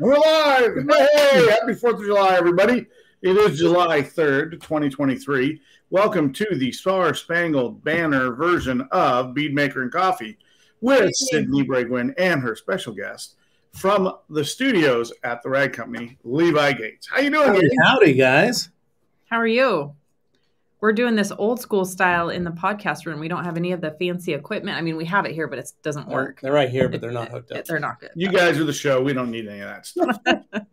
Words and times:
We're 0.00 0.16
live. 0.16 0.76
Hey, 0.88 1.46
happy 1.50 1.74
4th 1.74 2.00
of 2.00 2.04
July, 2.06 2.34
everybody. 2.34 2.86
It 3.20 3.36
is 3.36 3.58
July 3.58 4.00
3rd, 4.00 4.52
2023. 4.52 5.60
Welcome 5.90 6.32
to 6.32 6.46
the 6.56 6.72
Star 6.72 7.12
Spangled 7.12 7.84
Banner 7.84 8.32
version 8.32 8.80
of 8.92 9.34
Beadmaker 9.34 9.82
and 9.82 9.92
Coffee 9.92 10.38
with 10.80 11.12
Sydni 11.30 11.66
Bregwin 11.66 12.14
and 12.16 12.40
her 12.40 12.56
special 12.56 12.94
guest 12.94 13.34
from 13.74 14.10
the 14.30 14.42
studios 14.42 15.12
at 15.22 15.42
the 15.42 15.50
Rag 15.50 15.74
Company, 15.74 16.16
Levi 16.24 16.72
Gates. 16.72 17.06
How 17.06 17.20
you 17.20 17.28
doing? 17.28 17.48
Howdy, 17.48 17.70
howdy, 17.84 18.14
guys. 18.14 18.70
How 19.26 19.36
are 19.36 19.46
you? 19.46 19.94
We're 20.80 20.92
doing 20.92 21.14
this 21.14 21.30
old 21.30 21.60
school 21.60 21.84
style 21.84 22.30
in 22.30 22.42
the 22.44 22.50
podcast 22.50 23.04
room. 23.06 23.20
We 23.20 23.28
don't 23.28 23.44
have 23.44 23.56
any 23.56 23.72
of 23.72 23.80
the 23.80 23.90
fancy 23.92 24.32
equipment. 24.34 24.78
I 24.78 24.80
mean, 24.80 24.96
we 24.96 25.04
have 25.04 25.26
it 25.26 25.32
here, 25.32 25.46
but 25.46 25.58
it 25.58 25.70
doesn't 25.82 26.08
work. 26.08 26.40
they're 26.40 26.52
right 26.52 26.70
here, 26.70 26.88
but 26.88 27.00
they're 27.02 27.10
not 27.12 27.28
hooked 27.28 27.52
up. 27.52 27.64
They're 27.66 27.78
not 27.78 28.00
good. 28.00 28.10
You 28.14 28.30
guys 28.32 28.58
are 28.58 28.64
the 28.64 28.72
show. 28.72 29.02
We 29.02 29.12
don't 29.12 29.30
need 29.30 29.46
any 29.46 29.60
of 29.60 29.68
that 29.68 29.86
stuff. 29.86 30.18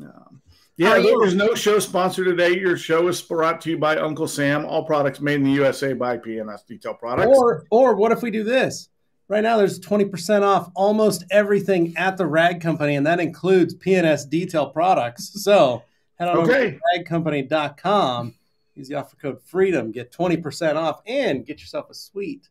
Um, 0.00 0.42
yeah, 0.76 0.88
How 0.88 0.94
are 0.94 0.98
you? 0.98 1.20
there's 1.20 1.36
no 1.36 1.54
show 1.54 1.78
sponsor 1.78 2.24
today. 2.24 2.58
Your 2.58 2.76
show 2.76 3.06
is 3.06 3.22
brought 3.22 3.60
to 3.60 3.70
you 3.70 3.78
by 3.78 3.96
Uncle 3.96 4.26
Sam. 4.26 4.64
All 4.66 4.84
products 4.84 5.20
made 5.20 5.36
in 5.36 5.44
the 5.44 5.52
USA 5.52 5.92
by 5.92 6.16
PNS 6.18 6.66
Detail 6.66 6.94
Products. 6.94 7.28
Or, 7.38 7.64
or 7.70 7.94
what 7.94 8.10
if 8.10 8.20
we 8.22 8.32
do 8.32 8.42
this? 8.42 8.88
Right 9.28 9.44
now, 9.44 9.56
there's 9.56 9.78
20% 9.78 10.42
off 10.42 10.68
almost 10.74 11.22
everything 11.30 11.94
at 11.96 12.16
the 12.16 12.26
Rag 12.26 12.60
Company, 12.60 12.96
and 12.96 13.06
that 13.06 13.20
includes 13.20 13.72
PNS 13.76 14.28
Detail 14.28 14.66
products. 14.68 15.44
So 15.44 15.84
head 16.18 16.26
on 16.28 16.38
over 16.38 16.50
Okay. 16.52 16.72
to 16.72 17.04
ragcompany.com, 17.04 18.34
use 18.74 18.88
the 18.88 18.94
offer 18.96 19.16
code 19.16 19.40
FREEDOM, 19.42 19.92
get 19.92 20.12
20% 20.12 20.76
off, 20.76 21.02
and 21.06 21.44
get 21.46 21.60
yourself 21.60 21.90
a 21.90 21.94
sweet 21.94 22.48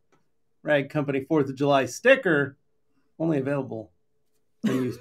Rag 0.61 0.89
Company 0.89 1.21
4th 1.29 1.49
of 1.49 1.55
July 1.55 1.85
sticker, 1.85 2.57
only 3.19 3.37
available 3.39 3.91
when 4.61 4.83
you 4.85 4.97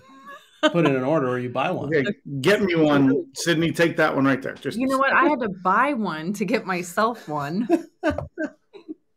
put 0.63 0.87
in 0.87 0.95
an 0.97 1.05
order 1.05 1.29
or 1.29 1.39
you 1.39 1.49
buy 1.51 1.71
one. 1.71 1.87
Okay, 1.95 2.05
get 2.41 2.63
me 2.63 2.75
one, 2.75 3.27
Sydni. 3.35 3.75
Take 3.75 3.97
that 3.99 4.15
one 4.15 4.25
right 4.25 4.43
there. 4.43 4.55
Just 4.55 4.79
You 4.79 4.89
know 4.89 4.99
what? 4.99 5.13
I 5.13 5.27
had 5.29 5.41
to 5.41 5.49
buy 5.49 5.93
one 5.93 6.33
to 6.35 6.45
get 6.45 6.67
myself 6.67 7.29
one. 7.29 7.69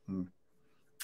Hmm. 0.07 0.21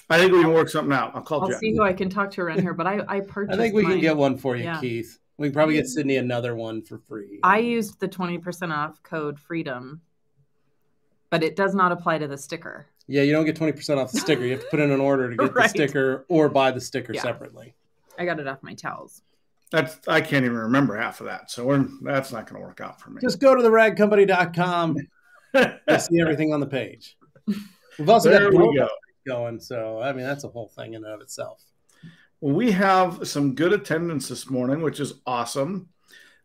I 0.08 0.18
think 0.18 0.32
we 0.32 0.42
can 0.42 0.52
work 0.52 0.68
something 0.68 0.92
out. 0.92 1.12
I'll 1.16 1.22
call 1.22 1.42
I'll 1.42 1.48
Jeff. 1.48 1.58
see 1.58 1.74
who 1.74 1.82
I 1.82 1.92
can 1.92 2.08
talk 2.08 2.30
to 2.32 2.42
around 2.42 2.60
here, 2.60 2.74
but 2.74 2.86
I, 2.86 3.00
I 3.08 3.20
purchased 3.20 3.58
I 3.58 3.62
think 3.62 3.74
we 3.74 3.82
mine. 3.82 3.92
can 3.92 4.00
get 4.00 4.16
one 4.16 4.36
for 4.36 4.54
you, 4.56 4.64
Yeah. 4.64 4.80
Keith. 4.80 5.18
We 5.38 5.48
can 5.48 5.54
probably 5.54 5.74
get 5.74 5.86
Sydni 5.86 6.20
another 6.20 6.54
one 6.54 6.82
for 6.82 6.98
free. 6.98 7.40
I 7.42 7.58
used 7.58 7.98
the 7.98 8.08
20% 8.08 8.72
off 8.72 9.02
code 9.02 9.38
FREEDOM, 9.40 9.98
but 11.32 11.42
it 11.42 11.56
does 11.56 11.74
not 11.74 11.90
apply 11.92 12.18
to 12.18 12.28
the 12.28 12.36
sticker. 12.36 12.86
Yeah, 13.08 13.22
you 13.22 13.32
don't 13.32 13.46
get 13.46 13.56
20% 13.58 13.96
off 13.96 14.12
the 14.12 14.20
sticker. 14.20 14.44
You 14.44 14.52
have 14.52 14.60
to 14.60 14.66
put 14.70 14.78
in 14.80 14.90
an 14.92 15.00
order 15.00 15.30
to 15.30 15.36
get 15.42 15.54
Right. 15.54 15.64
the 15.64 15.68
sticker 15.70 16.24
or 16.28 16.48
buy 16.50 16.70
the 16.70 16.80
sticker 16.80 17.12
Yeah. 17.14 17.22
separately. 17.22 17.74
I 18.18 18.26
got 18.26 18.38
it 18.38 18.46
off 18.46 18.62
my 18.62 18.74
towels. 18.74 19.22
That's 19.70 19.98
I 20.06 20.20
can't 20.20 20.44
even 20.44 20.58
remember 20.58 20.96
half 20.98 21.20
of 21.20 21.26
that, 21.26 21.50
so 21.50 21.64
we're, 21.64 21.88
that's 22.02 22.30
not 22.30 22.46
going 22.46 22.60
to 22.60 22.66
work 22.68 22.82
out 22.82 23.00
for 23.00 23.08
me. 23.10 23.22
Just 23.22 23.40
go 23.40 23.54
to 23.54 23.62
the 23.62 23.70
ragcompany.com. 23.70 24.98
You'll 25.54 25.98
see 25.98 26.20
everything 26.20 26.52
on 26.52 26.60
the 26.60 26.66
page. 26.66 27.16
We've 27.98 28.08
also 28.10 28.28
there 28.30 28.50
got 28.50 28.60
we 28.60 28.76
go. 28.76 28.88
going, 29.26 29.58
so 29.60 30.00
I 30.00 30.12
mean 30.12 30.26
that's 30.26 30.44
a 30.44 30.48
whole 30.48 30.68
thing 30.68 30.92
in 30.92 31.02
and 31.04 31.14
of 31.14 31.22
itself. 31.22 31.62
Well, 32.42 32.54
we 32.54 32.72
have 32.72 33.26
some 33.26 33.54
good 33.54 33.72
attendance 33.72 34.28
this 34.28 34.50
morning, 34.50 34.82
which 34.82 35.00
is 35.00 35.14
awesome. 35.26 35.88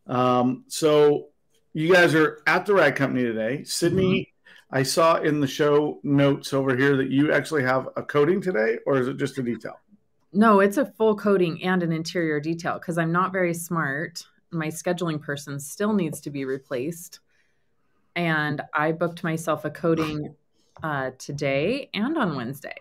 Um, 0.07 0.63
so 0.69 1.27
you 1.73 1.91
guys 1.93 2.15
are 2.15 2.41
at 2.47 2.65
the 2.65 2.73
Rag 2.73 2.95
Company 2.95 3.23
today. 3.23 3.59
Sydni, 3.63 4.27
I 4.71 4.83
saw 4.83 5.17
in 5.17 5.39
the 5.39 5.47
show 5.47 5.99
notes 6.03 6.53
over 6.53 6.75
here 6.75 6.97
that 6.97 7.09
you 7.09 7.31
actually 7.31 7.63
have 7.63 7.87
a 7.95 8.03
coating 8.03 8.41
today, 8.41 8.79
or 8.85 8.99
is 8.99 9.07
it 9.07 9.17
just 9.17 9.37
a 9.37 9.43
detail? 9.43 9.79
No, 10.33 10.59
it's 10.59 10.77
a 10.77 10.85
full 10.85 11.15
coating 11.15 11.63
and 11.63 11.81
an 11.83 11.93
interior 11.93 12.39
detail 12.39 12.73
because 12.73 12.97
I'm 12.97 13.11
not 13.11 13.31
very 13.31 13.53
smart. 13.53 14.25
My 14.51 14.67
scheduling 14.67 15.21
person 15.21 15.59
still 15.59 15.93
needs 15.93 16.19
to 16.21 16.29
be 16.29 16.43
replaced. 16.43 17.21
And 18.15 18.61
I 18.73 18.91
booked 18.91 19.23
myself 19.23 19.63
a 19.63 19.69
coating 19.69 20.35
uh, 20.83 21.11
today 21.17 21.89
and 21.93 22.17
on 22.17 22.35
Wednesday. 22.35 22.75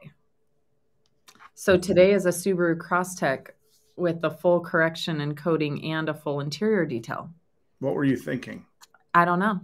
So 1.55 1.79
today 1.79 2.13
is 2.13 2.27
a 2.27 2.31
Subaru 2.31 2.77
Crosstrek 2.77 3.51
with 3.97 4.25
a 4.25 4.31
full 4.31 4.61
correction 4.61 5.21
and 5.21 5.37
coating 5.37 5.85
and 5.93 6.09
a 6.09 6.15
full 6.15 6.41
interior 6.41 6.85
detail. 6.85 7.31
What 7.79 7.95
were 7.95 8.05
you 8.05 8.17
thinking? 8.17 8.67
I 9.15 9.25
don't 9.25 9.39
know. 9.39 9.61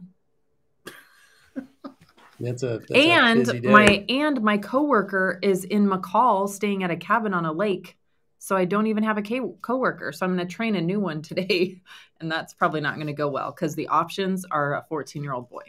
That's 2.43 2.63
a 2.65 2.81
that's 2.81 2.91
a 2.91 2.95
busy 3.35 3.61
and 3.61 3.63
day. 3.63 3.73
my 3.73 4.05
and 4.09 4.43
my 4.43 4.59
coworker 4.59 5.39
is 5.43 5.65
in 5.65 5.89
McCall 5.89 6.49
staying 6.49 6.83
at 6.83 6.91
a 6.91 6.97
cabin 6.97 7.33
on 7.35 7.45
a 7.47 7.53
lake. 7.53 7.97
So 8.39 8.57
I 8.57 8.65
don't 8.65 8.89
even 8.89 9.05
have 9.05 9.19
a 9.19 9.23
coworker. 9.23 10.11
So 10.11 10.27
I'm 10.27 10.35
going 10.35 10.47
to 10.47 10.53
train 10.53 10.75
a 10.75 10.81
new 10.81 10.99
one 10.99 11.23
today, 11.23 11.81
and 12.21 12.31
that's 12.31 12.53
probably 12.53 12.81
not 12.81 12.97
going 12.97 13.07
to 13.07 13.13
go 13.13 13.29
well 13.29 13.53
because 13.53 13.77
the 13.77 13.87
options 13.87 14.45
are 14.51 14.75
a 14.75 14.85
14 14.89 15.23
year 15.23 15.33
old 15.33 15.49
boy. 15.49 15.63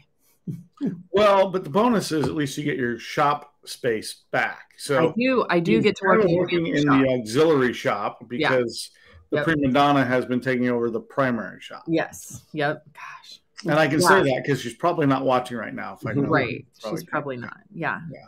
Well, 1.12 1.52
but 1.52 1.64
the 1.64 1.70
bonus 1.70 2.12
is 2.12 2.26
at 2.28 2.34
least 2.34 2.58
you 2.58 2.64
get 2.64 2.78
your 2.78 2.98
shop 2.98 3.54
space 3.66 4.24
back. 4.32 4.72
So 4.78 4.98
I 4.98 5.06
So 5.08 5.14
do 5.16 5.46
I 5.50 5.60
do 5.60 5.82
get 5.82 5.96
to 5.98 6.06
work 6.06 6.22
kind 6.22 6.32
in, 6.32 6.38
working 6.40 6.68
in 6.68 6.82
shop. 6.84 7.02
the 7.04 7.10
auxiliary 7.14 7.74
shop 7.74 8.28
because 8.28 8.90
the 9.30 9.38
Yep. 9.38 9.46
prima 9.46 9.72
donna 9.72 10.04
has 10.04 10.26
been 10.26 10.42
taking 10.42 10.70
over 10.70 10.90
the 10.90 11.00
primary 11.00 11.62
shop. 11.62 11.84
Yes. 11.88 12.42
Yep. 12.54 12.84
Gosh. 12.94 13.40
And 13.64 13.80
I 13.80 13.88
can 13.88 14.00
Yeah. 14.02 14.08
say 14.08 14.24
that 14.24 14.44
because 14.44 14.62
she's 14.62 14.74
probably 14.76 15.06
not 15.06 15.24
watching 15.26 15.58
right 15.58 15.74
now. 15.74 15.98
If 16.00 16.06
I 16.06 16.12
mm-hmm. 16.12 16.24
know. 16.24 16.30
Right. 16.30 16.66
Probably 16.82 16.98
She's 16.98 17.04
can't. 17.04 17.10
probably 17.12 17.38
not. 17.38 17.58
Yeah. 17.74 18.02
Yeah. 18.12 18.26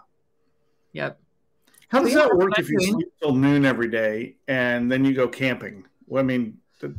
Yep. 0.93 1.19
How 1.89 2.01
does 2.01 2.09
Yeah, 2.11 2.19
that 2.19 2.29
that's 2.31 2.37
work 2.37 2.59
if 2.59 2.69
you 2.69 2.79
doing. 2.79 2.93
sleep 2.93 3.07
till 3.21 3.33
noon 3.35 3.65
every 3.65 3.89
day 3.89 4.35
and 4.47 4.91
then 4.91 5.05
you 5.05 5.13
go 5.13 5.27
camping? 5.27 5.85
Well, 6.07 6.23
I 6.23 6.25
mean, 6.25 6.57
the, 6.79 6.95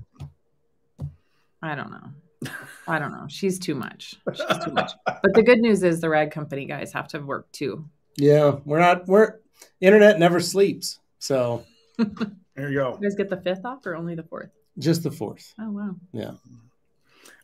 I 1.62 1.74
don't 1.74 1.90
know. 1.90 2.50
I 2.86 2.98
don't 2.98 3.12
know. 3.12 3.26
She's 3.28 3.58
too 3.58 3.74
much. 3.74 4.16
She's 4.32 4.64
too 4.64 4.72
much. 4.72 4.92
But 5.06 5.34
the 5.34 5.42
good 5.42 5.58
news 5.58 5.82
is 5.82 6.00
the 6.00 6.08
rag 6.08 6.30
company 6.30 6.66
guys 6.66 6.92
have 6.92 7.08
to 7.08 7.18
work 7.18 7.50
too. 7.52 7.88
yeah, 8.16 8.56
we're 8.64 8.78
not 8.78 9.06
we're 9.08 9.40
internet 9.80 10.18
never 10.18 10.38
sleeps. 10.40 10.98
So 11.18 11.64
there 11.98 12.70
you 12.70 12.74
go. 12.74 12.98
You 13.00 13.08
guys 13.08 13.16
get 13.16 13.30
the 13.30 13.38
fifth 13.38 13.64
off 13.64 13.84
or 13.86 13.96
only 13.96 14.14
the 14.14 14.22
fourth? 14.22 14.50
just 14.78 15.02
the 15.02 15.10
fourth. 15.10 15.54
Oh 15.58 15.70
wow. 15.70 15.96
Yeah. 16.12 16.32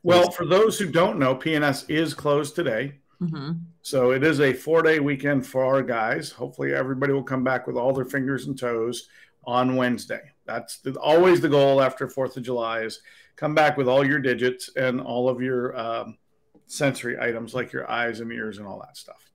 Well, 0.02 0.30
for 0.30 0.46
those 0.46 0.78
who 0.78 0.90
don't 0.90 1.18
know, 1.18 1.34
PNS 1.34 1.88
is 1.88 2.14
closed 2.14 2.54
today. 2.56 2.94
hmm 3.18 3.52
So 3.82 4.10
it 4.10 4.24
is 4.24 4.40
a 4.40 4.52
four 4.52 4.82
day 4.82 4.98
weekend 5.00 5.46
for 5.46 5.64
our 5.64 5.82
guys. 5.82 6.30
Hopefully, 6.30 6.74
everybody 6.74 7.12
will 7.12 7.22
come 7.22 7.44
back 7.44 7.66
with 7.66 7.76
all 7.76 7.92
their 7.92 8.04
fingers 8.04 8.46
and 8.46 8.58
toes 8.58 9.08
on 9.44 9.76
Wednesday. 9.76 10.22
That's 10.46 10.78
the, 10.78 10.92
always 10.98 11.40
the 11.40 11.48
goal 11.48 11.80
after 11.80 12.08
4th 12.08 12.36
of 12.36 12.42
July 12.42 12.80
is 12.80 13.00
come 13.36 13.54
back 13.54 13.76
with 13.76 13.88
all 13.88 14.06
your 14.06 14.18
digits 14.18 14.70
and 14.76 15.00
all 15.00 15.28
of 15.28 15.40
your 15.40 15.76
um, 15.76 16.19
sensory 16.66 17.19
items 17.20 17.54
like 17.54 17.72
your 17.72 17.90
eyes 17.90 18.20
and 18.20 18.30
ears 18.32 18.58
and 18.58 18.66
all 18.66 18.80
that 18.80 18.96
stuff. 18.96 19.30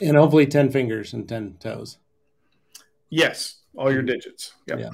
And 0.00 0.16
hopefully 0.16 0.46
10 0.46 0.70
fingers 0.70 1.12
and 1.12 1.28
10 1.28 1.56
toes. 1.60 1.98
Yes, 3.10 3.56
all 3.76 3.92
your 3.92 4.02
digits. 4.02 4.54
Yep. 4.66 4.78
Yeah. 4.78 4.90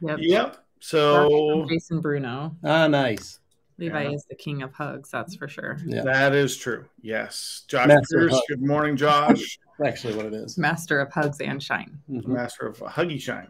Yep. 0.00 0.18
Yep. 0.20 0.63
So 0.86 1.64
Jason 1.66 2.02
Bruno. 2.02 2.54
Ah, 2.62 2.86
nice. 2.86 3.40
Levi 3.78 4.02
Yeah. 4.02 4.10
is 4.10 4.26
the 4.28 4.34
king 4.34 4.62
of 4.62 4.74
hugs, 4.74 5.10
that's 5.10 5.34
for 5.34 5.48
sure. 5.48 5.78
Yeah. 5.86 6.02
that 6.02 6.34
is 6.34 6.58
true. 6.58 6.84
Yes. 7.00 7.64
Josh 7.68 7.88
Master 7.88 8.28
Pierce. 8.28 8.42
Good 8.48 8.60
morning, 8.62 8.94
Josh. 8.96 9.58
That's 9.78 9.88
actually 9.88 10.14
what 10.14 10.26
it 10.26 10.34
is. 10.34 10.56
Master 10.58 11.00
of 11.00 11.10
hugs 11.12 11.40
and 11.40 11.60
shine. 11.60 11.98
Mhm. 12.08 12.28
Master 12.28 12.66
of 12.66 12.78
Huggy 12.78 13.20
Shine. 13.20 13.48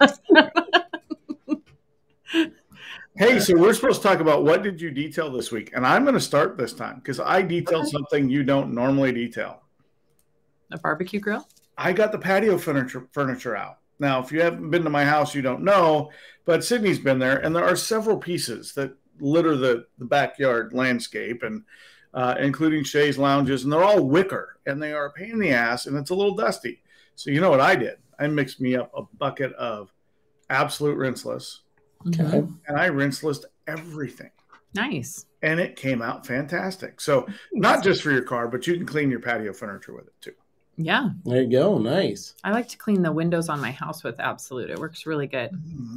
Hey, 3.18 3.40
so 3.40 3.56
we're 3.56 3.72
supposed 3.72 4.02
to 4.02 4.06
talk 4.08 4.20
about 4.20 4.44
what 4.44 4.62
did 4.62 4.78
you 4.78 4.90
detail 4.90 5.32
this 5.32 5.50
week? 5.50 5.70
And 5.74 5.86
I'm 5.86 6.02
going 6.02 6.16
to 6.16 6.20
start 6.20 6.58
this 6.58 6.74
time 6.74 6.96
because 6.96 7.18
I 7.18 7.40
detailed 7.40 7.84
Okay. 7.84 7.90
something 7.92 8.28
you 8.28 8.42
don't 8.42 8.74
normally 8.74 9.10
detail. 9.10 9.62
A 10.70 10.78
barbecue 10.78 11.18
grill? 11.18 11.48
I 11.78 11.94
got 11.94 12.12
the 12.12 12.18
patio 12.18 12.58
furniture 12.58 13.08
furniture 13.12 13.56
out. 13.56 13.78
Now, 13.98 14.20
if 14.22 14.30
you 14.32 14.40
haven't 14.42 14.70
been 14.70 14.84
to 14.84 14.90
my 14.90 15.04
house, 15.04 15.34
you 15.34 15.42
don't 15.42 15.62
know, 15.64 16.10
but 16.44 16.60
Sydni's 16.60 16.98
been 16.98 17.18
there, 17.18 17.38
and 17.38 17.54
there 17.56 17.64
are 17.64 17.76
several 17.76 18.18
pieces 18.18 18.72
that 18.74 18.94
litter 19.20 19.56
the, 19.56 19.86
the 19.98 20.04
backyard 20.04 20.72
landscape, 20.72 21.42
and 21.42 21.62
uh, 22.14 22.34
including 22.38 22.84
chaise 22.84 23.18
lounges, 23.18 23.64
and 23.64 23.72
they're 23.72 23.82
all 23.84 24.04
wicker, 24.04 24.58
and 24.66 24.82
they 24.82 24.92
are 24.92 25.06
a 25.06 25.12
pain 25.12 25.30
in 25.32 25.38
the 25.38 25.50
ass, 25.50 25.86
and 25.86 25.96
it's 25.96 26.10
a 26.10 26.14
little 26.14 26.34
dusty. 26.34 26.82
So 27.14 27.30
you 27.30 27.40
know 27.40 27.50
what 27.50 27.60
I 27.60 27.74
did? 27.76 27.96
I 28.18 28.26
mixed 28.26 28.60
me 28.60 28.76
up 28.76 28.90
a 28.94 29.02
bucket 29.18 29.52
of 29.54 29.92
absolute 30.50 30.96
rinseless, 30.98 31.60
Okay. 32.06 32.22
And 32.68 32.78
I 32.78 32.88
rinseless 32.88 33.44
everything. 33.66 34.30
Nice. 34.74 35.24
and 35.42 35.58
it 35.58 35.74
came 35.76 36.02
out 36.02 36.26
fantastic. 36.26 37.00
So 37.00 37.26
not 37.52 37.82
just 37.82 38.02
for 38.02 38.10
your 38.10 38.22
car, 38.22 38.46
but 38.46 38.66
you 38.66 38.74
can 38.74 38.84
clean 38.84 39.10
your 39.10 39.20
patio 39.20 39.54
furniture 39.54 39.94
with 39.94 40.06
it 40.06 40.12
too. 40.20 40.34
Yeah. 40.76 41.10
There 41.24 41.42
you 41.42 41.50
go. 41.50 41.78
Nice. 41.78 42.34
I 42.44 42.52
like 42.52 42.68
to 42.68 42.76
clean 42.76 43.02
the 43.02 43.12
windows 43.12 43.48
on 43.48 43.60
my 43.60 43.70
house 43.70 44.04
with 44.04 44.20
Absolute. 44.20 44.70
It 44.70 44.78
works 44.78 45.06
really 45.06 45.26
good. 45.26 45.50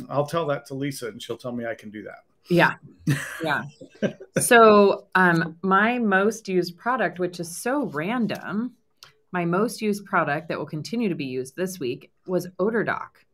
I'll 0.10 0.26
tell 0.26 0.46
that 0.48 0.66
to 0.68 0.74
Lisa, 0.74 1.08
and 1.08 1.22
she'll 1.22 1.38
tell 1.38 1.52
me 1.52 1.66
I 1.66 1.76
can 1.76 1.90
do 1.90 2.04
that. 2.04 2.24
Yeah. 2.50 2.76
Yeah. 3.44 3.64
so, 4.40 5.08
um, 5.16 5.58
my 5.64 5.98
most 5.98 6.48
used 6.48 6.78
product, 6.78 7.20
which 7.20 7.40
is 7.40 7.56
so 7.56 7.86
random, 7.86 8.74
my 9.32 9.46
most 9.46 9.82
used 9.82 10.06
product 10.06 10.50
that 10.50 10.58
will 10.58 10.66
continue 10.66 11.10
to 11.10 11.16
be 11.16 11.26
used 11.26 11.56
this 11.56 11.80
week 11.80 12.12
was 12.28 12.48
Odor 12.60 12.84
Doc. 12.84 13.26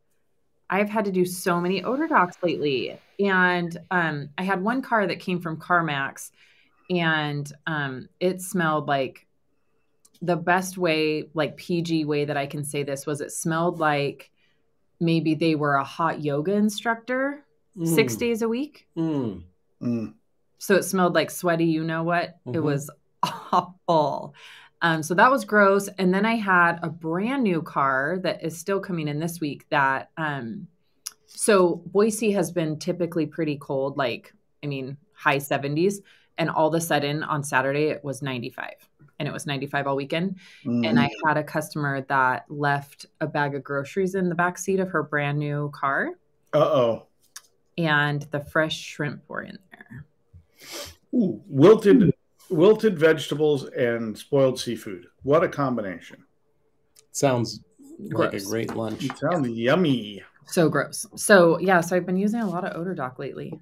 I've 0.70 0.88
had 0.88 1.04
to 1.04 1.12
do 1.12 1.24
so 1.24 1.60
many 1.60 1.82
odor 1.84 2.06
docs 2.06 2.36
lately. 2.42 2.98
And 3.20 3.76
um, 3.90 4.30
I 4.38 4.42
had 4.44 4.62
one 4.62 4.82
car 4.82 5.06
that 5.06 5.20
came 5.20 5.40
from 5.40 5.56
CarMax 5.58 6.30
and 6.90 7.50
um, 7.66 8.08
it 8.20 8.40
smelled 8.40 8.88
like 8.88 9.25
the 10.22 10.36
best 10.36 10.78
way, 10.78 11.24
like 11.34 11.56
PG 11.56 12.04
way 12.04 12.24
that 12.24 12.36
I 12.36 12.46
can 12.46 12.64
say 12.64 12.82
this 12.82 13.06
was 13.06 13.20
it 13.20 13.32
smelled 13.32 13.78
like 13.78 14.30
maybe 15.00 15.34
they 15.34 15.54
were 15.54 15.74
a 15.74 15.84
hot 15.84 16.22
yoga 16.22 16.52
instructor 16.52 17.44
mm. 17.76 17.86
six 17.86 18.16
days 18.16 18.42
a 18.42 18.48
week. 18.48 18.86
Mm. 18.96 19.42
Mm. 19.82 20.14
So 20.58 20.74
it 20.74 20.84
smelled 20.84 21.14
like 21.14 21.30
sweaty, 21.30 21.66
you 21.66 21.84
know 21.84 22.02
what? 22.02 22.38
Mm-hmm. 22.46 22.56
It 22.56 22.62
was 22.62 22.90
awful. 23.22 24.34
Um, 24.82 25.02
so 25.02 25.14
that 25.14 25.30
was 25.30 25.44
gross. 25.44 25.88
And 25.98 26.12
then 26.12 26.26
I 26.26 26.34
had 26.34 26.78
a 26.82 26.90
brand 26.90 27.42
new 27.42 27.62
car 27.62 28.18
that 28.22 28.44
is 28.44 28.58
still 28.58 28.80
coming 28.80 29.08
in 29.08 29.18
this 29.18 29.40
week 29.40 29.66
that, 29.70 30.10
um, 30.16 30.68
so 31.26 31.82
Boise 31.86 32.32
has 32.32 32.52
been 32.52 32.78
typically 32.78 33.26
pretty 33.26 33.56
cold, 33.56 33.96
like, 33.96 34.32
I 34.62 34.66
mean, 34.66 34.96
high 35.12 35.38
70s. 35.38 35.96
And 36.38 36.50
all 36.50 36.68
of 36.68 36.74
a 36.74 36.80
sudden 36.80 37.22
on 37.22 37.42
Saturday, 37.42 37.86
it 37.86 38.04
was 38.04 38.22
95 38.22 38.85
and 39.18 39.28
it 39.28 39.32
was 39.32 39.46
95 39.46 39.86
all 39.86 39.96
weekend. 39.96 40.36
Mm. 40.64 40.86
And 40.86 41.00
I 41.00 41.06
mm. 41.06 41.28
had 41.28 41.36
a 41.36 41.44
customer 41.44 42.02
that 42.02 42.44
left 42.48 43.06
a 43.20 43.26
bag 43.26 43.54
of 43.54 43.64
groceries 43.64 44.14
in 44.14 44.28
the 44.28 44.34
back 44.34 44.58
seat 44.58 44.80
of 44.80 44.90
her 44.90 45.02
brand 45.02 45.38
new 45.38 45.70
car. 45.74 46.10
Uh 46.52 46.58
oh. 46.58 47.06
And 47.78 48.22
the 48.30 48.40
fresh 48.40 48.78
shrimp 48.78 49.22
were 49.28 49.42
in 49.42 49.58
there. 49.70 50.06
Ooh, 51.14 51.42
wilted 51.46 52.12
wilted 52.48 52.98
vegetables 52.98 53.64
and 53.64 54.16
spoiled 54.16 54.58
seafood. 54.58 55.06
What 55.22 55.42
a 55.42 55.48
combination. 55.48 56.24
Sounds 57.12 57.60
gross. 58.08 58.32
like 58.32 58.42
a 58.42 58.44
great 58.44 58.76
lunch. 58.76 59.04
It 59.04 59.18
sounds 59.18 59.48
yummy. 59.48 60.22
So 60.46 60.68
gross. 60.68 61.06
So 61.16 61.58
yeah, 61.58 61.80
so 61.80 61.96
I've 61.96 62.06
been 62.06 62.16
using 62.16 62.40
a 62.40 62.48
lot 62.48 62.64
of 62.64 62.76
odor 62.76 62.94
doc 62.94 63.18
lately. 63.18 63.58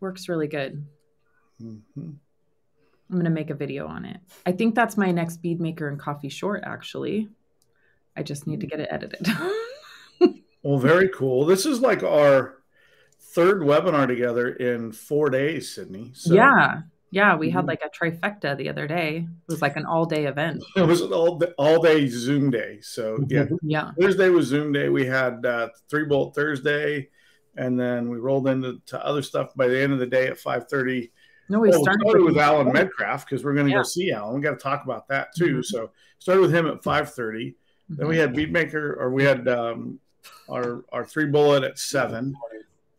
Works 0.00 0.28
really 0.28 0.48
good. 0.48 0.84
Mm-hmm. 1.62 2.12
I'm 3.12 3.18
gonna 3.18 3.30
make 3.30 3.50
a 3.50 3.54
video 3.54 3.86
on 3.86 4.06
it. 4.06 4.18
I 4.46 4.52
think 4.52 4.74
that's 4.74 4.96
my 4.96 5.12
next 5.12 5.42
bead 5.42 5.60
maker 5.60 5.86
and 5.86 6.00
coffee 6.00 6.30
short. 6.30 6.62
Actually, 6.64 7.28
I 8.16 8.22
just 8.22 8.46
need 8.46 8.60
to 8.60 8.66
get 8.66 8.80
it 8.80 8.88
edited. 8.90 9.26
well, 10.62 10.78
very 10.78 11.10
cool. 11.10 11.44
This 11.44 11.66
is 11.66 11.80
like 11.80 12.02
our 12.02 12.62
third 13.20 13.60
webinar 13.60 14.08
together 14.08 14.48
in 14.48 14.92
four 14.92 15.28
days, 15.28 15.76
Sydni. 15.76 16.16
So. 16.16 16.32
Yeah, 16.32 16.80
yeah, 17.10 17.36
we 17.36 17.48
mm-hmm. 17.48 17.56
had 17.56 17.66
like 17.66 17.82
a 17.84 17.90
trifecta 17.90 18.56
the 18.56 18.70
other 18.70 18.86
day. 18.86 19.26
It 19.28 19.52
was 19.52 19.60
like 19.60 19.76
an 19.76 19.84
all 19.84 20.06
day 20.06 20.24
event. 20.24 20.64
It 20.76 20.86
was 20.86 21.02
an 21.02 21.12
all 21.12 21.36
day, 21.36 21.52
all 21.58 21.82
day 21.82 22.06
Zoom 22.08 22.50
day. 22.50 22.78
So 22.80 23.18
yeah, 23.28 23.44
yeah. 23.60 23.90
Thursday 24.00 24.30
was 24.30 24.46
Zoom 24.46 24.72
day. 24.72 24.88
We 24.88 25.04
had 25.04 25.44
uh, 25.44 25.68
three 25.90 26.06
bolt 26.06 26.34
Thursday, 26.34 27.10
and 27.58 27.78
then 27.78 28.08
we 28.08 28.16
rolled 28.16 28.48
into 28.48 28.80
other 28.94 29.20
stuff. 29.20 29.54
By 29.54 29.68
the 29.68 29.78
end 29.78 29.92
of 29.92 29.98
the 29.98 30.06
day 30.06 30.28
at 30.28 30.38
five 30.38 30.70
thirty. 30.70 31.12
No, 31.52 31.58
we 31.58 31.68
well, 31.68 31.82
started, 31.82 32.02
we 32.06 32.10
started 32.10 32.24
with 32.24 32.38
Alan 32.38 32.68
Medcraft 32.68 33.26
because 33.26 33.44
we're 33.44 33.52
going 33.52 33.66
to 33.66 33.72
yeah. 33.72 33.80
go 33.80 33.82
see 33.82 34.10
Alan. 34.10 34.34
We 34.36 34.40
got 34.40 34.52
to 34.52 34.56
talk 34.56 34.84
about 34.84 35.06
that 35.08 35.34
too. 35.36 35.56
Mm-hmm. 35.56 35.60
So 35.60 35.90
started 36.18 36.40
with 36.40 36.54
him 36.54 36.66
at 36.66 36.82
five 36.82 37.12
thirty. 37.12 37.50
Mm-hmm. 37.50 37.96
Then 37.96 38.08
we 38.08 38.16
had 38.16 38.32
Beadmaker, 38.32 38.96
or 38.96 39.10
we 39.10 39.22
had 39.22 39.46
um, 39.48 40.00
our 40.50 40.82
our 40.92 41.04
three 41.04 41.26
bullet 41.26 41.62
at 41.62 41.78
seven. 41.78 42.34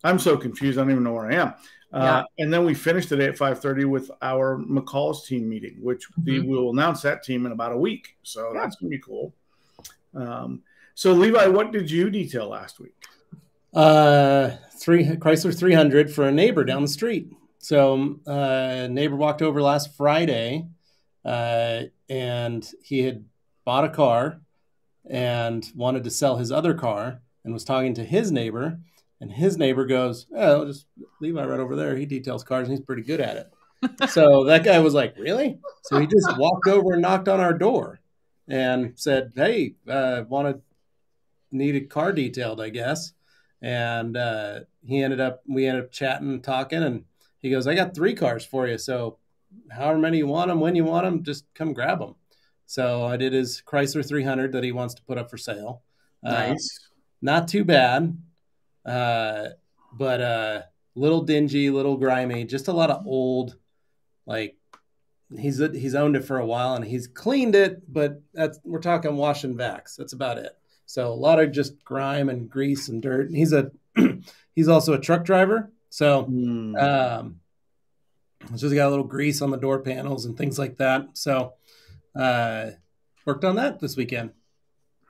I'm 0.03 0.19
so 0.19 0.37
confused. 0.37 0.77
I 0.77 0.83
don't 0.83 0.91
even 0.91 1.03
know 1.03 1.13
where 1.13 1.31
I 1.31 1.33
am. 1.33 1.53
Uh, 1.91 2.23
and 2.37 2.53
then 2.53 2.63
we 2.63 2.75
finished 2.75 3.09
today 3.09 3.25
at 3.25 3.37
5.30 3.37 3.85
with 3.85 4.09
our 4.23 4.57
McCall's 4.57 5.27
team 5.27 5.47
meeting, 5.47 5.77
which 5.79 6.11
mm-hmm. 6.11 6.25
we 6.25 6.39
will 6.41 6.71
announce 6.71 7.03
that 7.03 7.23
team 7.23 7.45
in 7.45 7.51
about 7.51 7.71
a 7.71 7.77
week. 7.77 8.17
So 8.23 8.51
yeah. 8.51 8.61
that's 8.61 8.75
going 8.77 8.91
to 8.91 8.97
be 8.97 9.01
cool. 9.01 9.31
Um, 10.15 10.63
so, 10.95 11.13
Levi, 11.13 11.45
what 11.47 11.71
did 11.71 11.91
you 11.91 12.09
detail 12.09 12.49
last 12.49 12.79
week? 12.79 12.95
Uh, 13.73 14.51
three 14.75 15.05
Chrysler 15.05 15.57
300 15.57 16.11
for 16.11 16.27
a 16.27 16.31
neighbor 16.31 16.63
down 16.63 16.81
the 16.81 16.87
street. 16.87 17.31
So, 17.63 18.19
uh, 18.27 18.87
neighbor 18.89 19.15
walked 19.15 19.41
over 19.41 19.61
last 19.61 19.95
Friday, 19.95 20.67
uh, 21.23 21.83
and 22.09 22.69
he 22.83 22.99
had 22.99 23.25
bought 23.65 23.85
a 23.85 23.89
car 23.89 24.41
and 25.09 25.65
wanted 25.75 26.03
to 26.03 26.11
sell 26.11 26.37
his 26.37 26.51
other 26.51 26.73
car, 26.73 27.21
and 27.43 27.53
was 27.53 27.63
talking 27.63 27.93
to 27.95 28.03
his 28.03 28.31
neighbor 28.31 28.79
and 29.23 29.31
his 29.31 29.57
neighbor 29.57 29.85
goes, 29.85 30.27
"Oh, 30.35 30.65
just 30.65 30.85
Levi 31.21 31.45
right 31.45 31.59
over 31.59 31.77
there. 31.77 31.95
He 31.95 32.05
details 32.05 32.43
cars 32.43 32.67
and 32.67 32.77
he's 32.77 32.85
pretty 32.85 33.03
good 33.03 33.21
at 33.21 33.37
it." 33.37 34.09
so 34.09 34.43
that 34.43 34.65
guy 34.65 34.79
was 34.79 34.93
like, 34.93 35.17
"Really?" 35.17 35.59
So 35.83 35.97
he 35.97 36.07
just 36.07 36.37
walked 36.37 36.67
over 36.67 36.91
and 36.91 37.01
knocked 37.01 37.29
on 37.29 37.39
our 37.39 37.53
door 37.53 38.01
and 38.49 38.91
said, 38.95 39.31
"Hey, 39.33 39.75
uh, 39.87 40.23
wanted 40.27 40.61
needed 41.53 41.89
car 41.89 42.11
detailed, 42.11 42.59
I 42.59 42.67
guess." 42.67 43.13
And 43.61 44.17
uh, 44.17 44.61
he 44.85 45.01
ended 45.01 45.21
up, 45.21 45.41
we 45.47 45.67
ended 45.67 45.85
up 45.85 45.91
chatting, 45.93 46.29
and 46.29 46.43
talking, 46.43 46.83
and 46.83 47.05
he 47.43 47.51
goes, 47.51 47.67
"I 47.67 47.75
got 47.75 47.93
three 47.93 48.15
cars 48.15 48.43
for 48.43 48.67
you. 48.67 48.79
So, 48.79 49.19
however 49.69 49.99
many 49.99 50.17
you 50.17 50.27
want 50.27 50.47
them, 50.47 50.59
when 50.59 50.75
you 50.75 50.85
want 50.85 51.05
them, 51.05 51.23
just 51.23 51.45
come 51.53 51.73
grab 51.73 51.99
them." 51.99 52.15
So 52.65 53.03
I 53.05 53.17
did 53.17 53.33
his 53.33 53.61
Chrysler 53.61 54.07
300 54.07 54.53
that 54.53 54.63
he 54.63 54.71
wants 54.71 54.95
to 54.95 55.03
put 55.03 55.19
up 55.19 55.29
for 55.29 55.37
sale. 55.37 55.83
Uh, 56.25 56.31
nice. 56.31 56.79
Uh, 56.81 56.95
not 57.21 57.47
too 57.47 57.63
bad. 57.63 58.17
Uh, 58.83 59.49
but 59.91 60.21
uh, 60.21 60.61
little 60.95 61.21
dingy, 61.21 61.69
little 61.69 61.97
grimy, 61.97 62.45
just 62.45 62.67
a 62.67 62.73
lot 62.73 62.89
of 62.89 63.05
old, 63.05 63.57
like 64.25 64.57
he's 65.37 65.57
he's 65.57 65.95
owned 65.95 66.15
it 66.15 66.25
for 66.25 66.39
a 66.39 66.45
while 66.45 66.75
and 66.75 66.85
he's 66.85 67.07
cleaned 67.07 67.55
it, 67.55 67.81
but 67.91 68.21
that's 68.33 68.59
we're 68.63 68.79
talking 68.79 69.15
wash 69.15 69.43
and 69.43 69.57
vax. 69.57 69.95
That's 69.95 70.13
about 70.13 70.37
it. 70.37 70.51
So 70.85 71.11
a 71.11 71.13
lot 71.13 71.39
of 71.39 71.51
just 71.51 71.83
grime 71.83 72.29
and 72.29 72.49
grease 72.49 72.89
and 72.89 73.01
dirt. 73.01 73.29
He's 73.31 73.53
a 73.53 73.71
he's 74.55 74.67
also 74.67 74.93
a 74.93 74.99
truck 74.99 75.23
driver, 75.23 75.71
so 75.93 76.25
mm. 76.25 76.81
um, 76.81 77.39
it's 78.51 78.61
just 78.61 78.73
got 78.73 78.87
a 78.87 78.89
little 78.89 79.05
grease 79.05 79.43
on 79.43 79.51
the 79.51 79.57
door 79.57 79.77
panels 79.77 80.25
and 80.25 80.35
things 80.35 80.57
like 80.57 80.77
that. 80.77 81.09
So 81.13 81.53
uh, 82.15 82.71
worked 83.25 83.45
on 83.45 83.57
that 83.57 83.79
this 83.79 83.95
weekend. 83.95 84.31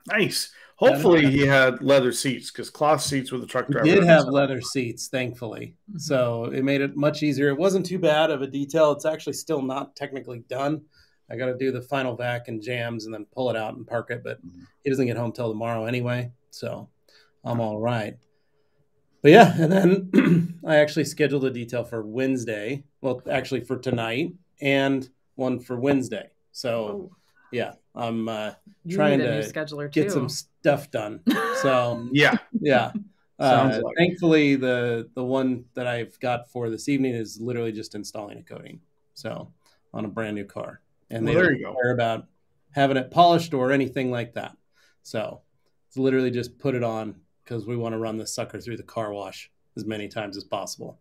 Nice. 0.06 0.52
Hopefully, 0.76 1.30
he 1.30 1.46
had 1.46 1.80
leather 1.80 2.12
seats 2.12 2.50
because 2.50 2.68
cloth 2.68 3.00
seats 3.00 3.32
with 3.32 3.40
the 3.40 3.46
truck 3.46 3.68
driver. 3.68 3.86
He 3.86 3.94
did 3.94 4.04
have 4.04 4.26
leather 4.26 4.60
seats, 4.60 5.08
thankfully. 5.08 5.74
Mm-hmm. 5.88 6.00
So 6.00 6.50
it 6.52 6.64
made 6.64 6.82
it 6.82 6.96
much 6.96 7.22
easier. 7.22 7.48
It 7.48 7.56
wasn't 7.56 7.86
too 7.86 7.98
bad 7.98 8.30
of 8.30 8.42
a 8.42 8.46
detail. 8.46 8.92
It's 8.92 9.06
actually 9.06 9.32
still 9.32 9.62
not 9.62 9.96
technically 9.96 10.40
done. 10.50 10.82
I 11.30 11.36
got 11.36 11.46
to 11.46 11.56
do 11.56 11.72
the 11.72 11.80
final 11.80 12.14
vac 12.14 12.48
and 12.48 12.60
jams 12.60 13.06
and 13.06 13.14
then 13.14 13.24
pull 13.32 13.48
it 13.48 13.56
out 13.56 13.74
and 13.74 13.86
park 13.86 14.10
it. 14.10 14.22
But 14.22 14.46
mm-hmm. 14.46 14.64
he 14.82 14.90
doesn't 14.90 15.06
get 15.06 15.16
home 15.16 15.32
till 15.32 15.48
tomorrow 15.48 15.86
anyway. 15.86 16.30
So 16.50 16.90
I'm 17.42 17.62
all 17.62 17.80
right. 17.80 18.18
But 19.24 19.32
yeah, 19.32 19.54
and 19.58 19.72
then 19.72 20.60
I 20.66 20.76
actually 20.76 21.06
scheduled 21.06 21.46
a 21.46 21.50
detail 21.50 21.82
for 21.82 22.02
Wednesday. 22.02 22.84
Well, 23.00 23.22
actually 23.30 23.62
for 23.62 23.78
tonight 23.78 24.34
and 24.60 25.08
one 25.34 25.60
for 25.60 25.80
Wednesday. 25.80 26.28
So 26.52 26.70
oh. 27.10 27.16
yeah, 27.50 27.72
I'm 27.94 28.28
uh, 28.28 28.50
trying 28.90 29.20
to 29.20 29.88
get 29.90 30.12
some 30.12 30.28
stuff 30.28 30.90
done. 30.90 31.20
So 31.62 32.06
yeah, 32.12 32.36
yeah. 32.60 32.92
Uh, 33.36 33.80
like 33.82 33.96
thankfully, 33.96 34.54
the 34.54 35.10
the 35.14 35.24
one 35.24 35.64
that 35.74 35.88
I've 35.88 36.16
got 36.20 36.48
for 36.50 36.70
this 36.70 36.88
evening 36.88 37.14
is 37.14 37.40
literally 37.40 37.72
just 37.72 37.96
installing 37.96 38.38
a 38.38 38.42
coating. 38.42 38.78
So 39.14 39.52
on 39.92 40.04
a 40.04 40.08
brand 40.08 40.36
new 40.36 40.44
car, 40.44 40.80
and 41.10 41.24
well, 41.24 41.34
they 41.34 41.40
don't 41.40 41.60
care 41.60 41.92
about 41.92 42.26
having 42.70 42.96
it 42.96 43.10
polished 43.10 43.52
or 43.52 43.72
anything 43.72 44.12
like 44.12 44.34
that. 44.34 44.56
So 45.02 45.40
it's 45.88 45.96
literally 45.96 46.30
just 46.30 46.60
put 46.60 46.76
it 46.76 46.84
on 46.84 47.16
because 47.44 47.66
we 47.66 47.76
want 47.76 47.92
to 47.92 47.98
run 47.98 48.16
this 48.16 48.34
sucker 48.34 48.60
through 48.60 48.76
the 48.76 48.82
car 48.82 49.12
wash 49.12 49.50
as 49.76 49.84
many 49.84 50.08
times 50.08 50.36
as 50.36 50.44
possible. 50.44 50.98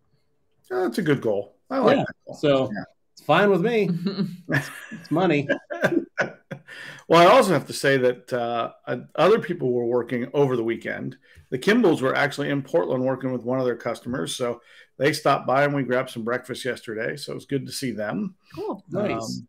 Oh, 0.71 0.83
that's 0.83 0.97
a 0.97 1.03
good 1.03 1.21
goal. 1.21 1.55
I 1.69 1.79
like 1.79 1.97
yeah. 1.97 2.03
that. 2.27 2.35
So 2.35 2.69
yeah. 2.71 2.83
it's 3.13 3.23
fine 3.23 3.49
with 3.49 3.61
me. 3.61 3.89
it's, 4.49 4.69
it's 4.91 5.11
money. 5.11 5.47
Well, 7.07 7.21
I 7.21 7.31
also 7.31 7.53
have 7.53 7.67
to 7.67 7.73
say 7.73 7.97
that 7.97 8.31
uh, 8.33 8.71
other 9.15 9.39
people 9.39 9.71
were 9.71 9.85
working 9.85 10.29
over 10.33 10.55
the 10.55 10.63
weekend. 10.63 11.17
The 11.49 11.59
Kimballs 11.59 12.01
were 12.01 12.15
actually 12.15 12.49
in 12.49 12.61
Portland 12.61 13.03
working 13.03 13.31
with 13.31 13.43
one 13.43 13.59
of 13.59 13.65
their 13.65 13.75
customers. 13.75 14.35
So 14.35 14.61
they 14.97 15.13
stopped 15.13 15.45
by 15.45 15.63
and 15.63 15.75
we 15.75 15.83
grabbed 15.83 16.09
some 16.09 16.23
breakfast 16.23 16.63
yesterday. 16.63 17.17
So 17.17 17.33
it 17.33 17.35
was 17.35 17.45
good 17.45 17.65
to 17.65 17.71
see 17.71 17.91
them. 17.91 18.35
Cool. 18.55 18.83
Nice. 18.89 19.11
Um, 19.21 19.47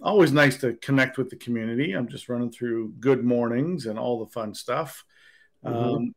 always 0.00 0.32
nice 0.32 0.56
to 0.58 0.74
connect 0.74 1.18
with 1.18 1.28
the 1.28 1.36
community. 1.36 1.92
I'm 1.92 2.08
just 2.08 2.28
running 2.28 2.50
through 2.50 2.94
good 3.00 3.24
mornings 3.24 3.86
and 3.86 3.98
all 3.98 4.24
the 4.24 4.30
fun 4.30 4.54
stuff. 4.54 5.04
Mm-hmm. 5.64 5.76
Um, 5.76 6.14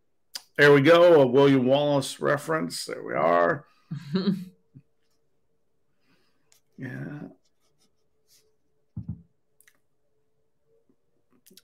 there 0.58 0.74
we 0.74 0.82
go. 0.82 1.22
A 1.22 1.28
William 1.28 1.66
Wallace 1.66 2.20
reference. 2.20 2.86
There 2.86 3.04
we 3.04 3.14
are. 3.14 3.66
yeah. 6.78 7.20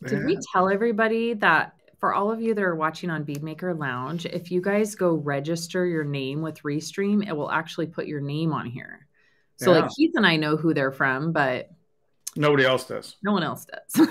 Did 0.04 0.26
we 0.26 0.38
tell 0.52 0.68
everybody 0.70 1.34
that 1.36 1.74
for 2.00 2.14
all 2.16 2.32
of 2.32 2.42
you 2.42 2.56
that 2.56 2.64
are 2.64 2.76
watching 2.76 3.12
on 3.12 3.24
Beadmaker 3.24 3.78
Lounge, 3.78 4.26
if 4.26 4.50
you 4.50 4.60
guys 4.60 4.96
go 4.96 5.14
register 5.14 5.86
your 5.86 6.04
name 6.04 6.42
with 6.42 6.64
Restream, 6.64 7.28
it 7.28 7.32
will 7.32 7.52
actually 7.52 7.86
put 7.86 8.08
your 8.08 8.22
name 8.22 8.52
on 8.52 8.66
here. 8.66 9.08
So 9.58 9.72
yeah. 9.72 9.82
like 9.82 9.92
Keith 9.96 10.14
and 10.16 10.26
I 10.26 10.38
know 10.38 10.58
who 10.58 10.74
they're 10.74 10.92
from, 10.92 11.32
but 11.32 11.70
nobody 12.36 12.66
else 12.66 12.86
does. 12.86 13.18
No 13.22 13.32
one 13.32 13.44
else 13.44 13.66
does. 13.66 14.08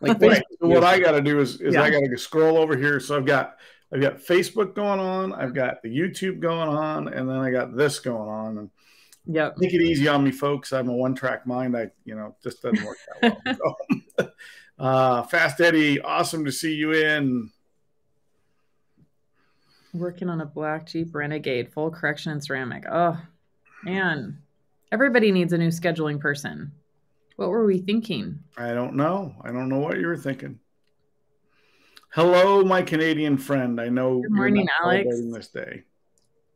like 0.00 0.18
right. 0.20 0.42
what 0.60 0.82
I 0.82 0.98
got 0.98 1.12
to 1.12 1.20
do 1.20 1.38
is, 1.38 1.60
is 1.60 1.74
yeah. 1.74 1.82
I 1.82 1.90
got 1.90 2.00
to 2.00 2.16
scroll 2.16 2.56
over 2.56 2.74
here. 2.74 2.98
So 3.00 3.14
I've 3.14 3.26
got 3.26 3.56
I've 3.92 4.00
got 4.00 4.18
Facebook 4.18 4.74
going 4.74 5.00
on, 5.00 5.32
I've 5.32 5.54
got 5.54 5.82
the 5.82 5.88
YouTube 5.88 6.40
going 6.40 6.68
on, 6.68 7.08
and 7.08 7.28
then 7.28 7.36
I 7.36 7.50
got 7.50 7.76
this 7.76 8.00
going 8.00 8.28
on. 8.28 8.58
And 8.58 8.70
yeah, 9.26 9.50
make 9.56 9.74
it 9.74 9.82
easy 9.82 10.08
on 10.08 10.24
me, 10.24 10.32
folks. 10.32 10.72
I'm 10.72 10.88
a 10.88 10.92
one 10.92 11.14
track 11.14 11.46
mind. 11.46 11.76
I, 11.76 11.90
you 12.04 12.14
know, 12.14 12.34
just 12.42 12.62
doesn't 12.62 12.84
work 12.84 12.98
that 13.20 13.38
well. 13.44 13.76
So, 14.18 14.30
uh, 14.78 15.22
Fast 15.22 15.60
Eddie, 15.60 16.00
awesome 16.00 16.44
to 16.44 16.52
see 16.52 16.74
you 16.74 16.92
in. 16.92 17.50
Working 19.94 20.28
on 20.28 20.42
a 20.42 20.46
black 20.46 20.86
Jeep 20.86 21.14
Renegade, 21.14 21.72
full 21.72 21.90
correction 21.90 22.32
and 22.32 22.44
ceramic. 22.44 22.84
Oh, 22.90 23.18
man. 23.84 24.38
Everybody 24.92 25.32
needs 25.32 25.52
a 25.52 25.58
new 25.58 25.68
scheduling 25.68 26.20
person. 26.20 26.72
What 27.36 27.48
were 27.48 27.64
we 27.66 27.78
thinking? 27.78 28.40
I 28.56 28.72
don't 28.72 28.94
know. 28.94 29.34
I 29.42 29.52
don't 29.52 29.68
know 29.68 29.78
what 29.78 29.98
you 29.98 30.06
were 30.06 30.16
thinking. 30.16 30.58
Hello, 32.20 32.64
my 32.64 32.80
Canadian 32.80 33.36
friend. 33.36 33.78
I 33.78 33.90
know 33.90 34.22
Good 34.22 34.32
morning, 34.32 34.56
you're 34.56 34.64
not 34.64 34.90
Alex. 34.90 35.02
celebrating 35.04 35.30
this 35.32 35.48
day. 35.48 35.82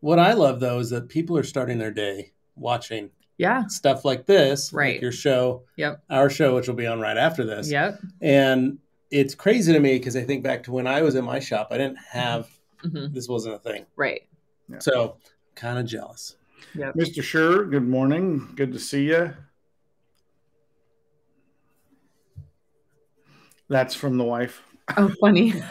What 0.01 0.19
I 0.19 0.33
love 0.33 0.59
though 0.59 0.79
is 0.79 0.89
that 0.89 1.11
people 1.11 1.37
are 1.37 1.43
starting 1.43 1.77
their 1.77 1.91
day 1.91 2.33
watching 2.57 3.11
Yeah. 3.37 3.67
stuff 3.67 4.07
like 4.07 4.25
this, 4.25 4.73
Right. 4.73 4.95
Like 4.95 5.03
your 5.03 5.13
show, 5.13 5.65
Yep. 5.77 6.03
our 6.09 6.31
show, 6.31 6.55
which 6.55 6.67
will 6.67 6.77
be 6.77 6.87
on 6.87 6.99
right 6.99 7.19
after 7.19 7.45
this. 7.45 7.71
Yep. 7.71 8.01
And 8.23 8.79
it's 9.11 9.35
crazy 9.35 9.75
to 9.75 9.81
me 9.81 9.99
because 9.99 10.17
I 10.17 10.23
think 10.23 10.43
back 10.43 10.63
to 10.63 10.73
when 10.73 10.87
I 10.87 11.03
was 11.03 11.15
in 11.15 11.27
my 11.27 11.41
shop, 11.41 11.69
I 11.71 11.77
didn't 11.77 11.99
have 12.11 12.49
hmm 12.81 13.13
this 13.13 13.29
wasn't 13.29 13.57
a 13.57 13.59
thing. 13.59 13.85
Right. 13.97 14.23
So 14.79 15.19
kind 15.57 15.79
of 15.79 15.85
jealous. 15.85 16.37
Yep. 16.75 16.95
Mr. 16.95 17.23
Sure, 17.23 17.67
good 17.67 17.87
morning. 17.87 18.49
Good 18.57 18.73
to 18.73 18.79
see 18.79 19.09
you. 19.09 19.35
That's 23.69 23.95
from 23.95 24.17
the 24.17 24.25
wife. 24.25 24.63
Oh, 24.97 25.13
funny. 25.21 25.55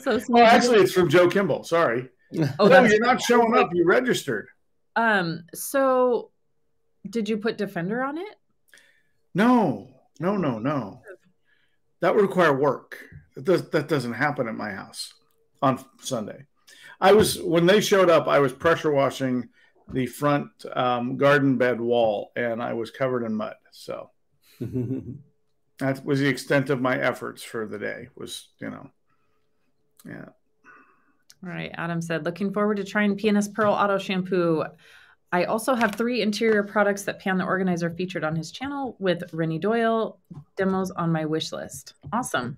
So 0.00 0.12
oh, 0.12 0.18
small. 0.18 0.42
actually, 0.42 0.80
it's 0.80 0.92
from 0.92 1.08
Joe 1.08 1.28
Kimball. 1.28 1.62
Sorry. 1.64 2.08
oh, 2.58 2.66
no, 2.66 2.68
that's 2.68 2.92
you're 2.92 3.04
not 3.04 3.22
showing 3.22 3.56
up. 3.56 3.70
You 3.72 3.84
registered. 3.86 4.48
um. 4.96 5.44
So, 5.54 6.30
did 7.08 7.28
you 7.28 7.36
put 7.36 7.56
Defender 7.58 8.02
on 8.02 8.18
it? 8.18 8.34
No, 9.34 9.88
no, 10.18 10.36
no, 10.36 10.58
no. 10.58 11.00
That 12.00 12.14
would 12.14 12.22
require 12.22 12.52
work. 12.52 12.98
That, 13.34 13.44
does, 13.44 13.70
that 13.70 13.88
doesn't 13.88 14.12
happen 14.14 14.48
at 14.48 14.54
my 14.54 14.72
house 14.72 15.14
on 15.62 15.84
Sunday. 16.00 16.46
I 17.00 17.12
was 17.12 17.40
when 17.40 17.66
they 17.66 17.80
showed 17.80 18.10
up. 18.10 18.26
I 18.26 18.40
was 18.40 18.52
pressure 18.52 18.90
washing 18.90 19.48
the 19.92 20.06
front 20.06 20.48
um, 20.74 21.16
garden 21.16 21.56
bed 21.56 21.80
wall, 21.80 22.32
and 22.36 22.62
I 22.62 22.72
was 22.74 22.90
covered 22.90 23.24
in 23.24 23.34
mud. 23.34 23.54
So 23.72 24.10
that 25.78 26.04
was 26.04 26.20
the 26.20 26.28
extent 26.28 26.70
of 26.70 26.80
my 26.80 26.98
efforts 26.98 27.42
for 27.42 27.66
the 27.66 27.78
day. 27.78 28.08
Was 28.16 28.48
you 28.60 28.70
know, 28.70 28.90
yeah. 30.06 30.28
All 31.44 31.50
right. 31.50 31.70
Adam 31.74 32.00
said, 32.00 32.24
looking 32.24 32.52
forward 32.52 32.78
to 32.78 32.84
trying 32.84 33.16
PNS 33.16 33.52
Pearl 33.52 33.74
Auto 33.74 33.98
Shampoo. 33.98 34.64
I 35.30 35.44
also 35.44 35.74
have 35.74 35.94
three 35.94 36.22
interior 36.22 36.62
products 36.62 37.02
that 37.02 37.18
Pan 37.18 37.36
the 37.38 37.44
Organizer 37.44 37.90
featured 37.90 38.24
on 38.24 38.36
his 38.36 38.50
channel 38.50 38.96
with 38.98 39.22
Renny 39.32 39.58
Doyle 39.58 40.20
demos 40.56 40.90
on 40.92 41.12
my 41.12 41.24
wish 41.24 41.52
list. 41.52 41.94
Awesome. 42.12 42.56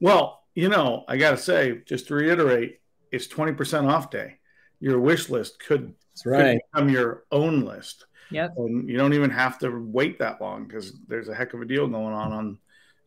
Well, 0.00 0.42
you 0.54 0.68
know, 0.68 1.04
I 1.08 1.16
got 1.16 1.30
to 1.30 1.36
say, 1.36 1.80
just 1.86 2.08
to 2.08 2.14
reiterate, 2.14 2.80
it's 3.12 3.28
twenty 3.28 3.52
percent 3.52 3.86
off 3.86 4.10
day. 4.10 4.38
Your 4.80 5.00
wish 5.00 5.30
list 5.30 5.60
could, 5.60 5.94
That's 6.10 6.22
could 6.22 6.60
become 6.72 6.88
your 6.90 7.24
own 7.30 7.64
list. 7.64 8.06
Yep. 8.30 8.54
and 8.56 8.88
you 8.88 8.96
don't 8.96 9.14
even 9.14 9.30
have 9.30 9.58
to 9.60 9.70
wait 9.70 10.18
that 10.18 10.40
long 10.40 10.66
because 10.66 10.92
there's 11.08 11.28
a 11.28 11.34
heck 11.34 11.54
of 11.54 11.62
a 11.62 11.64
deal 11.64 11.86
going 11.88 12.14
on 12.14 12.32
on 12.32 12.58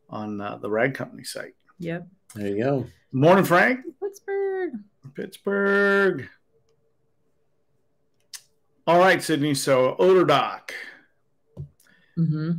on 0.10 0.42
uh, 0.42 0.58
the 0.58 0.70
rag 0.70 0.94
company 0.94 1.24
site 1.24 1.54
Yep. 1.80 2.08
There 2.36 2.48
you 2.48 2.64
go. 2.64 2.86
morning 3.12 3.46
frank 3.46 3.82
Pittsburgh. 4.02 4.72
pittsburgh 5.16 6.28
all 8.88 9.00
right 9.00 9.20
Sydni 9.20 9.56
so 9.56 9.96
odor 10.00 10.26
doc 10.26 10.74
hmm 12.16 12.52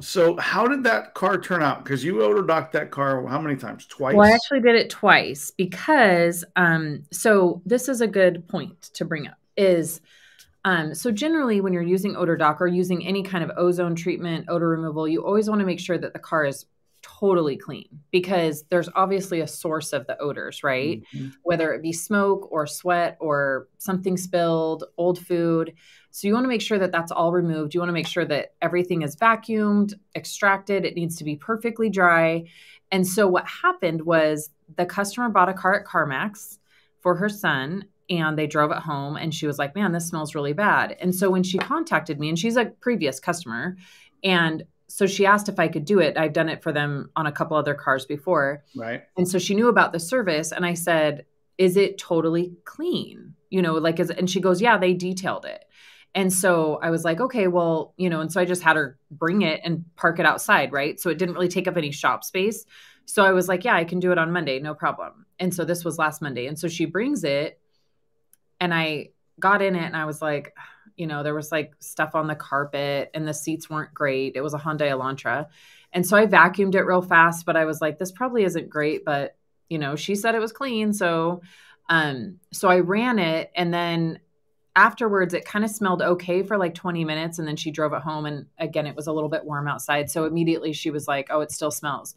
so 0.00 0.36
how 0.36 0.68
did 0.68 0.84
that 0.84 1.12
car 1.14 1.38
turn 1.40 1.60
out 1.60 1.82
because 1.82 2.04
you 2.04 2.22
odor 2.22 2.42
docked 2.42 2.72
that 2.74 2.92
car 2.92 3.26
how 3.26 3.40
many 3.40 3.56
times 3.56 3.84
twice 3.86 4.14
Well, 4.14 4.30
I 4.30 4.32
actually 4.32 4.60
did 4.60 4.76
it 4.76 4.90
twice 4.90 5.50
because 5.50 6.44
um 6.54 7.02
so 7.12 7.62
this 7.66 7.88
is 7.88 8.00
a 8.00 8.06
good 8.06 8.46
point 8.48 8.80
to 8.94 9.04
bring 9.04 9.26
up 9.26 9.38
is 9.56 10.00
um 10.68 10.94
so 10.94 11.10
generally 11.10 11.60
when 11.60 11.72
you're 11.72 11.82
using 11.82 12.16
odor 12.16 12.36
doc 12.36 12.60
or 12.60 12.66
using 12.66 13.06
any 13.06 13.22
kind 13.22 13.42
of 13.44 13.50
ozone 13.56 13.94
treatment, 13.94 14.46
odor 14.48 14.68
removal, 14.68 15.08
you 15.08 15.24
always 15.24 15.48
want 15.48 15.60
to 15.60 15.66
make 15.66 15.80
sure 15.80 15.98
that 15.98 16.12
the 16.12 16.18
car 16.18 16.44
is 16.44 16.66
totally 17.00 17.56
clean 17.56 17.86
because 18.10 18.64
there's 18.70 18.88
obviously 18.94 19.40
a 19.40 19.46
source 19.46 19.92
of 19.92 20.06
the 20.06 20.18
odors, 20.20 20.64
right? 20.64 21.02
Mhm. 21.14 21.32
Whether 21.42 21.72
it 21.72 21.82
be 21.82 21.92
smoke 21.92 22.48
or 22.50 22.66
sweat 22.66 23.16
or 23.20 23.68
something 23.78 24.16
spilled, 24.16 24.84
old 24.96 25.18
food. 25.18 25.74
So 26.10 26.26
you 26.26 26.34
want 26.34 26.44
to 26.44 26.48
make 26.48 26.60
sure 26.60 26.78
that 26.78 26.92
that's 26.92 27.12
all 27.12 27.32
removed. 27.32 27.72
You 27.72 27.80
want 27.80 27.88
to 27.88 27.94
make 27.94 28.08
sure 28.08 28.24
that 28.26 28.54
everything 28.60 29.02
is 29.02 29.16
vacuumed, 29.16 29.94
extracted. 30.16 30.84
It 30.84 30.96
needs 30.96 31.16
to 31.16 31.24
be 31.24 31.36
perfectly 31.36 31.88
dry. 31.88 32.44
And 32.90 33.06
so 33.06 33.28
what 33.28 33.46
happened 33.46 34.02
was 34.02 34.50
the 34.76 34.86
customer 34.86 35.28
bought 35.28 35.48
a 35.48 35.54
car 35.54 35.74
at 35.74 35.86
CarMax 35.86 36.58
for 37.00 37.14
her 37.14 37.28
son 37.28 37.84
and 38.10 38.38
they 38.38 38.46
drove 38.46 38.70
it 38.70 38.78
home 38.78 39.16
and 39.16 39.34
she 39.34 39.46
was 39.46 39.58
like, 39.58 39.74
"Man, 39.74 39.92
this 39.92 40.08
smells 40.08 40.34
really 40.34 40.52
bad." 40.52 40.96
And 41.00 41.14
so 41.14 41.30
when 41.30 41.42
she 41.42 41.58
contacted 41.58 42.18
me 42.18 42.28
and 42.28 42.38
she's 42.38 42.56
a 42.56 42.66
previous 42.66 43.20
customer 43.20 43.76
and 44.24 44.64
so 44.88 45.06
she 45.06 45.26
asked 45.26 45.48
if 45.48 45.58
I 45.58 45.68
could 45.68 45.84
do 45.84 46.00
it. 46.00 46.16
I've 46.16 46.32
done 46.32 46.48
it 46.48 46.62
for 46.62 46.72
them 46.72 47.10
on 47.14 47.26
a 47.26 47.32
couple 47.32 47.56
other 47.56 47.74
cars 47.74 48.06
before. 48.06 48.64
right 48.74 49.02
And 49.16 49.28
so 49.28 49.38
she 49.38 49.54
knew 49.54 49.68
about 49.68 49.92
the 49.92 50.00
service 50.00 50.50
and 50.50 50.64
I 50.64 50.74
said, 50.74 51.26
"Is 51.58 51.76
it 51.76 51.98
totally 51.98 52.54
clean?" 52.64 53.34
You 53.50 53.62
know, 53.62 53.74
like 53.74 54.00
is 54.00 54.10
and 54.10 54.28
she 54.28 54.40
goes, 54.40 54.60
"Yeah, 54.60 54.78
they 54.78 54.94
detailed 54.94 55.44
it." 55.44 55.64
And 56.14 56.32
so 56.32 56.78
I 56.82 56.90
was 56.90 57.04
like, 57.04 57.20
"Okay, 57.20 57.48
well, 57.48 57.92
you 57.98 58.08
know, 58.08 58.20
and 58.20 58.32
so 58.32 58.40
I 58.40 58.46
just 58.46 58.62
had 58.62 58.76
her 58.76 58.98
bring 59.10 59.42
it 59.42 59.60
and 59.62 59.84
park 59.96 60.18
it 60.18 60.26
outside, 60.26 60.72
right? 60.72 60.98
So 60.98 61.10
it 61.10 61.18
didn't 61.18 61.34
really 61.34 61.48
take 61.48 61.68
up 61.68 61.76
any 61.76 61.92
shop 61.92 62.24
space. 62.24 62.64
So 63.04 63.24
I 63.24 63.32
was 63.32 63.46
like, 63.46 63.64
"Yeah, 63.64 63.76
I 63.76 63.84
can 63.84 64.00
do 64.00 64.10
it 64.10 64.18
on 64.18 64.32
Monday, 64.32 64.58
no 64.58 64.74
problem." 64.74 65.26
And 65.38 65.54
so 65.54 65.64
this 65.64 65.84
was 65.84 65.98
last 65.98 66.22
Monday. 66.22 66.46
And 66.46 66.58
so 66.58 66.66
she 66.66 66.86
brings 66.86 67.24
it 67.24 67.60
and 68.60 68.72
I 68.74 69.10
got 69.38 69.62
in 69.62 69.76
it 69.76 69.84
and 69.84 69.96
I 69.96 70.04
was 70.04 70.20
like, 70.20 70.54
you 70.96 71.06
know, 71.06 71.22
there 71.22 71.34
was 71.34 71.52
like 71.52 71.74
stuff 71.78 72.14
on 72.14 72.26
the 72.26 72.34
carpet 72.34 73.10
and 73.14 73.26
the 73.26 73.34
seats 73.34 73.70
weren't 73.70 73.94
great. 73.94 74.34
It 74.34 74.40
was 74.40 74.54
a 74.54 74.58
Hyundai 74.58 74.90
Elantra. 74.90 75.46
And 75.92 76.04
so 76.04 76.16
I 76.16 76.26
vacuumed 76.26 76.74
it 76.74 76.82
real 76.82 77.02
fast, 77.02 77.46
but 77.46 77.56
I 77.56 77.64
was 77.64 77.80
like, 77.80 77.98
this 77.98 78.12
probably 78.12 78.44
isn't 78.44 78.68
great, 78.68 79.04
but 79.04 79.36
you 79.68 79.78
know, 79.78 79.96
she 79.96 80.14
said 80.14 80.34
it 80.34 80.40
was 80.40 80.52
clean. 80.52 80.92
So 80.92 81.42
um, 81.88 82.38
so 82.52 82.68
I 82.68 82.80
ran 82.80 83.18
it 83.18 83.50
and 83.54 83.72
then 83.72 84.18
afterwards 84.76 85.34
it 85.34 85.44
kind 85.44 85.64
of 85.64 85.70
smelled 85.72 86.02
okay 86.02 86.44
for 86.44 86.56
like 86.56 86.72
20 86.72 87.04
minutes 87.04 87.40
and 87.40 87.48
then 87.48 87.56
she 87.56 87.72
drove 87.72 87.92
it 87.92 88.00
home 88.00 88.26
and 88.26 88.46
again 88.58 88.86
it 88.86 88.94
was 88.94 89.08
a 89.08 89.12
little 89.12 89.28
bit 89.28 89.44
warm 89.44 89.66
outside 89.66 90.08
so 90.08 90.24
immediately 90.24 90.72
she 90.72 90.90
was 90.90 91.08
like 91.08 91.26
oh 91.30 91.40
it 91.40 91.50
still 91.50 91.72
smells 91.72 92.14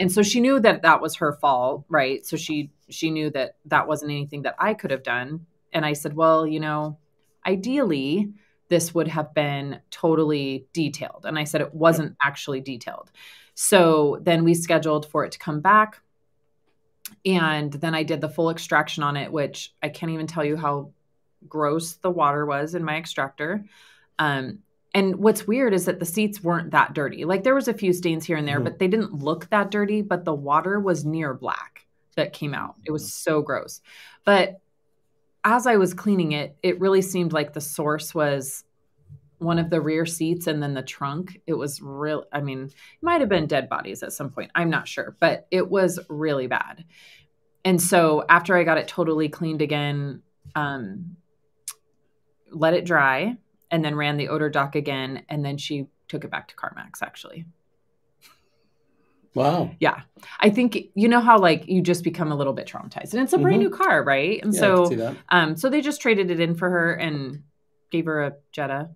and 0.00 0.10
so 0.10 0.20
she 0.20 0.40
knew 0.40 0.58
that 0.58 0.82
that 0.82 1.00
was 1.00 1.14
her 1.14 1.34
fault 1.34 1.84
right 1.88 2.26
so 2.26 2.36
she 2.36 2.72
she 2.88 3.12
knew 3.12 3.30
that 3.30 3.54
that 3.66 3.86
wasn't 3.86 4.10
anything 4.10 4.42
that 4.42 4.56
i 4.58 4.74
could 4.74 4.90
have 4.90 5.04
done 5.04 5.46
and 5.72 5.84
i 5.84 5.92
said 5.92 6.14
well 6.14 6.46
you 6.46 6.60
know 6.60 6.98
ideally 7.46 8.32
this 8.68 8.94
would 8.94 9.08
have 9.08 9.34
been 9.34 9.80
totally 9.90 10.64
detailed. 10.72 11.24
And 11.26 11.36
i 11.38 11.44
said 11.44 11.60
it 11.60 11.74
wasn't 11.74 12.16
actually 12.22 12.60
detailed. 12.60 13.10
So 13.54 14.18
then 14.22 14.44
we 14.44 14.54
scheduled 14.54 15.06
for 15.10 15.24
it 15.24 15.32
to 15.32 15.38
come 15.40 15.60
back. 15.60 16.00
And 17.26 17.72
then 17.72 17.94
i 17.94 18.02
did 18.04 18.20
the 18.20 18.28
full 18.28 18.50
extraction 18.50 19.02
on 19.02 19.16
it 19.16 19.32
which 19.32 19.74
i 19.82 19.88
can't 19.88 20.12
even 20.12 20.26
tell 20.28 20.44
you 20.44 20.56
how 20.56 20.92
gross 21.48 21.94
the 21.94 22.10
water 22.10 22.46
was 22.46 22.74
in 22.74 22.84
my 22.84 22.96
extractor. 22.96 23.64
Um, 24.18 24.60
and 24.94 25.16
what's 25.16 25.46
weird 25.46 25.72
is 25.72 25.86
that 25.86 25.98
the 25.98 26.04
seats 26.06 26.42
weren't 26.42 26.72
that 26.72 26.94
dirty. 26.94 27.24
Like 27.24 27.42
there 27.42 27.54
was 27.54 27.68
a 27.68 27.74
few 27.74 27.92
stains 27.92 28.24
here 28.24 28.36
and 28.36 28.46
there 28.46 28.60
Mhm. 28.60 28.64
but 28.64 28.78
they 28.78 28.88
didn't 28.88 29.14
look 29.14 29.48
that 29.50 29.70
dirty 29.70 30.02
but 30.02 30.24
the 30.24 30.34
water 30.34 30.78
was 30.78 31.04
near 31.04 31.34
black 31.34 31.86
that 32.16 32.32
came 32.32 32.54
out. 32.54 32.74
It 32.84 32.92
was 32.92 33.12
so 33.12 33.40
gross. 33.42 33.80
But 34.24 34.60
as 35.44 35.66
i 35.66 35.76
was 35.76 35.94
cleaning 35.94 36.32
it 36.32 36.56
it 36.62 36.80
really 36.80 37.02
seemed 37.02 37.32
like 37.32 37.52
the 37.52 37.60
source 37.60 38.14
was 38.14 38.64
one 39.40 39.58
of 39.58 39.70
the 39.70 39.80
rear 39.80 40.04
seats 40.04 40.46
and 40.46 40.62
then 40.62 40.74
the 40.74 40.82
trunk. 40.82 41.40
It 41.46 41.54
was 41.54 41.80
real 41.82 42.24
i 42.32 42.40
mean 42.40 42.64
it 42.64 42.74
might 43.02 43.20
have 43.20 43.28
been 43.30 43.46
dead 43.46 43.68
bodies 43.68 44.02
at 44.02 44.12
some 44.12 44.30
point. 44.30 44.50
I'm 44.54 44.70
not 44.70 44.86
sure 44.86 45.16
but 45.18 45.46
it 45.50 45.68
was 45.68 45.98
really 46.08 46.46
bad. 46.46 46.84
And 47.64 47.80
so 47.80 48.24
after 48.28 48.56
i 48.56 48.64
got 48.64 48.78
it 48.78 48.86
totally 48.88 49.28
cleaned 49.28 49.62
again 49.62 50.22
um, 50.54 51.16
let 52.50 52.74
it 52.74 52.84
dry 52.84 53.36
and 53.70 53.84
then 53.84 53.94
ran 53.94 54.16
the 54.16 54.28
odor 54.28 54.50
doc 54.50 54.74
again 54.74 55.24
and 55.28 55.44
then 55.44 55.56
she 55.56 55.86
took 56.08 56.24
it 56.24 56.30
back 56.30 56.48
to 56.48 56.56
carmax 56.56 57.02
actually 57.02 57.44
Wow. 59.34 59.70
yeah 59.78 60.00
i 60.40 60.50
think 60.50 60.76
you 60.94 61.08
know 61.08 61.20
how 61.20 61.38
like 61.38 61.68
you 61.68 61.80
just 61.82 62.02
become 62.02 62.32
a 62.32 62.34
little 62.36 62.52
bit 62.52 62.66
traumatized 62.66 63.12
and 63.14 63.22
it's 63.22 63.32
a 63.32 63.38
brand 63.38 63.58
Mhm. 63.62 63.64
new 63.66 63.70
car 63.70 64.02
right 64.02 64.42
and 64.42 64.52
Yeah, 64.52 64.60
I 64.72 64.88
see 64.88 64.96
so 64.96 64.96
that. 64.96 65.16
um 65.28 65.56
so 65.56 65.70
they 65.70 65.80
just 65.80 66.00
traded 66.00 66.30
it 66.32 66.40
in 66.40 66.54
for 66.56 66.68
her 66.68 66.92
and 66.94 67.42
gave 67.90 68.06
her 68.06 68.24
a 68.24 68.32
jetta 68.52 68.90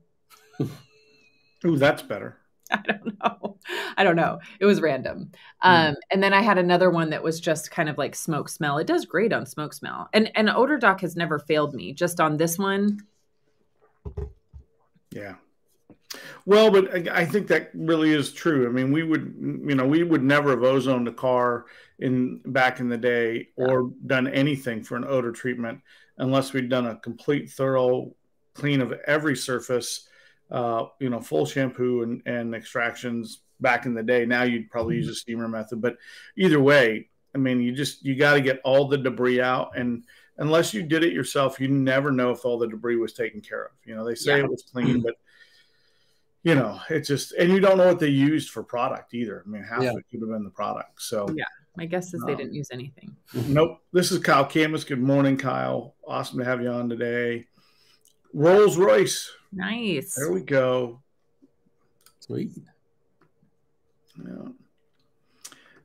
Ooh, 1.67 1.77
that's 1.77 2.03
better 2.03 2.37
I 2.71 2.81
don't 2.87 3.19
know. 3.23 3.59
I 3.97 4.05
don't 4.05 4.17
know. 4.17 4.41
It 4.59 4.65
was 4.65 4.81
random. 4.81 5.31
Um, 5.61 5.95
and 6.11 6.23
then 6.23 6.33
I 6.33 6.41
had 6.41 6.57
another 6.57 6.89
one 6.91 7.11
that 7.11 7.23
was 7.23 7.39
just 7.39 7.71
kind 7.71 7.89
of 7.91 7.99
like 7.99 8.15
smoke 8.17 8.49
smell. 8.49 8.79
It 8.79 8.87
does 8.87 9.05
great 9.05 9.35
on 9.35 9.45
smoke 9.45 9.75
smell. 9.75 10.09
And 10.15 10.33
and 10.35 10.49
odor 10.49 10.79
doc 10.79 11.03
has 11.03 11.15
never 11.15 11.39
failed 11.39 11.75
me. 11.75 11.93
Just 11.93 12.21
on 12.21 12.39
this 12.39 12.59
one, 12.59 13.01
Yeah. 15.13 15.35
Well, 16.47 16.71
but 16.71 17.09
I 17.09 17.25
think 17.25 17.47
that 17.49 17.71
really 17.75 18.13
is 18.13 18.33
true. 18.33 18.67
I 18.67 18.71
mean, 18.71 18.93
we 18.93 19.03
would, 19.03 19.35
you 19.41 19.75
know, 19.75 19.87
we 19.87 20.03
would 20.03 20.23
never 20.23 20.51
have 20.51 20.63
ozoned 20.63 21.09
a 21.09 21.13
car 21.13 21.67
in 21.99 22.41
back 22.47 22.81
in 22.81 22.89
the 22.89 22.99
day 22.99 23.49
or 23.57 23.91
done 24.07 24.27
anything 24.29 24.83
for 24.83 24.97
an 24.97 25.05
odor 25.07 25.33
treatment 25.33 25.81
unless 26.19 26.53
we'd 26.53 26.69
done 26.69 26.87
a 26.87 26.97
complete 26.97 27.51
thorough 27.51 28.15
clean 28.55 28.81
of 28.81 28.93
every 29.07 29.37
surface, 29.37 30.09
uh, 30.51 30.85
you 31.01 31.11
know, 31.11 31.21
full 31.21 31.47
shampoo 31.47 32.03
and, 32.03 32.23
and 32.27 32.55
extractions 32.55 33.41
back 33.61 33.87
in 33.87 33.95
the 33.95 34.03
day. 34.03 34.25
Now 34.27 34.43
you'd 34.43 34.71
probably 34.71 34.97
use 34.97 35.09
a 35.09 35.15
steamer 35.15 35.49
method, 35.49 35.81
but 35.81 35.97
either 36.37 36.61
way, 36.61 37.09
I 37.35 37.39
mean, 37.39 37.61
you 37.61 37.73
just, 37.73 38.05
you 38.05 38.15
got 38.15 38.35
to 38.35 38.41
get 38.41 38.61
all 38.65 38.87
the 38.87 38.99
debris 38.99 39.41
out. 39.41 39.77
And 39.77 40.05
unless 40.39 40.73
you 40.73 40.83
did 40.83 41.03
it 41.03 41.13
yourself, 41.13 41.59
you 41.59 41.67
never 41.69 42.13
know 42.13 42.31
if 42.31 42.45
all 42.45 42.59
the 42.59 42.69
debris 42.69 42.97
was 42.97 43.13
taken 43.13 43.41
care 43.41 43.65
of. 43.65 43.73
You 43.85 43.97
know, 43.97 44.05
they 44.05 44.15
say 44.15 44.39
Yeah. 44.39 44.45
it 44.45 44.51
was 44.51 44.63
clean, 44.63 45.01
but 45.01 45.17
you 46.45 46.55
know, 46.55 46.79
it's 46.91 47.09
just, 47.09 47.33
and 47.33 47.51
you 47.51 47.59
don't 47.59 47.79
know 47.79 47.87
what 47.87 47.99
they 47.99 48.09
used 48.09 48.51
for 48.51 48.63
product 48.63 49.15
either. 49.15 49.43
I 49.45 49.49
mean, 49.51 49.63
half 49.63 49.83
Yeah. 49.83 49.91
of 49.91 49.97
it 49.99 50.05
could 50.11 50.21
have 50.21 50.29
been 50.31 50.45
the 50.45 50.51
product. 50.51 51.03
So, 51.03 51.27
Yeah. 51.35 51.45
my 51.77 51.87
guess 51.87 52.13
is 52.15 52.23
they 52.27 52.35
didn't 52.35 52.55
use 52.55 52.69
anything. 52.71 53.17
nope. 53.49 53.81
This 53.93 54.13
is 54.13 54.19
Kyle 54.21 54.45
Camus. 54.45 54.85
Good 54.85 55.01
morning, 55.03 55.37
Kyle. 55.37 55.97
Awesome 56.07 56.39
to 56.39 56.45
have 56.45 56.63
you 56.63 56.69
on 56.69 56.89
today. 56.89 57.47
Rolls 58.33 58.77
Royce. 58.77 59.31
Nice. 59.53 60.15
There 60.17 60.33
we 60.33 60.43
go. 60.43 61.03
Sweet. 62.21 62.51
Yeah. 64.19 64.49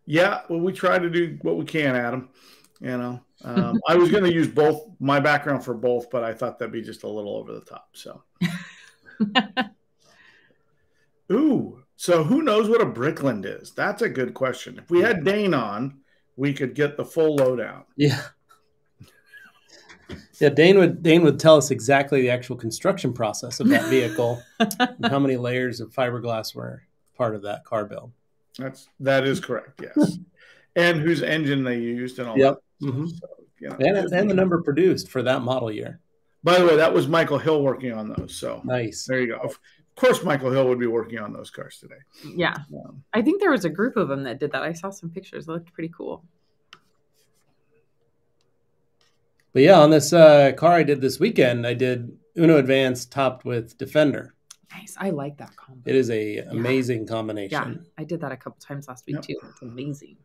Yeah. 0.06 0.42
Well, 0.50 0.60
we 0.60 0.74
try 0.74 1.00
to 1.00 1.10
do 1.10 1.38
what 1.42 1.58
we 1.58 1.66
can, 1.66 1.96
Adam. 1.96 2.30
You 2.82 2.98
know, 2.98 3.22
um, 3.44 3.80
I 3.88 3.96
was 3.96 4.10
going 4.10 4.24
to 4.24 4.34
use 4.34 4.48
both 4.48 4.90
my 5.00 5.20
background 5.20 5.64
for 5.66 5.74
both, 5.74 6.10
but 6.10 6.24
I 6.24 6.34
thought 6.34 6.60
that'd 6.60 6.72
be 6.72 6.82
just 6.82 7.04
a 7.04 7.10
little 7.10 7.36
over 7.36 7.54
the 7.54 7.62
top. 7.62 7.90
So, 7.94 8.24
ooh. 11.32 11.84
So, 11.96 12.24
who 12.24 12.42
knows 12.44 12.70
what 12.70 12.82
a 12.82 12.86
Brickland 12.86 13.46
is? 13.46 13.72
That's 13.74 14.02
a 14.02 14.10
good 14.10 14.34
question. 14.34 14.78
If 14.78 14.90
we 14.90 15.02
had 15.02 15.26
Dane 15.26 15.54
on, 15.54 16.00
we 16.38 16.54
could 16.54 16.74
get 16.74 16.96
the 16.96 17.04
full 17.04 17.36
lowdown. 17.36 17.84
Yeah. 17.98 18.22
Yeah, 20.40 20.50
Dane 20.50 20.78
would 20.80 21.04
Dane 21.04 21.22
would 21.24 21.40
tell 21.40 21.58
us 21.58 21.70
exactly 21.70 22.22
the 22.22 22.30
actual 22.30 22.56
construction 22.56 23.12
process 23.14 23.60
of 23.60 23.68
that 23.70 23.90
vehicle 23.90 24.42
and 24.60 25.06
how 25.06 25.20
many 25.20 25.36
layers 25.36 25.82
of 25.82 25.94
fiberglass 25.94 26.56
were 26.56 26.82
part 27.18 27.36
of 27.36 27.42
that 27.44 27.66
car 27.66 27.84
build. 27.86 28.12
That's 28.58 28.88
that 29.02 29.28
is 29.28 29.40
correct. 29.42 29.82
Yes, 29.84 30.18
and 30.78 31.02
whose 31.02 31.22
engine 31.22 31.64
they 31.66 31.78
used 31.80 32.18
and 32.20 32.30
all 32.30 32.38
Yep. 32.40 32.56
that. 32.80 32.88
Mhm. 32.88 33.10
So, 33.10 33.28
you 33.60 33.70
know. 33.70 33.76
And, 33.80 34.14
and 34.14 34.30
the 34.30 34.34
number 34.34 34.62
produced 34.62 35.10
for 35.10 35.22
that 35.24 35.42
model 35.42 35.70
year. 35.72 36.00
By 36.42 36.58
the 36.58 36.66
way, 36.66 36.78
that 36.78 36.94
was 36.94 37.08
Michael 37.10 37.38
Hill 37.38 37.62
working 37.62 37.92
on 37.92 38.08
those. 38.08 38.34
So 38.36 38.62
Nice. 38.64 39.06
there 39.06 39.20
you 39.20 39.28
go. 39.28 39.52
Of 40.00 40.06
course, 40.06 40.24
Michael 40.24 40.50
Hill 40.50 40.66
would 40.70 40.80
be 40.80 40.88
working 40.88 41.20
on 41.20 41.34
those 41.34 41.50
cars 41.50 41.78
today. 41.78 41.98
yeah. 42.34 42.56
Um, 42.74 43.04
I 43.12 43.22
think 43.22 43.42
there 43.42 43.52
was 43.52 43.66
a 43.66 43.70
group 43.70 43.98
of 43.98 44.08
them 44.08 44.24
that 44.24 44.40
did 44.40 44.54
that. 44.54 44.62
I 44.64 44.72
saw 44.72 44.92
some 44.92 45.10
pictures. 45.10 45.50
It 45.50 45.52
looked 45.52 45.74
pretty 45.74 45.92
cool. 45.94 46.24
But 49.52 49.64
yeah, 49.64 49.78
on 49.82 49.90
this 49.90 50.14
uh, 50.14 50.54
car 50.56 50.72
I 50.74 50.84
did 50.84 51.02
this 51.02 51.20
weekend, 51.20 51.68
I 51.68 51.74
did 51.74 52.18
Uno 52.38 52.58
Advanced 52.58 53.12
topped 53.12 53.44
with 53.44 53.78
Defender. 53.78 54.34
Nice. 54.72 54.96
I 54.98 55.10
like 55.10 55.38
that 55.40 55.54
combo. 55.58 55.82
It 55.86 55.96
is 55.96 56.10
a 56.12 56.38
amazing 56.38 57.06
combination. 57.06 57.52
Yeah, 57.84 57.90
I 57.98 58.06
did 58.06 58.22
that 58.22 58.32
a 58.32 58.38
couple 58.38 58.60
times 58.62 58.88
last 58.88 59.06
week 59.06 59.16
Yep. 59.18 59.24
too. 59.26 59.36
It's 59.50 59.62
amazing. 59.62 60.16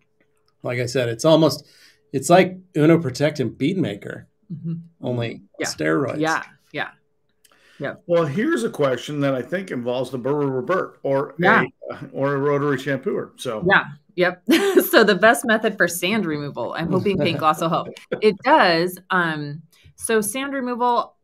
Like 0.62 0.78
I 0.78 0.86
said, 0.86 1.08
it's 1.08 1.24
almost 1.24 1.66
it's 2.12 2.30
like 2.30 2.58
Uno 2.76 3.00
Protect 3.00 3.40
and 3.40 3.50
Beadmaker, 3.50 4.26
Mhm. 4.54 4.82
only 5.00 5.42
Yeah. 5.58 5.66
steroids. 5.66 6.20
Yeah, 6.20 6.44
yeah. 6.72 6.90
Well, 8.06 8.24
here's 8.24 8.64
a 8.64 8.70
question 8.70 9.20
that 9.20 9.34
I 9.34 9.42
think 9.42 9.70
involves 9.70 10.10
the 10.10 10.18
Burr 10.18 10.46
Robert 10.46 10.98
or 11.02 11.34
Yeah. 11.38 11.64
a 11.90 11.96
or 12.12 12.34
a 12.34 12.38
rotary 12.38 12.76
shampooer. 12.78 13.30
So 13.36 13.64
Yeah. 13.68 13.84
Yep. 14.16 14.42
so 14.90 15.02
the 15.04 15.16
best 15.16 15.44
method 15.44 15.76
for 15.76 15.88
sand 15.88 16.24
removal. 16.26 16.74
I'm 16.74 16.90
hoping 16.90 17.18
paint 17.18 17.38
gloss 17.38 17.60
will 17.62 17.68
help. 17.68 17.88
It 18.20 18.36
does. 18.44 18.98
Um, 19.10 19.62
so 19.96 20.20
sand 20.20 20.52
removal, 20.52 21.16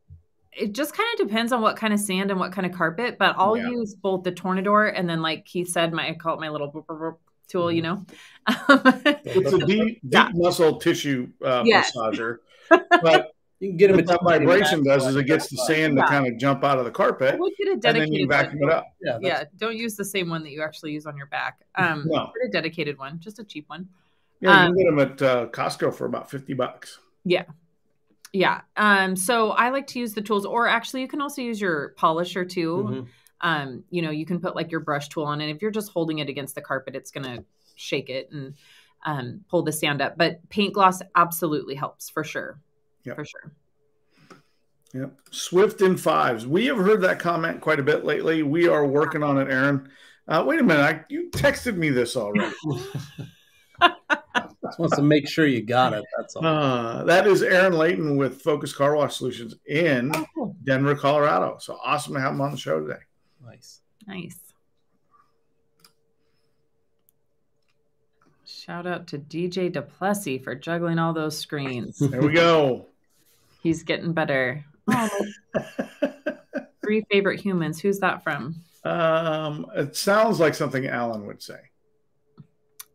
it 0.53 0.73
just 0.73 0.97
kind 0.97 1.09
of 1.15 1.29
depends 1.29 1.53
on 1.53 1.63
what 1.63 1.77
kind 1.77 1.93
of 1.95 2.01
sand 2.01 2.31
and 2.33 2.41
what 2.41 2.51
kind 2.53 2.67
of 2.67 2.73
carpet, 2.73 3.17
but 3.19 3.35
I'll 3.39 3.57
Yeah. 3.57 3.71
use 3.71 3.95
both 3.95 4.25
the 4.25 4.33
Tornador 4.33 4.93
and 4.95 5.09
then 5.09 5.23
like 5.23 5.45
Keith 5.45 5.69
said, 5.69 5.93
my 5.93 6.09
I 6.09 6.15
call 6.15 6.35
it 6.35 6.41
my 6.41 6.49
little 6.49 6.71
boop, 6.73 6.87
boop 6.87 7.17
tool, 7.47 7.71
you 7.71 7.83
know. 7.83 8.05
it's 8.69 9.53
a 9.53 9.59
deep, 9.59 9.69
deep 9.69 10.01
Yeah. 10.03 10.31
muscle 10.35 10.79
tissue 10.81 11.29
uh, 11.45 11.63
Yes. 11.65 11.93
massager. 11.97 12.39
But 12.69 13.33
You 13.61 13.69
can 13.69 13.77
get 13.77 13.89
them 13.89 13.97
what 13.97 14.07
that 14.07 14.23
vibration 14.25 14.83
does 14.83 15.07
is 15.07 15.17
it 15.17 15.25
gets 15.25 15.49
the 15.49 15.59
sand 15.59 15.97
to 15.99 16.03
kind 16.07 16.27
of 16.27 16.39
jump 16.39 16.65
out 16.65 16.79
of 16.79 16.87
the 16.87 16.91
carpet, 16.91 17.39
would 17.39 17.53
get 17.59 17.69
a 17.69 17.73
and 17.73 17.83
then 17.83 18.11
you 18.13 18.27
dedicated 18.27 18.29
vacuum 18.29 18.61
one. 18.61 18.71
it 18.71 18.75
up. 18.75 18.87
Yeah, 19.03 19.19
Yeah, 19.21 19.45
don't 19.59 19.77
use 19.77 19.97
the 19.97 20.05
same 20.05 20.31
one 20.31 20.43
that 20.45 20.51
you 20.51 20.63
actually 20.63 20.93
use 20.93 21.05
on 21.05 21.15
your 21.15 21.27
back. 21.27 21.61
Um, 21.75 22.05
No. 22.07 22.33
get 22.41 22.49
a 22.49 22.51
dedicated 22.51 22.99
one, 22.99 23.21
just 23.21 23.39
a 23.39 23.45
cheap 23.45 23.69
one. 23.69 23.87
Yeah, 24.41 24.51
you 24.63 24.69
Um, 24.71 24.75
can 24.75 24.85
get 24.85 24.91
them 24.91 24.99
at 24.99 25.23
uh, 25.23 25.47
Costco 25.51 25.95
for 25.95 26.07
about 26.07 26.31
fifty 26.31 26.55
bucks. 26.55 26.99
Yeah. 27.25 27.45
Yeah. 28.33 28.63
Um, 28.79 29.15
so 29.15 29.51
I 29.51 29.69
like 29.69 29.87
to 29.89 29.99
use 29.99 30.15
the 30.15 30.23
tools, 30.23 30.47
or 30.47 30.67
actually, 30.67 31.03
you 31.03 31.09
can 31.09 31.21
also 31.21 31.43
use 31.43 31.61
your 31.61 31.91
polisher 31.99 32.47
too. 32.47 32.77
Mhm. 32.89 33.07
Um, 33.43 33.85
you 33.91 34.01
know, 34.01 34.11
you 34.11 34.25
can 34.25 34.41
put 34.41 34.57
like 34.57 34.71
your 34.71 34.81
brush 34.81 35.11
tool 35.11 35.25
on, 35.25 35.43
and 35.43 35.51
if 35.55 35.61
you're 35.61 35.71
just 35.71 35.93
holding 35.93 36.21
it 36.21 36.31
against 36.31 36.55
the 36.55 36.63
carpet, 36.63 36.95
it's 36.97 37.11
gonna 37.11 37.45
shake 37.75 38.09
it 38.09 38.31
and 38.33 38.55
um, 39.05 39.45
pull 39.51 39.63
the 39.63 39.73
sand 39.73 40.01
up. 40.01 40.17
But 40.17 40.49
paint 40.49 40.73
gloss 40.73 41.03
absolutely 41.15 41.75
helps 41.75 42.09
for 42.09 42.25
sure. 42.25 42.59
Yep. 43.05 43.17
For 43.17 43.25
sure. 43.25 43.53
Yep. 44.93 45.13
Swift 45.31 45.81
in 45.83 45.97
fives. 45.97 46.47
We 46.47 46.67
have 46.67 46.77
heard 46.79 47.01
that 47.03 47.19
comment 47.21 47.61
quite 47.61 47.79
a 47.81 47.83
bit 47.83 48.05
lately. 48.05 48.43
We 48.43 48.67
are 48.69 48.85
working 48.85 49.23
on 49.23 49.39
it, 49.39 49.49
Aaron. 49.51 49.89
Uh, 50.27 50.45
wait 50.47 50.61
a 50.61 50.63
minute. 50.63 50.83
I, 50.83 51.05
you 51.09 51.31
texted 51.31 51.77
me 51.77 51.91
this 51.91 52.17
already. 52.17 52.53
Just 54.63 54.79
wants 54.79 54.97
to 54.97 55.03
make 55.03 55.29
sure 55.29 55.47
you 55.47 55.63
got 55.63 55.93
it. 55.95 56.05
That's 56.19 56.37
all. 56.37 56.45
Uh, 56.45 57.05
that 57.05 57.27
is 57.27 57.43
Aaron 57.43 57.73
Layton 57.73 58.17
with 58.17 58.43
Focus 58.43 58.73
Car 58.73 58.95
Wash 58.95 59.17
Solutions 59.17 59.55
in 59.67 60.15
Oh, 60.15 60.27
cool. 60.35 60.57
Denver, 60.65 60.95
Colorado. 60.95 61.57
So 61.61 61.79
awesome 61.83 62.15
to 62.15 62.21
have 62.21 62.33
him 62.33 62.41
on 62.41 62.51
the 62.53 62.57
show 62.57 62.79
today. 62.81 63.01
Nice. 63.45 63.81
Nice. 64.07 64.37
Shout 68.45 68.87
out 68.87 69.07
to 69.09 69.19
DJ 69.19 69.73
Duplessis 69.73 70.43
for 70.45 70.55
juggling 70.55 70.99
all 70.99 71.13
those 71.13 71.39
screens. 71.39 71.99
There 71.99 72.21
we 72.21 72.33
go. 72.33 72.87
He's 73.63 73.83
getting 73.83 74.13
better. 74.13 74.65
Three 76.83 77.05
favorite 77.11 77.41
humans. 77.41 77.81
Who's 77.81 77.99
that 78.01 78.23
from? 78.23 78.57
um, 78.85 79.67
it 79.77 79.95
sounds 79.95 80.41
like 80.41 80.55
something 80.55 80.87
Alan 80.87 81.27
would 81.27 81.43
say. 81.43 81.59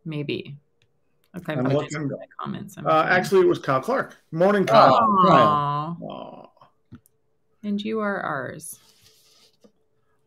Maybe. 0.03 0.57
Okay, 1.37 1.53
I'm 1.53 1.65
looking- 1.65 2.01
in 2.01 2.07
the 2.07 2.17
comments. 2.39 2.77
I'm 2.77 2.87
Uh, 2.87 3.03
actually, 3.03 3.41
it 3.41 3.47
was 3.47 3.59
Kyle 3.59 3.81
Clark. 3.81 4.17
Morning, 4.31 4.65
Kyle. 4.65 4.95
Oh. 4.99 5.27
Aw, 5.29 5.95
Aw. 6.01 6.47
and 7.63 7.79
you 7.81 7.99
are 7.99 8.19
ours. 8.21 8.79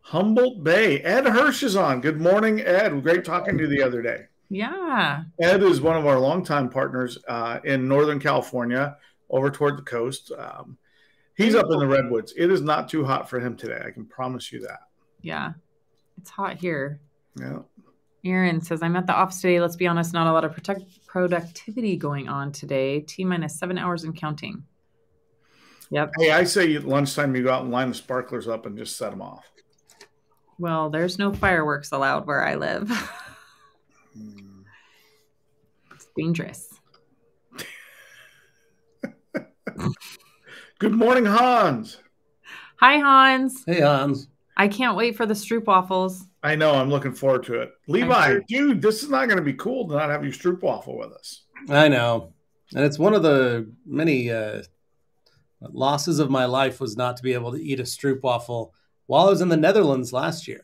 Humboldt 0.03 0.63
Bay. 0.65 1.01
Ed 1.01 1.27
Hirsch 1.27 1.63
is 1.63 1.77
on. 1.77 2.01
Good 2.01 2.21
morning, 2.21 2.61
Ed. 2.61 3.03
Great 3.03 3.25
talking 3.25 3.57
to 3.59 3.65
you 3.65 3.69
the 3.69 3.83
other 3.83 4.01
day. 4.01 4.27
Yeah. 4.49 5.25
Ed 5.41 5.63
is 5.63 5.81
one 5.81 5.97
of 5.97 6.07
our 6.07 6.19
longtime 6.19 6.71
partners 6.71 7.19
uh, 7.29 7.59
in 7.65 7.89
Northern 7.89 8.19
California, 8.21 8.97
over 9.31 9.51
toward 9.51 9.79
the 9.79 9.83
coast. 9.83 10.33
Um, 10.37 10.79
he's 11.37 11.55
up 11.55 11.67
in 11.71 11.79
the 11.79 11.87
redwoods. 11.87 12.35
It 12.37 12.51
is 12.51 12.61
not 12.61 12.89
too 12.89 13.05
hot 13.05 13.29
for 13.29 13.41
him 13.41 13.57
today. 13.57 13.81
I 13.85 13.91
can 13.91 14.07
promise 14.07 14.53
you 14.53 14.61
that. 14.61 14.81
Yeah. 15.23 15.53
It's 16.21 16.31
hot 16.31 16.57
here. 16.57 17.01
Yeah. 17.39 17.61
Aaron 18.25 18.61
says, 18.61 18.83
I'm 18.83 18.97
at 18.97 19.07
the 19.07 19.15
office 19.15 19.41
today. 19.41 19.61
Let's 19.61 19.77
be 19.77 19.87
honest, 19.87 20.13
not 20.13 20.27
a 20.27 20.33
lot 20.33 20.45
of 20.45 20.53
protect- 20.53 21.07
productivity 21.07 21.97
going 21.97 22.29
on 22.29 22.53
today. 22.53 23.01
T 23.01 23.25
minus 23.25 23.59
seven 23.59 23.79
hours 23.79 24.05
and 24.05 24.15
counting. 24.15 24.65
Yep. 25.91 26.13
Hey, 26.19 26.31
I 26.33 26.45
say 26.45 26.75
at 26.75 26.85
lunchtime 26.85 27.35
you 27.35 27.45
go 27.45 27.53
out 27.53 27.63
and 27.63 27.71
line 27.71 27.89
the 27.89 27.95
sparklers 27.95 28.49
up 28.49 28.67
and 28.67 28.77
just 28.77 28.97
set 28.97 29.11
them 29.11 29.23
off. 29.23 29.51
Well, 30.59 30.91
there's 30.91 31.19
no 31.19 31.33
fireworks 31.33 31.93
allowed 31.93 32.27
where 32.27 32.45
I 32.45 32.57
live. 32.57 32.91
Hmm. 34.15 34.63
it's 35.95 36.09
dangerous. 36.17 36.68
Good 40.79 40.93
morning, 40.93 41.25
Hans. 41.25 41.99
Hi, 42.77 42.99
Hans. 42.99 43.65
Hey, 43.67 43.81
Hans. 43.81 44.29
I 44.57 44.69
can't 44.69 44.97
wait 44.97 45.17
for 45.17 45.27
the 45.27 45.35
Stroop 45.35 45.67
waffles. 45.67 46.29
I 46.45 46.55
know. 46.55 46.73
I'm 46.73 46.89
looking 46.89 47.13
forward 47.13 47.43
to 47.45 47.55
it. 47.55 47.73
Levi, 47.89 48.39
dude, 48.47 48.81
this 48.81 49.03
is 49.03 49.11
not 49.11 49.27
going 49.27 49.39
to 49.39 49.45
be 49.45 49.55
cool 49.55 49.89
to 49.89 49.95
not 49.97 50.09
have 50.09 50.25
you 50.25 50.31
stroop 50.31 50.63
waffle 50.63 50.97
with 50.97 51.11
us. 51.13 51.43
I 51.69 51.89
know, 51.89 52.33
and 52.77 52.85
it's 52.85 52.97
one 52.99 53.13
of 53.13 53.25
the 53.25 53.69
many 53.85 54.31
uh, 54.31 54.63
losses 55.61 56.21
of 56.21 56.31
my 56.31 56.45
life 56.45 56.81
was 56.81 56.97
not 56.97 57.17
to 57.17 57.25
be 57.25 57.35
able 57.35 57.51
to 57.51 57.61
eat 57.61 57.81
a 57.81 57.83
stroopwafel 57.83 58.71
while 59.07 59.27
I 59.27 59.31
was 59.31 59.41
in 59.41 59.49
the 59.49 59.57
Netherlands 59.57 60.13
last 60.13 60.47
year. 60.47 60.63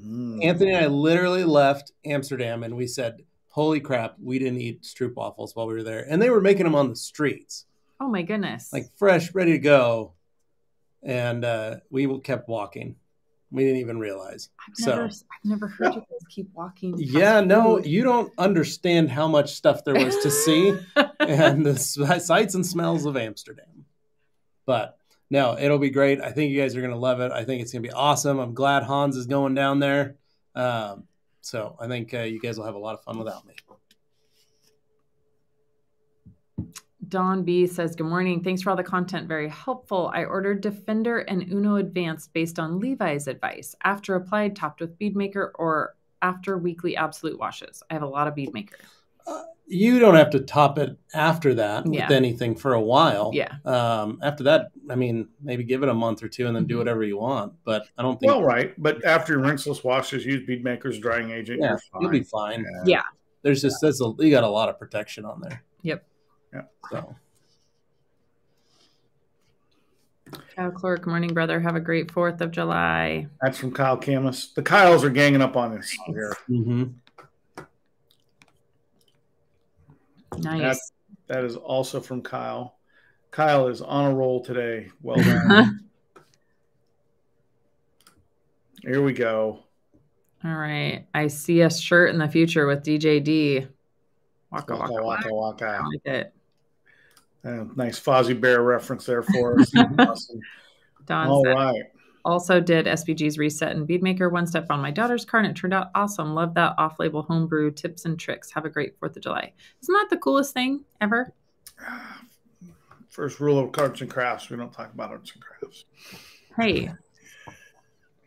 Mm. 0.00 0.44
Anthony 0.44 0.74
and 0.74 0.84
I 0.84 0.86
literally 0.86 1.42
left 1.42 1.90
Amsterdam 2.04 2.62
and 2.62 2.76
we 2.76 2.86
said, 2.86 3.24
Holy 3.48 3.80
crap, 3.80 4.14
we 4.22 4.38
didn't 4.38 4.60
eat 4.60 4.82
stroopwafels 4.82 5.56
while 5.56 5.66
we 5.66 5.74
were 5.74 5.82
there. 5.82 6.06
And 6.08 6.22
they 6.22 6.30
were 6.30 6.40
making 6.40 6.64
them 6.64 6.76
on 6.76 6.88
the 6.88 6.94
streets, 6.94 7.66
Oh 8.00 8.08
my 8.08 8.22
goodness. 8.22 8.72
like 8.72 8.86
fresh, 8.96 9.34
ready 9.34 9.52
to 9.52 9.58
go. 9.58 10.14
And 11.02 11.44
uh, 11.44 11.76
we 11.90 12.18
kept 12.20 12.48
walking. 12.48 12.96
We 13.52 13.64
didn't 13.64 13.80
even 13.80 13.98
realize. 13.98 14.48
I've 14.66 14.76
so- 14.76 14.90
never, 14.90 15.04
I've 15.04 15.44
never 15.44 15.66
heard 15.68 15.94
you 15.94 16.00
guys 16.00 16.26
keep 16.30 16.48
walking. 16.54 16.94
Yeah, 16.96 17.40
no, 17.40 17.78
you 17.78 18.02
don't 18.02 18.32
understand 18.38 19.10
how 19.10 19.28
much 19.28 19.54
stuff 19.54 19.84
there 19.84 19.94
was 19.94 20.16
to 20.18 20.30
see 20.30 20.78
and 21.20 21.66
the 21.66 21.76
sights 21.78 22.54
and 22.54 22.64
smells 22.64 23.04
of 23.04 23.16
Amsterdam. 23.16 23.84
But 24.66 24.96
no, 25.30 25.56
it'll 25.58 25.78
be 25.78 25.90
great. 25.90 26.20
I 26.20 26.30
think 26.30 26.52
you 26.52 26.60
guys 26.60 26.76
are 26.76 26.80
going 26.80 26.92
to 26.92 26.98
love 26.98 27.20
it. 27.20 27.32
I 27.32 27.44
think 27.44 27.60
it's 27.62 27.72
going 27.72 27.82
to 27.82 27.88
be 27.88 27.92
awesome. 27.92 28.38
I'm 28.38 28.54
glad 28.54 28.84
Hans 28.84 29.16
is 29.16 29.26
going 29.26 29.54
down 29.54 29.80
there. 29.80 30.16
Um, 30.54 31.04
so 31.40 31.76
I 31.80 31.86
think 31.86 32.14
uh, 32.14 32.20
you 32.20 32.40
guys 32.40 32.56
will 32.56 32.66
have 32.66 32.74
a 32.74 32.78
lot 32.78 32.94
of 32.94 33.02
fun 33.02 33.18
without 33.18 33.46
me. 33.46 33.54
Don 37.10 37.42
B 37.42 37.66
says, 37.66 37.94
Good 37.96 38.06
morning. 38.06 38.42
Thanks 38.42 38.62
for 38.62 38.70
all 38.70 38.76
the 38.76 38.82
content. 38.84 39.28
Very 39.28 39.48
helpful. 39.48 40.10
I 40.14 40.24
ordered 40.24 40.60
Defender 40.60 41.18
and 41.18 41.42
Uno 41.52 41.76
Advanced 41.76 42.32
based 42.32 42.58
on 42.58 42.78
Levi's 42.78 43.26
advice. 43.26 43.74
After 43.84 44.14
applied, 44.14 44.56
topped 44.56 44.80
with 44.80 44.96
bead 44.98 45.16
maker 45.16 45.52
or 45.56 45.96
after 46.22 46.56
weekly 46.56 46.96
absolute 46.96 47.38
washes. 47.38 47.82
I 47.90 47.94
have 47.94 48.02
a 48.02 48.08
lot 48.08 48.28
of 48.28 48.34
bead 48.34 48.52
maker. 48.54 48.76
You 49.72 50.00
don't 50.00 50.16
have 50.16 50.30
to 50.30 50.40
top 50.40 50.78
it 50.78 50.98
after 51.14 51.54
that 51.54 51.84
Yeah. 51.86 52.08
with 52.08 52.16
anything 52.16 52.56
for 52.56 52.72
a 52.74 52.80
while. 52.80 53.30
Yeah. 53.32 53.54
Um, 53.64 54.18
after 54.20 54.42
that, 54.44 54.72
I 54.88 54.96
mean, 54.96 55.28
maybe 55.40 55.62
give 55.62 55.84
it 55.84 55.88
a 55.88 55.94
month 55.94 56.24
or 56.24 56.28
two 56.28 56.48
and 56.48 56.56
then 56.56 56.66
do 56.66 56.74
Mhm. 56.74 56.78
whatever 56.78 57.04
you 57.04 57.18
want. 57.18 57.52
But 57.64 57.86
I 57.96 58.02
don't 58.02 58.18
think 58.18 58.32
Well, 58.32 58.42
right, 58.42 58.74
but 58.82 59.04
after 59.04 59.34
your 59.34 59.42
rinseless 59.42 59.84
washes, 59.84 60.26
use 60.26 60.44
bead 60.44 60.64
maker's 60.64 60.98
drying 60.98 61.30
agent. 61.30 61.60
yeah, 61.60 61.68
you're 61.70 61.78
fine. 61.78 62.02
you'll 62.02 62.10
be 62.10 62.24
fine. 62.24 62.66
Yeah. 62.84 63.02
There's 63.42 63.62
just 63.62 63.76
there's 63.80 64.00
a, 64.00 64.12
you 64.18 64.30
got 64.32 64.42
a 64.42 64.48
lot 64.48 64.68
of 64.68 64.76
protection 64.78 65.24
on 65.24 65.40
there. 65.40 65.62
Yep. 65.82 66.04
Yeah. 66.52 66.62
So 66.90 67.14
Kyle 70.54 70.70
Clark, 70.70 71.06
morning, 71.06 71.32
brother. 71.34 71.60
Have 71.60 71.76
a 71.76 71.80
great 71.80 72.08
4th 72.08 72.40
of 72.40 72.50
July. 72.50 73.26
That's 73.40 73.58
from 73.58 73.72
Kyle 73.72 73.96
Camus. 73.96 74.48
The 74.54 74.62
Kyles 74.62 75.04
are 75.04 75.10
ganging 75.10 75.42
up 75.42 75.56
on 75.56 75.76
us 75.78 75.90
here. 76.06 76.34
mhm. 76.48 76.94
Nice. 80.38 80.92
That 81.26 81.44
is 81.44 81.56
also 81.56 82.00
from 82.00 82.22
Kyle. 82.22 82.76
Kyle 83.30 83.68
is 83.68 83.80
on 83.80 84.10
a 84.10 84.14
roll 84.14 84.42
today. 84.42 84.88
Well 85.02 85.16
done. 85.16 85.80
here 88.82 89.02
we 89.02 89.12
go. 89.12 89.60
All 90.44 90.54
right. 90.54 91.06
I 91.14 91.28
see 91.28 91.60
a 91.60 91.70
shirt 91.70 92.10
in 92.10 92.18
the 92.18 92.28
future 92.28 92.66
with 92.66 92.82
DJD. 92.82 93.68
Waka 94.50 94.74
Waka 94.76 94.92
waka 94.92 95.04
waka 95.04 95.04
waka. 95.04 95.34
waka. 95.34 95.66
I 95.66 95.86
like 95.86 96.00
it. 96.04 96.34
Uh, 97.44 97.64
nice 97.76 97.98
Fozzie 97.98 98.38
Bear 98.38 98.62
reference 98.62 99.06
there 99.06 99.22
for 99.22 99.58
us. 99.60 99.72
All 101.10 101.42
right. 101.44 101.84
also 102.24 102.60
did 102.60 102.86
SVG's 102.86 103.38
reset 103.38 103.74
and 103.74 103.88
beadmaker 103.88 104.30
one 104.30 104.46
step 104.46 104.66
on 104.70 104.80
my 104.80 104.90
daughter's 104.90 105.24
car, 105.24 105.40
and 105.40 105.48
it 105.48 105.56
turned 105.56 105.72
out 105.74 105.88
awesome. 105.94 106.34
Love 106.34 106.54
that 106.54 106.74
off-label 106.78 107.22
homebrew 107.22 107.70
tips 107.70 108.04
and 108.04 108.18
tricks. 108.20 108.50
Have 108.52 108.64
a 108.64 108.70
great 108.70 108.98
Fourth 108.98 109.16
of 109.16 109.22
July. 109.22 109.52
Isn't 109.82 109.92
that 109.94 110.08
the 110.10 110.18
coolest 110.18 110.52
thing 110.54 110.84
ever? 111.00 111.32
First 113.08 113.40
rule 113.40 113.58
of 113.58 113.70
arts 113.78 114.00
and 114.02 114.10
crafts: 114.10 114.50
we 114.50 114.56
don't 114.56 114.72
talk 114.72 114.92
about 114.92 115.10
arts 115.10 115.32
and 115.32 115.42
crafts. 115.42 115.84
Hey, 116.56 116.90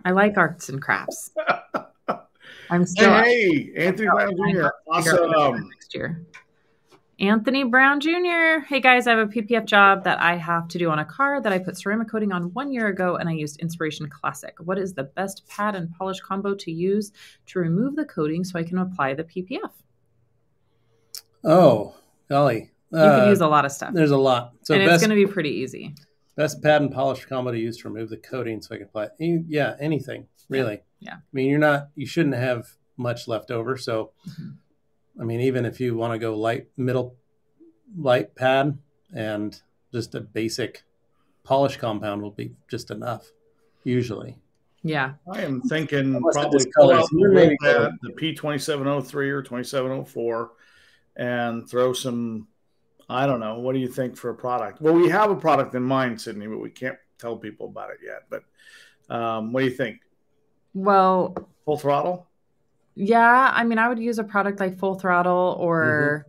I 0.04 0.12
like 0.12 0.38
arts 0.38 0.70
and 0.70 0.82
crafts. 0.82 1.32
I'm 2.70 2.86
still 2.86 3.14
Hey, 3.24 3.72
Anthony 3.78 4.08
Brown 4.10 4.32
Jr. 4.36 4.44
figure 4.46 4.66
out 4.66 4.72
what 4.86 5.04
to 5.04 5.10
do 5.12 5.18
Awesome. 5.18 5.70
next 5.70 5.94
year. 5.96 6.26
Anthony 7.20 7.64
Brown 7.64 8.00
Jr. 8.00 8.60
Hey 8.68 8.80
guys, 8.82 9.06
I 9.06 9.12
have 9.12 9.20
a 9.30 9.32
PPF 9.32 9.66
job 9.66 10.04
that 10.04 10.20
I 10.20 10.36
have 10.36 10.68
to 10.70 10.78
do 10.80 10.90
on 10.90 10.98
a 11.00 11.06
car 11.06 11.40
that 11.40 11.54
I 11.54 11.60
put 11.60 11.78
ceramic 11.78 12.10
coating 12.10 12.32
on 12.32 12.54
one 12.54 12.74
year 12.74 12.88
ago 12.88 13.16
and 13.18 13.30
I 13.30 13.34
used 13.34 13.60
Inspiration 13.62 14.10
Classic. 14.10 14.56
What 14.60 14.80
is 14.80 14.94
the 14.94 15.04
best 15.04 15.48
pad 15.48 15.76
and 15.76 15.92
polish 15.94 16.20
combo 16.22 16.56
to 16.56 16.72
use 16.72 17.12
to 17.48 17.60
remove 17.60 17.96
the 17.96 18.06
coating 18.06 18.44
so 18.44 18.58
I 18.58 18.64
can 18.64 18.80
apply 18.80 19.14
the 19.14 19.24
PPF? 19.24 19.72
Oh, 21.44 21.96
golly. 22.30 22.72
You 22.92 22.98
Uh, 23.00 23.20
can 23.22 23.30
use 23.30 23.42
a 23.42 23.48
lot 23.48 23.66
of 23.66 23.72
stuff. 23.72 23.94
there's 23.94 24.12
a 24.12 24.18
lot. 24.18 24.54
So 24.64 24.74
and 24.74 24.84
it's 24.84 25.02
going 25.06 25.10
to 25.10 25.16
be 25.28 25.32
pretty 25.32 25.50
easy. 25.52 25.94
best 26.36 26.64
pad 26.64 26.82
and 26.82 26.92
polish 26.92 27.26
combo 27.26 27.52
to 27.52 27.60
use 27.60 27.78
to 27.78 27.88
remove 27.90 28.10
the 28.10 28.18
coating 28.18 28.60
so 28.60 28.74
I 28.74 28.78
can 28.80 28.88
apply. 28.88 29.10
any- 29.20 29.46
Yeah, 29.48 29.76
anything 29.80 30.28
really. 30.50 30.82
Yeah. 31.00 31.18
I 31.18 31.20
mean, 31.32 31.48
you're 31.48 31.60
not. 31.60 31.90
You 31.96 32.08
shouldn't 32.08 32.34
have 32.36 32.70
much 32.98 33.28
left 33.28 33.52
over. 33.52 33.78
So, 33.78 34.12
Mhm. 34.28 34.56
I 35.20 35.24
mean, 35.24 35.42
even 35.42 35.66
if 35.66 35.80
you 35.80 35.96
want 35.96 36.14
to 36.14 36.20
go 36.20 36.36
light, 36.38 36.68
middle, 36.78 37.16
light 37.98 38.36
pad 38.36 38.78
and 39.16 39.60
just 39.94 40.16
a 40.16 40.22
basic 40.22 40.84
polish 41.44 41.78
compound 41.78 42.22
will 42.22 42.32
be 42.32 42.54
just 42.70 42.90
enough. 42.92 43.32
Usually. 43.84 44.38
Yeah. 44.82 45.14
I 45.32 45.42
am 45.42 45.62
thinking 45.62 46.16
Unless 46.16 46.34
probably 46.36 46.60
discolors. 46.60 47.10
the 47.10 47.18
You're 47.20 47.32
maybe 47.32 47.56
roll 47.62 47.74
going- 47.74 47.92
pad, 47.92 48.00
the 48.02 48.34
P2703 48.34 49.30
or 49.30 49.42
2704 49.44 50.52
and 51.16 51.70
throw 51.70 51.94
some, 51.94 52.48
I 53.10 53.26
don't 53.26 53.40
know, 53.40 53.60
what 53.60 53.74
do 53.74 53.80
you 53.80 53.88
think 53.88 54.16
for 54.18 54.30
a 54.30 54.36
product? 54.36 54.82
Well, 54.82 54.94
we 54.94 55.10
have 55.10 55.30
a 55.32 55.36
product 55.36 55.76
in 55.76 55.84
mind, 55.84 56.18
Sydni, 56.18 56.50
but 56.50 56.60
we 56.60 56.70
can't 56.70 56.98
tell 57.20 57.38
people 57.38 57.68
about 57.68 57.92
it 57.92 57.98
yet. 58.04 58.24
But 58.30 58.44
um, 59.14 59.54
what 59.54 59.60
do 59.62 59.66
you 59.68 59.72
think? 59.76 60.00
Well, 60.74 61.36
Full 61.66 61.78
throttle? 61.78 62.28
Yeah, 62.96 63.52
I 63.54 63.64
mean, 63.64 63.80
I 63.80 63.90
would 63.90 64.00
use 64.00 64.20
a 64.20 64.24
product 64.24 64.60
like 64.60 64.78
Full 64.78 64.96
Throttle 64.96 65.58
or, 65.60 66.28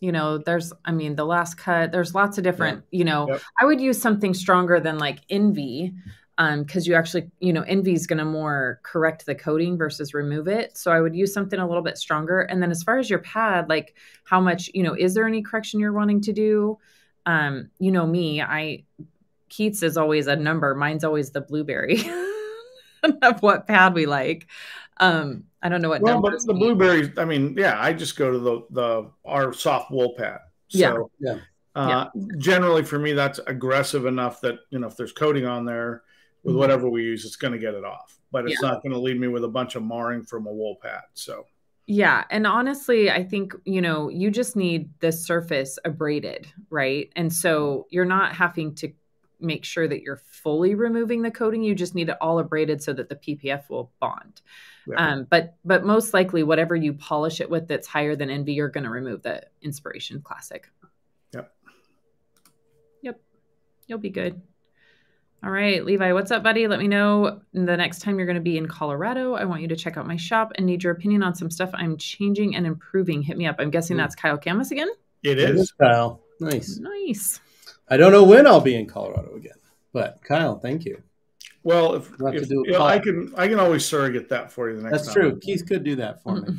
you 0.00 0.12
know, 0.12 0.38
there's, 0.38 0.72
I 0.84 0.92
mean, 0.92 1.16
the 1.16 1.24
last 1.24 1.56
cut, 1.56 1.92
there's 1.92 2.14
lots 2.14 2.36
of 2.36 2.44
different, 2.44 2.84
you 2.90 3.04
know, 3.04 3.28
Yep. 3.28 3.42
I 3.60 3.64
would 3.64 3.80
use 3.80 4.00
something 4.00 4.34
stronger 4.34 4.80
than 4.80 4.98
like 4.98 5.20
Envy 5.30 5.94
um 6.38 6.64
because 6.64 6.86
you 6.86 6.94
actually 6.94 7.30
you 7.40 7.52
know 7.52 7.62
envy 7.62 7.92
is 7.92 8.06
going 8.06 8.18
to 8.18 8.24
more 8.24 8.80
correct 8.82 9.24
the 9.26 9.34
coating 9.34 9.76
versus 9.78 10.14
remove 10.14 10.48
it. 10.48 10.76
So 10.76 10.90
i 10.90 11.00
would 11.00 11.14
use 11.14 11.32
something 11.32 11.58
a 11.58 11.66
little 11.66 11.82
bit 11.82 11.98
stronger. 11.98 12.40
And 12.40 12.62
then 12.62 12.70
as 12.70 12.82
far 12.82 12.98
as 12.98 13.08
your 13.08 13.20
pad 13.20 13.68
like 13.68 13.94
how 14.24 14.40
much 14.40 14.70
you 14.74 14.82
know 14.82 14.94
is 14.94 15.14
there 15.14 15.26
any 15.26 15.42
correction 15.42 15.80
you're 15.80 15.92
wanting 15.92 16.20
to 16.22 16.32
do? 16.32 16.78
Um 17.26 17.70
you 17.78 17.92
know 17.92 18.06
me 18.06 18.42
i 18.42 18.84
Keith's 19.48 19.82
is 19.84 19.96
always 19.96 20.26
a 20.26 20.34
number. 20.34 20.74
Mine's 20.74 21.04
always 21.04 21.30
the 21.30 21.40
blueberry 21.40 22.02
of 23.22 23.40
what 23.40 23.68
pad 23.68 23.94
we 23.94 24.06
like. 24.06 24.48
Um 24.98 25.44
i 25.64 25.68
don't 25.68 25.82
know 25.82 25.88
what 25.88 26.02
Well, 26.02 26.20
but 26.20 26.28
numbers 26.28 26.44
the 26.44 26.52
mean. 26.54 26.60
blueberries, 26.62 27.10
I 27.18 27.24
mean, 27.24 27.54
yeah, 27.58 27.80
I 27.80 27.92
just 27.92 28.16
go 28.16 28.30
to 28.30 28.38
the, 28.38 28.60
the 28.70 29.10
our 29.24 29.52
soft 29.52 29.90
wool 29.90 30.14
pad. 30.16 30.38
So, 30.68 31.10
Yeah. 31.18 31.34
Yeah. 31.34 31.38
Uh, 31.74 32.08
Generally, 32.38 32.84
for 32.84 32.98
me, 33.00 33.12
that's 33.14 33.40
aggressive 33.46 34.06
enough 34.06 34.40
that, 34.42 34.56
you 34.70 34.78
know, 34.78 34.86
if 34.86 34.96
there's 34.96 35.12
coating 35.12 35.44
on 35.46 35.64
there 35.64 36.02
with 36.44 36.54
Mhm. 36.54 36.58
whatever 36.58 36.88
we 36.88 37.02
use, 37.02 37.24
it's 37.24 37.34
going 37.36 37.52
to 37.52 37.58
get 37.58 37.74
it 37.74 37.84
off. 37.84 38.16
But 38.30 38.48
it's 38.48 38.62
not 38.62 38.82
going 38.82 38.92
to 38.92 38.98
leave 38.98 39.18
me 39.18 39.26
with 39.28 39.42
a 39.44 39.48
bunch 39.48 39.74
of 39.74 39.82
marring 39.82 40.22
from 40.22 40.46
a 40.46 40.52
wool 40.52 40.76
pad. 40.82 41.02
So, 41.14 41.46
Yeah. 41.86 42.24
And 42.30 42.46
honestly, 42.46 43.10
I 43.10 43.22
think, 43.24 43.54
you 43.64 43.80
know, 43.82 44.08
you 44.08 44.30
just 44.30 44.54
need 44.56 44.90
the 45.00 45.10
surface 45.12 45.78
abraded, 45.84 46.46
right? 46.70 47.10
And 47.16 47.32
so 47.32 47.86
you're 47.90 48.04
not 48.04 48.32
having 48.34 48.74
to 48.76 48.92
make 49.44 49.64
sure 49.64 49.86
that 49.86 50.02
you're 50.02 50.16
fully 50.26 50.74
removing 50.74 51.22
the 51.22 51.30
coating. 51.30 51.62
You 51.62 51.74
just 51.74 51.94
need 51.94 52.08
it 52.08 52.16
all 52.20 52.38
abraded 52.38 52.82
so 52.82 52.92
that 52.92 53.08
the 53.08 53.16
PPF 53.16 53.68
will 53.68 53.92
bond. 54.00 54.40
Yeah. 54.86 54.96
Um, 54.96 55.26
but 55.30 55.56
but 55.64 55.84
most 55.84 56.12
likely 56.14 56.42
whatever 56.42 56.74
you 56.76 56.92
polish 56.94 57.40
it 57.40 57.48
with 57.50 57.68
that's 57.68 57.86
higher 57.86 58.16
than 58.16 58.30
envy, 58.30 58.54
you're 58.54 58.68
gonna 58.68 58.90
remove 58.90 59.22
the 59.22 59.42
inspiration 59.62 60.20
classic. 60.22 60.68
Yep. 61.32 61.52
Yep. 63.02 63.20
You'll 63.86 63.98
be 63.98 64.10
good. 64.10 64.40
All 65.42 65.50
right, 65.50 65.84
Levi, 65.84 66.12
what's 66.12 66.30
up, 66.30 66.42
buddy? 66.42 66.66
Let 66.68 66.78
me 66.78 66.88
know 66.88 67.42
the 67.52 67.76
next 67.76 67.98
time 68.00 68.16
you're 68.16 68.24
going 68.26 68.36
to 68.36 68.40
be 68.40 68.56
in 68.56 68.66
Colorado. 68.66 69.34
I 69.34 69.44
want 69.44 69.60
you 69.60 69.68
to 69.68 69.76
check 69.76 69.98
out 69.98 70.06
my 70.06 70.16
shop 70.16 70.52
and 70.54 70.64
need 70.64 70.82
your 70.82 70.94
opinion 70.94 71.22
on 71.22 71.34
some 71.34 71.50
stuff 71.50 71.68
I'm 71.74 71.98
changing 71.98 72.56
and 72.56 72.66
improving. 72.66 73.20
Hit 73.20 73.36
me 73.36 73.46
up. 73.46 73.56
I'm 73.58 73.68
guessing 73.70 73.96
Mm. 73.98 74.00
that's 74.00 74.14
Kyle 74.14 74.38
Camus 74.38 74.70
again. 74.70 74.88
it 75.22 75.34
That 75.34 75.50
is. 75.54 75.70
Kyle. 75.72 76.22
Nice. 76.40 76.78
Nice. 76.78 77.40
I 77.88 77.96
don't 77.96 78.12
know 78.12 78.24
when 78.24 78.46
I'll 78.46 78.60
be 78.60 78.74
in 78.74 78.86
Colorado 78.86 79.34
again, 79.36 79.58
but 79.92 80.20
Kyle, 80.24 80.58
thank 80.58 80.84
you. 80.84 81.02
Well, 81.62 81.94
if, 81.94 82.18
We'll 82.18 82.34
if 82.34 82.48
do 82.48 82.62
a 82.62 82.66
you 82.66 82.72
know. 82.72 82.82
I 82.82 82.98
can, 82.98 83.32
I 83.36 83.48
can 83.48 83.58
always 83.58 83.84
surrogate 83.84 84.28
that 84.30 84.50
for 84.52 84.68
you 84.70 84.76
the 84.76 84.82
next 84.82 84.92
That's 84.92 85.06
time. 85.08 85.14
true. 85.14 85.38
Keith 85.40 85.64
could 85.66 85.84
do 85.84 85.96
that 85.96 86.22
for 86.22 86.40
me. 86.40 86.48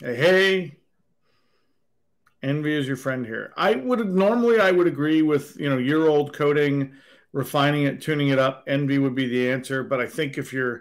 Hey, 0.00 0.16
hey, 0.16 0.76
envy 2.42 2.74
is 2.76 2.88
your 2.88 2.96
friend 2.96 3.24
here. 3.24 3.52
I 3.56 3.76
would 3.76 4.04
normally 4.12 4.58
I 4.58 4.72
would 4.72 4.88
agree 4.88 5.22
with 5.22 5.56
you 5.60 5.70
know 5.70 5.78
year 5.78 6.08
old 6.08 6.32
coating, 6.32 6.92
refining 7.32 7.84
it, 7.84 8.00
tuning 8.02 8.30
it 8.30 8.38
up. 8.40 8.64
Envy 8.66 8.98
would 8.98 9.14
be 9.14 9.28
the 9.28 9.48
answer, 9.52 9.84
but 9.84 10.00
I 10.00 10.08
think 10.08 10.38
if 10.38 10.52
you're 10.52 10.78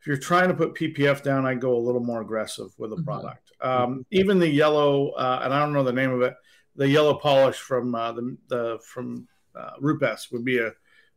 if 0.00 0.06
you're 0.08 0.16
trying 0.16 0.48
to 0.48 0.54
put 0.54 0.74
PPF 0.74 1.22
down, 1.22 1.46
I 1.46 1.54
go 1.54 1.76
a 1.76 1.78
little 1.78 2.02
more 2.02 2.22
aggressive 2.22 2.70
with 2.76 2.92
a 2.92 2.96
Mhm. 2.96 3.04
product. 3.04 3.45
Um, 3.60 4.04
even 4.10 4.38
the 4.38 4.48
yellow, 4.48 5.10
uh, 5.10 5.40
and 5.42 5.52
I 5.52 5.60
don't 5.60 5.72
know 5.72 5.84
the 5.84 5.92
name 5.92 6.12
of 6.12 6.22
it, 6.22 6.34
the 6.76 6.88
yellow 6.88 7.14
polish 7.14 7.56
from 7.56 7.94
uh, 7.94 8.12
the, 8.12 8.36
the 8.48 8.78
from 8.84 9.26
uh, 9.58 9.70
Rupes 9.80 10.30
would 10.30 10.44
be 10.44 10.58
a 10.58 10.72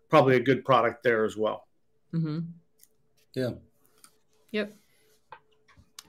probably 0.09 0.35
a 0.37 0.39
good 0.39 0.63
product 0.65 1.03
there 1.03 1.25
as 1.25 1.37
well. 1.37 1.67
Mm-hmm. 2.13 2.39
Yeah. 3.35 3.51
Yep. 4.51 4.75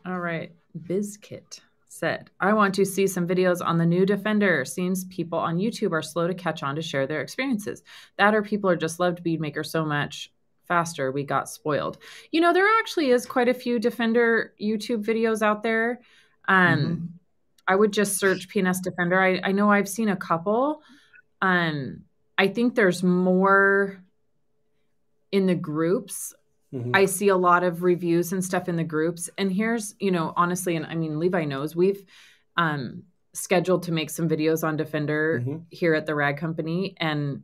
All 0.06 0.20
right. 0.20 0.52
BizKit 0.78 1.60
said, 1.88 2.30
I 2.40 2.52
want 2.52 2.74
to 2.76 2.86
see 2.86 3.06
some 3.06 3.26
videos 3.26 3.64
on 3.64 3.76
the 3.76 3.84
new 3.84 4.06
Defender. 4.06 4.64
Seems 4.64 5.04
people 5.06 5.38
on 5.38 5.58
YouTube 5.58 5.92
are 5.92 6.02
slow 6.02 6.26
to 6.26 6.34
catch 6.34 6.62
on 6.62 6.76
to 6.76 6.82
share 6.82 7.06
their 7.06 7.20
experiences. 7.20 7.82
That 8.16 8.34
or 8.34 8.42
people 8.42 8.70
are 8.70 8.76
just 8.76 9.00
loved 9.00 9.24
Beadmaker 9.24 9.66
so 9.66 9.84
much 9.84 10.32
faster 10.66 11.10
we 11.10 11.24
got 11.24 11.48
spoiled. 11.48 11.98
You 12.30 12.40
know, 12.40 12.52
there 12.52 12.78
actually 12.78 13.10
is 13.10 13.26
quite 13.26 13.48
a 13.48 13.54
few 13.54 13.78
Defender 13.78 14.54
YouTube 14.62 15.04
videos 15.04 15.42
out 15.42 15.62
there. 15.62 16.00
Um, 16.50 16.78
Mhm. 16.78 17.08
I 17.68 17.76
would 17.76 17.92
just 17.92 18.18
search 18.18 18.48
PNS 18.48 18.82
Defender. 18.82 19.18
I, 19.20 19.40
I 19.42 19.52
know 19.52 19.70
I've 19.70 19.88
seen 19.88 20.08
a 20.08 20.16
couple. 20.16 20.82
Um, 21.40 22.02
I 22.36 22.48
think 22.48 22.74
there's 22.74 23.02
more 23.02 24.02
in 25.32 25.46
the 25.46 25.54
groups 25.54 26.34
Mhm. 26.74 26.94
I 26.94 27.04
see 27.06 27.28
a 27.28 27.36
lot 27.36 27.64
of 27.64 27.82
reviews 27.82 28.32
and 28.32 28.44
stuff 28.44 28.68
in 28.68 28.76
the 28.76 28.84
groups. 28.84 29.28
And 29.36 29.52
here's, 29.52 29.96
you 29.98 30.12
know, 30.12 30.32
honestly, 30.36 30.76
and 30.76 30.86
I 30.86 30.94
mean, 30.94 31.18
Levi 31.18 31.44
knows 31.44 31.74
we've 31.74 32.04
um, 32.56 33.02
scheduled 33.32 33.82
to 33.84 33.92
make 33.92 34.08
some 34.10 34.28
videos 34.28 34.62
on 34.62 34.76
Defender 34.76 35.42
Mhm. 35.44 35.64
here 35.70 35.94
at 35.94 36.06
the 36.06 36.14
Rag 36.14 36.36
Company, 36.36 36.94
and 36.98 37.42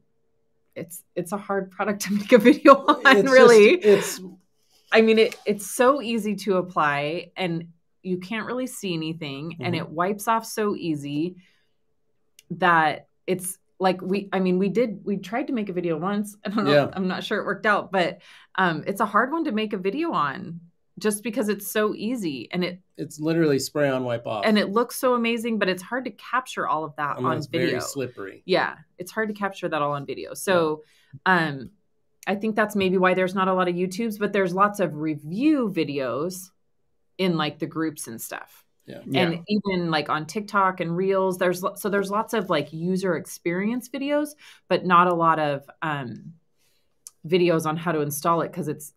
it's 0.77 1.03
it's 1.17 1.33
a 1.33 1.37
hard 1.39 1.71
product 1.73 2.03
to 2.03 2.13
make 2.13 2.31
a 2.33 2.39
video 2.39 2.75
on. 2.87 3.17
It's 3.17 3.31
really, 3.31 3.79
just- 3.79 4.21
it's 4.21 4.29
I 4.93 5.01
mean, 5.01 5.19
it 5.19 5.37
it's 5.45 5.67
so 5.67 6.01
easy 6.03 6.37
to 6.45 6.59
apply, 6.59 7.31
and 7.37 7.69
you 8.07 8.19
can't 8.19 8.47
really 8.47 8.67
see 8.67 8.95
anything, 8.95 9.57
and 9.61 9.75
Mhm. 9.75 9.79
it 9.81 9.89
wipes 9.89 10.29
off 10.29 10.47
so 10.47 10.77
easy 10.77 11.37
that 12.51 13.09
it's 13.27 13.59
like 13.79 14.01
we 14.01 14.29
i 14.33 14.39
mean 14.39 14.59
we 14.59 14.69
did 14.69 15.01
we 15.05 15.17
tried 15.17 15.49
to 15.49 15.53
make 15.53 15.69
a 15.69 15.73
video 15.73 15.99
once 15.99 16.37
i 16.45 16.49
don't 16.49 16.65
know 16.65 16.73
Yeah. 16.73 16.91
i'm 16.95 17.09
not 17.09 17.25
sure 17.25 17.39
it 17.41 17.45
worked 17.45 17.67
out 17.67 17.91
but 17.93 18.21
um 18.55 18.85
it's 18.87 19.01
a 19.01 19.07
hard 19.07 19.33
one 19.33 19.45
to 19.45 19.53
make 19.53 19.73
a 19.73 19.77
video 19.79 20.13
on 20.13 20.61
just 20.99 21.23
because 21.23 21.49
it's 21.51 21.71
so 21.71 21.95
easy 21.95 22.49
and 22.53 22.65
it 22.65 22.81
it's 22.97 23.21
literally 23.21 23.59
spray 23.59 23.91
on 23.91 24.05
wipe 24.05 24.27
off. 24.27 24.47
and 24.47 24.57
it 24.59 24.71
looks 24.71 24.97
so 24.97 25.15
amazing 25.15 25.59
but 25.59 25.69
it's 25.69 25.83
hard 25.83 26.05
to 26.05 26.11
capture 26.13 26.67
all 26.67 26.85
of 26.85 26.95
that 26.97 27.19
And 27.19 27.27
on 27.27 27.37
it's 27.37 27.49
video 27.49 27.69
very 27.69 27.81
slippery. 27.81 28.43
yeah 28.47 28.77
it's 28.97 29.11
hard 29.11 29.29
to 29.29 29.35
capture 29.35 29.69
that 29.69 29.83
all 29.83 29.93
on 29.93 30.07
video 30.07 30.33
so 30.33 30.83
um 31.27 31.71
i 32.29 32.35
think 32.35 32.57
that's 32.57 32.77
maybe 32.77 32.97
why 32.97 33.13
there's 33.13 33.35
not 33.35 33.49
a 33.49 33.53
lot 33.55 33.69
of 33.69 33.75
youtubes 33.75 34.19
but 34.19 34.33
there's 34.33 34.55
lots 34.55 34.79
of 34.81 34.95
review 34.97 35.69
videos 35.75 36.51
in 37.19 37.37
like 37.37 37.59
the 37.59 37.67
groups 37.67 38.07
and 38.09 38.21
stuff 38.21 38.65
Yeah. 38.87 39.01
Yeah. 39.07 39.21
and 39.23 39.45
even 39.49 39.91
like 39.91 40.09
on 40.09 40.27
TikTok 40.27 40.81
and 40.81 40.97
Reels, 40.97 41.39
there's 41.39 41.65
so 41.77 41.89
there's 41.89 42.11
lots 42.11 42.35
of 42.35 42.51
like 42.51 42.73
user 42.73 43.17
experience 43.17 43.89
videos, 43.89 44.31
but 44.69 44.85
not 44.85 45.07
a 45.09 45.15
lot 45.15 45.39
of 45.39 45.69
um, 45.83 46.35
videos 47.27 47.67
on 47.67 47.77
how 47.77 47.93
to 47.93 48.01
install 48.01 48.43
it 48.43 48.53
because 48.53 48.69
it's 48.69 48.93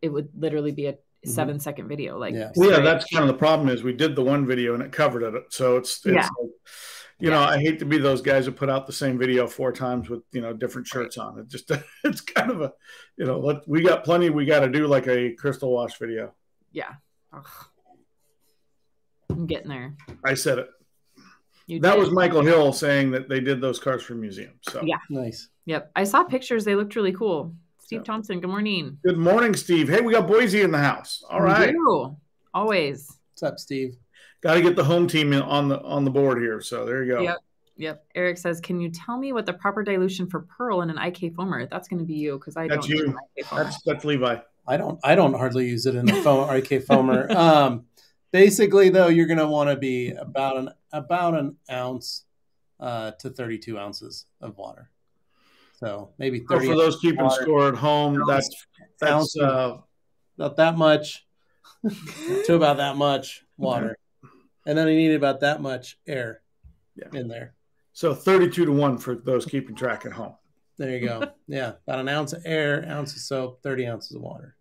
it 0.00 0.08
would 0.08 0.28
literally 0.38 0.72
be 0.72 0.86
a 0.86 0.96
seven 1.26 1.58
second 1.58 1.88
video. 1.88 2.18
Like, 2.18 2.34
Yeah. 2.34 2.52
Well, 2.54 2.70
yeah, 2.70 2.80
that's 2.80 3.06
kind 3.06 3.22
of 3.22 3.28
the 3.28 3.38
problem 3.38 3.68
is 3.70 3.82
we 3.82 3.92
did 3.94 4.14
the 4.14 4.22
one 4.22 4.46
video 4.46 4.74
and 4.74 4.82
it 4.82 4.92
covered 4.92 5.22
it. 5.22 5.44
So 5.50 5.76
it's, 5.78 6.04
it's 6.04 6.14
Yeah. 6.14 6.28
like, 6.40 6.50
you 7.18 7.30
know, 7.30 7.40
I 7.40 7.58
hate 7.58 7.78
to 7.78 7.86
be 7.86 7.96
those 7.96 8.20
guys 8.20 8.44
who 8.44 8.52
put 8.52 8.68
out 8.68 8.86
the 8.86 8.92
same 8.92 9.16
video 9.18 9.46
four 9.46 9.72
times 9.72 10.10
with, 10.10 10.20
you 10.32 10.42
know, 10.42 10.52
different 10.52 10.86
shirts 10.86 11.16
on. 11.16 11.38
It 11.38 11.48
just, 11.48 11.70
it's 12.04 12.20
kind 12.20 12.50
of 12.50 12.60
a, 12.60 12.72
you 13.16 13.24
know, 13.24 13.38
let, 13.38 13.66
we 13.66 13.82
got 13.82 14.04
plenty 14.04 14.28
we 14.30 14.44
got 14.44 14.60
to 14.60 14.68
do 14.68 14.86
like 14.86 15.06
a 15.08 15.32
crystal 15.34 15.70
wash 15.72 15.98
video. 15.98 16.34
yeah. 16.72 16.94
Ugh. 17.36 17.46
I'm 19.30 19.46
getting 19.46 19.68
there. 19.68 19.94
I 20.24 20.34
said 20.34 20.58
it. 20.58 20.68
You 21.66 21.80
That 21.80 21.92
did. 21.94 22.00
was 22.00 22.10
Michael 22.10 22.42
Hill 22.42 22.72
saying 22.72 23.10
that 23.12 23.28
they 23.28 23.40
did 23.40 23.60
those 23.60 23.78
cars 23.78 24.02
for 24.02 24.14
museums. 24.14 24.58
So 24.68 24.82
Yeah. 24.84 24.98
Nice. 25.08 25.48
Yep, 25.66 25.90
I 25.96 26.04
saw 26.04 26.22
pictures. 26.24 26.64
They 26.64 26.74
looked 26.74 26.94
really 26.94 27.12
cool. 27.12 27.54
Steve 27.78 28.00
Yeah. 28.00 28.04
Thompson. 28.04 28.40
Good 28.40 28.48
morning. 28.50 28.98
good 29.04 29.18
morning, 29.18 29.54
Steve. 29.54 29.88
Hey, 29.88 30.00
we 30.02 30.12
got 30.12 30.26
Boise 30.28 30.60
in 30.62 30.70
the 30.70 30.78
house. 30.78 31.24
All 31.30 31.40
We 31.40 31.46
right. 31.46 31.72
do. 31.72 32.16
Always. 32.52 33.18
What's 33.32 33.42
up, 33.42 33.58
Steve? 33.58 33.96
Got 34.42 34.54
to 34.54 34.62
get 34.62 34.76
the 34.76 34.84
home 34.84 35.06
team 35.06 35.32
on 35.32 35.68
the 35.68 35.80
on 35.82 36.04
the 36.04 36.10
board 36.10 36.38
here. 36.38 36.60
So 36.60 36.84
there 36.84 37.02
you 37.02 37.12
go. 37.14 37.20
Yep. 37.22 37.36
Yep. 37.76 38.04
Eric 38.14 38.36
says, 38.38 38.60
"Can 38.60 38.78
you 38.78 38.90
tell 38.90 39.16
me 39.18 39.32
what 39.32 39.46
the 39.46 39.54
proper 39.54 39.82
dilution 39.82 40.28
for 40.28 40.40
pearl 40.42 40.82
in 40.82 40.90
an 40.90 40.98
IK 40.98 41.30
foamer?" 41.34 41.68
That's 41.68 41.88
going 41.88 41.98
to 41.98 42.04
be 42.04 42.14
you 42.14 42.38
because 42.38 42.56
I 42.56 42.68
That's 42.68 42.86
don't. 42.86 42.90
use 42.96 43.00
you. 43.00 43.06
an 43.08 43.16
IK 43.38 43.46
foamer. 43.46 43.64
That's 43.64 43.82
that's 43.82 44.04
Levi. 44.04 44.36
I 44.66 44.76
don't 44.76 44.98
I 45.04 45.14
don't 45.14 45.34
hardly 45.34 45.66
use 45.68 45.86
it 45.86 45.94
in 45.94 46.06
the 46.06 46.14
foam, 46.22 46.48
IK 46.54 46.84
foamer. 46.86 47.30
Um, 47.34 47.84
basically, 48.32 48.88
though, 48.88 49.08
you're 49.08 49.26
going 49.26 49.38
to 49.38 49.46
want 49.46 49.70
to 49.70 49.76
be 49.76 50.10
about 50.10 50.56
an 50.56 50.70
about 50.92 51.34
an 51.34 51.56
ounce 51.70 52.24
uh, 52.80 53.12
to 53.20 53.30
32 53.30 53.78
ounces 53.78 54.26
of 54.40 54.56
water. 54.56 54.90
So 55.74 56.10
maybe 56.18 56.42
So 56.48 56.60
for 56.60 56.76
those 56.76 56.98
keeping 57.00 57.24
water. 57.24 57.42
score 57.42 57.68
at 57.68 57.74
home, 57.74 58.22
that's 58.26 58.48
that's 59.00 59.12
Ounce. 59.12 59.38
uh, 59.38 59.78
about 60.38 60.56
that 60.56 60.76
much 60.78 61.26
to 62.46 62.54
about 62.54 62.78
that 62.78 62.96
much 62.96 63.44
water, 63.58 63.96
and 64.66 64.78
then 64.78 64.88
you 64.88 64.94
need 64.96 65.14
about 65.14 65.40
that 65.40 65.60
much 65.60 65.98
air 66.06 66.40
Yeah. 66.96 67.08
in 67.12 67.28
there. 67.28 67.54
so 67.92 68.14
thirty-two 68.14 68.64
to 68.64 68.72
one 68.72 68.96
for 68.98 69.14
those 69.14 69.44
keeping 69.44 69.74
track 69.76 70.06
at 70.06 70.12
home. 70.12 70.34
There 70.78 70.90
you 70.90 71.06
go. 71.06 71.30
Yeah, 71.46 71.72
about 71.86 71.98
an 72.00 72.08
ounce 72.08 72.32
of 72.32 72.42
air, 72.46 72.86
ounce 72.88 73.12
of 73.12 73.20
soap, 73.20 73.62
30 73.62 73.86
ounces 73.86 74.16
of 74.16 74.22
water. 74.22 74.56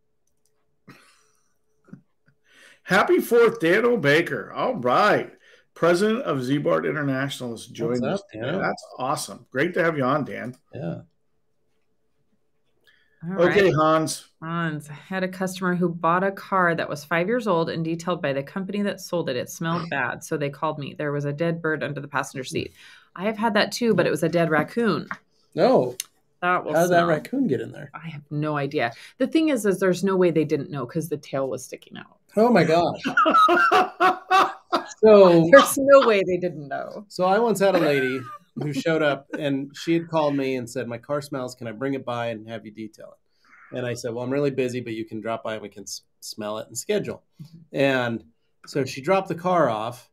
Happy 2.84 3.20
Fourth, 3.20 3.62
Daniel 3.62 3.96
Baker. 3.96 4.52
All 4.52 4.76
right, 4.76 5.32
president 5.74 6.24
of 6.24 6.40
Ziebart 6.40 6.88
International 6.88 7.52
has 7.52 7.66
joined 7.68 8.02
What's 8.02 8.16
us. 8.16 8.20
up, 8.20 8.30
today. 8.30 8.52
Dan? 8.52 8.62
That's 8.62 8.86
awesome. 9.00 9.46
Great 9.50 9.74
to 9.76 9.84
have 9.84 9.98
you 9.98 10.04
on, 10.04 10.26
Dan. 10.26 10.56
Yeah. 10.74 11.02
All 13.26 13.36
right. 13.36 13.58
Okay, 13.58 13.72
Hans. 13.72 14.28
Hans 14.42 14.90
I 14.90 14.94
had 14.94 15.24
a 15.24 15.30
customer 15.30 15.76
who 15.76 15.88
bought 15.88 16.26
a 16.26 16.32
car 16.32 16.76
that 16.76 16.90
was 16.90 17.06
five 17.06 17.28
years 17.28 17.48
old 17.48 17.70
and 17.70 17.86
detailed 17.86 18.22
by 18.22 18.34
the 18.34 18.44
company 18.44 18.82
that 18.82 19.00
sold 19.00 19.30
it. 19.30 19.38
It 19.38 19.50
smelled 19.50 19.90
bad, 19.90 20.22
so 20.22 20.36
they 20.36 20.50
called 20.50 20.78
me. 20.78 20.94
There 20.98 21.14
was 21.14 21.24
a 21.24 21.32
dead 21.32 21.62
bird 21.62 21.82
under 21.82 22.02
the 22.02 22.08
passenger 22.10 22.44
seat. 22.44 22.74
I 23.16 23.24
have 23.24 23.38
had 23.38 23.54
that 23.54 23.72
too, 23.72 23.94
but 23.94 24.06
it 24.06 24.12
was 24.12 24.24
a 24.24 24.30
dead 24.30 24.50
raccoon. 24.50 25.08
No, 25.56 25.96
That 26.42 26.66
will 26.66 26.74
how 26.74 26.84
did 26.84 26.92
that 26.92 27.06
raccoon 27.06 27.48
get 27.48 27.62
in 27.62 27.72
there? 27.72 27.92
I 27.94 28.08
have 28.10 28.24
no 28.32 28.58
idea. 28.58 28.92
The 29.18 29.28
thing 29.28 29.50
is, 29.50 29.66
is 29.66 29.80
there's 29.80 30.04
no 30.04 30.16
way 30.16 30.32
they 30.32 30.46
didn't 30.46 30.70
know 30.72 30.86
because 30.86 31.10
the 31.10 31.18
tail 31.18 31.50
was 31.50 31.64
sticking 31.64 31.98
out. 31.98 32.18
Oh 32.36 32.50
my 32.52 32.64
gosh. 32.64 33.02
So 35.04 35.50
There's 35.52 35.78
no 35.78 36.08
way 36.08 36.24
they 36.26 36.38
didn't 36.38 36.68
know. 36.68 37.06
So 37.10 37.26
I 37.26 37.38
once 37.38 37.60
had 37.60 37.76
a 37.76 37.80
lady 37.80 38.22
who 38.56 38.72
showed 38.72 39.02
up 39.02 39.28
and 39.38 39.70
she 39.76 39.94
had 39.94 40.08
called 40.10 40.36
me 40.36 40.56
and 40.56 40.70
said, 40.70 40.88
"My 40.88 40.98
car 40.98 41.22
smells. 41.22 41.56
Can 41.56 41.68
I 41.68 41.72
bring 41.72 41.94
it 41.94 42.06
by 42.06 42.28
and 42.28 42.48
have 42.48 42.66
you 42.66 42.72
detail 42.72 43.14
it?" 43.14 43.78
And 43.78 43.86
I 43.86 43.94
said, 43.96 44.14
"Well, 44.14 44.24
I'm 44.24 44.30
really 44.30 44.52
busy, 44.52 44.80
but 44.80 44.94
you 44.94 45.06
can 45.06 45.20
drop 45.20 45.44
by 45.44 45.54
and 45.54 45.62
we 45.62 45.70
can 45.70 45.86
smell 46.22 46.58
it 46.60 46.68
and 46.68 46.78
schedule." 46.78 47.24
And 47.74 48.24
so 48.66 48.86
she 48.86 49.02
dropped 49.02 49.28
the 49.28 49.36
car 49.36 49.70
off, 49.70 50.10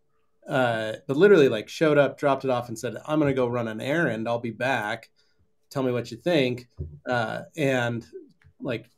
uh, 0.48 0.94
but 1.06 1.16
literally 1.16 1.48
like 1.48 1.68
showed 1.68 1.98
up, 1.98 2.18
dropped 2.18 2.44
it 2.44 2.50
off, 2.50 2.68
and 2.68 2.78
said, 2.78 2.96
"I'm 3.06 3.20
going 3.20 3.30
to 3.30 3.34
go 3.34 3.46
run 3.46 3.68
an 3.68 3.80
errand. 3.80 4.28
I'll 4.28 4.40
be 4.40 4.50
back. 4.50 5.08
Tell 5.70 5.82
me 5.82 5.92
what 5.92 6.10
you 6.10 6.16
think." 6.16 6.68
Uh, 7.06 7.42
and 7.56 8.06
like 8.60 8.90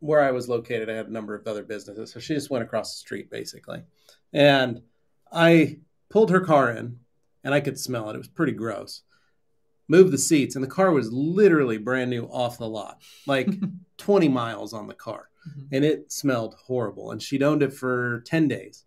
where 0.00 0.20
I 0.22 0.30
was 0.30 0.48
located, 0.48 0.88
I 0.88 0.94
had 0.94 1.08
a 1.08 1.12
number 1.12 1.34
of 1.34 1.46
other 1.46 1.62
businesses, 1.62 2.10
so 2.10 2.20
she 2.20 2.34
just 2.34 2.50
went 2.50 2.64
across 2.64 2.94
the 2.94 2.98
street 3.00 3.30
basically, 3.30 3.82
and 4.32 4.80
I 5.30 5.80
pulled 6.08 6.30
her 6.30 6.40
car 6.40 6.70
in 6.70 6.98
and 7.44 7.52
I 7.54 7.60
could 7.60 7.78
smell 7.78 8.08
it. 8.10 8.14
It 8.14 8.18
was 8.18 8.28
pretty 8.28 8.52
gross. 8.52 9.02
Moved 9.88 10.12
the 10.12 10.18
seats, 10.18 10.54
and 10.54 10.62
the 10.64 10.68
car 10.68 10.92
was 10.92 11.12
literally 11.12 11.76
brand 11.78 12.10
new 12.10 12.24
off 12.26 12.58
the 12.58 12.68
lot, 12.68 13.02
like 13.26 13.48
20 13.98 14.28
miles 14.28 14.72
on 14.72 14.86
the 14.86 14.94
car. 14.94 15.28
Mhm. 15.48 15.68
And 15.72 15.84
it 15.84 16.12
smelled 16.12 16.54
horrible. 16.66 17.10
And 17.12 17.22
she'd 17.22 17.42
owned 17.42 17.62
it 17.62 17.72
for 17.72 18.20
10 18.26 18.46
days. 18.48 18.84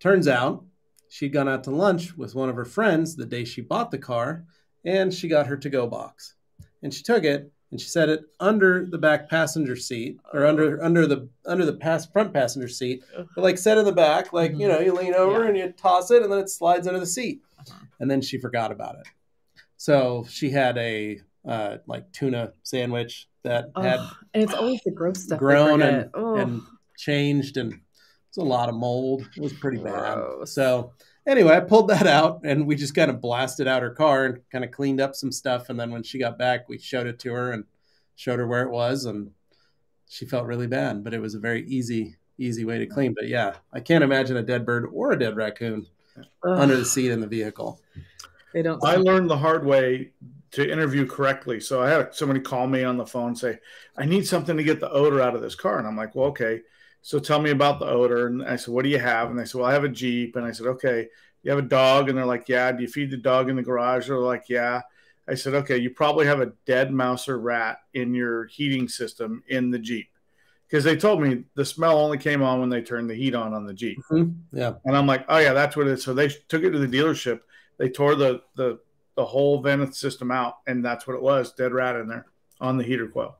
Turns 0.00 0.26
out 0.28 0.64
she'd 1.08 1.32
gone 1.32 1.48
out 1.48 1.64
to 1.64 1.70
lunch 1.70 2.16
with 2.16 2.34
one 2.34 2.48
of 2.48 2.56
her 2.56 2.64
friends 2.64 3.14
the 3.14 3.26
day 3.26 3.44
she 3.44 3.60
bought 3.60 3.90
the 3.90 3.98
car, 3.98 4.44
and 4.84 5.12
she 5.12 5.28
got 5.28 5.46
her 5.46 5.56
to 5.56 5.70
go 5.70 5.86
box. 5.86 6.34
And 6.82 6.92
she 6.92 7.02
took 7.02 7.24
it 7.24 7.50
and 7.70 7.80
she 7.80 7.88
set 7.88 8.08
it 8.08 8.20
under 8.40 8.86
the 8.86 8.98
back 8.98 9.28
passenger 9.28 9.74
seat 9.74 10.18
or 10.32 10.44
under 10.46 10.82
under 10.82 11.06
the 11.06 11.28
under 11.46 11.64
the 11.64 11.72
pass 11.72 12.06
front 12.06 12.32
passenger 12.32 12.68
seat 12.68 13.02
but 13.34 13.42
like 13.42 13.58
set 13.58 13.78
in 13.78 13.84
the 13.84 13.92
back 13.92 14.32
like 14.32 14.52
you 14.56 14.68
know 14.68 14.78
you 14.80 14.92
lean 14.92 15.14
over 15.14 15.42
Yeah. 15.42 15.48
and 15.48 15.56
you 15.56 15.72
toss 15.72 16.10
it 16.10 16.22
and 16.22 16.30
then 16.30 16.38
it 16.38 16.48
slides 16.50 16.86
under 16.86 17.00
the 17.00 17.06
seat 17.06 17.40
Uh-huh. 17.58 17.74
and 17.98 18.08
then 18.10 18.20
she 18.20 18.38
forgot 18.38 18.70
about 18.70 18.96
it 18.96 19.08
so 19.76 20.24
she 20.28 20.50
had 20.50 20.76
a 20.78 21.20
uh, 21.46 21.78
like 21.86 22.10
tuna 22.12 22.52
sandwich 22.62 23.28
that 23.42 23.70
had 23.76 23.98
and 24.34 24.42
it's 24.44 24.54
always 24.54 24.80
the 24.84 24.90
gross 24.92 25.24
stuff. 25.24 25.38
grown 25.38 25.82
and, 25.82 26.10
Ugh. 26.14 26.38
and 26.38 26.62
changed 26.96 27.56
and 27.56 27.80
it's 28.28 28.36
a 28.38 28.42
lot 28.42 28.68
of 28.68 28.74
mold 28.76 29.28
it 29.36 29.42
was 29.42 29.52
pretty 29.54 29.78
bad 29.78 30.14
Gross. 30.14 30.54
so 30.54 30.92
anyway 31.26 31.56
i 31.56 31.60
pulled 31.60 31.88
that 31.88 32.06
out 32.06 32.40
and 32.44 32.66
we 32.66 32.74
just 32.74 32.94
kind 32.94 33.10
of 33.10 33.20
blasted 33.20 33.66
out 33.66 33.82
her 33.82 33.90
car 33.90 34.26
and 34.26 34.40
kind 34.50 34.64
of 34.64 34.70
cleaned 34.70 35.00
up 35.00 35.14
some 35.14 35.32
stuff 35.32 35.68
and 35.68 35.78
then 35.78 35.90
when 35.90 36.02
she 36.02 36.18
got 36.18 36.38
back 36.38 36.68
we 36.68 36.78
showed 36.78 37.06
it 37.06 37.18
to 37.18 37.32
her 37.32 37.52
and 37.52 37.64
showed 38.16 38.38
her 38.38 38.46
where 38.46 38.62
it 38.62 38.70
was 38.70 39.04
and 39.04 39.30
she 40.08 40.24
felt 40.26 40.46
really 40.46 40.66
bad 40.66 41.02
but 41.02 41.14
it 41.14 41.20
was 41.20 41.34
a 41.34 41.40
very 41.40 41.66
easy 41.66 42.16
easy 42.38 42.64
way 42.64 42.78
to 42.78 42.86
clean 42.86 43.14
but 43.14 43.28
yeah 43.28 43.54
i 43.72 43.80
can't 43.80 44.04
imagine 44.04 44.36
a 44.36 44.42
dead 44.42 44.66
bird 44.66 44.86
or 44.92 45.12
a 45.12 45.18
dead 45.18 45.36
raccoon 45.36 45.86
Ugh, 46.16 46.58
under 46.58 46.76
the 46.76 46.84
seat 46.84 47.10
in 47.10 47.20
the 47.20 47.26
vehicle 47.26 47.80
they 48.54 48.62
don't. 48.62 48.82
I 48.84 48.94
learned 48.94 49.28
the 49.28 49.36
hard 49.36 49.66
way 49.66 50.12
to 50.52 50.70
interview 50.70 51.06
correctly. 51.06 51.58
So 51.58 51.82
I 51.82 51.90
had 51.90 52.14
somebody 52.14 52.38
call 52.38 52.68
me 52.68 52.84
on 52.84 52.96
the 52.96 53.04
phone 53.04 53.28
and 53.28 53.38
say, 53.38 53.58
I 53.98 54.04
need 54.06 54.28
something 54.28 54.56
to 54.56 54.62
get 54.62 54.78
the 54.78 54.90
odor 54.90 55.20
out 55.20 55.34
of 55.34 55.42
this 55.42 55.56
car. 55.56 55.78
And 55.78 55.88
I'm 55.88 55.96
like, 55.96 56.14
well, 56.14 56.28
okay. 56.28 56.60
So 57.06 57.18
tell 57.18 57.38
me 57.38 57.50
about 57.50 57.80
the 57.80 57.86
odor. 57.86 58.28
And 58.28 58.42
I 58.42 58.56
said, 58.56 58.72
what 58.72 58.82
do 58.82 58.88
you 58.88 58.98
have? 58.98 59.28
And 59.28 59.38
they 59.38 59.44
said, 59.44 59.60
well, 59.60 59.68
I 59.68 59.74
have 59.74 59.84
a 59.84 59.90
Jeep. 59.90 60.36
And 60.36 60.46
I 60.46 60.52
said, 60.52 60.66
okay, 60.68 61.06
you 61.42 61.50
have 61.50 61.58
a 61.58 61.68
dog? 61.68 62.08
And 62.08 62.16
they're 62.16 62.24
like, 62.24 62.48
yeah. 62.48 62.72
Do 62.72 62.80
you 62.80 62.88
feed 62.88 63.10
the 63.10 63.18
dog 63.18 63.50
in 63.50 63.56
the 63.56 63.62
garage? 63.62 64.08
They're 64.08 64.16
like, 64.16 64.48
yeah. 64.48 64.80
I 65.28 65.34
said, 65.34 65.52
okay, 65.52 65.76
you 65.76 65.90
probably 65.90 66.24
have 66.24 66.40
a 66.40 66.54
dead 66.64 66.90
mouse 66.94 67.28
or 67.28 67.38
rat 67.38 67.80
in 67.92 68.14
your 68.14 68.46
heating 68.46 68.88
system 68.88 69.42
in 69.48 69.70
the 69.70 69.78
Jeep. 69.78 70.08
Because 70.66 70.82
they 70.82 70.96
told 70.96 71.20
me 71.20 71.44
the 71.54 71.64
smell 71.66 71.98
only 71.98 72.16
came 72.16 72.42
on 72.42 72.60
when 72.60 72.70
they 72.70 72.80
turned 72.80 73.10
the 73.10 73.14
heat 73.14 73.34
on 73.34 73.52
on 73.52 73.66
the 73.66 73.74
Jeep. 73.74 73.98
Mm-hmm. 74.10 74.58
Yeah. 74.58 74.72
And 74.86 74.96
I'm 74.96 75.06
like, 75.06 75.26
oh, 75.28 75.36
yeah, 75.36 75.52
that's 75.52 75.76
what 75.76 75.86
it 75.86 75.92
is. 75.92 76.02
So 76.02 76.14
they 76.14 76.28
took 76.28 76.62
it 76.62 76.70
to 76.70 76.78
the 76.78 76.88
dealership. 76.88 77.40
They 77.76 77.90
tore 77.90 78.14
the, 78.14 78.40
the, 78.56 78.78
the 79.14 79.26
whole 79.26 79.60
vent 79.60 79.94
system 79.94 80.30
out, 80.30 80.54
and 80.66 80.82
that's 80.82 81.06
what 81.06 81.16
it 81.16 81.22
was 81.22 81.52
dead 81.52 81.74
rat 81.74 81.96
in 81.96 82.08
there 82.08 82.24
on 82.62 82.78
the 82.78 82.84
heater 82.84 83.08
coil. 83.08 83.36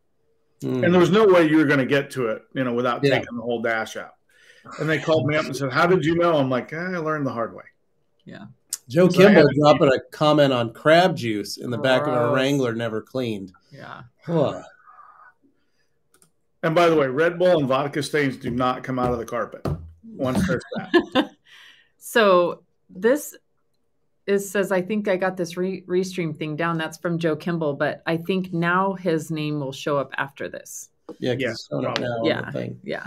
Mm. 0.63 0.85
And 0.85 0.95
there 0.95 1.01
was 1.01 1.11
no 1.11 1.27
way 1.27 1.47
you 1.49 1.57
were 1.57 1.65
going 1.65 1.79
to 1.79 1.87
get 1.87 2.11
to 2.13 2.29
it, 2.29 2.43
you 2.55 2.65
know, 2.65 2.73
without 2.73 3.05
yeah. 3.05 3.19
taking 3.19 3.37
the 3.37 3.43
whole 3.43 3.61
dash 3.61 3.97
out. 3.97 4.15
And 4.79 4.89
they 4.89 4.99
called 4.99 5.27
me 5.27 5.37
up 5.37 5.45
and 5.45 5.55
said, 5.55 5.73
How 5.73 5.87
did 5.87 6.05
you 6.05 6.15
know? 6.15 6.37
I'm 6.37 6.49
like, 6.49 6.73
eh, 6.73 6.77
I 6.77 6.97
learned 6.97 7.27
the 7.27 7.33
hard 7.33 7.55
way. 7.55 7.65
Yeah. 8.25 8.47
Joe 8.89 9.09
Kimball 9.09 9.47
dropping 9.59 9.89
a 9.89 10.01
comment 10.11 10.53
on 10.53 10.73
crab 10.73 11.17
juice 11.17 11.57
in 11.57 11.71
the 11.71 11.77
Gross. 11.77 11.85
back 11.85 12.07
of 12.07 12.15
a 12.15 12.35
Wrangler 12.35 12.75
never 12.75 13.01
cleaned. 13.01 13.53
Yeah. 13.71 14.03
Huh. 14.25 14.63
And 16.63 16.75
by 16.75 16.89
the 16.89 16.97
way, 16.97 17.07
Red 17.07 17.39
Bull 17.39 17.59
and 17.59 17.69
vodka 17.69 18.03
stains 18.03 18.37
do 18.37 18.51
not 18.51 18.83
come 18.83 18.99
out 18.99 19.13
of 19.13 19.19
the 19.19 19.25
carpet 19.27 19.67
once 20.03 20.47
they're 20.47 20.61
fat. 20.79 21.31
so 21.99 22.63
this 22.89 23.37
is 24.27 24.51
says 24.51 24.73
I 24.73 24.83
think 24.83 25.09
I 25.09 25.17
got 25.17 25.37
this 25.37 25.57
re- 25.57 25.83
restream 25.83 26.37
thing 26.37 26.57
down. 26.57 26.79
That's 26.79 26.99
from 26.99 27.19
Joe 27.19 27.37
Kimball, 27.37 27.75
but 27.75 28.03
I 28.07 28.17
think 28.17 28.53
now 28.53 28.95
his 28.95 29.31
name 29.31 29.61
will 29.61 29.73
show 29.73 29.99
up 29.99 30.13
after 30.17 30.49
this. 30.49 30.91
Yeah, 31.19 31.35
yes, 31.39 31.69
yeah, 32.25 32.51
yeah. 32.83 33.07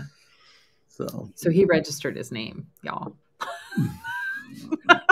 So 0.88 1.30
so 1.36 1.50
he 1.50 1.66
registered 1.66 2.16
his 2.16 2.32
name, 2.32 2.68
y'all. 2.84 3.16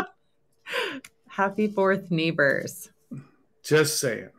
Happy 1.27 1.67
Fourth, 1.67 2.11
neighbors. 2.11 2.89
Just 3.63 3.99
saying. 3.99 4.29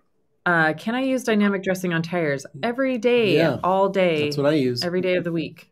Uh, 0.47 0.73
can 0.75 0.95
I 0.95 1.03
use 1.03 1.25
dynamic 1.25 1.65
dressing 1.65 1.93
on 1.93 2.03
tires 2.03 2.47
every 2.63 2.99
day, 2.99 3.37
yeah, 3.37 3.59
all 3.65 3.89
day? 3.89 4.25
That's 4.25 4.37
what 4.37 4.47
I 4.47 4.53
use 4.53 4.85
every 4.85 5.01
day 5.01 5.17
of 5.17 5.25
the 5.25 5.33
week. 5.33 5.71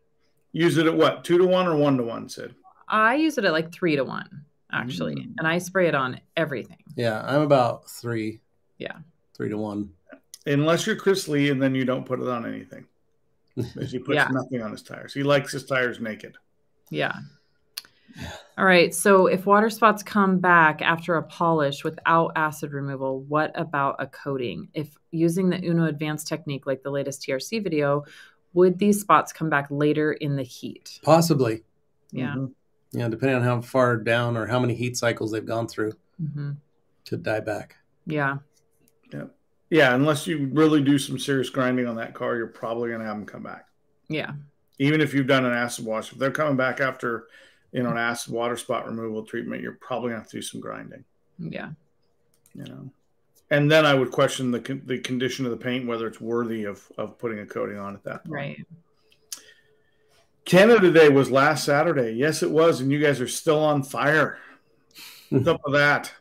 Use 0.51 0.77
it 0.77 0.85
at 0.85 0.95
what? 0.95 1.23
Two 1.23 1.37
to 1.37 1.45
one 1.45 1.67
or 1.67 1.75
one 1.77 1.97
to 1.97 2.03
one? 2.03 2.27
Sid. 2.27 2.53
I 2.87 3.15
use 3.15 3.37
it 3.37 3.45
at 3.45 3.53
like 3.53 3.73
three 3.73 3.95
to 3.95 4.03
one, 4.03 4.45
actually, 4.75 5.15
mm. 5.15 5.33
and 5.37 5.47
I 5.47 5.57
spray 5.57 5.87
it 5.87 5.95
on 5.95 6.19
everything. 6.35 6.83
Yeah, 6.95 7.23
I'm 7.25 7.41
about 7.41 7.89
three. 7.89 8.41
Yeah, 8.77 8.97
three 9.35 9.49
to 9.49 9.57
one. 9.57 9.91
Unless 10.45 10.85
you're 10.85 10.95
Chris 10.95 11.27
Lee, 11.27 11.49
and 11.49 11.61
then 11.61 11.73
you 11.73 11.85
don't 11.85 12.05
put 12.05 12.19
it 12.19 12.27
on 12.27 12.45
anything. 12.45 12.85
Because 13.55 13.89
he 13.89 13.99
puts 13.99 14.15
yeah. 14.15 14.27
nothing 14.31 14.61
on 14.61 14.71
his 14.71 14.83
tires. 14.83 15.13
He 15.13 15.23
likes 15.23 15.53
his 15.53 15.63
tires 15.63 16.01
naked. 16.01 16.35
Yeah. 16.89 17.13
All 18.57 18.65
right. 18.65 18.93
So 18.93 19.27
if 19.27 19.45
water 19.45 19.69
spots 19.69 20.03
come 20.03 20.39
back 20.39 20.81
after 20.81 21.15
a 21.15 21.23
polish 21.23 21.83
without 21.83 22.33
acid 22.35 22.73
removal, 22.73 23.21
what 23.21 23.51
about 23.55 23.95
a 23.99 24.07
coating? 24.07 24.69
If 24.73 24.89
using 25.11 25.49
the 25.49 25.65
Uno 25.65 25.85
advanced 25.85 26.27
technique 26.27 26.65
like 26.65 26.83
the 26.83 26.91
latest 26.91 27.21
TRC 27.21 27.63
video, 27.63 28.05
would 28.53 28.79
these 28.79 29.01
spots 29.01 29.33
come 29.33 29.49
back 29.49 29.67
later 29.69 30.13
in 30.13 30.35
the 30.35 30.43
heat? 30.43 30.99
Possibly. 31.03 31.63
Yeah. 32.11 32.35
Mm-hmm. 32.95 33.01
Yeah, 33.01 33.09
depending 33.09 33.37
on 33.37 33.43
how 33.43 33.61
far 33.61 33.97
down 33.97 34.37
or 34.37 34.45
how 34.45 34.59
many 34.59 34.73
heat 34.73 34.97
cycles 34.97 35.31
they've 35.31 35.45
gone 35.45 35.67
through 35.67 35.93
mm-hmm. 36.21 36.51
to 37.05 37.17
die 37.17 37.39
back. 37.39 37.75
Yeah. 38.05 38.37
Yeah. 39.11 39.25
Yeah. 39.69 39.95
Unless 39.95 40.27
you 40.27 40.49
really 40.53 40.81
do 40.81 40.97
some 40.97 41.19
serious 41.19 41.49
grinding 41.49 41.87
on 41.87 41.95
that 41.97 42.13
car, 42.13 42.35
you're 42.35 42.47
probably 42.47 42.89
going 42.89 43.01
to 43.01 43.07
have 43.07 43.17
them 43.17 43.25
come 43.25 43.43
back. 43.43 43.65
Yeah. 44.07 44.33
Even 44.79 45.01
if 45.01 45.13
you've 45.13 45.27
done 45.27 45.45
an 45.45 45.53
acid 45.53 45.85
wash, 45.85 46.11
if 46.11 46.17
they're 46.17 46.31
coming 46.31 46.57
back 46.57 46.79
after 46.79 47.27
you 47.75 47.83
know, 47.83 47.89
an 47.89 47.97
acid 47.97 48.31
water 48.31 48.55
spot 48.55 48.85
removal 48.85 49.23
treatment, 49.23 49.61
you're 49.61 49.77
probably 49.81 50.11
going 50.11 50.21
to 50.21 50.23
have 50.23 50.29
to 50.29 50.37
do 50.37 50.41
some 50.41 50.61
grinding. 50.61 51.03
Yeah. 51.37 51.71
You 52.53 52.63
know, 52.63 52.89
and 53.51 53.69
then 53.69 53.85
I 53.85 53.93
would 53.93 54.11
question 54.11 54.49
the 54.49 54.81
the 54.85 54.99
condition 54.99 55.43
of 55.43 55.51
the 55.51 55.57
paint, 55.57 55.85
whether 55.85 56.07
it's 56.07 56.21
worthy 56.21 56.63
of 56.63 56.89
of 56.97 57.19
putting 57.19 57.39
a 57.39 57.45
coating 57.45 57.77
on 57.77 57.93
at 57.93 58.03
that 58.05 58.23
point. 58.23 58.33
Right. 58.33 58.65
Canada 60.45 60.91
Day 60.91 61.09
was 61.09 61.31
last 61.31 61.65
Saturday. 61.65 62.11
Yes, 62.11 62.43
it 62.43 62.51
was, 62.51 62.79
and 62.79 62.91
you 62.91 62.99
guys 62.99 63.19
are 63.19 63.27
still 63.27 63.59
on 63.59 63.83
fire. 63.83 64.37
What's 65.29 65.47
up 65.47 65.61
with 65.65 65.73
that? 65.73 66.13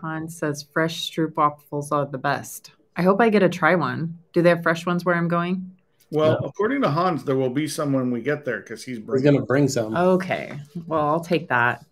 Han 0.00 0.28
says 0.28 0.66
fresh 0.72 1.10
stroop 1.10 1.34
waffles 1.34 1.90
are 1.90 2.06
the 2.06 2.18
best. 2.18 2.72
I 2.96 3.02
hope 3.02 3.20
I 3.20 3.30
get 3.30 3.40
to 3.40 3.48
try 3.48 3.74
one. 3.74 4.18
Do 4.32 4.42
they 4.42 4.50
have 4.50 4.62
fresh 4.62 4.84
ones 4.86 5.04
where 5.04 5.14
I'm 5.14 5.28
going? 5.28 5.72
Well, 6.10 6.38
according 6.44 6.82
to 6.82 6.90
Hans, 6.90 7.24
there 7.24 7.36
will 7.36 7.50
be 7.50 7.68
some 7.68 7.92
when 7.92 8.10
we 8.10 8.20
get 8.20 8.44
there 8.44 8.60
because 8.60 8.82
he's 8.82 8.98
He's 8.98 9.22
going 9.22 9.36
to 9.36 9.42
bring 9.42 9.68
some. 9.68 9.96
Okay. 9.96 10.58
Well, 10.86 11.06
I'll 11.06 11.20
take 11.20 11.48
that. 11.48 11.84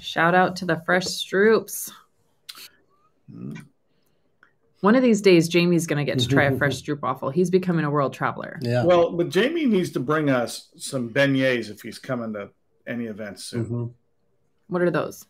Shout 0.00 0.34
out 0.34 0.56
to 0.56 0.64
the 0.64 0.82
fresh 0.86 1.04
stroops. 1.04 1.92
Mm. 3.30 3.64
One 4.80 4.94
of 4.96 5.02
these 5.02 5.20
days, 5.20 5.48
Jamie's 5.48 5.86
going 5.86 6.04
to 6.04 6.10
get 6.10 6.18
to 6.20 6.28
try 6.28 6.44
a 6.44 6.56
fresh 6.58 6.82
stroop 6.82 7.00
waffle. 7.00 7.30
He's 7.30 7.50
becoming 7.50 7.84
a 7.84 7.90
world 7.90 8.12
traveler. 8.12 8.58
Yeah. 8.60 8.84
Well, 8.84 9.12
but 9.12 9.30
Jamie 9.30 9.66
needs 9.66 9.90
to 9.92 10.00
bring 10.00 10.28
us 10.28 10.68
some 10.76 11.10
beignets 11.10 11.70
if 11.70 11.80
he's 11.80 11.98
coming 11.98 12.34
to 12.34 12.50
any 12.86 13.06
events 13.06 13.44
soon. 13.44 13.64
Mm-hmm. 13.64 13.84
What 14.68 14.82
are 14.82 14.90
those? 14.90 15.24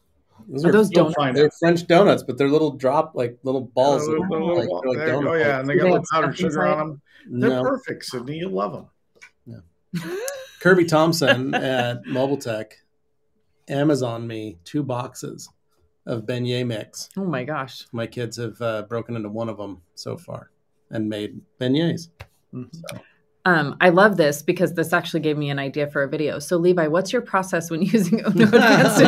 Those 0.48 0.64
are, 0.64 0.68
are 0.68 0.72
those 0.72 0.90
donuts. 0.90 1.16
They're 1.34 1.50
French 1.60 1.86
donuts, 1.86 2.24
but 2.24 2.36
they're 2.36 2.48
little 2.48 2.72
drop, 2.72 3.12
like 3.14 3.38
little 3.44 3.60
balls. 3.60 4.02
Oh, 4.08 4.22
of, 4.22 4.28
little, 4.28 4.56
like, 4.56 4.68
like 4.98 5.08
oh 5.08 5.34
yeah, 5.34 5.60
and 5.60 5.68
they 5.68 5.76
got 5.76 5.84
little 5.84 6.04
powdered 6.10 6.36
sugar 6.36 6.66
on 6.66 6.78
them. 6.78 7.02
They're 7.28 7.50
no. 7.50 7.62
perfect, 7.62 8.10
Sydni. 8.10 8.38
You 8.38 8.48
love 8.48 8.72
them. 8.72 9.62
Yeah. 9.94 10.16
Kirby 10.60 10.86
Thompson 10.86 11.54
at 11.54 12.04
Mobile 12.06 12.36
Tech 12.36 12.78
Amazon 13.68 14.26
me 14.26 14.58
two 14.64 14.82
boxes 14.82 15.48
of 16.06 16.22
beignet 16.22 16.66
mix. 16.66 17.08
Oh 17.16 17.24
my 17.24 17.44
gosh! 17.44 17.86
My 17.92 18.06
kids 18.06 18.36
have 18.36 18.60
uh, 18.60 18.82
broken 18.82 19.16
into 19.16 19.28
one 19.28 19.48
of 19.48 19.56
them 19.56 19.82
so 19.94 20.16
far 20.16 20.50
and 20.90 21.08
made 21.08 21.40
beignets. 21.60 22.08
Mm-hmm. 22.52 22.68
So. 22.72 23.00
Um, 23.46 23.76
I 23.80 23.90
love 23.90 24.16
this 24.16 24.40
because 24.42 24.72
this 24.72 24.94
actually 24.94 25.20
gave 25.20 25.36
me 25.36 25.50
an 25.50 25.58
idea 25.58 25.86
for 25.86 26.02
a 26.02 26.08
video. 26.08 26.38
So, 26.38 26.56
Levi, 26.56 26.86
what's 26.86 27.12
your 27.12 27.20
process 27.20 27.70
when 27.70 27.82
using 27.82 28.20
Uno 28.24 28.44
Advanced? 28.44 29.00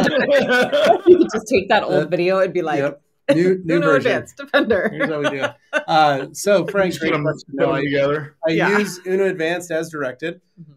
you 1.06 1.18
could 1.18 1.28
just 1.32 1.48
take 1.48 1.68
that 1.68 1.82
old 1.85 2.11
video 2.11 2.40
and 2.40 2.52
be 2.52 2.62
like, 2.62 2.80
yep. 2.80 3.02
New, 3.35 3.61
new 3.64 3.76
Uno 3.76 3.87
version. 3.87 4.12
Advanced 4.12 4.37
Defender. 4.37 4.88
Here's 4.92 5.11
what 5.11 5.18
we 5.18 5.30
do. 5.30 5.46
Uh, 5.72 6.26
so, 6.32 6.64
Frank, 6.66 6.96
put 7.00 7.11
them, 7.11 7.24
put 7.24 7.56
them 7.56 7.70
I, 7.70 7.80
together. 7.80 8.37
I 8.46 8.52
yeah. 8.52 8.78
use 8.78 9.00
Uno 9.04 9.24
Advanced 9.24 9.72
as 9.72 9.90
directed. 9.90 10.40
Mm-hmm. 10.61 10.72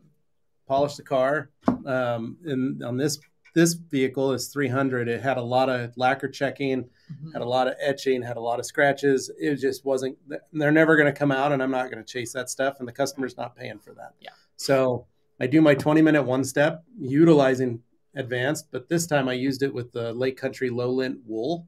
Polish 0.68 0.96
the 0.96 1.04
car. 1.04 1.52
Um, 1.86 2.38
and 2.46 2.84
on 2.84 2.98
this 2.98 3.20
this 3.54 3.74
vehicle 3.74 4.34
is 4.34 4.48
300. 4.48 5.08
It 5.08 5.22
had 5.22 5.38
a 5.38 5.42
lot 5.42 5.70
of 5.70 5.96
lacquer 5.98 6.28
checking, 6.28 6.84
mm-hmm. 6.84 7.32
had 7.32 7.42
a 7.42 7.48
lot 7.48 7.68
of 7.68 7.76
etching, 7.80 8.22
had 8.22 8.38
a 8.38 8.42
lot 8.42 8.60
of 8.60 8.66
scratches. 8.66 9.32
It 9.40 9.56
just 9.56 9.86
wasn't. 9.86 10.18
They're 10.54 10.72
never 10.72 10.96
going 10.96 11.12
to 11.12 11.18
come 11.18 11.32
out, 11.32 11.52
and 11.52 11.62
I'm 11.62 11.72
not 11.72 11.92
going 11.92 12.04
to 12.04 12.12
chase 12.12 12.34
that 12.34 12.50
stuff. 12.50 12.78
And 12.80 12.88
the 12.88 12.92
customer's 12.94 13.38
not 13.38 13.56
paying 13.56 13.80
for 13.80 13.94
that. 13.94 14.14
Yeah. 14.20 14.32
So 14.56 15.08
I 15.40 15.48
do 15.48 15.62
my 15.62 15.76
20 15.76 16.02
minute 16.02 16.24
one 16.24 16.44
step 16.44 16.84
utilizing 17.00 17.82
advanced, 18.16 18.68
but 18.72 18.90
this 18.90 19.08
time 19.08 19.30
I 19.30 19.34
used 19.34 19.64
it 19.64 19.74
with 19.74 19.92
the 19.92 20.14
Lake 20.14 20.38
Country 20.38 20.70
low 20.70 20.90
lint 20.90 21.20
wool 21.26 21.68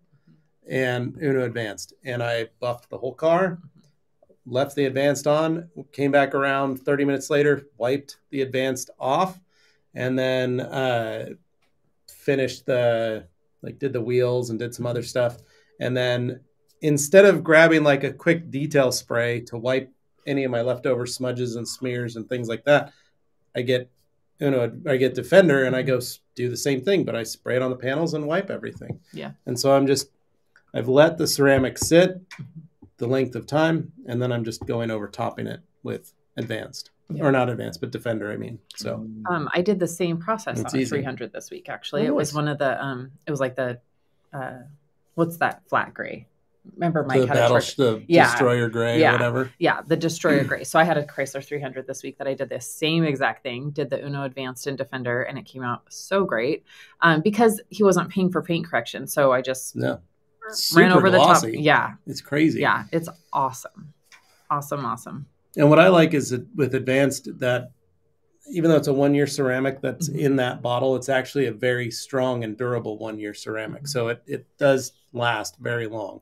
and 0.67 1.17
Uno 1.21 1.43
Advanced, 1.45 1.93
and 2.03 2.21
I 2.21 2.47
buffed 2.59 2.89
the 2.89 2.97
whole 2.97 3.13
car. 3.13 3.59
Left 4.45 4.75
the 4.75 4.85
advanced 4.85 5.27
on, 5.27 5.69
came 5.91 6.11
back 6.11 6.33
around 6.33 6.77
30 6.81 7.05
minutes 7.05 7.29
later, 7.29 7.67
wiped 7.77 8.17
the 8.31 8.41
advanced 8.41 8.89
off, 8.99 9.39
and 9.93 10.17
then 10.17 10.59
uh, 10.59 11.29
finished 12.21 12.65
the 12.65 13.25
like 13.61 13.79
did 13.79 13.93
the 13.93 14.01
wheels 14.01 14.49
and 14.49 14.59
did 14.59 14.73
some 14.73 14.85
other 14.85 15.03
stuff. 15.03 15.37
And 15.79 15.95
then 15.95 16.41
instead 16.81 17.25
of 17.25 17.43
grabbing 17.43 17.83
like 17.83 18.03
a 18.03 18.13
quick 18.13 18.49
detail 18.49 18.91
spray 18.91 19.41
to 19.41 19.57
wipe 19.57 19.91
any 20.27 20.43
of 20.43 20.51
my 20.51 20.61
leftover 20.61 21.05
smudges 21.05 21.55
and 21.55 21.67
smears 21.67 22.15
and 22.15 22.27
things 22.27 22.47
like 22.47 22.63
that, 22.65 22.93
I 23.55 23.61
get 23.61 23.89
you 24.39 24.51
know 24.51 24.71
I 24.87 24.97
get 24.97 25.15
Defender 25.15 25.65
and 25.65 25.75
I 25.75 25.81
go 25.81 25.99
do 26.35 26.49
the 26.49 26.57
same 26.57 26.81
thing, 26.81 27.03
but 27.03 27.15
I 27.15 27.23
spray 27.23 27.55
it 27.55 27.61
on 27.61 27.71
the 27.71 27.77
panels 27.77 28.13
and 28.13 28.25
wipe 28.25 28.49
everything. 28.49 28.99
Yeah. 29.13 29.31
And 29.45 29.59
so 29.59 29.75
I'm 29.75 29.87
just 29.87 30.09
I've 30.73 30.87
let 30.87 31.17
the 31.17 31.27
ceramic 31.27 31.77
sit 31.77 32.21
the 32.97 33.07
length 33.07 33.35
of 33.35 33.47
time, 33.47 33.91
and 34.07 34.21
then 34.21 34.31
I'm 34.31 34.43
just 34.43 34.65
going 34.65 34.91
over 34.91 35.07
topping 35.07 35.47
it 35.47 35.59
with 35.83 36.13
advanced 36.37 36.91
yeah. 37.15 37.23
or 37.23 37.31
not 37.31 37.49
advanced, 37.49 37.81
but 37.81 37.91
defender. 37.91 38.31
I 38.31 38.37
mean, 38.37 38.59
so 38.75 39.07
um, 39.29 39.49
I 39.53 39.61
did 39.61 39.79
the 39.79 39.87
same 39.87 40.17
process 40.17 40.59
it's 40.59 40.73
on 40.73 40.79
easy. 40.79 40.89
300 40.89 41.31
this 41.33 41.51
week. 41.51 41.69
Actually, 41.69 42.03
oh, 42.03 42.07
it 42.07 42.15
was 42.15 42.33
one 42.33 42.47
of 42.47 42.57
the 42.57 42.83
um, 42.83 43.11
it 43.25 43.31
was 43.31 43.39
like 43.39 43.55
the 43.55 43.79
uh, 44.33 44.59
what's 45.15 45.37
that 45.37 45.67
flat 45.67 45.93
gray? 45.93 46.27
Remember 46.75 47.03
Mike 47.03 47.21
the 47.21 47.27
had 47.27 47.33
battle, 47.33 47.57
a 47.57 47.59
the 47.59 48.03
yeah, 48.07 48.29
destroyer 48.29 48.69
gray 48.69 48.99
yeah, 48.99 49.09
or 49.09 49.13
whatever. 49.13 49.51
Yeah, 49.57 49.81
the 49.85 49.97
destroyer 49.97 50.43
gray. 50.45 50.63
So 50.63 50.77
I 50.77 50.83
had 50.83 50.97
a 50.97 51.03
Chrysler 51.03 51.43
300 51.43 51.87
this 51.87 52.03
week 52.03 52.19
that 52.19 52.27
I 52.27 52.35
did 52.35 52.49
the 52.49 52.61
same 52.61 53.03
exact 53.03 53.41
thing. 53.41 53.71
Did 53.71 53.89
the 53.89 54.05
Uno 54.05 54.23
Advanced 54.23 54.67
and 54.67 54.77
Defender, 54.77 55.23
and 55.23 55.39
it 55.39 55.45
came 55.45 55.63
out 55.63 55.81
so 55.89 56.23
great 56.23 56.63
um, 57.01 57.21
because 57.21 57.61
he 57.69 57.83
wasn't 57.83 58.09
paying 58.09 58.31
for 58.31 58.43
paint 58.43 58.67
correction. 58.67 59.07
So 59.07 59.31
I 59.31 59.41
just 59.41 59.75
yeah 59.75 59.97
Super 60.51 60.81
ran 60.81 60.91
over 60.91 61.09
glossy. 61.09 61.47
the 61.47 61.57
top. 61.57 61.63
Yeah, 61.63 61.91
It's 62.05 62.21
crazy. 62.21 62.61
yeah, 62.61 62.85
it's 62.91 63.09
awesome, 63.33 63.93
awesome, 64.49 64.85
awesome. 64.85 65.25
And 65.57 65.69
what 65.69 65.79
I 65.79 65.89
like 65.89 66.13
is 66.13 66.29
that 66.29 66.45
with 66.55 66.75
advanced 66.75 67.27
that 67.39 67.71
even 68.49 68.69
though 68.69 68.77
it's 68.77 68.87
a 68.87 68.93
one 68.93 69.13
year 69.13 69.27
ceramic 69.27 69.81
that's 69.81 70.09
Mhm. 70.09 70.17
in 70.17 70.35
that 70.37 70.61
bottle, 70.61 70.95
it's 70.95 71.09
actually 71.09 71.45
a 71.47 71.51
very 71.51 71.91
strong 71.91 72.43
and 72.43 72.57
durable 72.57 72.97
one 72.97 73.19
year 73.19 73.33
ceramic. 73.33 73.87
So 73.87 74.07
it, 74.09 74.23
it 74.25 74.45
does 74.57 74.93
last 75.13 75.57
very 75.59 75.87
long. 75.87 76.21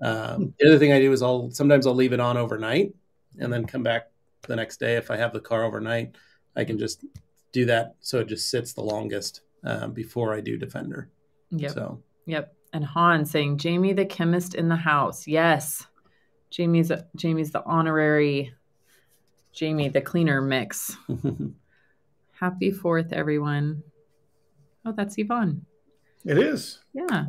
Um, 0.00 0.54
the 0.58 0.68
other 0.68 0.78
thing 0.78 0.92
I 0.92 1.00
do 1.00 1.12
is 1.12 1.22
I'll 1.22 1.50
sometimes 1.50 1.86
I'll 1.86 1.94
leave 1.94 2.12
it 2.12 2.20
on 2.20 2.36
overnight 2.36 2.94
and 3.38 3.52
then 3.52 3.66
come 3.66 3.82
back 3.82 4.10
the 4.46 4.56
next 4.56 4.78
day. 4.78 4.96
If 4.96 5.10
I 5.10 5.16
have 5.16 5.32
the 5.32 5.40
car 5.40 5.64
overnight, 5.64 6.14
I 6.56 6.64
can 6.64 6.78
just 6.78 7.04
do 7.52 7.64
that. 7.66 7.96
So 8.00 8.20
it 8.20 8.28
just 8.28 8.48
sits 8.50 8.72
the 8.72 8.82
longest 8.82 9.42
um, 9.64 9.92
before 9.92 10.34
I 10.34 10.40
do 10.40 10.56
Defender. 10.56 11.10
Yep, 11.50 11.72
So 11.72 12.02
yep. 12.26 12.54
And 12.72 12.84
Han 12.84 13.24
saying, 13.24 13.58
"Jamie, 13.58 13.92
the 13.92 14.04
chemist 14.06 14.54
in 14.54 14.68
the 14.68 14.76
house." 14.76 15.26
Yes, 15.26 15.86
Jamie's 16.50 16.92
Jamie's 17.16 17.50
the 17.50 17.64
honorary 17.64 18.52
Jamie, 19.58 19.88
the 19.88 20.00
cleaner 20.00 20.40
mix. 20.40 20.96
Happy 22.40 22.70
Fourth, 22.70 23.12
everyone. 23.12 23.82
Oh, 24.84 24.92
that's 24.92 25.18
Yvonne. 25.18 25.66
It 26.24 26.38
is. 26.38 26.78
Yeah. 26.92 27.24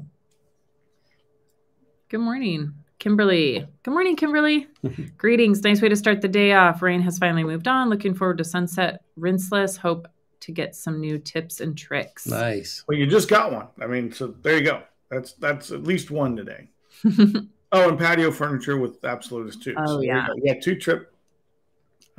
Good 2.07 2.19
morning, 2.19 2.75
Kimberly. 2.99 3.65
Good 3.81 3.91
morning, 3.91 4.15
Kimberly. 4.15 4.67
Greetings. 5.17 5.63
Nice 5.63 5.81
way 5.81 5.89
to 5.89 5.95
start 5.95 6.21
the 6.21 6.27
day 6.27 6.53
off. 6.53 6.83
Rain 6.83 7.01
has 7.01 7.17
finally 7.17 7.43
moved 7.43 7.67
on. 7.67 7.89
Looking 7.89 8.13
forward 8.13 8.37
to 8.37 8.43
sunset 8.43 9.01
rinseless. 9.19 9.75
Hope 9.75 10.07
to 10.41 10.51
get 10.51 10.75
some 10.75 10.99
new 10.99 11.17
tips 11.17 11.61
and 11.61 11.75
tricks. 11.75 12.27
nice. 12.27 12.83
Well, 12.87 12.95
you 12.95 13.07
just 13.07 13.27
got 13.27 13.51
one. 13.51 13.69
I 13.81 13.87
mean, 13.87 14.11
so 14.11 14.27
there 14.43 14.55
you 14.55 14.63
go. 14.63 14.83
That's 15.09 15.33
that's 15.33 15.71
at 15.71 15.81
least 15.81 16.11
one 16.11 16.35
today. 16.35 16.69
Oh, 17.71 17.89
and 17.89 17.99
patio 17.99 18.31
furniture 18.31 18.77
with 18.77 19.05
absolutist 19.05 19.61
too. 19.61 19.75
Oh, 19.77 19.97
there 19.97 20.03
you 20.03 20.07
yeah. 20.07 20.25
go. 20.25 20.53
Got 20.53 20.63
two 20.63 20.75
trip 20.75 21.13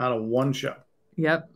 out 0.00 0.12
of 0.12 0.22
one 0.24 0.52
show. 0.52 0.74
yep. 1.16 1.48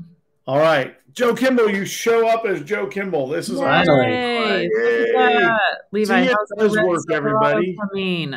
All 0.46 0.58
right, 0.58 0.94
Joe 1.14 1.34
Kimball, 1.34 1.70
you 1.70 1.86
show 1.86 2.28
up 2.28 2.44
as 2.44 2.62
Joe 2.62 2.86
Kimball. 2.86 3.28
This 3.28 3.48
is 3.48 3.58
Yay. 3.60 3.64
awesome. 3.66 3.96
Yay. 4.02 4.68
Yay. 4.70 5.10
Yeah. 5.14 5.56
Levi, 5.90 6.22
See, 6.24 6.28
it 6.30 6.36
how's 6.58 6.68
does 6.70 6.76
work, 6.84 7.00
everybody. 7.10 7.74
coming? 7.80 8.34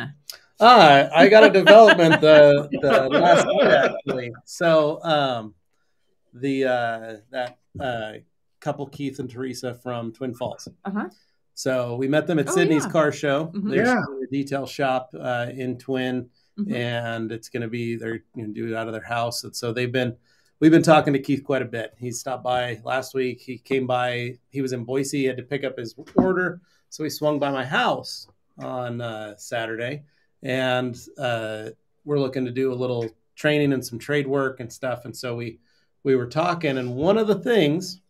Ah, 0.58 1.10
I 1.14 1.28
got 1.28 1.44
a 1.44 1.50
development 1.50 2.20
the, 2.22 2.66
the 2.80 3.08
last 3.10 3.46
night 3.46 3.90
actually. 3.94 4.32
So 4.46 5.02
um, 5.04 5.54
the 6.32 6.64
uh, 6.64 7.16
that 7.30 7.58
uh, 7.78 8.12
couple 8.60 8.86
Keith 8.86 9.18
and 9.18 9.30
Teresa 9.30 9.74
from 9.74 10.10
Twin 10.12 10.34
Falls. 10.34 10.66
Uh-huh. 10.86 11.10
So 11.52 11.96
we 11.96 12.08
met 12.08 12.26
them 12.26 12.38
at 12.38 12.48
Oh, 12.48 12.56
Sydni's 12.56 12.86
yeah. 12.86 12.90
car 12.90 13.12
show. 13.12 13.52
Mhm. 13.54 13.70
They're 13.70 13.84
Yeah. 13.84 14.00
a 14.00 14.26
detail 14.32 14.64
shop 14.66 15.10
uh, 15.20 15.48
in 15.54 15.76
Twin, 15.76 16.30
Mhm. 16.58 16.72
and 16.72 17.32
it's 17.32 17.48
going 17.48 17.62
to 17.62 17.68
be 17.68 17.96
they're 17.96 18.24
going 18.34 18.52
to 18.52 18.60
do 18.60 18.66
it 18.68 18.76
out 18.76 18.88
of 18.88 18.92
their 18.92 19.02
house. 19.02 19.44
And 19.44 19.54
so 19.54 19.72
they've 19.72 19.92
been 19.92 20.16
we've 20.60 20.72
been 20.72 20.82
talking 20.82 21.12
to 21.12 21.18
Keith 21.20 21.44
quite 21.44 21.62
a 21.62 21.66
bit. 21.66 21.94
He 21.98 22.10
stopped 22.10 22.42
by 22.42 22.80
last 22.84 23.14
week. 23.14 23.40
He 23.40 23.58
came 23.58 23.86
by. 23.86 24.38
He 24.50 24.60
was 24.60 24.72
in 24.72 24.84
Boise. 24.84 25.18
He 25.18 25.24
had 25.24 25.36
to 25.36 25.42
pick 25.42 25.62
up 25.64 25.78
his 25.78 25.94
order, 26.16 26.60
so 26.88 27.04
he 27.04 27.10
swung 27.10 27.38
by 27.38 27.50
my 27.52 27.64
house 27.64 28.26
on 28.58 29.00
uh, 29.00 29.36
Saturday, 29.36 30.02
and 30.42 30.98
uh, 31.16 31.70
we're 32.04 32.18
looking 32.18 32.44
to 32.44 32.50
do 32.50 32.72
a 32.72 32.74
little 32.74 33.08
training 33.36 33.72
and 33.72 33.84
some 33.86 34.00
trade 34.00 34.26
work 34.26 34.58
and 34.58 34.72
stuff. 34.72 35.04
And 35.04 35.16
so 35.16 35.36
we 35.36 35.60
we 36.02 36.16
were 36.16 36.26
talking, 36.26 36.78
and 36.78 36.96
one 36.96 37.18
of 37.18 37.28
the 37.28 37.38
things 37.38 38.00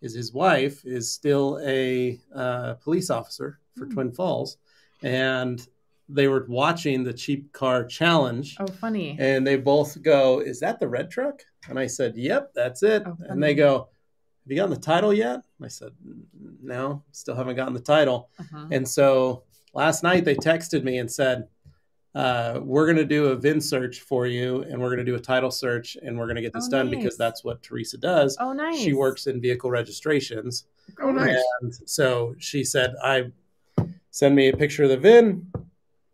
is 0.00 0.14
his 0.14 0.32
wife 0.32 0.84
is 0.84 1.10
still 1.12 1.60
a 1.64 2.18
uh, 2.34 2.74
police 2.74 3.10
officer 3.10 3.58
for 3.76 3.84
Hmm. 3.86 3.92
Twin 3.92 4.12
Falls, 4.12 4.56
and 5.02 5.64
they 6.08 6.26
were 6.28 6.46
watching 6.48 7.04
the 7.04 7.12
cheap 7.12 7.52
car 7.52 7.84
challenge. 7.84 8.56
Oh, 8.60 8.66
funny. 8.66 9.16
And 9.20 9.46
they 9.46 9.56
both 9.56 10.00
go, 10.02 10.40
Is 10.40 10.60
that 10.60 10.80
the 10.80 10.88
red 10.88 11.10
truck? 11.10 11.42
And 11.68 11.78
I 11.78 11.86
said, 11.86 12.16
Yep, 12.16 12.52
that's 12.54 12.82
it. 12.82 13.02
Oh, 13.06 13.16
and 13.28 13.42
they 13.42 13.54
go, 13.54 13.78
Have 14.44 14.50
you 14.50 14.56
gotten 14.56 14.70
the 14.74 14.80
title 14.80 15.12
yet? 15.12 15.34
And 15.58 15.64
I 15.64 15.68
said, 15.68 15.90
No, 16.62 17.02
still 17.12 17.34
haven't 17.34 17.56
gotten 17.56 17.74
the 17.74 17.80
title. 17.80 18.30
Uh-huh. 18.38 18.66
And 18.70 18.88
so 18.88 19.44
last 19.74 20.02
night 20.02 20.24
they 20.24 20.34
texted 20.34 20.82
me 20.82 20.98
and 20.98 21.10
said, 21.10 21.46
uh, 22.14 22.60
We're 22.62 22.86
going 22.86 22.96
to 22.96 23.04
do 23.04 23.26
a 23.26 23.36
VIN 23.36 23.60
search 23.60 24.00
for 24.00 24.26
you 24.26 24.62
and 24.62 24.80
we're 24.80 24.88
going 24.88 25.04
to 25.04 25.04
do 25.04 25.14
a 25.14 25.20
title 25.20 25.50
search 25.50 25.98
and 26.02 26.18
we're 26.18 26.24
going 26.26 26.36
to 26.36 26.42
get 26.42 26.54
this 26.54 26.68
Oh, 26.68 26.70
done 26.70 26.86
nice. 26.90 26.96
because 26.96 27.16
that's 27.18 27.44
what 27.44 27.62
Teresa 27.62 27.98
does. 27.98 28.34
Oh, 28.40 28.54
nice. 28.54 28.78
She 28.78 28.94
works 28.94 29.26
in 29.26 29.40
vehicle 29.42 29.70
registrations. 29.70 30.64
Oh, 31.02 31.10
nice. 31.12 31.36
And 31.60 31.74
so 31.84 32.34
she 32.38 32.64
said, 32.64 32.94
I 33.04 33.30
send 34.10 34.34
me 34.34 34.48
a 34.48 34.56
picture 34.56 34.84
of 34.84 34.88
the 34.88 34.96
VIN, 34.96 35.46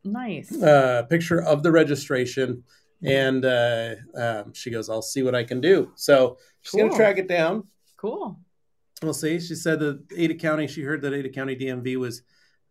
Nice. 0.04 0.52
uh, 0.62 1.04
picture 1.08 1.40
of 1.42 1.62
the 1.62 1.72
registration, 1.72 2.62
and 3.02 3.44
uh, 3.44 3.94
um, 4.14 4.52
she 4.52 4.70
goes, 4.70 4.88
"I'll 4.90 5.02
see 5.02 5.22
what 5.22 5.34
I 5.34 5.44
can 5.44 5.60
do." 5.60 5.90
So 5.94 6.38
she's 6.62 6.78
going 6.78 6.90
to 6.90 6.96
track 6.96 7.18
it 7.18 7.28
down. 7.28 7.64
cool. 7.96 8.38
We'll 9.02 9.12
see. 9.14 9.38
She 9.40 9.54
said 9.54 9.80
that 9.80 10.02
Ada 10.16 10.34
County. 10.34 10.66
She 10.66 10.82
heard 10.82 11.02
that 11.02 11.12
Ada 11.12 11.28
County 11.30 11.56
DMV 11.56 11.96
was 11.96 12.22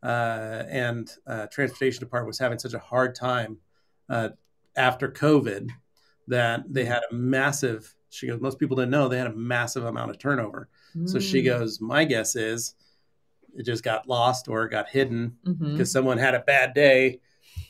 uh, 0.02 0.64
and 0.70 1.12
uh, 1.28 1.48
Transportation 1.48 2.00
Department 2.00 2.28
was 2.28 2.40
having 2.40 2.58
such 2.60 2.74
a 2.74 2.80
hard 2.80 3.14
time 3.14 3.58
uh, 4.10 4.30
after 4.76 5.10
COVID 5.10 5.70
that 6.28 6.64
they 6.70 6.86
had 6.86 7.02
a 7.12 7.14
massive. 7.14 7.94
She 8.10 8.28
goes, 8.28 8.40
most 8.40 8.58
people 8.60 8.76
didn't 8.76 8.92
know 8.92 9.08
they 9.08 9.18
had 9.18 9.28
a 9.28 9.34
massive 9.36 9.86
amount 9.86 10.12
of 10.12 10.18
turnover. 10.20 10.70
So 11.06 11.20
she 11.20 11.42
Mm. 11.42 11.46
goes, 11.46 11.82
my 11.82 12.04
guess 12.06 12.36
is 12.36 12.76
it 13.56 13.64
just 13.64 13.84
got 13.84 14.08
lost 14.08 14.48
or 14.48 14.68
got 14.68 14.90
hidden 14.90 15.38
Mhm. 15.46 15.72
because 15.74 15.92
someone 15.92 16.18
had 16.18 16.34
a 16.36 16.40
bad 16.40 16.74
day, 16.74 17.20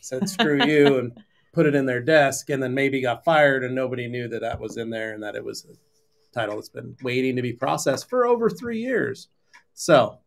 said 0.02 0.28
screw 0.30 0.64
you, 0.66 0.98
and 1.00 1.24
put 1.54 1.66
it 1.66 1.76
in 1.76 1.86
their 1.86 2.02
desk, 2.02 2.50
and 2.50 2.62
then 2.64 2.74
maybe 2.74 3.02
got 3.02 3.24
fired, 3.24 3.64
and 3.64 3.76
nobody 3.76 4.08
knew 4.08 4.28
that 4.28 4.42
that 4.42 4.60
was 4.60 4.78
in 4.78 4.90
there 4.90 5.14
and 5.14 5.22
that 5.24 5.36
it 5.36 5.44
was 5.44 5.66
a 5.66 5.76
title 6.34 6.56
that's 6.56 6.70
been 6.70 6.96
waiting 7.04 7.36
to 7.36 7.42
be 7.42 7.54
processed 7.54 8.10
for 8.10 8.26
over 8.26 8.50
three 8.50 8.80
years. 8.80 9.28
So, 9.76 10.18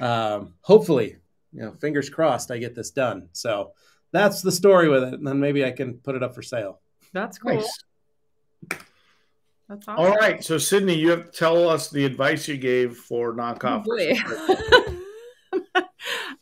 um, 0.00 0.54
hopefully, 0.62 1.16
you 1.52 1.60
know, 1.62 1.72
fingers 1.72 2.10
crossed, 2.10 2.50
I 2.50 2.58
get 2.58 2.74
this 2.74 2.90
done. 2.90 3.28
So 3.32 3.72
that's 4.10 4.42
the 4.42 4.50
story 4.52 4.88
with 4.88 5.04
it, 5.04 5.14
and 5.14 5.26
then 5.26 5.38
maybe 5.38 5.64
I 5.64 5.70
can 5.70 5.94
put 5.98 6.16
it 6.16 6.22
up 6.22 6.34
for 6.34 6.42
sale. 6.42 6.80
That's 7.12 7.38
cool. 7.38 7.54
Nice. 7.54 7.84
That's 9.68 9.88
awesome. 9.88 10.04
All 10.04 10.12
right. 10.16 10.42
So, 10.44 10.56
Sydni, 10.56 10.96
you 10.96 11.10
have 11.10 11.30
to 11.30 11.38
tell 11.38 11.68
us 11.68 11.88
the 11.88 12.04
advice 12.04 12.46
you 12.48 12.56
gave 12.58 12.96
for 12.96 13.32
knockoff. 13.34 13.84
Oh, 13.88 13.96
boy. 13.96 14.80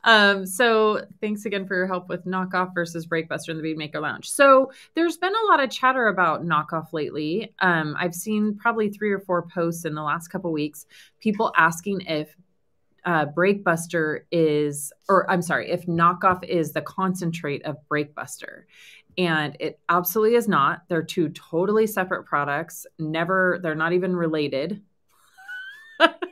um, 0.05 0.47
so 0.47 1.05
thanks 1.21 1.45
again 1.45 1.67
for 1.67 1.77
your 1.77 1.87
help 1.87 2.09
with 2.09 2.25
knockoff 2.25 2.75
versus 2.75 3.07
Brake 3.07 3.29
Buster 3.29 3.53
in 3.53 3.61
the 3.61 3.63
Beadmaker 3.63 4.01
Lounge. 4.01 4.31
So 4.31 4.73
there's 4.95 5.17
been 5.17 5.33
a 5.35 5.47
lot 5.47 5.63
of 5.63 5.71
chatter 5.71 6.09
about 6.09 6.45
knockoff 6.45 6.93
lately. 6.93 7.55
Um, 7.61 7.97
I've 7.99 8.15
seen 8.15 8.57
probably 8.57 8.89
three 8.89 9.13
or 9.13 9.21
four 9.21 9.43
posts 9.43 9.85
in 9.85 9.95
the 9.95 10.03
last 10.03 10.29
couple 10.29 10.51
weeks, 10.53 10.87
people 11.21 11.53
asking 11.57 12.03
if 12.03 12.35
uh, 13.05 13.27
Brake 13.27 13.65
Buster 13.65 14.27
is, 14.31 14.93
or 15.09 15.29
I'm 15.31 15.43
sorry, 15.43 15.71
if 15.71 15.87
knockoff 15.87 16.45
is 16.45 16.73
the 16.73 16.83
concentrate 16.83 17.65
of 17.65 17.77
Brake 17.89 18.15
Buster. 18.15 18.67
And 19.19 19.57
it 19.61 19.79
absolutely 19.89 20.37
is 20.37 20.49
not. 20.49 20.83
They're 20.89 21.03
two 21.03 21.29
totally 21.31 21.87
separate 21.87 22.25
products. 22.25 22.87
Never, 22.99 23.61
they're 23.63 23.75
not 23.75 23.93
even 23.93 24.17
related. 24.17 24.83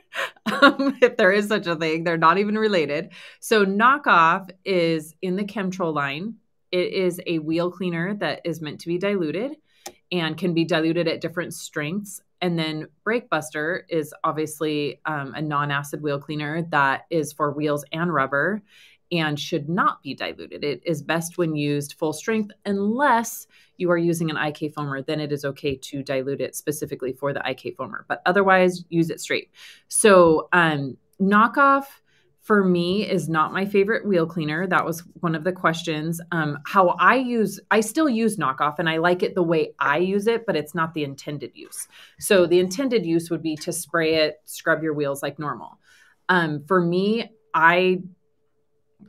um, 0.51 0.97
if 1.01 1.17
there 1.17 1.31
is 1.31 1.47
such 1.47 1.67
a 1.67 1.75
thing, 1.75 2.03
they're 2.03 2.17
not 2.17 2.37
even 2.37 2.57
related. 2.57 3.11
So, 3.39 3.65
knockoff 3.65 4.49
is 4.65 5.15
in 5.21 5.35
the 5.35 5.43
Chemtrol 5.43 5.93
line. 5.93 6.35
It 6.71 6.93
is 6.93 7.19
a 7.27 7.39
wheel 7.39 7.71
cleaner 7.71 8.15
that 8.15 8.41
is 8.45 8.61
meant 8.61 8.79
to 8.81 8.87
be 8.87 8.97
diluted 8.97 9.57
and 10.11 10.37
can 10.37 10.53
be 10.53 10.65
diluted 10.65 11.07
at 11.07 11.21
different 11.21 11.53
strengths. 11.53 12.21
And 12.41 12.57
then 12.57 12.87
Brake 13.03 13.29
Buster 13.29 13.85
is 13.89 14.13
obviously 14.23 14.99
um, 15.05 15.33
a 15.35 15.41
non 15.41 15.71
acid 15.71 16.01
wheel 16.01 16.19
cleaner 16.19 16.63
that 16.71 17.05
is 17.09 17.33
for 17.33 17.51
wheels 17.51 17.85
and 17.91 18.13
rubber 18.13 18.61
and 19.11 19.39
should 19.39 19.67
not 19.67 20.01
be 20.01 20.13
diluted. 20.13 20.63
It 20.63 20.81
is 20.85 21.01
best 21.01 21.37
when 21.37 21.55
used 21.55 21.95
full 21.99 22.13
strength 22.13 22.51
unless 22.65 23.45
you 23.81 23.91
are 23.91 23.97
using 23.97 24.29
an 24.29 24.37
IK 24.37 24.73
foamer, 24.73 25.05
then 25.05 25.19
it 25.19 25.31
is 25.31 25.43
okay 25.43 25.75
to 25.75 26.03
dilute 26.03 26.39
it 26.39 26.55
specifically 26.55 27.11
for 27.11 27.33
the 27.33 27.41
IK 27.45 27.75
foamer. 27.77 28.03
But 28.07 28.21
otherwise, 28.25 28.85
use 28.89 29.09
it 29.09 29.19
straight. 29.19 29.49
So, 29.87 30.47
um, 30.53 30.97
knockoff 31.19 31.85
for 32.41 32.63
me 32.63 33.07
is 33.07 33.29
not 33.29 33.53
my 33.53 33.65
favorite 33.65 34.05
wheel 34.07 34.25
cleaner. 34.25 34.65
That 34.65 34.85
was 34.85 35.03
one 35.19 35.35
of 35.35 35.43
the 35.43 35.51
questions. 35.51 36.19
Um, 36.31 36.57
how 36.65 36.89
I 36.99 37.15
use, 37.15 37.59
I 37.69 37.81
still 37.81 38.09
use 38.09 38.37
knockoff 38.37 38.75
and 38.79 38.89
I 38.89 38.97
like 38.97 39.21
it 39.21 39.35
the 39.35 39.43
way 39.43 39.73
I 39.79 39.97
use 39.97 40.27
it, 40.27 40.45
but 40.45 40.55
it's 40.55 40.73
not 40.73 40.93
the 40.93 41.03
intended 41.03 41.51
use. 41.53 41.87
So, 42.19 42.45
the 42.45 42.59
intended 42.59 43.05
use 43.05 43.29
would 43.29 43.43
be 43.43 43.55
to 43.57 43.73
spray 43.73 44.15
it, 44.15 44.35
scrub 44.45 44.83
your 44.83 44.93
wheels 44.93 45.21
like 45.21 45.39
normal. 45.39 45.79
Um, 46.29 46.63
for 46.67 46.79
me, 46.79 47.31
I 47.53 48.03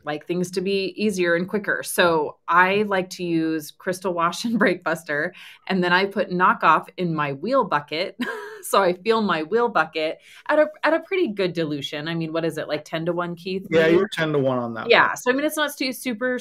like 0.04 0.26
things 0.26 0.50
to 0.52 0.60
be 0.60 0.94
easier 0.96 1.34
and 1.34 1.48
quicker. 1.48 1.82
So 1.82 2.38
I 2.48 2.82
like 2.82 3.10
to 3.10 3.24
use 3.24 3.70
Crystal 3.70 4.12
Wash 4.12 4.44
and 4.44 4.58
Brake 4.58 4.84
Buster, 4.84 5.34
and 5.68 5.82
then 5.82 5.92
I 5.92 6.06
put 6.06 6.30
knockoff 6.30 6.88
in 6.96 7.14
my 7.14 7.32
wheel 7.32 7.64
bucket 7.64 8.18
so 8.62 8.82
I 8.82 8.94
feel 8.94 9.22
my 9.22 9.42
wheel 9.42 9.68
bucket 9.68 10.18
at 10.48 10.58
a 10.58 10.68
at 10.82 10.94
a 10.94 11.00
pretty 11.00 11.28
good 11.28 11.52
dilution. 11.52 12.08
I 12.08 12.14
mean, 12.14 12.32
what 12.32 12.44
is 12.44 12.58
it 12.58 12.68
like 12.68 12.84
ten 12.84 13.06
to 13.06 13.12
one, 13.12 13.34
Keith? 13.34 13.66
Yeah, 13.70 13.88
you're 13.88 14.08
ten 14.08 14.32
to 14.32 14.38
one 14.38 14.58
on 14.58 14.74
that. 14.74 14.88
Yeah, 14.88 15.08
one. 15.08 15.16
so 15.16 15.30
I 15.30 15.34
mean, 15.34 15.44
it's 15.44 15.56
not 15.56 15.76
too 15.76 15.92
super 15.92 16.38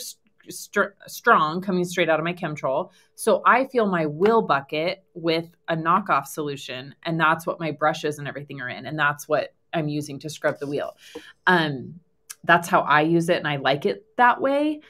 st- 0.50 0.94
strong 1.08 1.62
coming 1.62 1.84
straight 1.84 2.10
out 2.10 2.20
of 2.20 2.24
my 2.24 2.34
Chemtrol. 2.34 2.92
So 3.16 3.42
I 3.46 3.66
feel 3.66 3.88
my 3.88 4.06
wheel 4.06 4.42
bucket 4.42 5.04
with 5.14 5.50
a 5.68 5.76
knockoff 5.76 6.28
solution, 6.28 6.96
and 7.04 7.20
that's 7.20 7.46
what 7.46 7.60
my 7.60 7.72
brushes 7.72 8.20
and 8.20 8.28
everything 8.28 8.62
are 8.62 8.70
in, 8.70 8.86
and 8.86 8.98
that's 8.98 9.28
what 9.28 9.54
I'm 9.74 9.88
using 9.88 10.20
to 10.20 10.30
scrub 10.30 10.60
the 10.60 10.68
wheel. 10.68 10.96
Um, 11.48 12.00
that's 12.44 12.68
how 12.68 12.82
I 12.82 13.02
use 13.02 13.30
it, 13.30 13.38
and 13.38 13.48
I 13.48 13.58
like 13.58 13.86
it 13.86 14.06
that 14.18 14.42
way. 14.42 14.82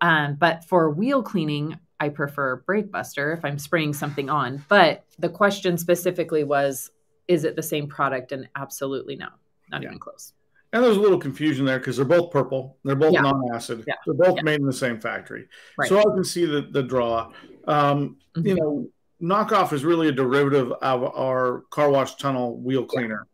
Um, 0.00 0.34
but 0.34 0.64
for 0.64 0.90
wheel 0.90 1.22
cleaning, 1.22 1.78
I 2.00 2.10
prefer 2.10 2.56
Brake 2.56 2.92
Buster 2.92 3.32
if 3.32 3.44
I'm 3.44 3.58
spraying 3.58 3.92
something 3.94 4.30
on. 4.30 4.64
But 4.68 5.04
the 5.18 5.28
question 5.28 5.76
specifically 5.78 6.44
was, 6.44 6.90
is 7.26 7.44
it 7.44 7.56
the 7.56 7.62
same 7.62 7.88
product? 7.88 8.32
And 8.32 8.48
absolutely 8.54 9.16
no, 9.16 9.28
not 9.70 9.82
yeah. 9.82 9.88
even 9.88 9.98
close. 9.98 10.32
And 10.72 10.84
there's 10.84 10.96
a 10.96 11.00
little 11.00 11.18
confusion 11.18 11.64
there 11.64 11.78
because 11.78 11.96
they're 11.96 12.04
both 12.04 12.30
purple. 12.30 12.76
They're 12.84 12.94
both 12.94 13.14
yeah. 13.14 13.22
non-acid. 13.22 13.84
Yeah. 13.86 13.94
They're 14.04 14.14
both 14.14 14.42
made 14.42 14.60
in 14.60 14.66
the 14.66 14.72
same 14.72 15.00
factory. 15.00 15.48
Right. 15.76 15.88
So 15.88 15.98
I 15.98 16.02
can 16.02 16.24
see 16.24 16.44
the, 16.44 16.60
the 16.60 16.82
draw. 16.82 17.32
Um, 17.66 18.18
mm-hmm. 18.36 18.46
You 18.46 18.54
know, 18.54 18.88
knockoff 19.20 19.72
is 19.72 19.84
really 19.84 20.08
a 20.08 20.12
derivative 20.12 20.70
of 20.70 21.04
our 21.04 21.64
car 21.70 21.90
wash 21.90 22.16
tunnel 22.16 22.58
wheel 22.58 22.84
cleaner, 22.84 23.26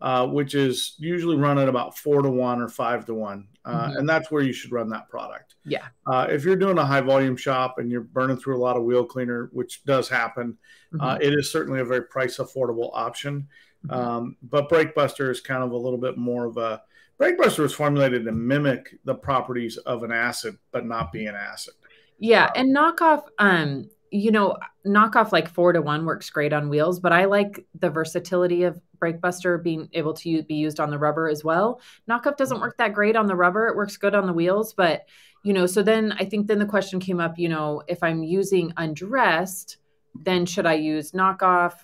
uh, 0.00 0.26
which 0.26 0.54
is 0.54 0.94
usually 0.98 1.36
run 1.36 1.58
at 1.58 1.68
about 1.68 1.96
four 1.98 2.22
to 2.22 2.30
one 2.30 2.60
or 2.60 2.68
five 2.68 3.04
to 3.06 3.14
one. 3.14 3.48
Uh, 3.64 3.88
mm-hmm. 3.88 3.96
And 3.98 4.08
that's 4.08 4.30
where 4.30 4.42
you 4.42 4.52
should 4.52 4.72
run 4.72 4.88
that 4.90 5.08
product. 5.08 5.56
Yeah. 5.64 5.86
Uh, 6.06 6.26
if 6.30 6.44
you're 6.44 6.56
doing 6.56 6.78
a 6.78 6.86
high 6.86 7.00
volume 7.00 7.36
shop 7.36 7.78
and 7.78 7.90
you're 7.90 8.00
burning 8.00 8.36
through 8.36 8.56
a 8.56 8.62
lot 8.62 8.76
of 8.76 8.84
wheel 8.84 9.04
cleaner, 9.04 9.50
which 9.52 9.84
does 9.84 10.08
happen, 10.08 10.56
uh, 11.00 11.14
mm-hmm. 11.14 11.22
it 11.22 11.34
is 11.34 11.52
certainly 11.52 11.80
a 11.80 11.84
very 11.84 12.04
price 12.04 12.38
affordable 12.38 12.90
option. 12.94 13.48
Mm-hmm. 13.86 13.94
Um, 13.94 14.36
but 14.42 14.68
Brake 14.68 14.94
Buster 14.94 15.30
is 15.30 15.40
kind 15.40 15.62
of 15.62 15.72
a 15.72 15.76
little 15.76 15.98
bit 15.98 16.16
more 16.16 16.46
of 16.46 16.56
a 16.56 16.82
Brake 17.18 17.36
Buster 17.36 17.62
was 17.62 17.74
formulated 17.74 18.24
to 18.24 18.32
mimic 18.32 18.96
the 19.04 19.14
properties 19.14 19.76
of 19.78 20.04
an 20.04 20.12
acid, 20.12 20.56
but 20.70 20.86
not 20.86 21.12
be 21.12 21.26
an 21.26 21.34
acid. 21.34 21.74
Yeah, 22.20 22.50
and 22.54 22.74
knockoff, 22.74 23.24
um, 23.38 23.90
you 24.10 24.30
know, 24.30 24.56
knockoff 24.86 25.32
like 25.32 25.48
four 25.48 25.72
to 25.72 25.82
one 25.82 26.06
works 26.06 26.30
great 26.30 26.52
on 26.52 26.68
wheels, 26.68 27.00
but 27.00 27.12
I 27.12 27.24
like 27.24 27.66
the 27.78 27.90
versatility 27.90 28.62
of 28.62 28.80
Brake 28.98 29.20
Buster 29.20 29.58
being 29.58 29.88
able 29.92 30.14
to 30.14 30.42
be 30.42 30.54
used 30.54 30.80
on 30.80 30.90
the 30.90 30.98
rubber 30.98 31.28
as 31.28 31.44
well. 31.44 31.80
Knockoff 32.08 32.36
doesn't 32.36 32.56
mm-hmm. 32.56 32.64
work 32.64 32.76
that 32.78 32.94
great 32.94 33.16
on 33.16 33.26
the 33.26 33.36
rubber; 33.36 33.66
it 33.68 33.76
works 33.76 33.96
good 33.96 34.14
on 34.14 34.26
the 34.26 34.32
wheels, 34.32 34.74
but 34.74 35.06
you 35.42 35.52
know. 35.52 35.66
So 35.66 35.82
then 35.82 36.12
I 36.18 36.24
think 36.24 36.46
then 36.46 36.58
the 36.58 36.66
question 36.66 37.00
came 37.00 37.20
up, 37.20 37.38
you 37.38 37.48
know, 37.48 37.82
if 37.88 38.02
I'm 38.02 38.22
using 38.22 38.72
undressed, 38.76 39.78
then 40.14 40.46
should 40.46 40.66
I 40.66 40.74
use 40.74 41.12
knockoff? 41.12 41.74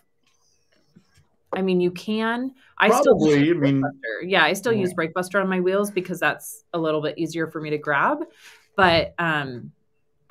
I 1.52 1.62
mean, 1.62 1.80
you 1.80 1.90
can. 1.92 2.52
I 2.78 2.88
Probably, 2.88 3.44
still 3.44 3.56
I 3.56 3.60
mean, 3.60 3.82
yeah, 4.24 4.44
I 4.44 4.52
still 4.54 4.72
yeah. 4.72 4.80
use 4.80 4.92
Brake 4.92 5.14
Buster 5.14 5.40
on 5.40 5.48
my 5.48 5.60
wheels 5.60 5.90
because 5.90 6.18
that's 6.18 6.64
a 6.72 6.78
little 6.78 7.00
bit 7.00 7.16
easier 7.16 7.46
for 7.46 7.60
me 7.60 7.70
to 7.70 7.78
grab. 7.78 8.24
But 8.76 9.14
um, 9.18 9.72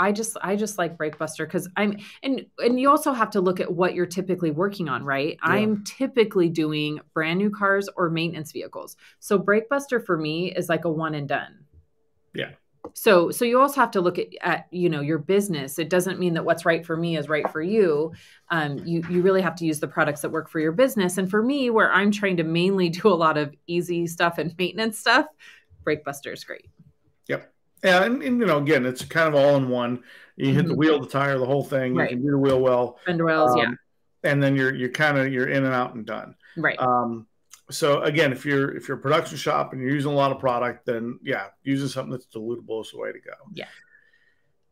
I 0.03 0.11
just 0.11 0.37
I 0.41 0.55
just 0.55 0.77
like 0.77 0.97
Brake 0.97 1.17
Buster 1.17 1.45
because 1.45 1.67
I'm 1.77 1.97
and 2.21 2.45
and 2.59 2.79
you 2.79 2.89
also 2.89 3.13
have 3.13 3.29
to 3.31 3.41
look 3.41 3.59
at 3.59 3.71
what 3.71 3.95
you're 3.95 4.05
typically 4.05 4.51
working 4.51 4.89
on, 4.89 5.03
right? 5.03 5.37
Yeah. 5.43 5.51
I'm 5.51 5.83
typically 5.83 6.49
doing 6.49 6.99
brand 7.13 7.39
new 7.39 7.49
cars 7.49 7.89
or 7.95 8.09
maintenance 8.09 8.51
vehicles. 8.51 8.97
So 9.19 9.37
Brake 9.37 9.69
Buster 9.69 9.99
for 9.99 10.17
me 10.17 10.51
is 10.51 10.69
like 10.69 10.85
a 10.85 10.89
one 10.89 11.15
and 11.15 11.27
done. 11.27 11.65
Yeah 12.33 12.51
so 12.93 13.31
so 13.31 13.45
you 13.45 13.59
also 13.59 13.79
have 13.79 13.91
to 13.91 14.01
look 14.01 14.19
at, 14.19 14.27
at 14.41 14.67
you 14.71 14.89
know 14.89 14.99
your 14.99 15.17
business 15.17 15.79
it 15.79 15.89
doesn't 15.89 16.19
mean 16.19 16.33
that 16.33 16.43
what's 16.43 16.65
right 16.65 16.85
for 16.85 16.97
me 16.97 17.17
is 17.17 17.29
right 17.29 17.49
for 17.49 17.61
you 17.61 18.11
um, 18.49 18.77
you 18.79 19.01
you 19.09 19.21
really 19.21 19.41
have 19.41 19.55
to 19.55 19.65
use 19.65 19.79
the 19.79 19.87
products 19.87 20.21
that 20.21 20.29
work 20.29 20.49
for 20.49 20.59
your 20.59 20.73
business 20.73 21.17
and 21.17 21.29
for 21.29 21.41
me 21.41 21.69
where 21.69 21.91
i'm 21.93 22.11
trying 22.11 22.35
to 22.37 22.43
mainly 22.43 22.89
do 23.01 23.07
a 23.07 23.09
lot 23.13 23.37
of 23.37 23.53
easy 23.67 24.05
stuff 24.05 24.37
and 24.37 24.53
maintenance 24.57 24.99
stuff 24.99 25.27
brake 25.83 26.03
buster 26.03 26.33
is 26.33 26.43
great 26.43 26.69
yep 27.27 27.52
yeah 27.83 28.03
and, 28.03 28.21
and, 28.21 28.39
you 28.39 28.45
know 28.45 28.57
again 28.57 28.85
it's 28.85 29.03
kind 29.05 29.27
of 29.27 29.35
all 29.35 29.55
in 29.55 29.69
one 29.69 30.03
you 30.35 30.47
hit 30.47 30.59
mm-hmm. 30.59 30.69
the 30.69 30.75
wheel 30.75 30.99
the 30.99 31.07
tire 31.07 31.37
the 31.37 31.45
whole 31.45 31.63
thing 31.63 31.95
right. 31.95 32.11
you 32.11 32.17
can 32.17 32.25
do 32.25 32.31
the 32.31 32.37
wheel 32.37 32.59
well 32.59 32.99
fender 33.05 33.25
wells 33.25 33.51
um, 33.51 33.57
yeah 33.57 33.71
and 34.29 34.41
then 34.41 34.55
you're 34.55 34.73
you're 34.73 34.89
kind 34.89 35.17
of 35.17 35.31
you're 35.31 35.47
in 35.47 35.63
and 35.63 35.73
out 35.73 35.93
and 35.95 36.05
done 36.05 36.35
right 36.57 36.79
um 36.79 37.27
so 37.69 38.01
again, 38.01 38.31
if 38.31 38.45
you're 38.45 38.75
if 38.75 38.87
you're 38.87 38.97
a 38.97 39.01
production 39.01 39.37
shop 39.37 39.73
and 39.73 39.81
you're 39.81 39.91
using 39.91 40.11
a 40.11 40.15
lot 40.15 40.31
of 40.31 40.39
product, 40.39 40.85
then 40.85 41.19
yeah, 41.23 41.47
using 41.63 41.87
something 41.87 42.11
that's 42.11 42.27
dilutable 42.27 42.81
is 42.81 42.91
the 42.91 42.97
way 42.97 43.11
to 43.11 43.19
go. 43.19 43.33
Yeah. 43.53 43.67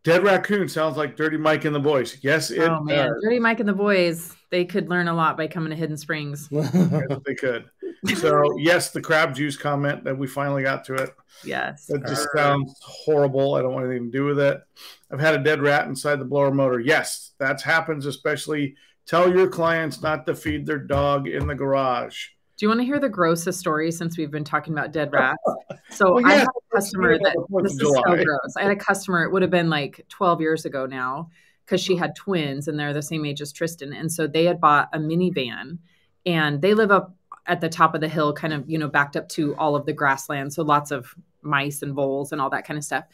Dead 0.03 0.24
raccoon 0.24 0.68
sounds 0.68 0.97
like 0.97 1.16
Dirty 1.16 1.38
Mike 1.38 1.66
and 1.66 1.76
the 1.76 1.80
boys. 1.80 2.18
Yes, 2.22 2.51
it 2.51 2.59
oh 2.59 2.82
man, 2.82 3.07
does. 3.07 3.24
Dirty 3.24 3.39
Mike 3.39 3.59
and 3.59 3.70
the 3.70 3.74
boys. 3.74 4.36
They 4.52 4.66
could 4.66 4.89
learn 4.89 5.08
a 5.08 5.14
lot 5.14 5.38
by 5.38 5.47
coming 5.47 5.70
to 5.70 5.76
Hidden 5.76 5.97
Springs. 5.97 6.49
yes, 6.52 7.20
they 7.26 7.36
could. 7.36 7.70
So 8.18 8.58
yes, 8.58 8.91
the 8.91 9.02
crab 9.02 9.34
juice 9.34 9.56
comment 9.56 10.04
that 10.04 10.18
we 10.18 10.28
finally 10.28 10.64
got 10.64 10.84
to 10.86 10.95
it. 10.95 11.16
Yes, 11.43 11.86
that 11.88 12.06
just 12.06 12.28
sounds 12.36 12.78
horrible. 12.82 13.56
I 13.56 13.62
don't 13.62 13.74
want 13.74 13.86
anything 13.86 14.12
to 14.12 14.18
do 14.18 14.26
with 14.26 14.39
it. 14.39 14.62
I've 15.10 15.22
had 15.22 15.36
a 15.36 15.43
dead 15.43 15.62
rat 15.62 15.88
inside 15.88 16.18
the 16.18 16.26
blower 16.26 16.52
motor. 16.52 16.80
Yes, 16.80 17.32
that 17.39 17.62
happens. 17.62 18.06
Especially 18.06 18.76
tell 19.06 19.32
your 19.32 19.47
clients 19.47 20.02
not 20.02 20.26
to 20.26 20.36
feed 20.36 20.66
their 20.66 20.80
dog 20.80 21.28
in 21.28 21.47
the 21.47 21.56
garage. 21.56 22.28
Do 22.58 22.66
you 22.66 22.70
want 22.70 22.82
to 22.82 22.86
hear 22.86 22.99
the 22.99 23.10
grossest 23.10 23.60
story 23.60 23.91
since 23.91 24.18
we've 24.18 24.30
been 24.30 24.43
talking 24.43 24.74
about 24.74 24.91
dead 24.91 25.12
rats? 25.12 25.41
So 25.89 26.14
well, 26.14 26.26
I 26.26 26.36
had 26.36 26.47
a 26.47 26.76
customer 26.76 27.18
that 27.18 27.36
this 27.64 27.74
is 27.74 27.80
so 27.80 28.02
gross. 28.02 28.56
I 28.58 28.62
had 28.62 28.72
a 28.72 28.78
customer, 28.78 29.26
it 29.26 29.32
would 29.34 29.41
have 29.41 29.52
been 29.52 29.70
like 29.70 30.06
12 30.08 30.39
years 30.39 30.64
ago 30.64 30.86
now, 30.86 31.30
because 31.66 31.82
she 31.82 31.95
had 31.95 32.16
twins 32.16 32.68
and 32.68 32.80
they're 32.80 32.93
the 32.93 33.01
same 33.01 33.26
age 33.26 33.41
as 33.41 33.51
Tristan. 33.51 33.93
And 33.93 34.12
so 34.12 34.28
they 34.28 34.45
had 34.45 34.59
bought 34.59 34.89
a 34.93 34.99
minivan 34.99 35.78
and 36.26 36.62
they 36.62 36.74
live 36.74 36.91
up 36.91 37.16
at 37.47 37.62
the 37.62 37.70
top 37.70 37.95
of 37.95 38.01
the 38.01 38.07
hill, 38.07 38.34
kind 38.34 38.53
of, 38.53 38.70
you 38.70 38.78
know, 38.78 38.88
backed 38.88 39.16
up 39.16 39.30
to 39.30 39.55
all 39.55 39.76
of 39.76 39.86
the 39.86 39.93
grassland. 39.93 40.53
So 40.53 40.64
lots 40.64 40.91
of 40.91 41.16
mice 41.41 41.82
and 41.82 41.93
voles 41.93 42.32
and 42.32 42.41
all 42.41 42.49
that 42.51 42.66
kind 42.66 42.78
of 42.78 42.84
stuff. 42.84 43.05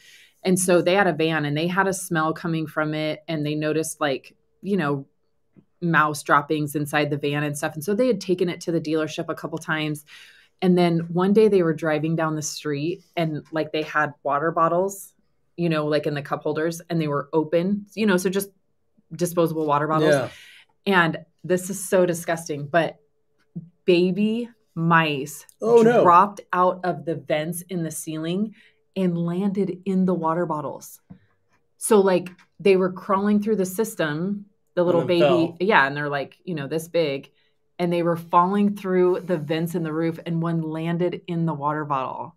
And 0.42 0.58
so 0.58 0.82
they 0.82 0.94
had 0.94 1.06
a 1.06 1.12
van 1.12 1.44
and 1.44 1.56
they 1.56 1.66
had 1.66 1.88
a 1.88 1.92
smell 1.92 2.32
coming 2.32 2.66
from 2.66 2.94
it 2.94 3.24
and 3.26 3.44
they 3.44 3.54
noticed 3.54 4.00
like, 4.00 4.36
you 4.62 4.76
know, 4.76 5.06
mouse 5.80 6.22
droppings 6.22 6.74
inside 6.74 7.10
the 7.10 7.16
van 7.16 7.42
and 7.42 7.56
stuff. 7.56 7.74
And 7.74 7.84
so 7.84 7.94
they 7.94 8.06
had 8.06 8.20
taken 8.20 8.48
it 8.48 8.60
to 8.62 8.72
the 8.72 8.80
dealership 8.80 9.26
a 9.28 9.34
couple 9.34 9.58
times. 9.58 10.04
And 10.60 10.76
then 10.76 11.00
one 11.12 11.32
day 11.32 11.48
they 11.48 11.62
were 11.62 11.74
driving 11.74 12.16
down 12.16 12.34
the 12.34 12.42
street 12.42 13.04
and 13.16 13.44
like 13.52 13.72
they 13.72 13.82
had 13.82 14.14
water 14.22 14.50
bottles, 14.50 15.14
you 15.58 15.68
know, 15.68 15.86
like 15.86 16.06
in 16.06 16.14
the 16.14 16.22
cup 16.22 16.44
holders 16.44 16.80
and 16.88 17.00
they 17.00 17.08
were 17.08 17.28
open, 17.32 17.86
you 17.94 18.06
know, 18.06 18.16
so 18.16 18.30
just 18.30 18.48
disposable 19.12 19.66
water 19.66 19.88
bottles. 19.88 20.14
Yeah. 20.14 20.28
And 20.86 21.18
this 21.44 21.68
is 21.68 21.86
so 21.86 22.06
disgusting, 22.06 22.66
but 22.66 22.96
baby 23.84 24.48
mice 24.74 25.44
oh, 25.60 25.82
dropped 25.82 26.40
no. 26.52 26.60
out 26.60 26.80
of 26.84 27.04
the 27.04 27.16
vents 27.16 27.62
in 27.62 27.82
the 27.82 27.90
ceiling 27.90 28.54
and 28.94 29.18
landed 29.18 29.78
in 29.84 30.04
the 30.04 30.14
water 30.14 30.46
bottles. 30.46 31.00
So 31.76 32.00
like 32.00 32.30
they 32.60 32.76
were 32.76 32.92
crawling 32.92 33.42
through 33.42 33.56
the 33.56 33.66
system 33.66 34.46
the 34.78 34.84
little 34.84 35.04
baby 35.04 35.20
fell. 35.20 35.56
yeah 35.58 35.84
and 35.88 35.96
they're 35.96 36.08
like 36.08 36.36
you 36.44 36.54
know 36.54 36.68
this 36.68 36.86
big 36.86 37.32
and 37.80 37.92
they 37.92 38.04
were 38.04 38.16
falling 38.16 38.76
through 38.76 39.20
the 39.24 39.36
vents 39.36 39.74
in 39.74 39.82
the 39.82 39.92
roof 39.92 40.20
and 40.24 40.40
one 40.40 40.62
landed 40.62 41.20
in 41.26 41.46
the 41.46 41.52
water 41.52 41.84
bottle 41.84 42.36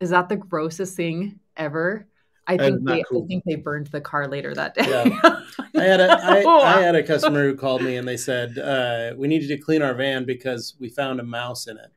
is 0.00 0.10
that 0.10 0.30
the 0.30 0.36
grossest 0.36 0.96
thing 0.96 1.38
ever 1.56 2.06
I 2.46 2.56
think 2.56 2.84
they 2.84 3.02
cool. 3.08 3.24
I 3.24 3.26
think 3.26 3.44
they 3.44 3.56
burned 3.56 3.88
the 3.88 4.00
car 4.00 4.28
later 4.28 4.54
that 4.54 4.74
day. 4.74 4.88
Yeah. 4.88 5.40
I 5.74 5.82
had 5.82 6.00
a 6.00 6.12
I, 6.12 6.44
I 6.78 6.80
had 6.80 6.94
a 6.94 7.02
customer 7.02 7.42
who 7.42 7.56
called 7.56 7.82
me 7.82 7.96
and 7.96 8.06
they 8.06 8.16
said 8.16 8.58
uh, 8.58 9.14
we 9.16 9.26
needed 9.28 9.48
to 9.48 9.58
clean 9.58 9.82
our 9.82 9.94
van 9.94 10.24
because 10.24 10.74
we 10.78 10.88
found 10.88 11.18
a 11.18 11.24
mouse 11.24 11.66
in 11.66 11.76
it, 11.76 11.90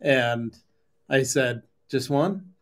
and 0.00 0.56
I 1.08 1.24
said 1.24 1.62
just 1.90 2.10
one, 2.10 2.52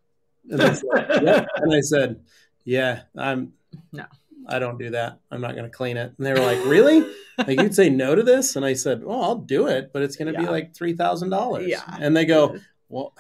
and, 0.51 0.61
said, 0.61 0.83
yeah. 1.23 1.45
and 1.57 1.75
I 1.75 1.81
said 1.81 2.21
yeah 2.65 3.03
I'm 3.17 3.53
no 3.93 4.07
I 4.49 4.59
don't 4.59 4.79
do 4.79 4.91
that. 4.91 5.19
I'm 5.31 5.41
not 5.41 5.57
going 5.57 5.65
to 5.65 5.77
clean 5.77 5.97
it. 5.97 6.15
And 6.17 6.25
they 6.25 6.33
were 6.33 6.39
like, 6.39 6.65
really? 6.67 7.05
like 7.39 7.61
you'd 7.61 7.75
say 7.75 7.91
no 7.91 8.15
to 8.15 8.23
this? 8.23 8.55
And 8.55 8.65
I 8.65 8.75
said, 8.75 9.03
well, 9.03 9.21
I'll 9.21 9.39
do 9.39 9.67
it, 9.67 9.93
but 9.93 10.03
it's 10.03 10.15
going 10.15 10.33
to 10.33 10.41
yeah. 10.41 10.47
be 10.47 10.53
like 10.53 10.73
$3,000. 10.73 11.67
Yeah. 11.67 11.83
And 11.99 12.17
they 12.17 12.25
go, 12.25 12.57
well, 12.89 13.13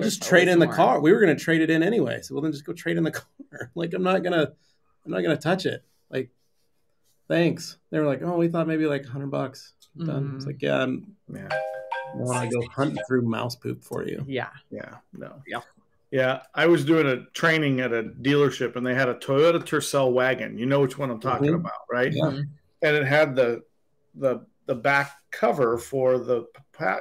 we'll 0.00 0.02
There's 0.02 0.18
just 0.18 0.28
trade 0.28 0.48
in 0.48 0.58
the 0.58 0.66
more. 0.66 0.74
car. 0.74 1.00
We 1.00 1.12
were 1.12 1.20
going 1.20 1.36
to 1.36 1.42
trade 1.42 1.60
it 1.60 1.70
in 1.70 1.82
anyway. 1.82 2.20
So 2.22 2.34
well, 2.34 2.42
then 2.42 2.52
just 2.52 2.64
go 2.64 2.72
trade 2.72 2.96
in 2.96 3.02
the 3.02 3.10
car. 3.50 3.70
like, 3.74 3.94
I'm 3.94 4.02
not 4.02 4.22
going 4.22 4.32
to, 4.32 4.52
I'm 5.04 5.12
not 5.12 5.22
going 5.22 5.36
to 5.36 5.42
touch 5.42 5.66
it. 5.66 5.84
Like, 6.10 6.30
thanks. 7.28 7.78
They 7.90 7.98
were 7.98 8.06
like, 8.06 8.22
oh, 8.22 8.36
we 8.36 8.48
thought 8.48 8.66
maybe 8.66 8.86
like 8.86 9.06
hundred 9.06 9.30
bucks. 9.30 9.72
Done. 9.98 10.06
Mm-hmm. 10.08 10.36
It's 10.36 10.46
like, 10.46 10.62
yeah, 10.62 10.82
I'm, 10.82 11.16
yeah. 11.32 11.48
I 11.50 12.16
want 12.16 12.50
to 12.50 12.56
go 12.56 12.66
hunting 12.68 13.02
through 13.06 13.22
mouse 13.22 13.56
poop 13.56 13.84
for 13.84 14.06
you. 14.06 14.24
Yeah. 14.26 14.50
Yeah. 14.70 14.96
No. 15.12 15.42
Yeah. 15.46 15.60
Yeah, 16.10 16.42
I 16.54 16.66
was 16.66 16.84
doing 16.84 17.06
a 17.06 17.24
training 17.34 17.80
at 17.80 17.92
a 17.92 18.02
dealership, 18.02 18.74
and 18.74 18.84
they 18.84 18.94
had 18.94 19.08
a 19.08 19.14
Toyota 19.14 19.60
Tercel 19.60 20.12
wagon. 20.12 20.58
You 20.58 20.66
know 20.66 20.80
which 20.80 20.98
one 20.98 21.08
I'm 21.08 21.20
talking 21.20 21.46
mm-hmm. 21.46 21.60
about, 21.60 21.82
right? 21.90 22.12
Yeah. 22.12 22.40
And 22.82 22.96
it 22.96 23.06
had 23.06 23.36
the 23.36 23.62
the 24.16 24.44
the 24.66 24.74
back 24.74 25.19
cover 25.30 25.78
for 25.78 26.18
the 26.18 26.46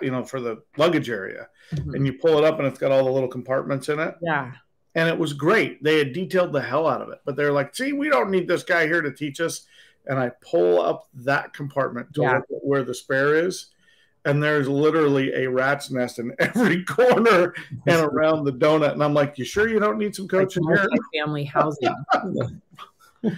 you 0.02 0.12
know 0.12 0.24
for 0.24 0.42
the 0.42 0.62
luggage 0.78 1.10
area, 1.10 1.48
mm-hmm. 1.74 1.96
and 1.96 2.06
you 2.06 2.14
pull 2.14 2.38
it 2.38 2.44
up, 2.44 2.60
and 2.60 2.68
it's 2.68 2.80
got 2.80 2.92
all 2.92 3.06
the 3.06 3.12
little 3.12 3.30
compartments 3.30 3.90
in 3.90 4.00
it. 4.00 4.16
Yeah. 4.22 4.52
And 4.96 5.08
it 5.08 5.18
was 5.18 5.34
great. 5.34 5.84
They 5.84 6.00
had 6.00 6.14
detailed 6.14 6.52
the 6.52 6.62
hell 6.62 6.88
out 6.88 7.02
of 7.02 7.10
it, 7.10 7.20
but 7.26 7.36
they're 7.36 7.54
like, 7.54 7.76
"See, 7.76 7.94
we 7.94 8.10
don't 8.10 8.32
need 8.32 8.48
this 8.48 8.64
guy 8.64 8.88
here 8.88 9.02
to 9.02 9.12
teach 9.12 9.40
us." 9.40 9.66
and 10.10 10.20
I 10.20 10.32
pull 10.42 10.82
up 10.82 11.08
that 11.14 11.54
compartment 11.54 12.14
to 12.16 12.22
Yeah. 12.24 12.42
where 12.50 12.84
the 12.84 12.94
spare 12.96 13.36
is, 13.36 13.68
and 14.26 14.42
there's 14.42 14.68
literally 14.68 15.32
a 15.34 15.50
rat's 15.50 15.92
nest 15.92 16.20
in 16.20 16.34
every 16.40 16.84
corner 16.84 17.54
and 17.86 18.02
around 18.02 18.44
the 18.44 18.52
donut. 18.52 18.94
And 18.94 19.04
I'm 19.04 19.14
like, 19.14 19.38
"You 19.38 19.46
sure 19.46 19.70
you 19.70 19.80
don't 19.80 19.98
need 19.98 20.16
some 20.16 20.28
Like 20.32 20.52
here?" 20.52 20.88
family 21.14 21.46
housing. 21.46 21.94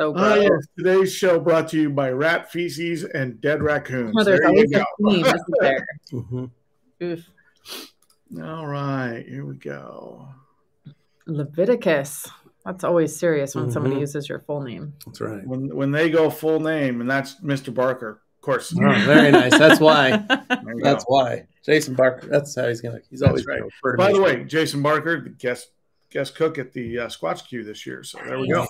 so 0.00 0.12
gross. 0.12 0.42
yes. 0.42 0.66
Today's 0.78 1.14
show 1.14 1.38
brought 1.38 1.68
to 1.68 1.76
you 1.80 1.90
by 1.90 2.10
rat 2.10 2.50
feces 2.50 3.04
and 3.04 3.40
dead 3.40 3.62
raccoons. 3.62 4.14
Oh, 4.18 4.24
There 4.24 4.36
you 4.54 4.66
go. 4.68 4.80
a 4.80 5.10
theme, 5.10 5.26
isn't 5.26 5.44
there? 5.60 5.86
Mhm. 6.12 6.50
All 8.42 8.66
right, 8.66 9.24
here 9.28 9.44
we 9.44 9.56
go. 9.56 10.28
Leviticus. 11.26 12.28
That's 12.64 12.84
always 12.84 13.16
serious 13.16 13.54
when 13.54 13.70
somebody 13.70 13.96
Mhm. 13.96 14.00
uses 14.00 14.28
your 14.28 14.40
full 14.40 14.60
name. 14.62 14.94
That's 15.06 15.20
right. 15.20 15.46
When 15.46 15.74
when 15.74 15.90
they 15.90 16.10
go 16.10 16.28
full 16.30 16.60
name, 16.60 17.00
and 17.00 17.10
that's 17.10 17.40
Mr. 17.40 17.72
Barker, 17.74 18.20
of 18.36 18.40
course. 18.42 18.74
Oh, 18.76 18.92
very 19.06 19.30
nice. 19.30 19.58
That's 19.58 19.80
why. 19.80 20.10
That's 20.28 21.04
go. 21.04 21.14
why. 21.14 21.46
Jason 21.64 21.94
Barker. 21.94 22.26
That's 22.28 22.54
how 22.54 22.68
he's 22.68 22.80
gonna. 22.80 23.00
He's 23.10 23.20
That's 23.20 23.28
always 23.30 23.46
right. 23.46 23.62
refer 23.62 23.92
to 23.92 23.98
By 23.98 24.08
me 24.08 24.14
the 24.14 24.22
way, 24.22 24.44
Jason 24.44 24.82
Barker, 24.82 25.20
the 25.20 25.30
guest 25.30 25.70
guest 26.10 26.34
cook 26.34 26.58
at 26.58 26.72
the 26.72 26.98
uh, 27.00 27.06
Squatch 27.08 27.46
Q 27.48 27.64
this 27.64 27.86
year. 27.86 28.02
So 28.04 28.18
there 28.26 28.38
we 28.38 28.48
go. 28.50 28.66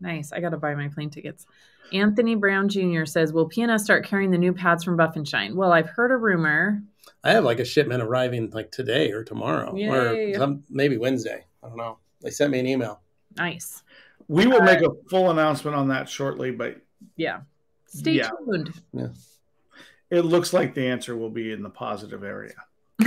Nice. 0.00 0.14
Nice. 0.16 0.32
I 0.32 0.40
got 0.40 0.50
to 0.50 0.56
buy 0.56 0.74
my 0.74 0.88
plane 0.88 1.10
tickets. 1.10 1.46
Anthony 1.92 2.34
Brown 2.34 2.68
Jr. 2.68 3.04
says, 3.04 3.32
Will 3.32 3.48
PNS 3.48 3.80
start 3.80 4.04
carrying 4.06 4.30
the 4.30 4.38
new 4.38 4.52
pads 4.52 4.84
from 4.84 4.96
Buff 4.96 5.16
and 5.16 5.26
Shine? 5.28 5.54
Well, 5.56 5.72
I've 5.72 5.88
heard 5.88 6.10
a 6.10 6.16
rumor. 6.16 6.82
I 7.22 7.32
have 7.32 7.44
like 7.44 7.58
a 7.60 7.64
shipment 7.64 8.02
arriving 8.02 8.50
like 8.50 8.70
today 8.70 9.12
or 9.12 9.22
tomorrow 9.24 9.74
Yay. 9.76 10.32
or 10.32 10.38
some, 10.38 10.64
maybe 10.70 10.96
Wednesday. 10.96 11.44
I 11.62 11.68
don't 11.68 11.76
know. 11.76 11.98
They 12.22 12.30
sent 12.30 12.50
me 12.50 12.58
an 12.60 12.66
email. 12.66 13.00
Nice. 13.36 13.82
We 14.28 14.46
will 14.46 14.62
make 14.62 14.80
a 14.80 14.90
full 15.10 15.30
announcement 15.30 15.76
on 15.76 15.88
that 15.88 16.08
shortly, 16.08 16.50
but 16.50 16.76
Yeah. 17.16 17.40
Stay 17.86 18.12
Yeah. 18.12 18.30
tuned. 18.46 18.72
it 20.10 20.22
looks 20.22 20.52
like 20.52 20.74
the 20.74 20.86
answer 20.86 21.16
will 21.16 21.30
be 21.30 21.52
in 21.52 21.62
the 21.62 21.70
positive 21.70 22.24
area. 22.24 22.54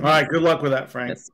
All 0.00 0.06
right, 0.10 0.28
good 0.28 0.42
luck 0.42 0.60
with 0.62 0.72
that, 0.72 0.90
Frank. 0.90 1.10
Yes. 1.10 1.30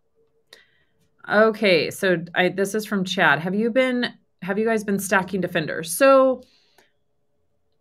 Okay, 1.31 1.91
so 1.91 2.25
I, 2.35 2.49
this 2.49 2.75
is 2.75 2.85
from 2.85 3.05
Chad. 3.05 3.39
Have 3.39 3.55
you 3.55 3.71
been? 3.71 4.13
Have 4.43 4.59
you 4.59 4.65
guys 4.65 4.83
been 4.83 4.99
stacking 4.99 5.41
defenders? 5.41 5.95
So, 5.95 6.43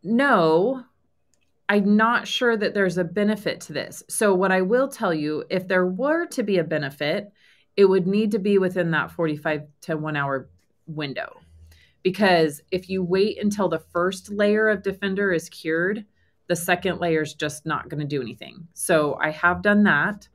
no, 0.03 0.83
I'm 1.67 1.95
not 1.95 2.27
sure 2.27 2.55
that 2.55 2.73
there's 2.73 2.97
a 2.97 3.03
benefit 3.03 3.61
to 3.61 3.73
this. 3.73 4.03
So, 4.07 4.35
what 4.35 4.51
I 4.51 4.61
will 4.61 4.87
tell 4.87 5.13
you, 5.13 5.45
if 5.49 5.67
there 5.67 5.87
were 5.87 6.27
to 6.27 6.43
be 6.43 6.59
a 6.59 6.63
benefit, 6.63 7.31
it 7.75 7.85
would 7.85 8.05
need 8.05 8.31
to 8.31 8.39
be 8.39 8.59
within 8.59 8.91
that 8.91 9.11
45 9.11 9.63
to 9.81 9.97
one 9.97 10.15
hour 10.15 10.49
window, 10.85 11.39
because 12.03 12.61
if 12.69 12.87
you 12.87 13.03
wait 13.03 13.41
until 13.41 13.67
the 13.67 13.79
first 13.79 14.29
layer 14.31 14.67
of 14.67 14.83
defender 14.83 15.31
is 15.31 15.49
cured, 15.49 16.05
the 16.47 16.55
second 16.55 16.99
layer 16.99 17.23
is 17.23 17.33
just 17.33 17.65
not 17.65 17.89
going 17.89 18.01
to 18.01 18.05
do 18.05 18.21
anything. 18.21 18.67
So, 18.75 19.17
I 19.19 19.31
have 19.31 19.63
done 19.63 19.83
that. 19.83 20.27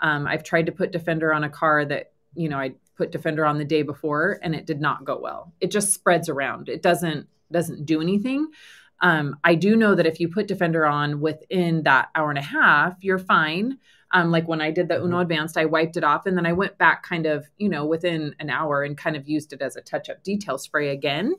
Um, 0.00 0.26
I've 0.26 0.44
tried 0.44 0.66
to 0.66 0.72
put 0.72 0.92
Defender 0.92 1.32
on 1.34 1.44
a 1.44 1.50
car 1.50 1.84
that, 1.84 2.12
you 2.34 2.48
know, 2.48 2.58
I 2.58 2.74
put 2.96 3.12
Defender 3.12 3.44
on 3.44 3.58
the 3.58 3.64
day 3.64 3.82
before 3.82 4.38
and 4.42 4.54
it 4.54 4.66
did 4.66 4.80
not 4.80 5.04
go 5.04 5.18
well. 5.18 5.52
It 5.60 5.70
just 5.70 5.92
spreads 5.92 6.28
around. 6.28 6.68
It 6.68 6.82
doesn't 6.82 7.26
doesn't 7.52 7.84
do 7.84 8.00
anything. 8.00 8.48
Um, 9.00 9.38
I 9.42 9.54
do 9.54 9.76
know 9.76 9.94
that 9.94 10.06
if 10.06 10.20
you 10.20 10.28
put 10.28 10.46
Defender 10.46 10.86
on 10.86 11.20
within 11.20 11.82
that 11.84 12.10
hour 12.14 12.28
and 12.30 12.38
a 12.38 12.42
half, 12.42 13.02
you're 13.02 13.18
fine. 13.18 13.78
Um, 14.12 14.30
like 14.30 14.48
when 14.48 14.60
I 14.60 14.70
did 14.70 14.88
the 14.88 15.02
Uno 15.02 15.20
Advanced, 15.20 15.56
I 15.56 15.64
wiped 15.64 15.96
it 15.96 16.04
off 16.04 16.26
and 16.26 16.36
then 16.36 16.46
I 16.46 16.52
went 16.52 16.78
back 16.78 17.02
kind 17.02 17.26
of, 17.26 17.48
you 17.58 17.68
know, 17.68 17.86
within 17.86 18.34
an 18.40 18.50
hour 18.50 18.82
and 18.82 18.98
kind 18.98 19.16
of 19.16 19.28
used 19.28 19.52
it 19.52 19.62
as 19.62 19.76
a 19.76 19.80
touch 19.80 20.10
up 20.10 20.22
detail 20.22 20.58
spray 20.58 20.90
again. 20.90 21.34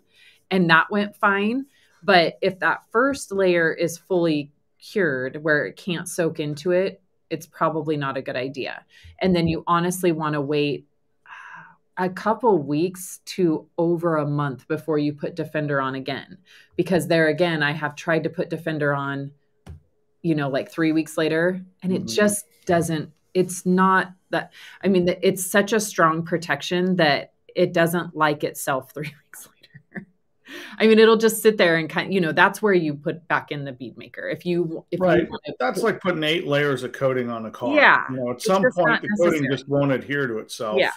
And 0.49 0.69
that 0.69 0.89
went 0.89 1.15
fine. 1.15 1.65
But 2.01 2.37
if 2.41 2.59
that 2.59 2.83
first 2.91 3.31
layer 3.31 3.71
is 3.71 3.97
fully 3.97 4.51
cured 4.79 5.43
where 5.43 5.65
it 5.65 5.75
can't 5.75 6.07
soak 6.07 6.39
into 6.39 6.71
it, 6.71 7.01
it's 7.31 7.47
probably 7.47 7.97
not 7.97 8.17
a 8.17 8.21
good 8.21 8.35
idea. 8.35 8.85
And 9.19 9.35
then 9.35 9.47
you 9.47 9.63
honestly 9.65 10.11
want 10.11 10.33
to 10.33 10.41
wait 10.41 10.85
a 11.97 12.09
couple 12.09 12.57
weeks 12.57 13.19
to 13.25 13.67
over 13.77 14.17
a 14.17 14.27
month 14.27 14.67
before 14.67 14.97
you 14.97 15.13
put 15.13 15.35
Defender 15.35 15.81
on 15.81 15.95
again. 15.95 16.37
Because 16.75 17.07
there 17.07 17.27
again, 17.27 17.63
I 17.63 17.71
have 17.71 17.95
tried 17.95 18.23
to 18.23 18.29
put 18.29 18.49
Defender 18.49 18.93
on, 18.93 19.31
you 20.21 20.35
know, 20.35 20.49
like 20.49 20.71
three 20.71 20.91
weeks 20.91 21.17
later, 21.17 21.61
and 21.83 21.93
it 21.93 22.03
Mhm. 22.03 22.15
just 22.15 22.45
doesn't, 22.65 23.11
it's 23.33 23.65
not 23.65 24.13
that, 24.29 24.51
I 24.83 24.87
mean, 24.87 25.07
it's 25.21 25.45
such 25.45 25.73
a 25.73 25.79
strong 25.79 26.23
protection 26.23 26.95
that 26.97 27.33
it 27.55 27.73
doesn't 27.73 28.15
like 28.15 28.43
itself 28.43 28.91
three 28.93 29.13
weeks 29.25 29.47
later. 29.47 29.60
I 30.77 30.87
mean, 30.87 30.99
it'll 30.99 31.17
just 31.17 31.41
sit 31.41 31.57
there 31.57 31.77
and 31.77 31.89
kind 31.89 32.07
of, 32.07 32.13
you 32.13 32.21
know, 32.21 32.31
that's 32.31 32.61
where 32.61 32.73
you 32.73 32.93
put 32.93 33.27
back 33.27 33.51
in 33.51 33.65
the 33.65 33.71
bead 33.71 33.97
maker. 33.97 34.27
If 34.29 34.45
you, 34.45 34.85
if 34.91 34.99
Right. 34.99 35.21
you 35.23 35.27
want 35.29 35.41
to 35.45 35.55
That's 35.59 35.83
like 35.83 36.01
putting 36.01 36.23
eight 36.23 36.47
layers 36.47 36.83
of 36.83 36.91
coating 36.91 37.29
on 37.29 37.45
a 37.45 37.51
car. 37.51 37.75
Yeah. 37.75 38.03
You 38.09 38.17
know, 38.17 38.31
at 38.31 38.41
some 38.41 38.63
point, 38.71 39.01
the 39.01 39.09
coating 39.19 39.47
just 39.51 39.67
won't 39.67 39.91
adhere 39.91 40.27
to 40.27 40.37
itself 40.39 40.77
Yeah. 40.79 40.91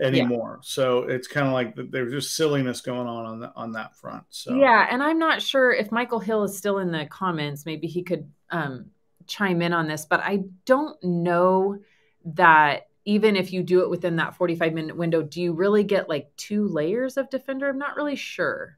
anymore. 0.00 0.60
So 0.62 1.04
it's 1.04 1.26
kind 1.28 1.46
of 1.46 1.52
like 1.52 1.74
there's 1.90 2.12
just 2.12 2.36
silliness 2.36 2.80
going 2.80 3.06
on 3.06 3.24
on, 3.26 3.40
the, 3.40 3.52
on 3.54 3.72
that 3.72 3.96
front. 3.96 4.24
So 4.30 4.54
Yeah, 4.56 4.86
and 4.90 5.02
I'm 5.02 5.18
not 5.18 5.42
sure 5.42 5.72
if 5.72 5.90
Michael 5.92 6.20
Hill 6.20 6.44
is 6.44 6.56
still 6.56 6.78
in 6.78 6.90
the 6.92 7.06
comments. 7.06 7.66
Maybe 7.66 7.86
he 7.86 8.02
could 8.02 8.30
um, 8.50 8.86
chime 9.26 9.62
in 9.62 9.72
on 9.72 9.88
this, 9.88 10.04
but 10.04 10.20
I 10.20 10.44
don't 10.64 11.02
know 11.02 11.78
that 12.26 12.88
even 13.04 13.36
if 13.36 13.52
you 13.52 13.62
do 13.62 13.82
it 13.82 13.90
within 13.90 14.16
that 14.16 14.34
45 14.34 14.72
minute 14.72 14.96
window, 14.96 15.22
do 15.22 15.40
you 15.40 15.52
really 15.52 15.84
get 15.84 16.08
like 16.08 16.28
two 16.36 16.66
layers 16.66 17.16
of 17.16 17.30
Defender? 17.30 17.68
I'm 17.68 17.78
not 17.78 17.96
really 17.96 18.16
sure. 18.16 18.76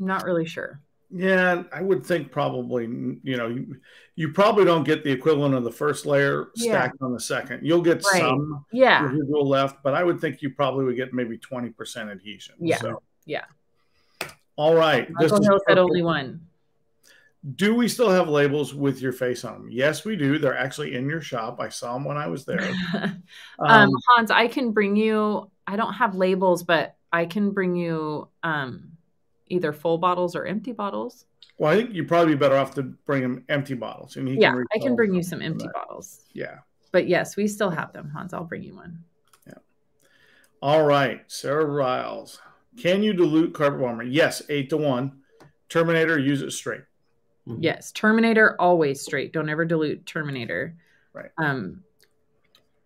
I'm 0.00 0.06
not 0.06 0.24
really 0.24 0.46
sure. 0.46 0.80
Yeah, 1.10 1.62
I 1.72 1.82
would 1.82 2.04
think 2.04 2.32
probably, 2.32 2.84
you 2.84 3.36
know, 3.36 3.46
you, 3.46 3.76
you 4.16 4.32
probably 4.32 4.64
don't 4.64 4.82
get 4.82 5.04
the 5.04 5.10
equivalent 5.12 5.54
of 5.54 5.62
the 5.62 5.70
first 5.70 6.04
layer 6.04 6.48
Yeah. 6.56 6.72
stacked 6.72 7.00
on 7.00 7.12
the 7.12 7.20
second. 7.20 7.64
You'll 7.64 7.80
get 7.82 8.02
Right. 8.12 8.20
some 8.22 8.64
Yeah, 8.72 9.04
residual 9.04 9.48
left, 9.48 9.82
but 9.84 9.94
I 9.94 10.02
would 10.02 10.20
think 10.20 10.42
you 10.42 10.50
probably 10.50 10.84
would 10.84 10.96
get 10.96 11.14
maybe 11.14 11.38
20% 11.38 12.10
adhesion. 12.10 12.56
Yeah. 12.58 12.78
So. 12.78 13.02
Yeah. 13.24 13.44
All 14.56 14.74
right. 14.74 15.06
This 15.20 15.30
Michael 15.30 15.44
Hill 15.44 15.60
said 15.68 15.78
only 15.78 16.02
one. 16.02 16.40
Do 17.54 17.76
we 17.76 17.86
still 17.86 18.10
have 18.10 18.28
labels 18.28 18.74
with 18.74 19.00
your 19.00 19.12
face 19.12 19.44
on 19.44 19.52
them? 19.60 19.68
Yes, 19.70 20.04
we 20.04 20.16
do. 20.16 20.38
They're 20.38 20.58
actually 20.58 20.96
in 20.96 21.08
your 21.08 21.20
shop. 21.20 21.60
I 21.60 21.68
saw 21.68 21.94
them 21.94 22.04
when 22.04 22.16
I 22.16 22.26
was 22.26 22.44
there. 22.44 22.68
um, 22.94 23.22
Um, 23.60 23.90
Hans, 24.08 24.32
I 24.32 24.48
can 24.48 24.72
bring 24.72 24.96
you. 24.96 25.48
I 25.68 25.76
don't 25.76 25.92
have 25.92 26.16
labels, 26.16 26.64
but 26.64 26.96
I 27.12 27.26
can 27.26 27.52
bring 27.52 27.76
you 27.76 28.28
um, 28.42 28.95
either 29.48 29.72
full 29.72 29.98
bottles 29.98 30.34
or 30.36 30.44
empty 30.46 30.72
bottles. 30.72 31.26
well, 31.58 31.72
I 31.72 31.76
think 31.76 31.94
you'd 31.94 32.08
probably 32.08 32.34
be 32.34 32.38
better 32.38 32.56
off 32.56 32.74
to 32.74 32.82
bring 32.82 33.22
him 33.22 33.44
empty 33.48 33.74
bottles. 33.74 34.16
And 34.16 34.28
he 34.28 34.34
Yeah, 34.38 34.54
I 34.74 34.78
can 34.78 34.94
bring 34.96 35.14
you 35.14 35.22
some 35.22 35.40
empty 35.40 35.64
that. 35.66 35.72
bottles. 35.74 36.24
Yeah. 36.34 36.58
But 36.92 37.08
yes, 37.08 37.36
we 37.36 37.46
still 37.48 37.70
have 37.70 37.92
them, 37.92 38.10
Hans. 38.10 38.34
I'll 38.34 38.44
bring 38.44 38.62
you 38.62 38.74
one. 38.74 39.02
Yeah. 39.46 39.54
All 40.60 40.84
right, 40.84 41.22
Sarah 41.28 41.64
Riles. 41.64 42.40
Can 42.76 43.02
you 43.02 43.12
dilute 43.14 43.54
carpet 43.54 43.80
bomber? 43.80 44.02
Yes, 44.02 44.42
eight 44.50 44.68
to 44.70 44.76
one. 44.76 45.20
Terminator, 45.68 46.18
use 46.18 46.42
it 46.42 46.50
straight. 46.52 46.82
Mhm. 47.48 47.58
Yes, 47.60 47.90
Terminator 47.92 48.54
always 48.60 49.00
straight. 49.00 49.32
Don't 49.32 49.48
ever 49.48 49.64
dilute 49.64 50.04
Terminator. 50.04 50.74
Right. 51.12 51.30
Um, 51.38 51.82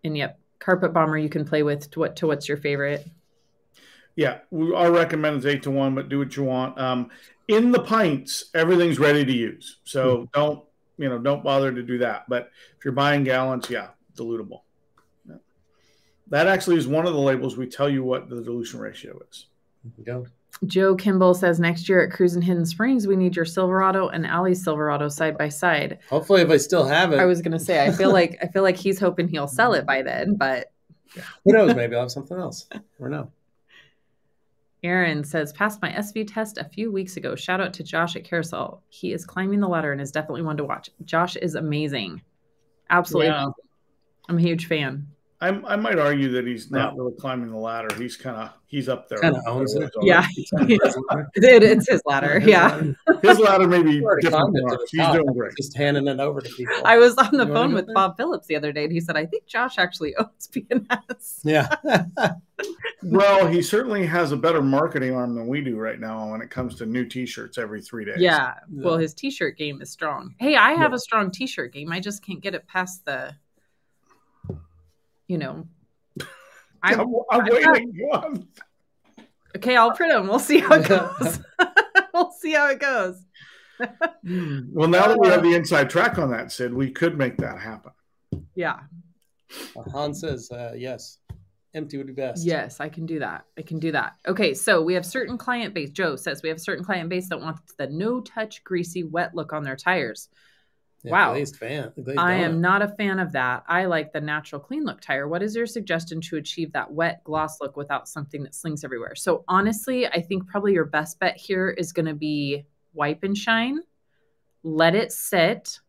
and 0.03 0.15
yep, 0.15 0.39
carpet 0.59 0.93
bomber 0.93 1.17
you 1.17 1.29
can 1.29 1.43
play 1.45 1.63
with 1.63 1.89
to 1.91 1.99
what 1.99 2.15
to 2.17 2.27
what's 2.27 2.47
your 2.47 2.57
favorite. 2.57 3.05
Yeah, 4.21 4.37
we, 4.51 4.71
our 4.75 4.91
recommend 4.91 5.39
is 5.39 5.47
eight 5.47 5.63
to 5.63 5.71
one, 5.71 5.95
but 5.95 6.07
do 6.07 6.19
what 6.19 6.35
you 6.35 6.43
want. 6.43 6.79
Um, 6.79 7.09
in 7.47 7.71
the 7.71 7.79
pints, 7.81 8.51
everything's 8.53 8.99
ready 8.99 9.25
to 9.25 9.31
use, 9.31 9.79
so 9.83 10.29
don't 10.31 10.63
you 10.99 11.09
know 11.09 11.17
don't 11.17 11.43
bother 11.43 11.73
to 11.73 11.81
do 11.81 11.97
that. 11.97 12.29
But 12.29 12.51
if 12.77 12.85
you're 12.85 12.93
buying 12.93 13.23
gallons, 13.23 13.67
yeah, 13.67 13.87
dilutable. 14.15 14.61
Yeah. 15.27 15.37
That 16.27 16.45
actually 16.45 16.77
is 16.77 16.87
one 16.87 17.07
of 17.07 17.13
the 17.13 17.19
labels 17.19 17.57
we 17.57 17.65
tell 17.65 17.89
you 17.89 18.03
what 18.03 18.29
the 18.29 18.43
dilution 18.43 18.79
ratio 18.79 19.19
is. 19.31 19.47
Go. 20.05 20.27
Joe 20.67 20.95
Kimball 20.95 21.33
says 21.33 21.59
next 21.59 21.89
year 21.89 22.05
at 22.05 22.11
Cruise 22.11 22.35
and 22.35 22.43
Hidden 22.43 22.67
Springs 22.67 23.07
we 23.07 23.15
need 23.15 23.35
your 23.35 23.45
Silverado 23.45 24.09
and 24.09 24.27
Allie's 24.27 24.63
Silverado 24.63 25.07
side 25.07 25.35
by 25.35 25.49
side. 25.49 25.97
Hopefully, 26.11 26.43
if 26.43 26.51
I 26.51 26.57
still 26.57 26.85
have 26.85 27.11
it, 27.11 27.19
I 27.19 27.25
was 27.25 27.41
gonna 27.41 27.57
say 27.57 27.83
I 27.83 27.91
feel 27.91 28.13
like 28.13 28.37
I 28.39 28.45
feel 28.49 28.61
like 28.61 28.77
he's 28.77 28.99
hoping 28.99 29.27
he'll 29.29 29.47
sell 29.47 29.73
it 29.73 29.87
by 29.87 30.03
then, 30.03 30.35
but 30.35 30.71
who 31.43 31.53
knows? 31.53 31.73
Maybe 31.73 31.95
I'll 31.95 32.03
have 32.03 32.11
something 32.11 32.37
else. 32.37 32.67
Or 32.99 33.09
no. 33.09 33.31
Aaron 34.83 35.23
says, 35.23 35.53
passed 35.53 35.81
my 35.81 35.91
SV 35.91 36.33
test 36.33 36.57
a 36.57 36.63
few 36.65 36.91
weeks 36.91 37.17
ago. 37.17 37.35
Shout 37.35 37.61
out 37.61 37.73
to 37.75 37.83
Josh 37.83 38.15
at 38.15 38.23
Carousel. 38.23 38.83
He 38.89 39.13
is 39.13 39.25
climbing 39.25 39.59
the 39.59 39.67
ladder 39.67 39.91
and 39.91 40.01
is 40.01 40.11
definitely 40.11 40.41
one 40.41 40.57
to 40.57 40.63
watch. 40.63 40.89
Josh 41.05 41.35
is 41.35 41.55
amazing. 41.55 42.21
Absolutely. 42.89 43.27
Yeah. 43.27 43.47
I'm 44.27 44.37
a 44.37 44.41
huge 44.41 44.67
fan. 44.67 45.07
I, 45.41 45.47
I 45.73 45.75
might 45.75 45.97
argue 45.97 46.29
that 46.33 46.45
he's 46.45 46.69
not 46.69 46.95
really 46.95 47.13
climbing 47.19 47.49
the 47.49 47.57
ladder. 47.57 47.87
He's 47.97 48.15
kind 48.15 48.37
of 48.37 48.51
he's 48.67 48.87
up 48.87 49.09
there. 49.09 49.17
Kinda 49.19 49.41
owns 49.47 49.73
it. 49.73 49.91
Yeah. 50.03 50.25
it, 50.35 51.63
it's 51.63 51.89
his 51.89 52.01
ladder. 52.05 52.39
Yeah. 52.45 52.79
his 53.23 53.39
ladder 53.39 53.67
may 53.67 53.81
be 53.81 53.93
different. 53.99 54.25
climbed 54.27 54.55
it 54.55 54.61
Than 54.61 54.69
to 54.69 54.77
the 54.77 54.87
He's 55.03 55.11
doing 55.13 55.33
great. 55.33 55.53
Just 55.57 55.75
handing 55.75 56.07
it 56.07 56.19
over 56.19 56.41
to 56.41 56.49
people. 56.57 56.75
I 56.85 56.97
was 56.99 57.17
on 57.17 57.31
the 57.37 57.47
You 57.47 57.53
phone 57.53 57.73
with? 57.73 57.87
Bob 57.93 58.17
Phillips 58.17 58.45
the 58.45 58.55
other 58.55 58.71
day, 58.71 58.83
and 58.83 58.93
he 58.93 58.99
said, 58.99 59.17
"I 59.17 59.25
think 59.25 59.47
Josh 59.47 59.79
actually 59.79 60.15
owns 60.15 60.47
PNS." 60.51 61.39
yeah. 61.43 61.75
Well, 63.03 63.47
he 63.47 63.63
certainly 63.63 64.05
has 64.05 64.31
a 64.31 64.37
better 64.37 64.61
marketing 64.61 65.15
arm 65.15 65.33
than 65.33 65.47
we 65.47 65.61
do 65.61 65.75
right 65.77 65.99
now 65.99 66.29
when 66.31 66.41
it 66.41 66.51
comes 66.51 66.75
to 66.75 66.85
new 66.85 67.03
T-shirts 67.05 67.57
every 67.57 67.81
three 67.81 68.05
days. 68.05 68.17
Yeah. 68.19 68.53
Well, 68.71 68.97
his 68.97 69.15
T-shirt 69.15 69.57
game 69.57 69.81
is 69.81 69.89
strong. 69.89 70.35
Hey, 70.39 70.55
I 70.55 70.73
have 70.73 70.91
Yeah. 70.91 70.97
a 70.97 70.99
strong 70.99 71.31
T-shirt 71.31 71.73
game. 71.73 71.91
I 71.91 71.99
just 71.99 72.23
can't 72.23 72.41
get 72.41 72.53
it 72.53 72.67
past 72.67 73.03
the, 73.05 73.33
you 75.31 75.37
know. 75.37 75.65
I, 76.83 76.93
I'm, 76.93 77.07
I'm 77.31 77.45
waiting. 77.45 77.93
Go 77.93 78.17
on. 78.17 78.47
okay, 79.55 79.77
I'll 79.77 79.93
print 79.93 80.11
them. 80.11 80.27
We'll 80.27 80.39
see 80.39 80.59
how 80.59 80.73
it 80.75 80.87
goes. 80.89 81.39
we'll 82.13 82.31
see 82.33 82.51
how 82.51 82.69
it 82.69 82.79
goes. 82.79 83.23
Well, 83.79 84.89
now 84.89 85.07
that 85.07 85.17
we 85.19 85.29
have 85.29 85.41
the 85.41 85.55
inside 85.55 85.89
track 85.89 86.19
on 86.19 86.29
that, 86.31 86.51
Sid, 86.51 86.73
we 86.73 86.91
could 86.91 87.17
make 87.17 87.37
that 87.37 87.59
happen. 87.59 87.93
Yeah. 88.55 88.81
Han 89.93 90.13
says 90.13 90.51
uh, 90.51 90.73
yes. 90.75 91.17
Empty 91.73 91.97
would 91.97 92.07
be 92.07 92.13
best. 92.13 92.45
Yes, 92.45 92.81
I 92.81 92.89
can 92.89 93.05
do 93.05 93.19
that. 93.19 93.45
I 93.57 93.61
can 93.61 93.79
do 93.79 93.93
that. 93.93 94.17
Okay, 94.27 94.53
so 94.53 94.81
we 94.81 94.93
have 94.93 95.05
certain 95.05 95.37
client 95.37 95.73
base. 95.73 95.89
Joe 95.91 96.17
says 96.17 96.43
we 96.43 96.49
have 96.49 96.59
certain 96.59 96.83
client 96.83 97.09
base 97.09 97.29
that 97.29 97.39
wants 97.39 97.73
the 97.77 97.87
no 97.87 98.19
touch, 98.19 98.61
greasy, 98.65 99.03
wet 99.03 99.33
look 99.33 99.53
on 99.53 99.63
their 99.63 99.77
tires. 99.77 100.27
Yeah, 101.03 101.11
Wow. 101.11 101.33
Glazed 101.33 101.55
fan. 101.57 101.91
Glazed 101.95 102.19
I 102.19 102.33
donut. 102.35 102.43
am 102.43 102.61
not 102.61 102.81
a 102.81 102.87
fan 102.89 103.19
of 103.19 103.31
that. 103.31 103.63
I 103.67 103.85
like 103.85 104.13
the 104.13 104.21
natural 104.21 104.61
clean 104.61 104.83
look 104.83 105.01
tire. 105.01 105.27
What 105.27 105.41
is 105.41 105.55
your 105.55 105.65
suggestion 105.65 106.21
to 106.21 106.37
achieve 106.37 106.71
that 106.73 106.91
wet 106.91 107.23
gloss 107.23 107.59
look 107.59 107.75
without 107.75 108.07
something 108.07 108.43
that 108.43 108.53
slings 108.55 108.83
everywhere? 108.83 109.15
So 109.15 109.43
honestly, 109.47 110.07
I 110.07 110.21
think 110.21 110.47
probably 110.47 110.73
your 110.73 110.85
best 110.85 111.19
bet 111.19 111.37
here 111.37 111.69
is 111.69 111.91
going 111.91 112.05
to 112.05 112.13
be 112.13 112.65
wipe 112.93 113.23
and 113.23 113.37
shine, 113.37 113.79
let 114.63 114.95
it 114.95 115.11
sit, 115.11 115.79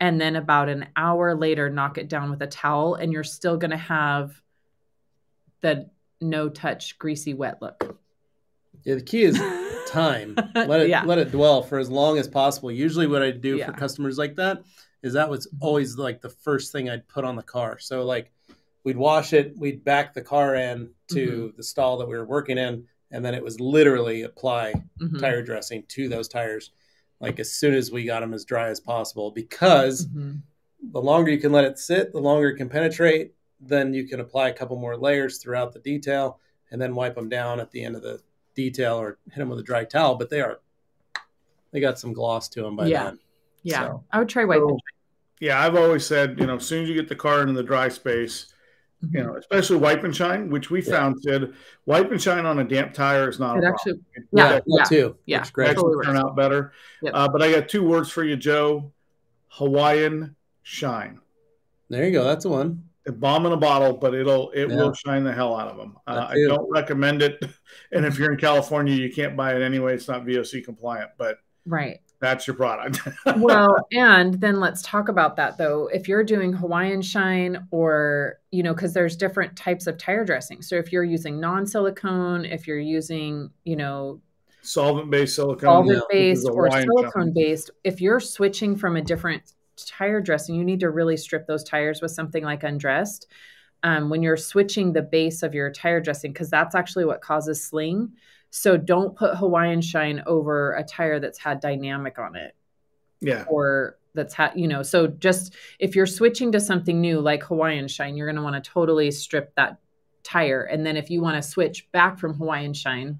and 0.00 0.20
then 0.20 0.36
about 0.36 0.68
an 0.68 0.86
hour 0.96 1.34
later 1.34 1.70
knock 1.70 1.98
it 1.98 2.08
down 2.08 2.30
with 2.30 2.42
a 2.42 2.46
towel 2.46 2.94
and 2.94 3.12
you're 3.12 3.24
still 3.24 3.56
going 3.56 3.70
to 3.70 3.76
have 3.76 4.40
the 5.62 5.88
no 6.20 6.48
touch 6.48 6.98
greasy 6.98 7.34
wet 7.34 7.60
look. 7.62 7.98
Yeah, 8.84 8.94
the 8.96 9.02
key 9.02 9.24
is 9.24 9.38
time. 9.88 10.34
Let 10.54 10.80
it 10.82 10.88
Yeah. 10.88 11.04
let 11.04 11.18
it 11.18 11.30
dwell 11.30 11.62
for 11.62 11.78
as 11.78 11.90
long 11.90 12.18
as 12.18 12.28
possible. 12.28 12.70
Usually, 12.70 13.06
what 13.06 13.22
I 13.22 13.30
do 13.30 13.56
Yeah. 13.56 13.66
for 13.66 13.72
customers 13.72 14.18
like 14.18 14.36
that 14.36 14.62
is 15.02 15.12
that 15.14 15.28
was 15.28 15.46
always 15.60 15.96
like 15.98 16.20
the 16.20 16.30
first 16.30 16.72
thing 16.72 16.88
I'd 16.88 17.06
put 17.08 17.24
on 17.24 17.36
the 17.36 17.42
car. 17.42 17.78
So 17.78 18.04
like 18.04 18.32
we'd 18.84 18.96
wash 18.96 19.32
it, 19.32 19.56
we'd 19.56 19.84
back 19.84 20.14
the 20.14 20.22
car 20.22 20.54
in 20.54 20.90
to 21.08 21.26
Mm-hmm. 21.26 21.56
the 21.56 21.62
stall 21.62 21.98
that 21.98 22.08
we 22.08 22.16
were 22.16 22.24
working 22.26 22.58
in, 22.58 22.84
and 23.10 23.24
then 23.24 23.34
it 23.34 23.42
was 23.42 23.60
literally 23.60 24.22
apply 24.22 24.74
Mhm. 25.00 25.20
tire 25.20 25.42
dressing 25.42 25.84
to 25.88 26.08
those 26.08 26.28
tires, 26.28 26.70
like 27.20 27.38
as 27.40 27.52
soon 27.52 27.74
as 27.74 27.90
we 27.90 28.04
got 28.04 28.20
them 28.20 28.34
as 28.34 28.44
dry 28.44 28.68
as 28.68 28.80
possible. 28.80 29.30
Because 29.30 30.06
Mhm. 30.06 30.40
the 30.92 31.00
longer 31.00 31.30
you 31.30 31.38
can 31.38 31.52
let 31.52 31.64
it 31.64 31.78
sit, 31.78 32.12
the 32.12 32.20
longer 32.20 32.48
it 32.48 32.56
can 32.56 32.68
penetrate. 32.68 33.34
Then 33.60 33.94
you 33.94 34.06
can 34.06 34.20
apply 34.20 34.48
a 34.48 34.52
couple 34.54 34.76
more 34.76 34.96
layers 34.96 35.38
throughout 35.38 35.72
the 35.72 35.78
detail, 35.80 36.38
and 36.70 36.80
then 36.80 36.94
wipe 36.94 37.14
them 37.14 37.28
down 37.30 37.60
at 37.60 37.70
the 37.70 37.82
end 37.82 37.96
of 37.96 38.02
the 38.02 38.20
detail 38.54 38.96
or 39.00 39.18
hit 39.30 39.38
them 39.38 39.48
with 39.48 39.58
a 39.58 39.62
dry 39.62 39.84
towel. 39.84 40.14
But 40.16 40.30
they 40.30 40.40
are 40.40 40.60
they 41.72 41.80
got 41.80 41.98
some 41.98 42.12
gloss 42.12 42.48
to 42.50 42.62
them 42.62 42.76
by 42.76 42.86
Yeah. 42.86 43.04
then. 43.04 43.18
Yeah, 43.64 43.86
So- 43.88 44.04
I 44.12 44.18
would 44.20 44.28
try 44.28 44.44
wipe 44.44 44.60
So, 44.60 44.78
yeah, 45.40 45.60
I've 45.60 45.74
always 45.74 46.06
said, 46.06 46.38
you 46.38 46.46
know, 46.46 46.56
as 46.56 46.66
soon 46.66 46.84
as 46.84 46.88
you 46.88 46.94
get 46.94 47.08
the 47.08 47.16
car 47.16 47.40
into 47.40 47.54
the 47.54 47.62
dry 47.64 47.88
space, 47.88 48.52
you 49.10 49.22
know, 49.24 49.36
especially 49.36 49.78
wipe 49.78 50.04
and 50.04 50.14
shine, 50.14 50.50
which 50.50 50.70
we 50.70 50.82
Yeah. 50.82 50.92
found, 50.92 51.20
Sid, 51.22 51.52
wipe 51.84 52.10
and 52.12 52.22
shine 52.22 52.46
on 52.46 52.58
a 52.60 52.64
damp 52.64 52.94
tire 52.94 53.28
is 53.28 53.40
not 53.40 53.56
It 53.58 53.64
a 53.64 53.68
actually, 53.68 53.94
problem. 53.94 54.06
It- 54.14 54.28
Yeah, 54.32 54.48
that 54.50 54.64
that 54.66 54.86
too. 54.88 55.16
yeah. 55.26 55.38
Works 55.38 55.50
great. 55.50 55.66
Totally 55.74 55.92
actually 55.92 56.06
turn 56.06 56.14
works. 56.14 56.24
out 56.30 56.36
better. 56.36 56.72
Yep. 57.02 57.12
Uh, 57.14 57.28
but 57.28 57.42
I 57.42 57.52
got 57.52 57.68
two 57.68 57.82
words 57.82 58.08
for 58.10 58.22
you, 58.22 58.36
Joe. 58.36 58.92
Hawaiian 59.48 60.36
shine. 60.62 61.20
There 61.90 62.04
you 62.04 62.12
go. 62.12 62.24
That's 62.24 62.44
the 62.44 62.50
one. 62.50 62.84
A 63.06 63.12
bomb 63.12 63.44
in 63.46 63.52
a 63.52 63.56
bottle, 63.56 63.92
but 63.92 64.14
it'll 64.14 64.50
it 64.52 64.70
Yeah. 64.70 64.76
will 64.76 64.94
shine 64.94 65.24
the 65.24 65.32
hell 65.32 65.54
out 65.56 65.68
of 65.68 65.76
them. 65.76 65.96
Uh, 66.06 66.26
I 66.30 66.34
don't 66.46 66.70
recommend 66.70 67.22
it, 67.22 67.44
and 67.92 68.06
if 68.06 68.18
you're 68.18 68.32
in 68.32 68.38
California, 68.38 68.94
you 68.94 69.12
can't 69.12 69.36
buy 69.36 69.54
it 69.54 69.62
anyway. 69.62 69.94
It's 69.94 70.08
not 70.08 70.24
VOC 70.24 70.64
compliant, 70.64 71.10
but 71.18 71.36
right. 71.66 72.00
that's 72.20 72.46
your 72.46 72.56
product. 72.56 73.00
well, 73.36 73.76
and 73.92 74.34
then 74.34 74.58
let's 74.58 74.80
talk 74.82 75.08
about 75.08 75.36
that 75.36 75.58
though. 75.58 75.88
If 75.92 76.08
you're 76.08 76.24
doing 76.24 76.52
Hawaiian 76.52 77.02
shine 77.02 77.68
or, 77.70 78.40
you 78.50 78.62
know, 78.62 78.72
because 78.72 78.94
there's 78.94 79.16
different 79.16 79.54
types 79.54 79.86
of 79.86 79.98
tire 79.98 80.24
dressing. 80.24 80.62
So 80.62 80.76
if 80.76 80.90
you're 80.90 81.04
using 81.04 81.38
non 81.38 81.66
silicone, 81.66 82.46
if 82.46 82.66
you're 82.66 82.78
using, 82.78 83.50
you 83.64 83.76
know, 83.76 84.22
solvent 84.64 85.10
based 85.10 85.36
silicone, 85.36 85.68
solvent 85.68 85.88
which 85.88 85.98
is 85.98 86.04
based 86.44 86.48
a 86.48 86.52
or 86.52 86.70
silicone-based, 86.70 87.70
if 87.84 88.00
you're 88.00 88.20
switching 88.20 88.76
from 88.76 88.96
a 88.96 89.02
different 89.02 89.52
tire 89.76 90.20
dressing, 90.20 90.54
you 90.54 90.64
need 90.64 90.80
to 90.80 90.90
really 90.90 91.16
strip 91.16 91.46
those 91.46 91.64
tires 91.64 92.00
with 92.00 92.10
something 92.10 92.44
like 92.44 92.62
undressed. 92.62 93.26
Um, 93.82 94.08
when 94.08 94.22
you're 94.22 94.36
switching 94.36 94.92
the 94.92 95.02
base 95.02 95.42
of 95.42 95.54
your 95.54 95.70
tire 95.70 96.00
dressing, 96.00 96.32
because 96.32 96.48
that's 96.48 96.74
actually 96.74 97.04
what 97.04 97.20
causes 97.20 97.62
sling. 97.62 98.12
So 98.50 98.76
don't 98.76 99.16
put 99.16 99.36
Hawaiian 99.36 99.82
shine 99.82 100.22
over 100.26 100.72
a 100.74 100.84
tire 100.84 101.20
that's 101.20 101.38
had 101.38 101.60
dynamic 101.60 102.18
on 102.18 102.36
it 102.36 102.54
Yeah, 103.20 103.44
or 103.48 103.98
that's 104.14 104.32
had 104.32 104.52
you 104.54 104.68
know 104.68 104.82
so 104.82 105.08
just 105.08 105.54
if 105.80 105.96
you're 105.96 106.06
switching 106.06 106.52
to 106.52 106.60
something 106.60 107.00
new 107.00 107.20
like 107.20 107.42
hawaiian 107.42 107.88
shine 107.88 108.16
you're 108.16 108.28
going 108.28 108.36
to 108.36 108.42
want 108.42 108.54
to 108.54 108.70
totally 108.70 109.10
strip 109.10 109.52
that 109.56 109.78
tire 110.22 110.62
and 110.62 110.86
then 110.86 110.96
if 110.96 111.10
you 111.10 111.20
want 111.20 111.34
to 111.34 111.42
switch 111.42 111.90
back 111.90 112.16
from 112.16 112.32
hawaiian 112.34 112.72
shine 112.72 113.18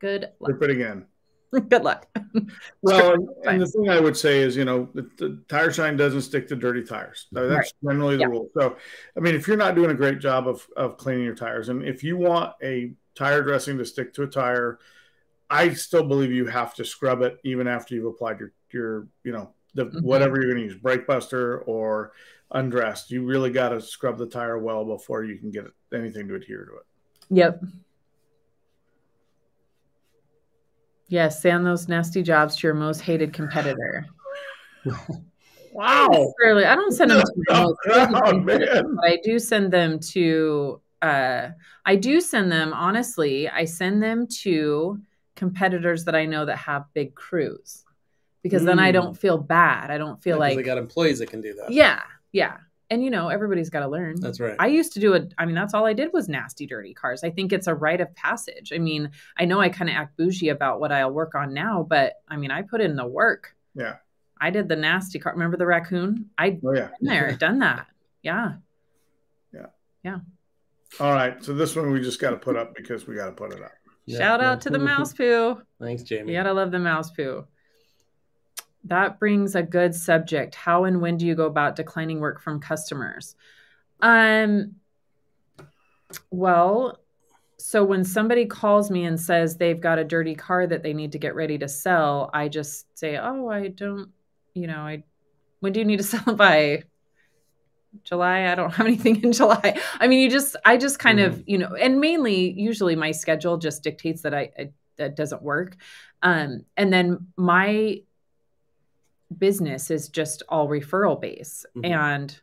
good 0.00 0.28
luck 0.40 0.50
rip 0.50 0.62
it 0.62 0.70
again. 0.70 1.06
good 1.68 1.82
luck 1.84 2.06
Well, 2.82 3.12
and, 3.14 3.28
and 3.46 3.60
the 3.62 3.66
thing 3.66 3.88
I 3.88 3.98
would 4.00 4.16
say 4.16 4.40
is, 4.40 4.56
you 4.56 4.64
know, 4.64 4.88
the, 4.94 5.08
the 5.16 5.42
tire 5.48 5.72
shine 5.72 5.96
doesn't 5.96 6.22
stick 6.22 6.48
to 6.48 6.56
dirty 6.56 6.82
tires. 6.82 7.26
That's 7.32 7.72
generally 7.82 8.16
the 8.16 8.22
Yeah. 8.22 8.28
rule. 8.28 8.50
So, 8.58 8.76
I 9.16 9.20
mean, 9.20 9.34
if 9.34 9.48
you're 9.48 9.56
not 9.56 9.74
doing 9.74 9.90
a 9.90 9.94
great 9.94 10.18
job 10.18 10.46
of, 10.46 10.66
of 10.76 10.96
cleaning 10.98 11.24
your 11.24 11.34
tires, 11.34 11.68
and 11.70 11.82
if 11.82 12.04
you 12.04 12.16
want 12.16 12.52
a 12.62 12.92
tire 13.14 13.42
dressing 13.42 13.78
to 13.78 13.84
stick 13.86 14.12
to 14.14 14.22
a 14.24 14.26
tire, 14.26 14.78
I 15.48 15.72
still 15.74 16.04
believe 16.04 16.32
you 16.32 16.46
have 16.46 16.74
to 16.74 16.84
scrub 16.84 17.22
it 17.22 17.38
even 17.44 17.66
after 17.66 17.94
you've 17.94 18.06
applied 18.06 18.40
your, 18.40 18.52
your 18.70 19.08
you 19.24 19.32
know, 19.32 19.50
the 19.74 19.86
Mhm. 19.86 20.02
whatever 20.02 20.36
you're 20.36 20.52
going 20.52 20.66
to 20.66 20.72
use, 20.72 20.80
brake 20.80 21.06
buster 21.06 21.58
or 21.60 22.12
undressed. 22.50 23.10
You 23.10 23.24
really 23.24 23.50
got 23.50 23.70
to 23.70 23.80
scrub 23.80 24.18
the 24.18 24.26
tire 24.26 24.58
well 24.58 24.84
before 24.84 25.24
you 25.24 25.38
can 25.38 25.50
get 25.50 25.66
anything 25.92 26.28
to 26.28 26.34
adhere 26.34 26.64
to 26.66 26.72
it. 26.76 26.86
yep 27.30 27.62
yes 31.08 31.40
send 31.42 31.66
those 31.66 31.88
nasty 31.88 32.22
jobs 32.22 32.56
to 32.56 32.66
your 32.66 32.74
most 32.74 33.00
hated 33.00 33.32
competitor 33.32 34.06
Wow. 35.72 36.08
Necessarily, 36.10 36.64
i 36.66 36.74
don't 36.76 36.92
send 36.92 37.10
them 37.10 37.20
to 37.22 37.32
my 37.48 37.62
most 37.62 37.78
hated 37.84 38.16
Oh, 38.24 38.38
man. 38.40 38.96
but 38.96 39.04
I 39.04 39.18
do 39.24 39.38
send 39.38 39.72
them 39.72 39.98
to 40.12 40.80
uh 41.02 41.48
I 41.84 41.96
do 41.96 42.20
send 42.20 42.50
them 42.52 42.72
honestly, 42.72 43.48
I 43.48 43.64
send 43.64 44.02
them 44.02 44.26
to 44.42 45.00
competitors 45.36 46.04
that 46.04 46.14
I 46.14 46.26
know 46.26 46.46
that 46.46 46.56
have 46.58 46.84
big 46.94 47.14
crews. 47.14 47.82
Because 48.42 48.64
then 48.64 48.78
I 48.78 48.90
Mm. 48.90 48.92
don't 48.92 49.18
feel 49.18 49.38
bad. 49.38 49.90
I 49.90 49.98
don't 49.98 50.22
feel 50.22 50.36
Yeah, 50.36 50.40
like 50.40 50.56
they 50.56 50.62
got 50.62 50.78
employees 50.78 51.18
that 51.18 51.28
can 51.30 51.40
do 51.40 51.54
that. 51.54 51.72
Yeah, 51.72 52.02
yeah. 52.30 52.58
And 52.90 53.02
you 53.02 53.10
know, 53.10 53.28
everybody's 53.28 53.70
got 53.70 53.80
to 53.80 53.88
learn. 53.88 54.20
That's 54.20 54.40
right. 54.40 54.56
I 54.58 54.66
used 54.66 54.92
to 54.92 55.00
do 55.00 55.14
it. 55.14 55.32
I 55.38 55.46
mean, 55.46 55.54
that's 55.54 55.72
all 55.74 55.86
I 55.86 55.94
did 55.94 56.10
was 56.12 56.28
nasty, 56.28 56.66
dirty 56.66 56.92
cars. 56.94 57.24
I 57.24 57.30
think 57.30 57.52
it's 57.52 57.66
a 57.66 57.74
rite 57.74 58.00
of 58.02 58.14
passage. 58.14 58.72
I 58.74 58.78
mean, 58.78 59.10
I 59.38 59.46
know 59.46 59.58
I 59.60 59.70
kind 59.70 59.88
of 59.90 59.96
act 59.96 60.16
bougie 60.18 60.50
about 60.50 60.80
what 60.80 60.92
I'll 60.92 61.10
work 61.10 61.34
on 61.34 61.54
now, 61.54 61.86
but 61.88 62.14
I 62.28 62.36
mean, 62.36 62.50
I 62.50 62.62
put 62.62 62.80
in 62.82 62.94
the 62.96 63.06
work. 63.06 63.54
Yeah. 63.74 63.96
I 64.40 64.50
did 64.50 64.68
the 64.68 64.76
nasty 64.76 65.18
car. 65.18 65.32
Remember 65.32 65.56
the 65.56 65.64
raccoon? 65.66 66.28
I 66.36 66.58
Oh, 66.64 66.74
yeah. 66.74 66.88
been 67.00 67.08
there, 67.08 67.32
done 67.38 67.60
that. 67.60 67.86
Yeah. 68.22 68.54
Yeah. 69.54 69.66
Yeah. 70.02 70.18
All 71.00 71.12
right. 71.12 71.42
So 71.42 71.54
this 71.54 71.74
one 71.74 71.90
we 71.90 72.00
just 72.00 72.20
got 72.20 72.30
to 72.30 72.36
put 72.36 72.56
up 72.56 72.74
because 72.74 73.06
we 73.06 73.14
got 73.14 73.26
to 73.26 73.32
put 73.32 73.52
it 73.52 73.62
up. 73.62 73.72
Yeah. 74.06 74.18
Shout 74.18 74.42
out 74.44 74.60
to 74.62 74.70
the 74.70 74.78
mouse 74.78 75.14
poo. 75.14 75.62
Thanks, 75.80 76.02
Jamie. 76.02 76.32
You 76.32 76.38
gotta 76.38 76.52
love 76.52 76.70
the 76.70 76.78
mouse 76.78 77.10
poo. 77.10 77.46
That 78.84 79.18
brings 79.18 79.54
a 79.54 79.62
good 79.62 79.94
subject. 79.94 80.54
How 80.54 80.84
and 80.84 81.00
when 81.00 81.16
do 81.16 81.26
you 81.26 81.34
go 81.34 81.46
about 81.46 81.76
declining 81.76 82.20
work 82.20 82.40
from 82.40 82.60
customers? 82.60 83.34
Um, 84.00 84.76
well, 86.30 86.98
so 87.58 87.82
when 87.82 88.04
somebody 88.04 88.46
calls 88.46 88.90
me 88.90 89.04
and 89.04 89.18
says 89.18 89.56
they've 89.56 89.80
got 89.80 89.98
a 89.98 90.04
dirty 90.04 90.34
car 90.34 90.66
that 90.66 90.82
they 90.82 90.92
need 90.92 91.12
to 91.12 91.18
get 91.18 91.34
ready 91.34 91.56
to 91.58 91.68
sell, 91.68 92.30
I 92.34 92.48
just 92.48 92.86
say, 92.98 93.16
"Oh, 93.16 93.48
I 93.48 93.68
don't, 93.68 94.10
you 94.52 94.66
know, 94.66 94.80
I 94.80 95.04
when 95.60 95.72
do 95.72 95.80
you 95.80 95.86
need 95.86 95.98
to 95.98 96.02
sell 96.04 96.28
it 96.28 96.36
by?" 96.36 96.84
July. 98.02 98.50
I 98.50 98.56
don't 98.56 98.74
have 98.74 98.86
anything 98.86 99.22
in 99.22 99.32
July. 99.32 99.80
I 100.00 100.08
mean, 100.08 100.18
you 100.18 100.28
just, 100.28 100.56
I 100.64 100.76
just 100.76 100.98
kind 100.98 101.20
of, 101.20 101.44
you 101.46 101.58
know, 101.58 101.76
and 101.76 102.00
mainly, 102.00 102.50
usually 102.50 102.96
my 102.96 103.12
schedule 103.12 103.56
just 103.56 103.84
dictates 103.84 104.22
that 104.22 104.34
I, 104.34 104.50
I 104.58 104.70
that 104.96 105.16
doesn't 105.16 105.42
work. 105.42 105.76
Um, 106.22 106.64
and 106.76 106.92
then 106.92 107.28
my 107.36 108.00
business 109.36 109.90
is 109.90 110.08
just 110.08 110.42
all 110.48 110.68
referral 110.68 111.20
base. 111.20 111.66
Mhm. 111.76 111.90
And 111.90 112.40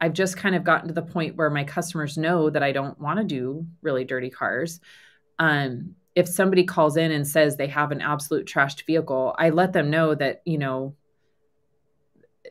I've 0.00 0.12
just 0.12 0.36
kind 0.36 0.54
of 0.54 0.64
gotten 0.64 0.88
to 0.88 0.94
the 0.94 1.02
point 1.02 1.36
where 1.36 1.50
my 1.50 1.64
customers 1.64 2.16
know 2.16 2.50
that 2.50 2.62
I 2.62 2.72
don't 2.72 3.00
want 3.00 3.18
to 3.18 3.24
do 3.24 3.66
really 3.82 4.04
dirty 4.04 4.30
cars. 4.30 4.80
Um, 5.38 5.94
if 6.14 6.28
somebody 6.28 6.64
calls 6.64 6.96
in 6.96 7.12
and 7.12 7.26
says 7.26 7.56
they 7.56 7.68
have 7.68 7.92
an 7.92 8.00
absolute 8.00 8.46
trashed 8.46 8.84
vehicle, 8.86 9.34
I 9.38 9.50
let 9.50 9.72
them 9.72 9.90
know 9.90 10.14
that, 10.14 10.42
you 10.44 10.58
know, 10.58 10.94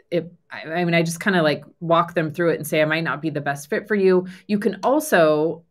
it, 0.09 0.31
I 0.51 0.85
mean, 0.85 0.93
I 0.93 1.03
just 1.03 1.19
kind 1.19 1.35
of 1.35 1.43
like 1.43 1.65
walk 1.79 2.13
them 2.13 2.31
through 2.33 2.51
it 2.51 2.55
and 2.55 2.67
say, 2.67 2.81
I 2.81 2.85
might 2.85 3.03
not 3.03 3.21
be 3.21 3.29
the 3.29 3.41
best 3.41 3.69
fit 3.69 3.87
for 3.87 3.95
you. 3.95 4.27
You 4.47 4.59
can 4.59 4.79
also 4.83 5.63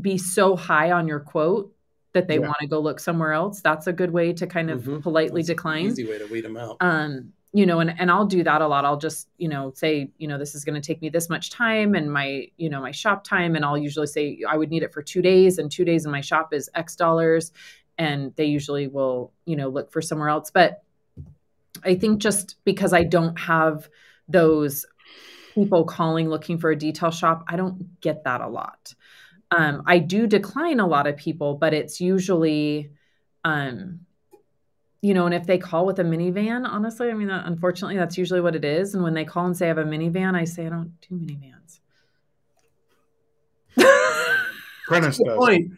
be 0.00 0.16
so 0.16 0.56
high 0.56 0.92
on 0.92 1.06
your 1.06 1.20
quote 1.20 1.73
that 2.14 2.26
they 2.28 2.36
Yeah. 2.38 2.46
want 2.46 2.56
to 2.60 2.66
go 2.66 2.80
look 2.80 2.98
somewhere 3.00 3.32
else. 3.32 3.60
That's 3.60 3.86
a 3.86 3.92
good 3.92 4.10
way 4.12 4.32
to 4.32 4.46
kind 4.46 4.70
of 4.70 4.82
Mhm. 4.84 5.02
politely 5.02 5.42
That's 5.42 5.50
an 5.50 5.56
decline 5.56 5.86
Easy 5.86 6.04
way 6.06 6.18
to 6.18 6.26
weed 6.26 6.44
them 6.44 6.56
out. 6.56 6.76
um 6.80 7.32
you 7.52 7.66
know 7.66 7.78
and 7.80 7.94
and 8.00 8.10
I'll 8.10 8.26
do 8.26 8.42
that 8.42 8.62
a 8.62 8.66
lot 8.66 8.84
I'll 8.84 8.96
just 8.96 9.28
you 9.38 9.48
know 9.48 9.72
say 9.76 10.10
you 10.18 10.26
know 10.26 10.38
this 10.38 10.54
is 10.56 10.64
going 10.64 10.80
to 10.80 10.84
take 10.84 11.00
me 11.02 11.08
this 11.08 11.28
much 11.28 11.50
time 11.50 11.94
and 11.94 12.12
my 12.12 12.48
you 12.56 12.68
know 12.70 12.80
my 12.80 12.90
shop 12.90 13.22
time 13.24 13.54
and 13.54 13.64
I'll 13.64 13.78
usually 13.78 14.06
say 14.08 14.40
I 14.48 14.56
would 14.56 14.70
need 14.70 14.82
it 14.82 14.92
for 14.92 15.02
2 15.02 15.22
days 15.22 15.58
and 15.58 15.70
2 15.70 15.84
days 15.84 16.04
in 16.04 16.10
my 16.10 16.20
shop 16.20 16.52
is 16.52 16.68
x 16.74 16.96
dollars 16.96 17.52
and 17.98 18.34
they 18.36 18.46
usually 18.46 18.88
will 18.88 19.32
you 19.44 19.54
know 19.56 19.68
look 19.68 19.92
for 19.92 20.02
somewhere 20.02 20.28
else 20.30 20.50
but 20.50 20.82
I 21.84 21.94
think 21.96 22.20
just 22.20 22.56
because 22.64 22.92
I 22.92 23.02
don't 23.04 23.38
have 23.38 23.88
those 24.28 24.86
people 25.54 25.84
calling 25.84 26.28
looking 26.28 26.58
for 26.58 26.70
a 26.70 26.76
detail 26.76 27.10
shop 27.12 27.44
I 27.46 27.56
don't 27.56 28.00
get 28.00 28.24
that 28.24 28.40
a 28.40 28.48
lot 28.48 28.94
um 29.50 29.82
I 29.86 29.98
do 29.98 30.26
decline 30.26 30.80
a 30.80 30.86
lot 30.86 31.06
of 31.06 31.16
people 31.16 31.54
but 31.54 31.72
it's 31.74 32.00
usually 32.00 32.90
um 33.44 34.00
you 35.02 35.12
know, 35.12 35.26
and 35.26 35.34
if 35.34 35.46
they 35.46 35.58
call 35.58 35.84
with 35.84 35.98
a 35.98 36.02
minivan, 36.02 36.66
honestly, 36.66 37.10
I 37.10 37.12
mean, 37.12 37.28
that, 37.28 37.44
unfortunately, 37.44 37.98
that's 37.98 38.16
usually 38.16 38.40
what 38.40 38.56
it 38.56 38.64
is. 38.64 38.94
And 38.94 39.02
when 39.04 39.12
they 39.12 39.26
call 39.26 39.44
and 39.44 39.54
say 39.54 39.66
I 39.66 39.68
have 39.68 39.76
a 39.76 39.84
minivan, 39.84 40.34
I 40.34 40.44
say 40.44 40.64
I 40.64 40.70
don't 40.70 40.94
do 41.06 41.14
minivans. 41.16 41.80
Prentice 44.86 45.18
does. 45.18 45.36
point. 45.36 45.72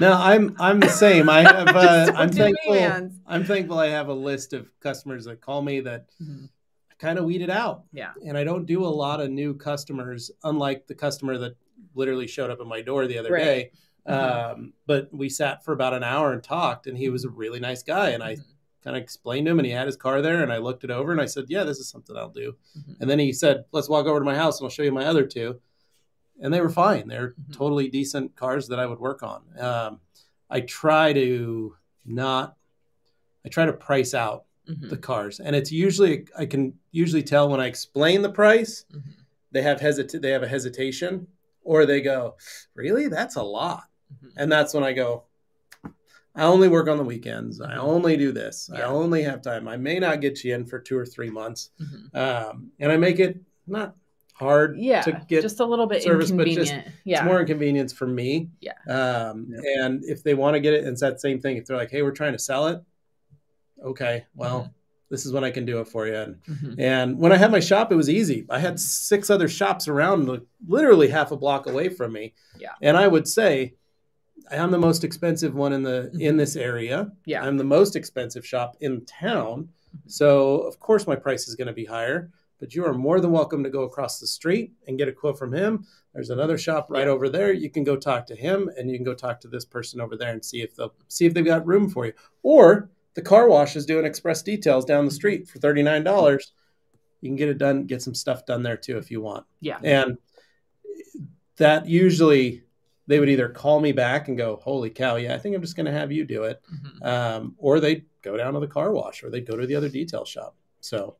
No, 0.00 0.12
I'm 0.14 0.56
I'm 0.58 0.80
the 0.80 0.88
same. 0.88 1.28
I 1.28 1.42
have. 1.42 1.68
Uh, 1.76 2.12
I'm 2.16 2.30
thankful. 2.30 2.74
minivans. 2.74 3.18
I'm 3.26 3.44
thankful. 3.44 3.78
I 3.78 3.88
have 3.88 4.08
a 4.08 4.14
list 4.14 4.52
of 4.54 4.68
customers 4.80 5.24
that 5.26 5.40
call 5.42 5.60
me 5.60 5.80
that 5.80 6.06
Mhm. 6.22 6.48
kind 6.98 7.18
of 7.18 7.24
weed 7.26 7.42
it 7.42 7.50
out. 7.50 7.84
Yeah. 7.92 8.12
And 8.26 8.36
I 8.38 8.44
don't 8.44 8.64
do 8.64 8.84
a 8.84 8.86
lot 8.88 9.20
of 9.20 9.30
new 9.30 9.54
customers, 9.54 10.30
unlike 10.42 10.86
the 10.86 10.94
customer 10.94 11.36
that 11.38 11.56
literally 11.94 12.26
showed 12.26 12.50
up 12.50 12.60
at 12.60 12.66
my 12.66 12.82
door 12.82 13.06
the 13.06 13.18
other 13.18 13.32
Right. 13.32 13.44
day. 13.44 13.70
Mhm. 14.08 14.12
Um, 14.12 14.72
but 14.86 15.08
we 15.12 15.28
sat 15.28 15.64
for 15.64 15.72
about 15.72 15.94
an 15.94 16.02
hour 16.04 16.32
and 16.32 16.42
talked, 16.42 16.86
and 16.86 16.96
he 16.98 17.08
was 17.08 17.24
a 17.24 17.30
really 17.30 17.60
nice 17.60 17.82
guy. 17.82 18.10
And 18.10 18.22
I 18.22 18.36
Mhm. 18.36 18.44
kind 18.82 18.96
of 18.96 19.02
explained 19.02 19.46
to 19.46 19.52
him, 19.52 19.58
and 19.58 19.66
he 19.66 19.72
had 19.72 19.86
his 19.86 19.96
car 19.96 20.20
there, 20.20 20.42
and 20.42 20.52
I 20.52 20.58
looked 20.58 20.84
it 20.84 20.90
over, 20.90 21.10
and 21.10 21.20
I 21.20 21.26
said, 21.26 21.46
"Yeah, 21.48 21.64
this 21.64 21.78
is 21.78 21.88
something 21.88 22.14
I'll 22.16 22.28
do." 22.28 22.56
Mhm. 22.76 22.96
And 23.00 23.08
then 23.10 23.18
he 23.18 23.32
said, 23.32 23.64
"Let's 23.72 23.88
walk 23.88 24.06
over 24.06 24.18
to 24.18 24.24
my 24.24 24.34
house, 24.36 24.60
and 24.60 24.66
I'll 24.66 24.70
show 24.70 24.82
you 24.82 24.92
my 24.92 25.06
other 25.06 25.26
two. 25.26 25.60
And 26.40 26.52
they 26.52 26.60
were 26.60 26.68
fine. 26.68 27.08
They're 27.08 27.34
Mhm. 27.48 27.52
totally 27.54 27.88
decent 27.88 28.34
cars 28.36 28.68
that 28.68 28.78
I 28.80 28.86
would 28.86 28.98
work 28.98 29.22
on. 29.22 29.42
Um, 29.58 30.00
I 30.50 30.60
try 30.62 31.12
to 31.12 31.76
not. 32.04 32.56
I 33.44 33.48
try 33.48 33.64
to 33.66 33.72
price 33.72 34.14
out 34.14 34.44
Mhm. 34.68 34.90
the 34.90 34.96
cars, 34.96 35.38
and 35.40 35.54
it's 35.54 35.70
usually 35.70 36.26
I 36.36 36.44
can 36.46 36.78
usually 36.90 37.22
tell 37.22 37.48
when 37.48 37.60
I 37.60 37.66
explain 37.66 38.22
the 38.22 38.30
price, 38.32 38.84
Mhm. 38.92 39.02
they 39.52 39.62
have 39.62 39.80
hesit 39.80 40.20
they 40.20 40.30
have 40.30 40.42
a 40.42 40.48
hesitation, 40.48 41.26
or 41.64 41.86
they 41.86 42.00
go, 42.00 42.36
"Really? 42.74 43.08
That's 43.08 43.36
a 43.36 43.42
lot." 43.42 43.84
Mhm. 44.22 44.32
And 44.36 44.52
that's 44.52 44.72
when 44.74 44.84
I 44.84 44.92
go, 44.92 45.24
I 46.36 46.42
only 46.44 46.68
work 46.68 46.88
on 46.88 46.98
the 46.98 47.04
weekends. 47.04 47.60
I 47.60 47.76
only 47.76 48.16
do 48.16 48.32
this. 48.32 48.68
I 48.72 48.82
only 48.82 49.22
have 49.22 49.40
time. 49.42 49.68
I 49.68 49.76
may 49.76 49.98
not 49.98 50.20
get 50.20 50.42
you 50.44 50.54
in 50.54 50.66
for 50.66 50.78
two 50.80 50.96
or 50.98 51.06
three 51.06 51.30
months. 51.30 51.70
Mhm. 51.80 52.14
Um, 52.16 52.72
and 52.80 52.90
I 52.92 52.96
make 52.96 53.20
it 53.20 53.38
not 53.66 53.96
hard 54.34 54.76
Yeah, 54.76 55.00
to 55.02 55.12
get. 55.28 55.42
just 55.42 55.60
a 55.60 55.64
little 55.64 55.86
bit 55.86 56.02
service, 56.02 56.32
but 56.32 56.46
just- 56.48 56.72
yeah, 57.04 57.18
It's 57.20 57.24
more 57.24 57.38
inconvenience 57.40 57.92
for 57.92 58.06
me. 58.08 58.50
Yeah. 58.60 58.72
Um, 58.88 59.54
And 59.78 60.04
if 60.04 60.24
they 60.24 60.34
want 60.34 60.54
to 60.54 60.60
get 60.60 60.74
it, 60.74 60.84
it's 60.84 61.00
that 61.02 61.20
same 61.20 61.40
thing. 61.40 61.56
If 61.56 61.66
they're 61.66 61.76
like, 61.76 61.90
hey, 61.92 62.02
we're 62.02 62.10
trying 62.10 62.32
to 62.32 62.38
sell 62.40 62.66
it. 62.66 62.80
Okay, 63.82 64.24
well, 64.34 64.62
Mm-hmm. 64.62 64.70
This 65.14 65.24
is 65.24 65.32
when 65.32 65.44
I 65.44 65.52
can 65.52 65.64
do 65.64 65.78
it 65.80 65.86
for 65.86 66.06
you. 66.08 66.14
And 66.16 66.42
Mhm. 66.44 66.74
and 66.78 67.18
when 67.18 67.30
I 67.30 67.36
had 67.36 67.52
my 67.52 67.60
shop, 67.60 67.92
it 67.92 67.96
was 67.96 68.10
easy. 68.10 68.44
I 68.50 68.58
had 68.58 68.80
six 68.80 69.30
other 69.30 69.46
shops 69.48 69.86
around, 69.86 70.28
literally 70.66 71.08
half 71.08 71.30
a 71.30 71.36
block 71.36 71.66
away 71.68 71.88
from 71.88 72.12
me. 72.12 72.34
Yeah. 72.58 72.72
And 72.82 72.96
I 72.96 73.06
would 73.06 73.28
say, 73.28 73.74
I'm 74.50 74.72
the 74.72 74.78
most 74.78 75.04
expensive 75.04 75.54
one 75.54 75.72
in 75.72 75.84
the 75.84 76.10
in 76.18 76.36
this 76.36 76.56
area. 76.56 77.12
yeah, 77.26 77.44
I'm 77.46 77.56
the 77.58 77.64
most 77.78 77.94
expensive 77.96 78.44
shop 78.44 78.76
in 78.80 79.04
town. 79.06 79.68
So 80.06 80.58
of 80.62 80.80
course 80.80 81.06
my 81.06 81.14
price 81.16 81.46
is 81.48 81.54
going 81.54 81.68
to 81.68 81.72
be 81.72 81.84
higher. 81.84 82.30
But 82.60 82.74
you 82.74 82.84
are 82.86 82.94
more 82.94 83.20
than 83.20 83.30
welcome 83.32 83.62
to 83.64 83.68
go 83.70 83.82
across 83.82 84.20
the 84.20 84.26
street 84.26 84.72
and 84.86 84.96
get 84.96 85.08
a 85.08 85.12
quote 85.12 85.38
from 85.38 85.52
him. 85.52 85.84
There's 86.14 86.30
another 86.30 86.56
shop 86.56 86.86
right 86.88 87.06
Yeah. 87.06 87.12
over 87.12 87.28
there. 87.28 87.52
You 87.52 87.68
can 87.68 87.84
go 87.84 87.96
talk 87.96 88.26
to 88.26 88.34
him, 88.36 88.70
and 88.76 88.88
you 88.90 88.96
can 88.96 89.04
go 89.04 89.12
talk 89.12 89.40
to 89.40 89.48
this 89.48 89.64
person 89.64 90.00
over 90.00 90.16
there 90.16 90.32
and 90.32 90.42
see 90.44 90.62
if 90.62 90.74
they'll 90.76 90.94
see 91.08 91.26
if 91.26 91.34
they've 91.34 91.44
got 91.44 91.66
room 91.66 91.90
for 91.90 92.06
you. 92.06 92.12
Or 92.42 92.88
the 93.14 93.22
car 93.22 93.48
wash 93.48 93.76
is 93.76 93.86
doing 93.86 94.04
express 94.04 94.42
details 94.42 94.84
down 94.84 95.04
the 95.04 95.10
street 95.10 95.48
for 95.48 95.58
thirty 95.58 95.82
nine 95.82 96.02
dollars. 96.04 96.52
You 97.20 97.30
can 97.30 97.36
get 97.36 97.48
it 97.48 97.58
done, 97.58 97.86
get 97.86 98.02
some 98.02 98.14
stuff 98.14 98.44
done 98.44 98.62
there 98.62 98.76
too 98.76 98.98
if 98.98 99.10
you 99.10 99.20
want. 99.22 99.46
yeah, 99.60 99.78
And 99.82 100.18
that 101.56 101.86
usually 101.86 102.62
they 103.06 103.20
would 103.20 103.28
either 103.28 103.48
call 103.48 103.80
me 103.80 103.92
back 103.92 104.28
and 104.28 104.36
go, 104.36 104.56
"Holy 104.62 104.90
cow, 104.90 105.16
yeah, 105.16 105.34
I 105.34 105.38
think 105.38 105.54
I'm 105.54 105.60
just 105.62 105.76
going 105.76 105.86
to 105.86 105.92
have 105.92 106.10
you 106.10 106.24
do 106.24 106.44
it," 106.44 106.60
Mhm. 106.72 107.06
um, 107.06 107.54
or 107.58 107.80
they 107.80 108.04
go 108.22 108.36
down 108.36 108.54
to 108.54 108.60
the 108.60 108.66
car 108.66 108.92
wash, 108.92 109.22
or 109.22 109.30
they 109.30 109.40
go 109.40 109.56
to 109.56 109.66
the 109.66 109.74
other 109.74 109.88
detail 109.88 110.24
shop. 110.24 110.56
So 110.80 111.16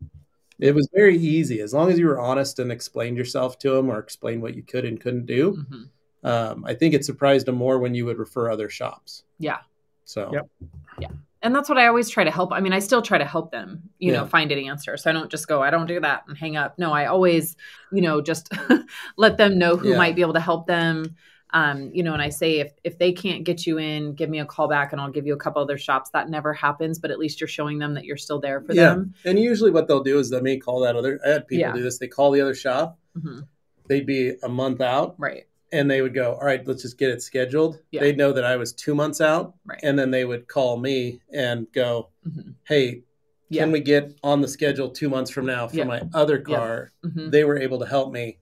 it 0.58 0.74
was 0.74 0.88
very 0.94 1.16
easy 1.16 1.60
as 1.60 1.74
long 1.74 1.90
as 1.90 1.98
you 1.98 2.06
were 2.06 2.18
honest 2.18 2.58
and 2.58 2.70
explained 2.72 3.16
yourself 3.16 3.58
to 3.60 3.70
them 3.70 3.90
or 3.90 3.98
explained 3.98 4.40
what 4.42 4.54
you 4.54 4.62
could 4.62 4.84
and 4.84 5.00
couldn't 5.00 5.26
do. 5.26 5.56
Mhm. 5.70 5.88
Um, 6.28 6.64
I 6.64 6.74
think 6.74 6.94
it 6.94 7.04
surprised 7.04 7.46
them 7.46 7.56
more 7.56 7.78
when 7.78 7.94
you 7.94 8.06
would 8.06 8.18
refer 8.18 8.50
other 8.50 8.68
shops. 8.70 9.24
yeah. 9.38 9.58
So 10.06 10.30
Yep. 10.32 11.14
And 11.44 11.54
that's 11.54 11.68
what 11.68 11.78
I 11.78 11.86
always 11.86 12.08
try 12.10 12.24
to 12.24 12.30
help. 12.30 12.52
I 12.52 12.58
mean, 12.60 12.72
I 12.72 12.80
still 12.80 13.02
try 13.02 13.18
to 13.18 13.24
help 13.24 13.52
them, 13.52 13.82
you 13.98 14.10
know, 14.12 14.26
find 14.26 14.50
an 14.50 14.58
answer. 14.58 14.96
So 14.96 15.10
I 15.10 15.12
don't 15.12 15.30
just 15.30 15.46
go, 15.46 15.62
I 15.62 15.70
don't 15.70 15.86
do 15.86 16.00
that 16.00 16.24
and 16.26 16.36
hang 16.36 16.56
up. 16.56 16.76
No, 16.78 16.92
I 16.92 17.06
always, 17.06 17.56
you 17.92 18.00
know, 18.02 18.20
just 18.20 18.48
let 19.16 19.36
them 19.36 19.58
know 19.58 19.76
who 19.76 19.90
Yeah. 19.90 19.96
might 19.98 20.16
be 20.16 20.22
able 20.22 20.32
to 20.32 20.40
help 20.40 20.66
them. 20.66 21.14
Um, 21.52 21.90
you 21.94 22.02
know, 22.02 22.14
and 22.14 22.20
I 22.22 22.30
say 22.30 22.58
if 22.58 22.72
if 22.82 22.98
they 22.98 23.12
can't 23.12 23.44
get 23.44 23.64
you 23.64 23.78
in, 23.78 24.14
give 24.14 24.28
me 24.28 24.40
a 24.40 24.44
call 24.44 24.66
back 24.66 24.90
and 24.90 25.00
I'll 25.00 25.12
give 25.12 25.24
you 25.24 25.34
a 25.34 25.36
couple 25.36 25.62
other 25.62 25.78
shops. 25.78 26.10
That 26.10 26.28
never 26.28 26.52
happens, 26.52 26.98
but 26.98 27.12
at 27.12 27.18
least 27.20 27.40
you're 27.40 27.46
showing 27.46 27.78
them 27.78 27.94
that 27.94 28.04
you're 28.04 28.16
still 28.16 28.40
there 28.40 28.60
for 28.62 28.72
Yeah. 28.74 28.90
them. 28.94 29.14
and 29.24 29.38
usually 29.38 29.70
what 29.70 29.86
they'll 29.86 30.02
do 30.02 30.18
is 30.18 30.30
they 30.30 30.40
may 30.40 30.56
call 30.56 30.80
that 30.80 30.96
other. 30.96 31.20
I 31.24 31.28
had 31.28 31.46
people 31.46 31.60
Yeah. 31.60 31.72
do 31.72 31.82
this. 31.82 31.98
They 31.98 32.08
call 32.08 32.32
the 32.32 32.40
other 32.40 32.54
shop. 32.56 32.98
Mhm. 33.16 33.46
They'd 33.86 34.06
be 34.06 34.32
a 34.42 34.48
month 34.48 34.80
out, 34.80 35.14
Right. 35.18 35.44
And 35.74 35.90
they 35.90 36.00
would 36.02 36.14
go, 36.14 36.34
"All 36.34 36.46
right, 36.46 36.66
let's 36.66 36.82
just 36.82 36.98
get 36.98 37.10
it 37.10 37.20
scheduled." 37.20 37.80
Yeah. 37.90 38.00
They'd 38.00 38.16
know 38.16 38.32
that 38.32 38.44
I 38.44 38.56
was 38.56 38.72
two 38.72 38.94
months 38.94 39.20
out, 39.20 39.54
Right. 39.66 39.80
and 39.82 39.98
then 39.98 40.10
they 40.10 40.24
would 40.24 40.46
call 40.48 40.78
me 40.78 41.20
and 41.32 41.66
go, 41.72 42.08
Mhm. 42.26 42.54
"Hey, 42.64 43.02
Yeah. 43.48 43.62
can 43.64 43.72
we 43.72 43.80
get 43.80 44.14
on 44.22 44.40
the 44.40 44.48
schedule 44.48 44.88
two 44.88 45.08
months 45.08 45.30
from 45.30 45.46
now 45.46 45.66
for 45.68 45.76
Yeah. 45.76 45.84
my 45.84 46.02
other 46.14 46.36
Yeah. 46.46 46.56
car?" 46.56 46.92
Mhm. 47.04 47.30
They 47.30 47.44
were 47.44 47.58
able 47.58 47.80
to 47.80 47.86
help 47.86 48.12
me. 48.12 48.38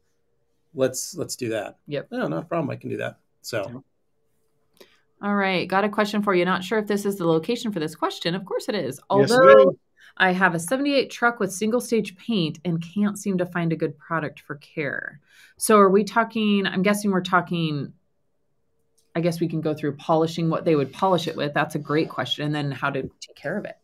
Let's 0.75 1.15
let's 1.17 1.37
do 1.37 1.49
that. 1.51 1.79
Yep. 1.87 2.09
No, 2.13 2.29
not 2.29 2.43
a 2.45 2.47
problem. 2.47 2.71
I 2.71 2.77
can 2.77 2.91
do 2.91 2.99
that. 2.99 3.17
So 3.41 3.83
All 5.25 5.37
right. 5.37 5.69
Got 5.69 5.85
a 5.85 5.89
question 5.89 6.21
for 6.21 6.35
you. 6.35 6.45
Not 6.45 6.65
sure 6.65 6.81
if 6.81 6.89
this 6.89 7.05
is 7.07 7.17
the 7.17 7.25
location 7.27 7.71
for 7.71 7.79
this 7.79 7.95
question. 7.95 8.35
Of 8.35 8.45
course 8.45 8.69
it 8.69 8.75
is. 8.75 8.99
Although 9.09 9.71
is. 9.71 9.77
I 10.17 10.33
have 10.33 10.55
a 10.55 10.59
78 10.59 11.11
truck 11.11 11.41
with 11.41 11.53
single 11.53 11.81
stage 11.81 12.17
paint 12.17 12.59
and 12.65 12.83
can't 12.83 13.19
seem 13.19 13.39
to 13.39 13.47
find 13.47 13.73
a 13.73 13.77
good 13.77 13.99
product 13.99 14.41
for 14.41 14.57
care. 14.57 15.21
So 15.57 15.79
are 15.79 15.89
we 15.91 16.05
talking, 16.05 16.67
I'm 16.67 16.83
guessing 16.83 17.11
we're 17.11 17.23
talking, 17.23 17.93
I 19.15 19.21
guess 19.21 19.41
we 19.41 19.49
can 19.49 19.61
go 19.61 19.75
through 19.75 19.97
polishing 19.97 20.49
what 20.49 20.65
they 20.65 20.75
would 20.77 20.93
polish 20.93 21.29
it 21.29 21.37
with. 21.37 21.55
That's 21.55 21.75
a 21.75 21.79
great 21.79 22.09
question. 22.09 22.45
And 22.47 22.55
then 22.55 22.71
how 22.71 22.91
to 22.91 23.03
take 23.03 23.37
care 23.37 23.57
of 23.57 23.65
it. 23.65 23.77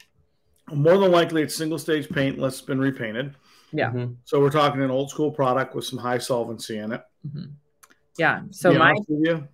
More 0.72 0.98
than 0.98 1.10
likely, 1.10 1.42
it's 1.42 1.54
single 1.54 1.78
stage 1.78 2.08
paint 2.10 2.36
unless 2.36 2.54
it's 2.54 2.62
been 2.62 2.80
repainted. 2.80 3.34
Yeah. 3.72 3.90
mhm. 3.90 4.16
So 4.24 4.40
we're 4.40 4.50
talking 4.50 4.82
an 4.82 4.90
old 4.90 5.10
school 5.10 5.30
product 5.30 5.74
with 5.74 5.84
some 5.84 5.98
high 5.98 6.18
solvency 6.18 6.78
in 6.78 6.92
it. 6.92 7.02
Mhm. 7.26 7.50
Yeah. 8.18 8.42
So 8.50 8.70
To 8.70 8.74
be 8.74 8.78
my 8.78 8.90
honest 8.90 9.08
with 9.08 9.26
you, 9.26 9.48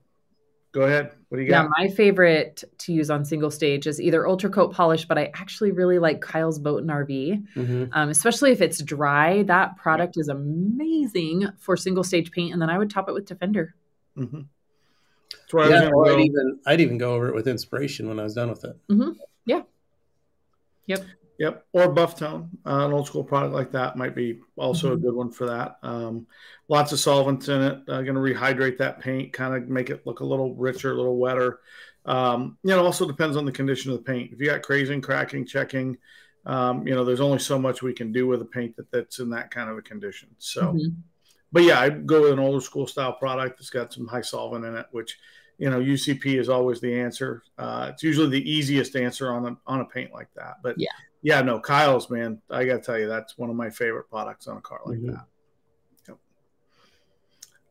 go 0.75 0.83
ahead. 0.83 1.12
What 1.29 1.39
do 1.39 1.45
you 1.45 1.49
got? 1.49 1.62
yeah, 1.64 1.68
my 1.79 1.89
favorite 1.89 2.64
to 2.79 2.93
use 2.93 3.09
on 3.11 3.25
single 3.25 3.51
stage 3.51 3.87
is 3.87 4.01
either 4.01 4.27
ultra 4.27 4.51
coat 4.51 4.72
polish, 4.72 5.05
but 5.07 5.16
I 5.16 5.31
actually 5.35 5.70
really 5.70 5.99
like 5.99 6.20
Kyle's 6.20 6.59
Boat 6.59 6.83
and 6.83 6.91
RV. 6.91 7.47
Mhm. 7.55 7.89
um, 7.93 8.09
especially 8.11 8.51
if 8.51 8.61
it's 8.61 8.83
dry. 8.83 9.45
That 9.45 9.77
product 9.77 10.16
is 10.18 10.29
amazing 10.29 11.47
for 11.59 11.77
single 11.77 12.03
stage 12.05 12.31
paint, 12.33 12.53
and 12.53 12.61
then 12.61 12.68
I 12.68 12.77
would 12.77 12.91
top 12.91 13.09
it 13.09 13.14
with 13.14 13.25
Defender. 13.25 13.75
hmm 14.16 14.41
That's 15.33 15.53
where 15.53 15.64
I 15.64 15.68
was 15.68 15.81
Yeah, 15.81 16.12
I'd 16.12 16.20
even 16.20 16.59
I'd 16.66 16.81
even 16.81 16.99
go 16.99 17.14
over 17.14 17.29
it 17.29 17.35
with 17.35 17.47
inspiration 17.49 18.09
when 18.09 18.18
I 18.20 18.25
was 18.25 18.35
done 18.35 18.51
with 18.51 18.64
it. 18.64 18.77
Yeah. 19.47 19.62
Yep, 20.87 21.05
or 21.72 21.89
buff 21.93 22.16
tone. 22.18 22.51
Uh, 22.66 22.87
an 22.87 22.93
old 22.93 23.07
school 23.07 23.24
product 23.24 23.55
like 23.55 23.72
that 23.72 23.97
might 23.97 24.14
be 24.14 24.41
also 24.57 24.93
a 24.93 24.97
Mhm. 24.97 25.03
good 25.03 25.14
one 25.14 25.30
for 25.30 25.47
that. 25.47 25.78
Um, 25.82 26.26
lots 26.68 26.93
of 26.93 27.01
solvents 27.01 27.49
in 27.49 27.61
it. 27.61 27.78
Uh, 27.89 28.03
going 28.03 28.14
to 28.14 28.20
rehydrate 28.20 28.78
that 28.78 29.01
paint, 29.01 29.32
kind 29.32 29.55
of 29.55 29.68
make 29.68 29.91
it 29.91 30.07
look 30.07 30.20
a 30.20 30.24
little 30.24 30.55
richer, 30.55 30.93
a 30.93 30.97
little 30.97 31.16
wetter. 31.18 31.61
Um, 32.07 32.59
you 32.62 32.70
know, 32.70 32.85
also 32.85 33.07
depends 33.07 33.37
on 33.37 33.45
the 33.45 33.53
condition 33.53 33.91
of 33.91 33.99
the 33.99 34.05
paint. 34.05 34.32
If 34.32 34.41
you 34.41 34.47
got 34.47 34.62
crazing, 34.62 35.01
cracking, 35.01 35.47
checking, 35.47 35.97
um, 36.47 36.87
you 36.87 36.95
know, 36.95 37.05
there's 37.05 37.20
only 37.20 37.39
so 37.39 37.59
much 37.59 37.82
we 37.82 37.95
can 37.95 38.12
do 38.12 38.26
with 38.26 38.43
a 38.43 38.47
paint 38.47 38.76
that 38.76 38.91
that's 38.91 39.18
in 39.18 39.30
that 39.30 39.51
kind 39.51 39.70
of 39.70 39.78
a 39.78 39.82
condition. 39.82 40.28
So, 40.39 40.74
Mhm. 40.74 40.95
but 41.51 41.62
yeah, 41.62 41.80
I'd 41.80 42.07
go 42.07 42.22
with 42.22 42.32
an 42.32 42.39
older 42.39 42.61
school 42.61 42.87
style 42.87 43.14
product 43.14 43.59
that's 43.59 43.70
got 43.70 43.93
some 43.93 44.07
high 44.07 44.20
solvent 44.20 44.64
in 44.66 44.76
it, 44.76 44.87
which 44.91 45.18
you 45.57 45.70
know 45.70 45.78
UCP 45.80 46.37
is 46.37 46.49
always 46.49 46.80
the 46.80 46.93
answer. 46.93 47.43
Uh, 47.57 47.91
it's 47.93 48.03
usually 48.03 48.28
the 48.28 48.51
easiest 48.51 48.97
answer 48.97 49.32
on 49.32 49.47
a 49.47 49.57
on 49.66 49.80
a 49.80 49.85
paint 49.85 50.12
like 50.12 50.28
that. 50.35 50.57
But 50.62 50.74
Yeah. 50.78 50.89
Yeah, 51.25 51.41
no, 51.43 51.59
Kyle's 51.59 52.09
man, 52.11 52.41
I 52.51 52.64
got 52.64 52.75
to 52.75 52.81
tell 52.81 52.99
you, 52.99 53.09
that's 53.09 53.37
one 53.37 53.51
of 53.51 53.57
my 53.57 53.70
favorite 53.70 54.09
products 54.09 54.47
on 54.47 54.57
a 54.59 54.61
car 54.61 54.81
like 54.87 54.99
Mhm. 54.99 55.07
that. 55.12 55.25
Yep. 56.09 56.18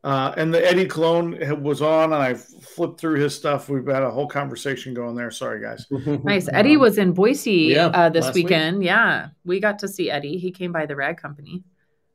Uh, 0.02 0.34
and 0.36 0.52
the 0.52 0.62
Eddie 0.66 0.86
Cologne 0.86 1.62
was 1.62 1.80
on, 1.80 2.12
and 2.12 2.22
I 2.22 2.34
flipped 2.34 3.00
through 3.00 3.20
his 3.20 3.34
stuff. 3.34 3.70
We've 3.70 3.86
had 3.86 4.02
a 4.02 4.10
whole 4.10 4.26
conversation 4.28 4.92
going 4.92 5.14
there. 5.16 5.30
Sorry, 5.30 5.60
guys. 5.62 5.86
Nice. 6.24 6.48
Eddie 6.52 6.76
was 6.76 6.98
in 6.98 7.12
Boise 7.12 7.72
Yeah, 7.74 7.86
uh, 7.86 8.08
this 8.10 8.24
last 8.26 8.34
week. 8.34 8.46
weekend. 8.46 8.84
Yeah, 8.84 9.28
we 9.44 9.60
got 9.60 9.78
to 9.78 9.88
see 9.88 10.10
Eddie. 10.10 10.36
He 10.36 10.50
came 10.50 10.72
by 10.72 10.84
the 10.84 10.96
rag 10.96 11.16
company. 11.16 11.64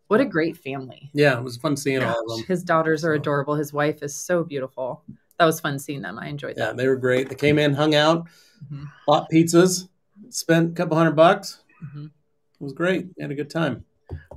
What 0.08 0.22
a 0.22 0.26
great 0.26 0.58
family. 0.58 1.10
Yeah, 1.14 1.38
it 1.38 1.44
was 1.44 1.58
fun 1.58 1.78
seeing 1.78 2.04
all 2.04 2.20
of 2.32 2.38
them. 2.38 2.46
His 2.48 2.64
daughters 2.64 3.04
are 3.06 3.14
So- 3.16 3.20
adorable. 3.20 3.56
His 3.56 3.72
wife 3.74 4.04
is 4.04 4.16
so 4.16 4.44
beautiful. 4.44 5.04
That 5.38 5.46
was 5.46 5.60
fun 5.60 5.80
seeing 5.80 6.02
them. 6.02 6.20
I 6.20 6.28
enjoyed 6.28 6.56
Yeah, 6.58 6.68
that. 6.68 6.78
they 6.78 6.88
were 6.88 6.96
great. 6.98 7.30
They 7.30 7.36
came 7.36 7.58
in, 7.60 7.74
hung 7.74 7.96
out, 7.96 8.28
Mhm. 8.72 8.88
bought 9.08 9.30
pizzas, 9.32 9.88
spent 10.30 10.72
a 10.72 10.74
couple 10.76 10.98
hundred 10.98 11.16
bucks. 11.16 11.64
Mhm. 11.84 12.06
It 12.08 12.64
was 12.64 12.74
great. 12.74 13.08
Had 13.20 13.32
a 13.32 13.36
good 13.36 13.50
time. 13.50 13.86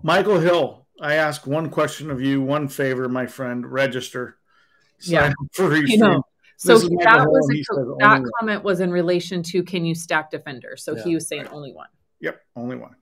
Michael 0.02 0.38
Hill, 0.38 0.86
I 1.00 1.14
ask 1.14 1.46
one 1.46 1.70
question 1.70 2.10
of 2.10 2.20
you, 2.20 2.40
one 2.42 2.68
favor, 2.68 3.08
my 3.08 3.26
friend. 3.26 3.66
Register. 3.70 4.38
Sign 4.98 5.14
Yeah. 5.14 5.32
for 5.52 5.74
You 5.76 5.98
know, 5.98 6.22
so 6.56 6.74
This 6.78 6.82
Michael 6.90 6.98
that 7.04 7.26
was 7.28 7.50
a- 7.50 7.62
says 7.64 7.78
only 7.78 7.96
that 8.00 8.20
one. 8.20 8.30
comment 8.38 8.62
was 8.64 8.78
in 8.80 8.92
relation 8.92 9.42
to 9.44 9.64
can 9.64 9.84
you 9.84 9.94
stack 9.94 10.30
defender? 10.30 10.76
So 10.76 10.94
he 10.94 11.14
was 11.14 11.26
saying 11.26 11.48
only 11.48 11.72
one. 11.72 11.88
Yep, 12.20 12.40
only 12.54 12.76
one. 12.76 12.94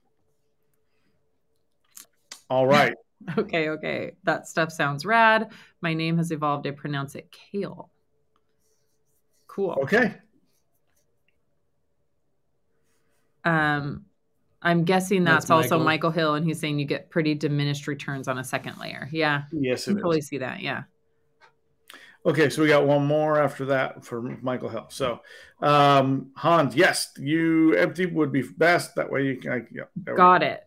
All 2.49 2.65
right. 2.67 2.95
Okay, 3.37 3.69
okay. 3.69 4.13
That 4.23 4.47
stuff 4.47 4.71
sounds 4.71 5.05
rad. 5.05 5.51
My 5.79 5.93
name 5.93 6.17
has 6.17 6.31
evolved. 6.31 6.65
I 6.65 6.71
pronounce 6.71 7.13
it 7.13 7.31
kale. 7.31 7.91
Cool. 9.45 9.77
Okay. 9.83 10.15
Um, 13.43 14.05
I'm 14.61 14.83
guessing 14.83 15.23
that's, 15.23 15.45
That's 15.45 15.51
also 15.51 15.77
Michael. 15.77 15.85
Michael 15.85 16.11
Hill, 16.11 16.35
and 16.35 16.45
he's 16.45 16.59
saying 16.59 16.77
you 16.77 16.85
get 16.85 17.09
pretty 17.09 17.33
diminished 17.33 17.87
returns 17.87 18.27
on 18.27 18.37
a 18.37 18.43
second 18.43 18.77
layer. 18.77 19.09
Yeah, 19.11 19.43
Yes, 19.51 19.87
I 19.87 19.93
totally 19.93 20.21
see 20.21 20.37
that. 20.37 20.61
Yeah. 20.61 20.83
Okay, 22.23 22.49
so 22.49 22.61
we 22.61 22.67
got 22.67 22.85
one 22.85 23.03
more 23.03 23.41
after 23.41 23.65
that 23.65 24.05
for 24.05 24.21
Michael 24.21 24.69
Hill. 24.69 24.85
So, 24.89 25.21
um, 25.59 26.29
Hans, 26.35 26.75
yes, 26.75 27.11
you 27.17 27.73
empty 27.73 28.05
would 28.05 28.31
be 28.31 28.43
best. 28.43 28.93
That 28.95 29.11
way 29.11 29.25
you 29.25 29.37
can. 29.37 29.51
I, 29.51 29.61
yeah, 29.71 30.13
Got 30.15 30.43
it. 30.43 30.63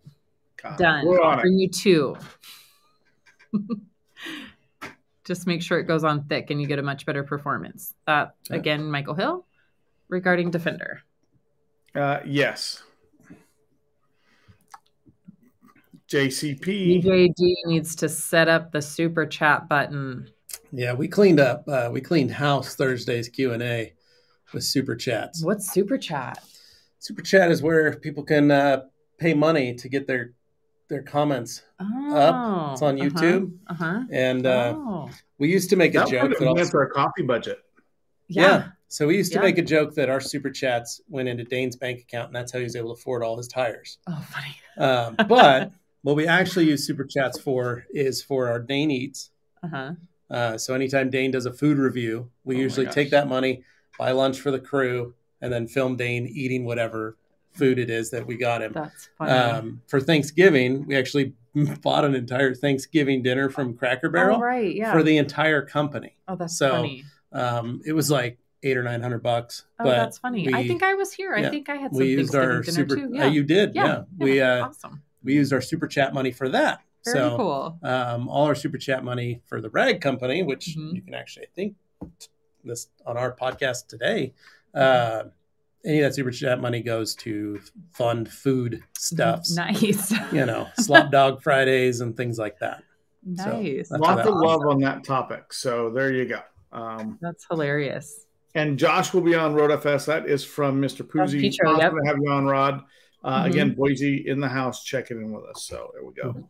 Done. 0.79 1.07
We're 1.07 1.23
I'll 1.23 1.39
on 1.39 1.47
it. 1.47 1.53
you 1.53 1.69
two. 1.69 2.17
Just 5.25 5.47
make 5.47 5.63
sure 5.63 5.79
it 5.79 5.85
goes 5.85 6.03
on 6.03 6.25
thick 6.25 6.51
and 6.51 6.61
you 6.61 6.67
get 6.67 6.79
a 6.79 6.83
much 6.83 7.07
better 7.07 7.23
performance. 7.23 7.95
That 8.07 8.35
again, 8.51 8.91
Michael 8.91 9.15
Hill 9.15 9.47
regarding 10.09 10.51
Defender. 10.51 11.03
Uh, 11.95 12.21
yes. 12.25 12.83
JCP. 16.09 17.03
EJD 17.03 17.55
needs 17.67 17.95
to 17.97 18.09
set 18.09 18.49
up 18.49 18.73
the 18.73 18.83
super 18.83 19.27
chat 19.27 19.69
button. 19.69 20.29
Yeah, 20.73 20.93
we 20.93 21.09
cleaned 21.09 21.41
up. 21.41 21.65
Uh, 21.69 21.89
we 21.93 22.01
cleaned 22.01 22.31
house 22.31 22.75
Thursday's 22.75 23.29
Q 23.29 23.53
and 23.53 23.63
A 23.63 23.93
with 24.53 24.65
super 24.65 24.97
chats. 24.97 25.45
What's 25.45 25.73
super 25.73 25.97
chat? 25.99 26.43
Super 26.99 27.23
chat 27.23 27.51
is 27.51 27.63
where 27.63 27.95
people 27.97 28.23
can 28.23 28.51
uh, 28.51 28.83
pay 29.19 29.35
money 29.35 29.75
to 29.75 29.89
get 29.89 30.07
their 30.07 30.33
their 30.89 31.03
comments 31.03 31.63
Oh, 31.81 32.71
It's 32.73 32.83
on 32.83 33.01
uh-huh, 33.01 33.11
YouTube. 33.11 33.57
Uh-huh. 33.69 34.03
And 34.11 34.47
uh, 34.47 34.75
oh, 34.77 35.11
we 35.39 35.51
used 35.51 35.71
to 35.71 35.77
make 35.77 35.95
a 35.95 35.99
That 35.99 36.09
joke 36.09 36.23
would 36.23 36.31
that 36.33 36.41
also, 36.41 36.51
enhance 36.51 36.75
our 36.75 36.89
coffee 36.89 37.23
budget. 37.23 37.59
yeah. 38.29 38.43
yeah. 38.43 38.69
So 38.95 39.09
we 39.09 39.17
used 39.17 39.33
to 39.33 39.41
Yeah. 39.41 39.47
make 39.47 39.59
a 39.59 39.63
joke 39.63 39.97
that 39.97 40.09
our 40.09 40.21
super 40.21 40.51
chats 40.51 41.01
went 41.09 41.29
into 41.29 41.43
Dane's 41.43 41.75
bank 41.75 42.01
account, 42.01 42.29
and 42.29 42.37
that's 42.37 42.53
how 42.53 42.61
he 42.61 42.65
was 42.65 42.77
able 42.77 42.95
to 42.95 43.01
afford 43.01 43.25
all 43.25 43.37
his 43.37 43.49
tires. 43.49 43.99
Oh, 44.07 44.25
funny. 44.31 44.57
Um, 44.79 45.17
but 45.29 45.73
what 46.03 46.15
we 46.15 46.29
actually 46.29 46.67
use 46.67 46.87
super 46.87 47.05
chats 47.05 47.41
for 47.41 47.87
is 47.91 48.23
for 48.23 48.49
our 48.49 48.61
Dane 48.61 48.93
eats. 48.93 49.31
Uh-huh. 49.65 49.95
Uh, 50.31 50.57
so 50.59 50.75
anytime 50.75 51.11
Dane 51.11 51.33
does 51.33 51.45
a 51.45 51.53
food 51.53 51.77
review, 51.77 52.31
we 52.45 52.55
Oh 52.55 52.61
usually 52.61 52.87
take 52.87 53.11
that 53.11 53.27
money, 53.27 53.65
buy 53.99 54.13
lunch 54.13 54.41
for 54.41 54.53
the 54.53 54.61
crew, 54.61 55.15
and 55.41 55.53
then 55.53 55.67
film 55.67 55.97
Dane 55.97 56.29
eating 56.29 56.65
whatever 56.65 57.17
food 57.51 57.81
it 57.81 57.91
is 57.91 58.11
that 58.11 58.25
we 58.25 58.37
got 58.37 58.63
him. 58.63 58.73
That's 58.75 59.09
funny. 59.19 59.33
Um, 59.33 59.83
for 59.89 60.01
Thanksgiving, 60.01 60.87
we 60.87 60.95
actually 60.95 61.33
bought 61.83 62.05
an 62.05 62.15
entire 62.15 62.55
Thanksgiving 62.55 63.25
dinner 63.25 63.51
from 63.51 63.75
Cracker 63.75 64.09
Barrel 64.09 64.37
oh, 64.37 64.41
right. 64.41 64.73
Yeah. 64.73 64.93
for 64.93 65.03
the 65.03 65.17
entire 65.19 65.63
company. 65.63 66.15
oh, 66.29 66.37
that's 66.37 66.57
so, 66.57 66.71
funny. 66.71 67.05
Um, 67.33 67.83
it 67.85 67.93
was 67.93 68.13
like 68.13 68.39
eight 68.65 68.77
or 68.77 68.83
nine 68.83 69.01
hundred 69.03 69.23
bucks. 69.23 69.65
Oh, 69.79 69.85
but 69.85 69.91
that's 69.97 70.19
funny. 70.19 70.53
I 70.53 70.63
we- 70.63 70.69
think 70.69 70.83
I 70.83 70.95
was 70.95 71.13
here. 71.13 71.37
yeah, 71.37 71.47
I 71.47 71.51
think 71.51 71.69
I 71.69 71.77
had 71.77 71.93
some 71.93 71.99
we 72.01 72.09
used 72.11 72.35
our 72.35 72.63
super. 72.65 72.97
too. 72.97 73.05
uh, 73.05 73.09
Yeah. 73.19 73.27
you 73.27 73.45
did, 73.45 73.75
yeah. 73.75 73.85
yeah. 73.87 74.03
We 74.19 74.41
uh, 74.41 74.67
awesome. 74.69 75.03
we 75.23 75.35
used 75.35 75.53
our 75.53 75.61
super 75.61 75.87
chat 75.87 76.13
money 76.15 76.33
for 76.33 76.49
that. 76.49 76.81
Very 77.05 77.19
so 77.19 77.37
cool. 77.37 77.79
um, 77.83 78.29
all 78.29 78.47
our 78.47 78.55
super 78.55 78.79
chat 78.79 79.05
money 79.05 79.43
for 79.47 79.61
the 79.61 79.69
rag 79.71 80.01
company, 80.01 80.43
which 80.43 80.75
Mhm. 80.77 80.95
you 80.95 81.03
can 81.03 81.13
actually, 81.15 81.45
I 81.47 81.51
think, 81.55 81.77
this 82.65 82.89
on 83.07 83.17
our 83.19 83.35
podcast 83.37 83.87
today. 83.89 84.33
Uh, 84.75 85.25
any 85.85 86.01
of 86.01 86.05
that 86.09 86.15
super 86.15 86.31
chat 86.31 86.61
money 86.63 86.81
goes 86.83 87.15
to 87.17 87.61
fund 87.93 88.27
food 88.27 88.83
stuffs, 88.97 89.55
Nice. 89.57 90.11
you 90.33 90.47
know, 90.47 90.67
slop 90.79 91.11
dog 91.13 91.43
Fridays 91.43 92.01
and 92.01 92.17
things 92.17 92.39
like 92.39 92.59
that. 92.61 92.83
Nice. 93.23 93.89
that's 93.91 94.01
Lots 94.01 94.27
of 94.27 94.35
love 94.35 94.63
on 94.67 94.81
that 94.81 95.05
topic. 95.05 95.53
So 95.53 95.91
there 95.91 96.11
you 96.13 96.25
go. 96.27 96.41
Um, 96.73 97.19
That's 97.21 97.47
hilarious. 97.51 98.24
And 98.55 98.79
Josh 98.79 99.13
will 99.13 99.21
be 99.21 99.35
on 99.35 99.55
Road 99.55 99.71
FS. 99.73 100.07
That 100.07 100.29
is 100.29 100.45
from 100.45 100.81
Mr. 100.81 100.99
That's 100.99 101.33
Poozy. 101.33 101.51
Petro, 101.51 101.71
Awesome 101.73 101.81
yep. 101.81 101.93
to 101.93 102.09
have 102.09 102.17
you 102.23 102.31
on, 102.31 102.47
Rod. 102.47 102.83
Uh, 103.23 103.45
Mhm. 103.45 103.47
Again, 103.51 103.75
Boise 103.75 104.29
in 104.29 104.41
the 104.41 104.49
house 104.49 104.85
checking 104.85 105.17
in 105.19 105.33
with 105.33 105.45
us. 105.45 105.65
So 105.65 105.91
there 105.95 106.05
we 106.05 106.13
go. 106.15 106.33
Mhm. 106.35 106.49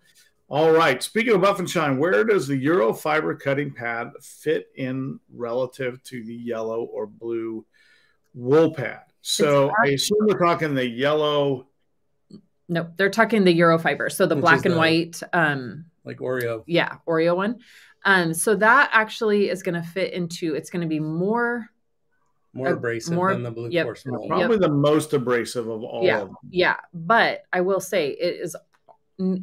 All 0.48 0.72
right. 0.72 1.02
Speaking 1.02 1.34
of 1.34 1.40
buff 1.40 1.58
and 1.58 1.70
shine, 1.70 1.98
where 1.98 2.22
does 2.24 2.46
the 2.46 2.56
Euro 2.56 2.92
fiber 2.92 3.34
cutting 3.34 3.72
pad 3.72 4.10
fit 4.20 4.68
in 4.74 5.18
relative 5.32 6.02
to 6.04 6.22
the 6.24 6.34
yellow 6.34 6.84
or 6.84 7.06
blue 7.06 7.64
wool 8.34 8.74
pad? 8.74 9.00
So 9.22 9.72
I 9.82 9.88
assume 9.90 10.18
we're 10.26 10.38
talking 10.38 10.74
the 10.74 10.86
yellow. 10.86 11.68
No, 12.68 12.90
they're 12.96 13.08
talking 13.10 13.44
the 13.44 13.52
Euro 13.52 13.78
fiber. 13.78 14.10
So 14.10 14.26
the 14.26 14.34
Which 14.34 14.42
black 14.42 14.64
and 14.66 14.74
the- 14.74 14.78
white, 14.78 15.22
um, 15.32 15.86
Like 16.04 16.18
Oreo. 16.18 16.64
yeah, 16.66 16.96
Oreo 17.08 17.36
one. 17.36 17.60
Um, 18.04 18.34
so 18.34 18.54
that 18.56 18.90
actually 18.92 19.48
is 19.48 19.62
going 19.62 19.80
to 19.80 19.82
fit 19.88 20.12
into. 20.12 20.54
It's 20.54 20.68
going 20.70 20.82
to 20.82 20.88
be 20.88 21.00
more. 21.00 21.70
More 22.54 22.68
Uh, 22.68 22.72
abrasive 22.74 23.14
more- 23.14 23.32
than 23.32 23.42
the 23.42 23.50
blue 23.50 23.68
yep, 23.68 23.84
course 23.86 24.06
roll. 24.06 24.20
Yep. 24.22 24.28
Probably 24.28 24.58
the 24.58 24.68
most 24.68 25.12
abrasive 25.12 25.68
of 25.68 25.82
all 25.82 26.04
Yeah. 26.04 26.20
of 26.22 26.28
them. 26.28 26.36
Yeah, 26.50 26.76
but 26.92 27.42
I 27.52 27.60
will 27.60 27.80
say 27.80 28.10
it 28.10 28.40
is. 28.40 28.56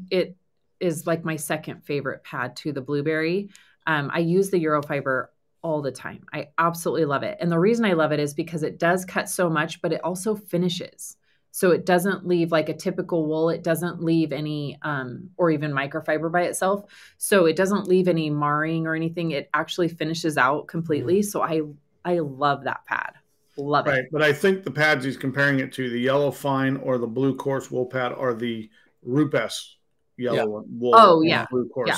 It 0.10 0.36
is 0.80 1.06
like 1.08 1.24
my 1.24 1.36
second 1.36 1.82
favorite 1.84 2.24
pad 2.24 2.56
to 2.58 2.72
the 2.72 2.82
blueberry. 2.82 3.50
Um, 3.88 4.10
I 4.14 4.20
use 4.20 4.50
the 4.50 4.64
Eurofiber 4.64 5.28
all 5.62 5.82
the 5.82 5.92
time. 5.92 6.26
I 6.34 6.50
absolutely 6.58 7.06
love 7.06 7.24
it, 7.24 7.38
and 7.40 7.52
the 7.52 7.60
reason 7.60 7.86
I 7.86 7.94
love 7.94 8.12
it 8.12 8.20
is 8.20 8.34
because 8.34 8.64
it 8.64 8.80
does 8.80 9.06
cut 9.06 9.30
so 9.30 9.50
much, 9.50 9.82
but 9.82 9.92
it 9.94 10.02
also 10.04 10.36
finishes. 10.36 11.18
So 11.54 11.72
it 11.72 11.86
doesn't 11.86 12.26
leave 12.26 12.54
like 12.54 12.70
a 12.70 12.74
typical 12.74 13.28
wool. 13.28 13.50
It 13.50 13.62
doesn't 13.62 14.02
leave 14.02 14.32
any, 14.32 14.80
um, 14.84 15.32
or 15.36 15.52
even 15.52 15.74
microfiber 15.74 16.32
by 16.32 16.44
itself. 16.44 16.86
So 17.18 17.46
it 17.46 17.58
doesn't 17.58 17.90
leave 17.90 18.08
any 18.08 18.30
marring 18.30 18.88
or 18.88 18.96
anything. 18.96 19.32
It 19.32 19.50
actually 19.54 19.90
finishes 19.90 20.38
out 20.38 20.68
completely. 20.68 21.22
So 21.22 21.42
I, 21.42 21.62
I 22.06 22.20
love 22.20 22.64
that 22.66 22.86
pad. 22.88 23.14
Love 23.58 23.86
Right. 23.86 24.00
it. 24.00 24.06
But 24.12 24.22
I 24.22 24.34
think 24.34 24.64
the 24.64 24.72
pads 24.72 25.04
he's 25.06 25.18
comparing 25.18 25.60
it 25.60 25.72
to 25.74 25.90
the 25.90 26.00
yellow 26.00 26.32
fine 26.32 26.78
or 26.78 26.98
the 26.98 27.08
blue 27.08 27.36
coarse 27.36 27.70
wool 27.70 27.86
pad 27.86 28.14
are 28.14 28.34
the 28.34 28.70
Rupes 29.04 29.78
yellow 30.18 30.62
Yeah. 30.62 30.66
wool. 30.80 30.94
Oh, 30.96 31.22
yeah. 31.22 31.46
Blue 31.52 31.68
coarse. 31.70 31.90
Yeah. 31.90 31.98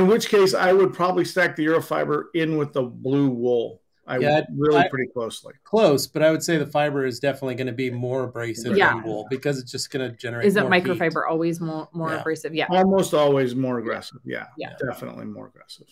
In 0.00 0.06
which 0.06 0.28
case, 0.28 0.54
I 0.54 0.72
would 0.72 0.94
probably 0.94 1.24
stack 1.24 1.54
the 1.56 1.66
Eurofiber 1.66 2.24
in 2.34 2.56
with 2.56 2.72
the 2.72 2.82
blue 2.82 3.28
wool. 3.28 3.82
I 4.08 4.18
Yeah, 4.18 4.36
would 4.36 4.46
really 4.56 4.78
I- 4.78 4.88
pretty 4.88 5.10
closely. 5.12 5.52
Close, 5.64 6.06
but 6.06 6.22
I 6.22 6.30
would 6.30 6.42
say 6.42 6.56
the 6.58 6.66
fiber 6.66 7.04
is 7.04 7.18
definitely 7.18 7.56
going 7.56 7.66
to 7.66 7.72
be 7.72 7.90
more 7.90 8.22
abrasive 8.24 8.76
Yeah. 8.76 8.94
than 8.94 9.02
wool 9.02 9.26
because 9.28 9.58
it's 9.58 9.70
just 9.72 9.90
going 9.90 10.08
to 10.08 10.16
generate. 10.16 10.46
Is 10.46 10.56
it 10.56 10.62
more 10.62 10.72
heat. 10.74 10.84
microfiber 10.84 11.28
always 11.28 11.60
more 11.60 11.88
more 11.92 12.10
Yeah. 12.12 12.20
abrasive? 12.20 12.54
Yeah. 12.54 12.66
Almost 12.70 13.12
always 13.14 13.54
more 13.56 13.78
aggressive. 13.78 14.18
Yeah. 14.24 14.46
Yeah. 14.56 14.74
Definitely 14.78 15.24
more 15.26 15.48
aggressive. 15.48 15.88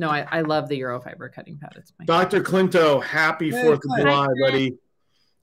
No, 0.00 0.08
I, 0.08 0.26
I 0.30 0.40
love 0.40 0.70
the 0.70 0.80
Eurofiber 0.80 1.30
cutting 1.30 1.58
pad. 1.58 1.74
It's 1.76 1.92
my 1.98 2.06
Dr. 2.06 2.42
Clinto, 2.42 3.04
happy 3.04 3.50
Hey, 3.50 3.62
4th 3.62 3.74
of 3.74 3.98
July, 3.98 4.26
Hi, 4.28 4.50
buddy. 4.50 4.78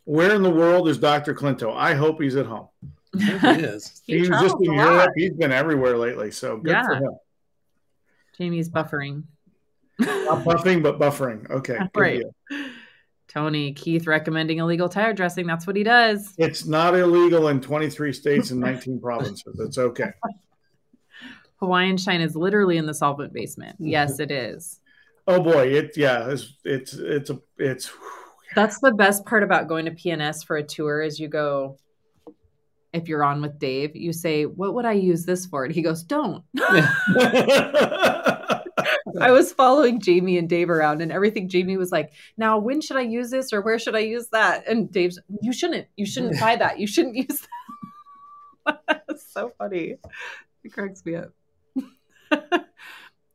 Where 0.05 0.33
in 0.33 0.41
the 0.41 0.49
world 0.49 0.89
is 0.89 0.97
Dr. 0.97 1.35
Clinto? 1.35 1.71
I 1.75 1.93
hope 1.93 2.19
he's 2.19 2.35
at 2.35 2.47
home. 2.47 2.67
I 3.15 3.37
think 3.37 3.59
it 3.59 3.65
is. 3.65 4.01
he 4.07 4.17
he's 4.17 4.29
just 4.29 4.55
in 4.59 4.73
Europe. 4.73 5.11
He's 5.15 5.33
been 5.33 5.51
everywhere 5.51 5.95
lately. 5.95 6.31
So 6.31 6.57
good 6.57 6.75
for 6.85 6.95
him. 6.95 7.11
Jamie's 8.35 8.67
buffering. 8.67 9.25
Not 9.99 10.43
buffing, 10.43 10.81
but 10.81 10.97
buffering. 10.97 11.47
Okay. 11.51 11.77
good 11.93 12.01
Right. 12.01 12.23
deal. 12.49 12.69
Tony 13.27 13.73
Keith 13.73 14.07
recommending 14.07 14.57
illegal 14.57 14.89
tire 14.89 15.13
dressing. 15.13 15.45
That's 15.45 15.67
what 15.67 15.75
he 15.75 15.83
does. 15.83 16.33
It's 16.39 16.65
not 16.65 16.95
illegal 16.95 17.49
in 17.49 17.61
23 17.61 18.11
states 18.11 18.49
and 18.49 18.59
19 18.59 18.99
provinces. 19.01 19.59
It's 19.59 19.77
okay. 19.77 20.13
Hawaiian 21.59 21.97
Shine 21.97 22.21
is 22.21 22.35
literally 22.35 22.77
in 22.77 22.85
the 22.85 22.93
solvent 22.93 23.33
basement. 23.33 23.75
Mm-hmm. 23.75 23.87
Yes, 23.87 24.19
it 24.19 24.31
is. 24.31 24.79
Oh 25.27 25.41
boy, 25.41 25.67
it 25.67 25.97
yeah, 25.97 26.29
it's 26.29 26.53
it's 26.63 26.93
it's 26.93 27.29
a 27.29 27.39
it's 27.57 27.91
That's 28.55 28.79
the 28.79 28.93
best 28.93 29.25
part 29.25 29.43
about 29.43 29.67
going 29.67 29.85
to 29.85 29.91
PNS 29.91 30.45
for 30.45 30.55
a 30.57 30.63
tour 30.63 31.01
is 31.01 31.19
you 31.19 31.27
go 31.27 31.77
if 32.93 33.07
you're 33.07 33.23
on 33.23 33.41
with 33.41 33.59
Dave, 33.59 33.95
you 33.95 34.13
say, 34.13 34.45
"What 34.45 34.73
would 34.73 34.85
I 34.85 34.93
use 34.93 35.25
this 35.25 35.45
for?" 35.45 35.65
And 35.65 35.73
he 35.73 35.81
goes, 35.81 36.03
"Don't." 36.03 36.43
I 39.19 39.31
was 39.31 39.51
following 39.51 39.99
Jamie 39.99 40.37
and 40.37 40.47
Dave 40.47 40.69
around, 40.69 41.01
and 41.01 41.11
everything 41.11 41.49
Jamie 41.49 41.77
was 41.77 41.91
like, 41.91 42.13
"Now, 42.37 42.57
when 42.57 42.81
should 42.81 42.97
I 42.97 43.01
use 43.01 43.29
this, 43.29 43.51
or 43.51 43.61
where 43.61 43.79
should 43.79 43.95
I 43.95 43.99
use 43.99 44.27
that?" 44.29 44.67
And 44.67 44.91
Dave's, 44.91 45.19
"You 45.41 45.53
shouldn't. 45.53 45.87
You 45.95 46.05
shouldn't 46.05 46.39
buy 46.39 46.55
that. 46.55 46.79
You 46.79 46.87
shouldn't 46.87 47.15
use 47.15 47.45
that." 48.65 48.81
That's 49.07 49.31
so 49.31 49.51
funny. 49.57 49.97
It 50.63 50.73
cracks 50.73 51.05
me 51.05 51.15
up. 51.15 51.31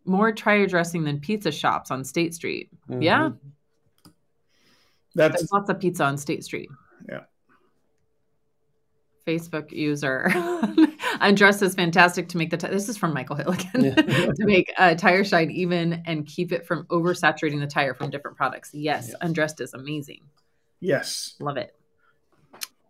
More 0.05 0.33
tire 0.33 0.67
dressing 0.67 1.05
than 1.05 1.21
pizza 1.21 1.53
shops 1.53 1.91
on 1.91 2.05
State 2.05 2.35
Street. 2.35 2.71
Yeah, 2.89 3.31
Mhm. 3.31 3.39
that's 5.15 5.37
there's 5.37 5.53
lots 5.53 5.71
of 5.71 5.79
pizza 5.81 6.05
on 6.05 6.19
State 6.19 6.43
Street. 6.45 6.69
Yeah. 7.09 7.21
Facebook 9.27 9.71
user 9.71 10.29
undress 11.21 11.63
is 11.63 11.77
fantastic 11.77 12.29
to 12.31 12.37
make 12.37 12.51
the. 12.51 12.57
T- 12.57 12.67
this 12.67 12.89
is 12.89 12.97
from 12.97 13.15
Michael 13.15 13.37
Hill 13.37 13.51
again. 13.53 13.85
Yeah. 13.85 13.95
to 14.35 14.45
make 14.45 14.73
a 14.77 14.97
tire 14.97 15.23
shine 15.23 15.51
even 15.53 16.03
and 16.07 16.27
keep 16.27 16.51
it 16.51 16.67
from 16.67 16.85
oversaturating 16.87 17.61
the 17.61 17.69
tire 17.69 17.95
from 17.95 18.11
different 18.11 18.37
products. 18.37 18.71
Yes, 18.75 19.11
Yeah. 19.11 19.17
undressed 19.21 19.61
is 19.61 19.75
amazing. 19.75 20.23
yes. 20.81 21.37
Love 21.39 21.57
it. 21.57 21.77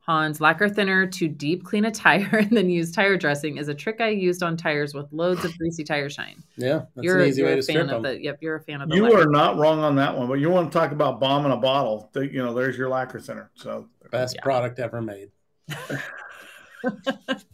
Hans 0.05 0.41
lacquer 0.41 0.69
thinner 0.69 1.07
to 1.07 1.29
deep 1.29 1.65
clean 1.65 1.85
a 1.85 1.91
tire 1.91 2.27
and 2.39 2.51
then 2.57 2.69
use 2.69 2.91
tire 2.91 3.17
dressing 3.17 3.57
is 3.57 3.69
a 3.69 3.75
trick 3.75 4.01
I 4.01 4.09
used 4.09 4.43
on 4.43 4.57
tires 4.57 4.95
with 4.95 5.07
loads 5.13 5.45
of 5.45 5.57
greasy 5.57 5.85
tire 5.85 6.11
shine. 6.11 6.43
Yeah, 6.57 6.83
that's 6.97 7.05
you're 7.05 7.21
an 7.21 7.29
easy 7.29 7.43
you're 7.43 7.51
way 7.51 7.59
a 7.59 7.63
to 7.63 7.63
fan 7.63 7.75
strip 7.77 7.83
of 7.97 8.03
them. 8.03 8.15
the. 8.17 8.23
Yep, 8.23 8.39
you're 8.41 8.57
a 8.57 8.61
fan 8.61 8.81
of 8.81 8.89
the. 8.89 8.97
You 8.97 9.05
lacquer. 9.05 9.21
are 9.29 9.31
not 9.31 9.59
wrong 9.59 9.79
on 9.81 9.95
that 9.97 10.17
one, 10.19 10.27
but 10.27 10.35
you 10.41 10.51
want 10.51 10.73
to 10.73 10.77
talk 10.79 10.91
about 10.91 11.21
bomb 11.21 11.47
in 11.47 11.53
a 11.53 11.57
bottle. 11.57 12.11
You 12.17 12.43
know, 12.43 12.53
there's 12.53 12.77
your 12.77 12.89
lacquer 12.89 13.21
thinner. 13.21 13.51
So 13.55 13.89
Best 14.11 14.35
Yeah. 14.35 14.43
product 14.43 14.79
ever 14.81 15.01
made 15.01 15.31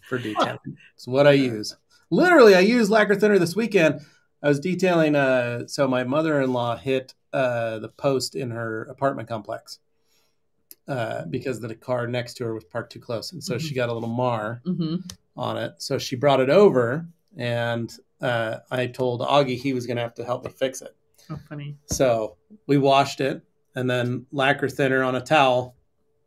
for 0.08 0.18
detailing. 0.18 0.58
It's 0.94 1.06
what 1.06 1.26
I 1.26 1.32
use. 1.32 1.76
Literally, 2.10 2.54
I 2.54 2.60
used 2.60 2.90
lacquer 2.90 3.14
thinner 3.14 3.38
this 3.38 3.54
weekend. 3.54 4.00
I 4.42 4.48
was 4.48 4.58
detailing. 4.60 5.14
Uh, 5.14 5.66
so 5.66 5.86
my 5.86 6.04
mother-in-law 6.04 6.76
hit 6.78 7.14
uh, 7.32 7.78
the 7.78 7.88
post 7.90 8.34
in 8.34 8.50
her 8.50 8.84
apartment 8.84 9.28
complex 9.28 9.78
uh, 10.88 11.24
because 11.26 11.60
the 11.60 11.74
car 11.74 12.06
next 12.06 12.34
to 12.34 12.44
her 12.44 12.54
was 12.54 12.64
parked 12.64 12.92
too 12.92 13.00
close, 13.00 13.32
and 13.32 13.42
so 13.44 13.58
she 13.58 13.74
got 13.74 13.88
a 13.88 13.92
little 13.92 14.08
mar 14.08 14.62
Mhm. 14.66 15.10
on 15.36 15.56
it. 15.58 15.74
So 15.78 15.98
she 15.98 16.16
brought 16.16 16.40
it 16.40 16.50
over, 16.50 17.06
and 17.36 17.94
uh, 18.20 18.58
I 18.70 18.86
told 18.86 19.20
Augie 19.20 19.56
he 19.58 19.72
was 19.74 19.86
going 19.86 19.96
to 19.98 20.02
have 20.02 20.14
to 20.14 20.24
help 20.24 20.44
me 20.44 20.50
fix 20.50 20.82
it. 20.82 20.96
Oh, 21.30 21.38
funny. 21.48 21.76
So 21.86 22.36
we 22.66 22.78
washed 22.78 23.20
it 23.20 23.42
and 23.76 23.88
then 23.88 24.26
lacquer 24.32 24.68
thinner 24.68 25.02
on 25.04 25.14
a 25.14 25.20
towel, 25.20 25.76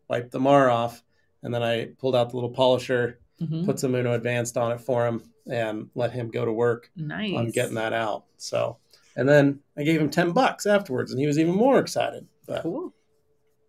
wiped 0.07 0.31
the 0.31 0.39
mar 0.39 0.69
off, 0.69 1.03
and 1.43 1.53
then 1.53 1.63
I 1.63 1.87
pulled 1.97 2.15
out 2.15 2.29
the 2.29 2.37
little 2.37 2.51
polisher, 2.51 3.19
Mhm. 3.41 3.65
put 3.65 3.79
some 3.79 3.95
Uno 3.95 4.13
Advanced 4.13 4.55
on 4.57 4.71
it 4.71 4.79
for 4.79 5.05
him, 5.07 5.23
and 5.49 5.89
let 5.95 6.11
him 6.11 6.29
go 6.29 6.45
to 6.45 6.53
work 6.53 6.91
Nice. 6.95 7.33
on 7.35 7.49
getting 7.49 7.75
that 7.75 7.93
out. 7.93 8.25
So, 8.37 8.77
and 9.17 9.27
then 9.27 9.59
I 9.75 9.83
gave 9.83 9.99
him 9.99 10.09
10 10.11 10.31
bucks 10.33 10.65
afterwards, 10.67 11.11
and 11.11 11.19
he 11.19 11.25
was 11.27 11.39
even 11.39 11.55
more 11.55 11.79
excited. 11.79 12.27
But, 12.45 12.61
Cool. 12.61 12.93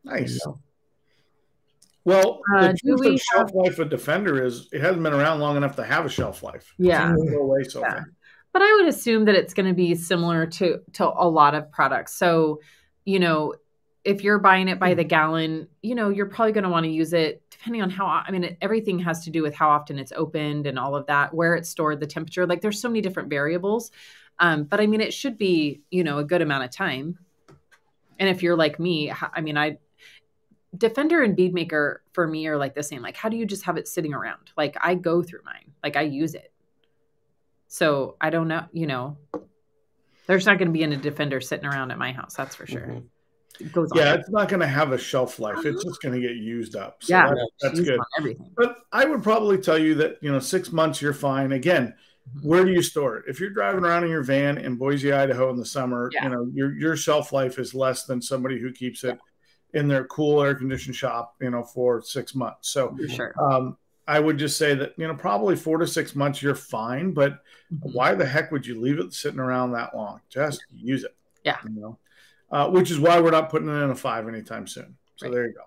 nice. 0.05 0.34
you 0.34 0.38
know, 0.47 0.61
Well, 2.05 2.41
Uh, 2.55 2.69
the 2.69 2.73
do 2.73 2.89
truth 2.89 3.01
we 3.01 3.15
of 3.15 3.21
shelf 3.21 3.51
life 3.55 3.79
of 3.79 3.89
Defender 3.89 4.45
is 4.45 4.69
it 4.73 4.81
hasn't 4.81 5.03
been 5.03 5.13
around 5.13 5.41
long 5.41 5.57
enough 5.57 5.77
to 5.77 5.85
have 5.85 6.05
a 6.05 6.09
shelf 6.09 6.43
life. 6.43 6.75
Yeah. 6.79 7.15
Go 7.15 7.39
away 7.39 7.65
so 7.65 7.81
Yeah. 7.81 8.03
But 8.53 8.63
I 8.63 8.75
would 8.75 8.89
assume 8.89 9.25
that 9.27 9.35
it's 9.35 9.55
going 9.55 9.69
to 9.69 9.75
be 9.75 9.95
similar 9.95 10.47
to 10.47 10.81
to 10.95 11.05
a 11.07 11.29
lot 11.29 11.55
of 11.55 11.71
products. 11.71 12.15
So, 12.15 12.61
you 13.05 13.19
know, 13.19 13.55
if 14.05 14.25
you're 14.25 14.39
buying 14.39 14.69
it 14.69 14.79
by 14.81 14.95
the 14.95 15.05
gallon, 15.05 15.69
you 15.81 15.95
know, 15.95 16.09
you're 16.09 16.27
probably 16.27 16.53
going 16.53 16.65
to 16.65 16.71
want 16.71 16.85
to 16.85 16.91
use 16.91 17.13
it 17.13 17.43
depending 17.51 17.83
on 17.83 17.91
how 17.91 18.07
I 18.07 18.31
mean 18.33 18.45
it, 18.45 18.59
everything 18.61 18.99
has 18.99 19.25
to 19.25 19.31
do 19.31 19.43
with 19.43 19.55
how 19.55 19.71
often 19.71 19.99
it's 19.99 20.13
opened 20.13 20.67
and 20.67 20.79
all 20.79 20.97
of 20.97 21.07
that, 21.07 21.33
where 21.33 21.55
it's 21.55 21.69
stored, 21.69 22.01
the 22.01 22.07
temperature. 22.07 22.47
Like 22.47 22.61
there's 22.61 22.81
so 22.81 22.89
many 22.89 23.01
different 23.01 23.31
variables. 23.31 23.93
Um, 24.41 24.65
but 24.65 24.81
I 24.81 24.87
mean 24.87 25.01
it 25.01 25.15
should 25.15 25.39
be, 25.39 25.83
you 25.91 26.03
know, 26.03 26.19
a 26.19 26.25
good 26.25 26.43
amount 26.43 26.65
of 26.65 26.71
time. 26.71 27.19
And 28.19 28.29
if 28.29 28.43
you're 28.43 28.57
like 28.57 28.81
me, 28.81 29.13
I 29.13 29.41
mean 29.41 29.57
I 29.57 29.79
Defender 30.77 31.23
and 31.23 31.37
Beadmaker 31.37 31.97
for 32.12 32.27
me 32.27 32.47
are 32.47 32.57
like 32.57 32.75
the 32.75 32.83
same. 32.83 33.03
Like 33.03 33.16
how 33.16 33.29
do 33.29 33.37
you 33.37 33.45
just 33.47 33.64
have 33.64 33.77
it 33.77 33.87
sitting 33.89 34.14
around? 34.14 34.51
Like 34.57 34.77
I 34.81 34.95
go 34.95 35.23
through 35.23 35.43
mine. 35.45 35.73
Like 35.83 35.97
I 35.97 36.03
use 36.03 36.35
it. 36.35 36.53
So 37.68 38.16
I 38.20 38.31
don't 38.31 38.49
know, 38.49 38.64
you 38.73 38.87
know, 38.87 39.16
there's 40.27 40.47
not 40.47 40.59
going 40.59 40.68
to 40.68 40.73
be 40.73 40.83
any 40.83 40.97
defender 40.97 41.41
sitting 41.41 41.66
around 41.66 41.91
at 41.91 41.99
my 41.99 42.12
house. 42.12 42.35
That's 42.35 42.55
for 42.55 42.66
sure. 42.66 42.87
Mhm. 42.87 43.05
It 43.61 43.73
goes 43.73 43.91
on. 43.93 43.99
Yeah, 43.99 44.14
it's 44.14 44.31
not 44.31 44.49
going 44.49 44.61
to 44.61 44.66
have 44.66 44.93
a 44.93 44.99
shelf 44.99 45.39
life. 45.39 45.64
It's 45.64 45.85
just 45.85 46.01
going 46.01 46.14
to 46.14 46.20
get 46.27 46.37
used 46.37 46.75
up. 46.75 47.03
So 47.03 47.14
Yeah. 47.14 47.29
that- 47.29 47.51
that's 47.61 47.81
good. 47.81 48.01
everything. 48.18 48.51
But 48.57 48.79
I 48.93 49.05
would 49.05 49.23
probably 49.23 49.59
tell 49.59 49.79
you 49.79 49.95
that, 49.97 50.16
you 50.23 50.33
know, 50.33 50.39
six 50.39 50.73
months 50.73 51.03
you're 51.03 51.12
fine. 51.12 51.53
Again, 51.53 51.95
Mm-hmm. 52.37 52.49
where 52.49 52.64
do 52.64 52.70
you 52.70 52.83
store 52.83 53.16
it? 53.16 53.25
If 53.27 53.41
you're 53.41 53.51
driving 53.51 53.85
around 53.85 54.05
in 54.05 54.11
your 54.11 54.23
van 54.23 54.57
in 54.57 54.77
Boise, 54.77 55.12
Idaho 55.12 55.51
in 55.51 55.57
the 55.57 55.64
summer, 55.66 56.09
Yeah. 56.14 56.23
you 56.25 56.31
know, 56.31 56.49
your 56.55 56.73
your 56.79 56.97
shelf 56.97 57.33
life 57.33 57.59
is 57.59 57.75
less 57.75 58.05
than 58.05 58.23
somebody 58.23 58.61
who 58.61 58.70
keeps 58.73 59.03
it 59.03 59.18
in 59.75 59.89
their 59.89 60.05
cool 60.05 60.43
air 60.43 60.55
conditioned 60.55 60.95
shop, 60.95 61.35
you 61.41 61.51
know, 61.51 61.62
for 61.62 62.03
six 62.03 62.35
months. 62.35 62.68
So 62.68 62.97
sure. 63.09 63.35
um, 63.41 63.77
I 64.07 64.18
would 64.20 64.37
just 64.39 64.59
say 64.59 64.75
that, 64.75 64.93
you 64.97 65.07
know, 65.07 65.14
probably 65.14 65.57
four 65.57 65.79
to 65.79 65.87
six 65.87 66.14
months 66.14 66.43
you're 66.43 66.55
fine, 66.55 67.12
but 67.12 67.43
Mhm. 67.73 67.95
why 67.95 68.14
the 68.14 68.27
heck 68.27 68.51
would 68.53 68.66
you 68.66 68.81
leave 68.81 68.99
it 68.99 69.14
sitting 69.14 69.41
around 69.41 69.73
that 69.73 69.95
long? 69.97 70.20
Just 70.29 70.62
use 70.75 71.05
it. 71.05 71.14
Yeah. 71.45 71.57
You 71.64 71.81
know, 71.81 71.99
uh, 72.51 72.68
which 72.68 72.91
is 72.91 72.99
why 72.99 73.18
we're 73.20 73.31
not 73.31 73.49
putting 73.49 73.68
it 73.68 73.73
in 73.83 73.91
a 73.91 73.95
five 73.95 74.29
anytime 74.29 74.66
soon. 74.66 74.97
So 75.16 75.27
Right. 75.27 75.33
there 75.35 75.47
you 75.47 75.55
go. 75.55 75.59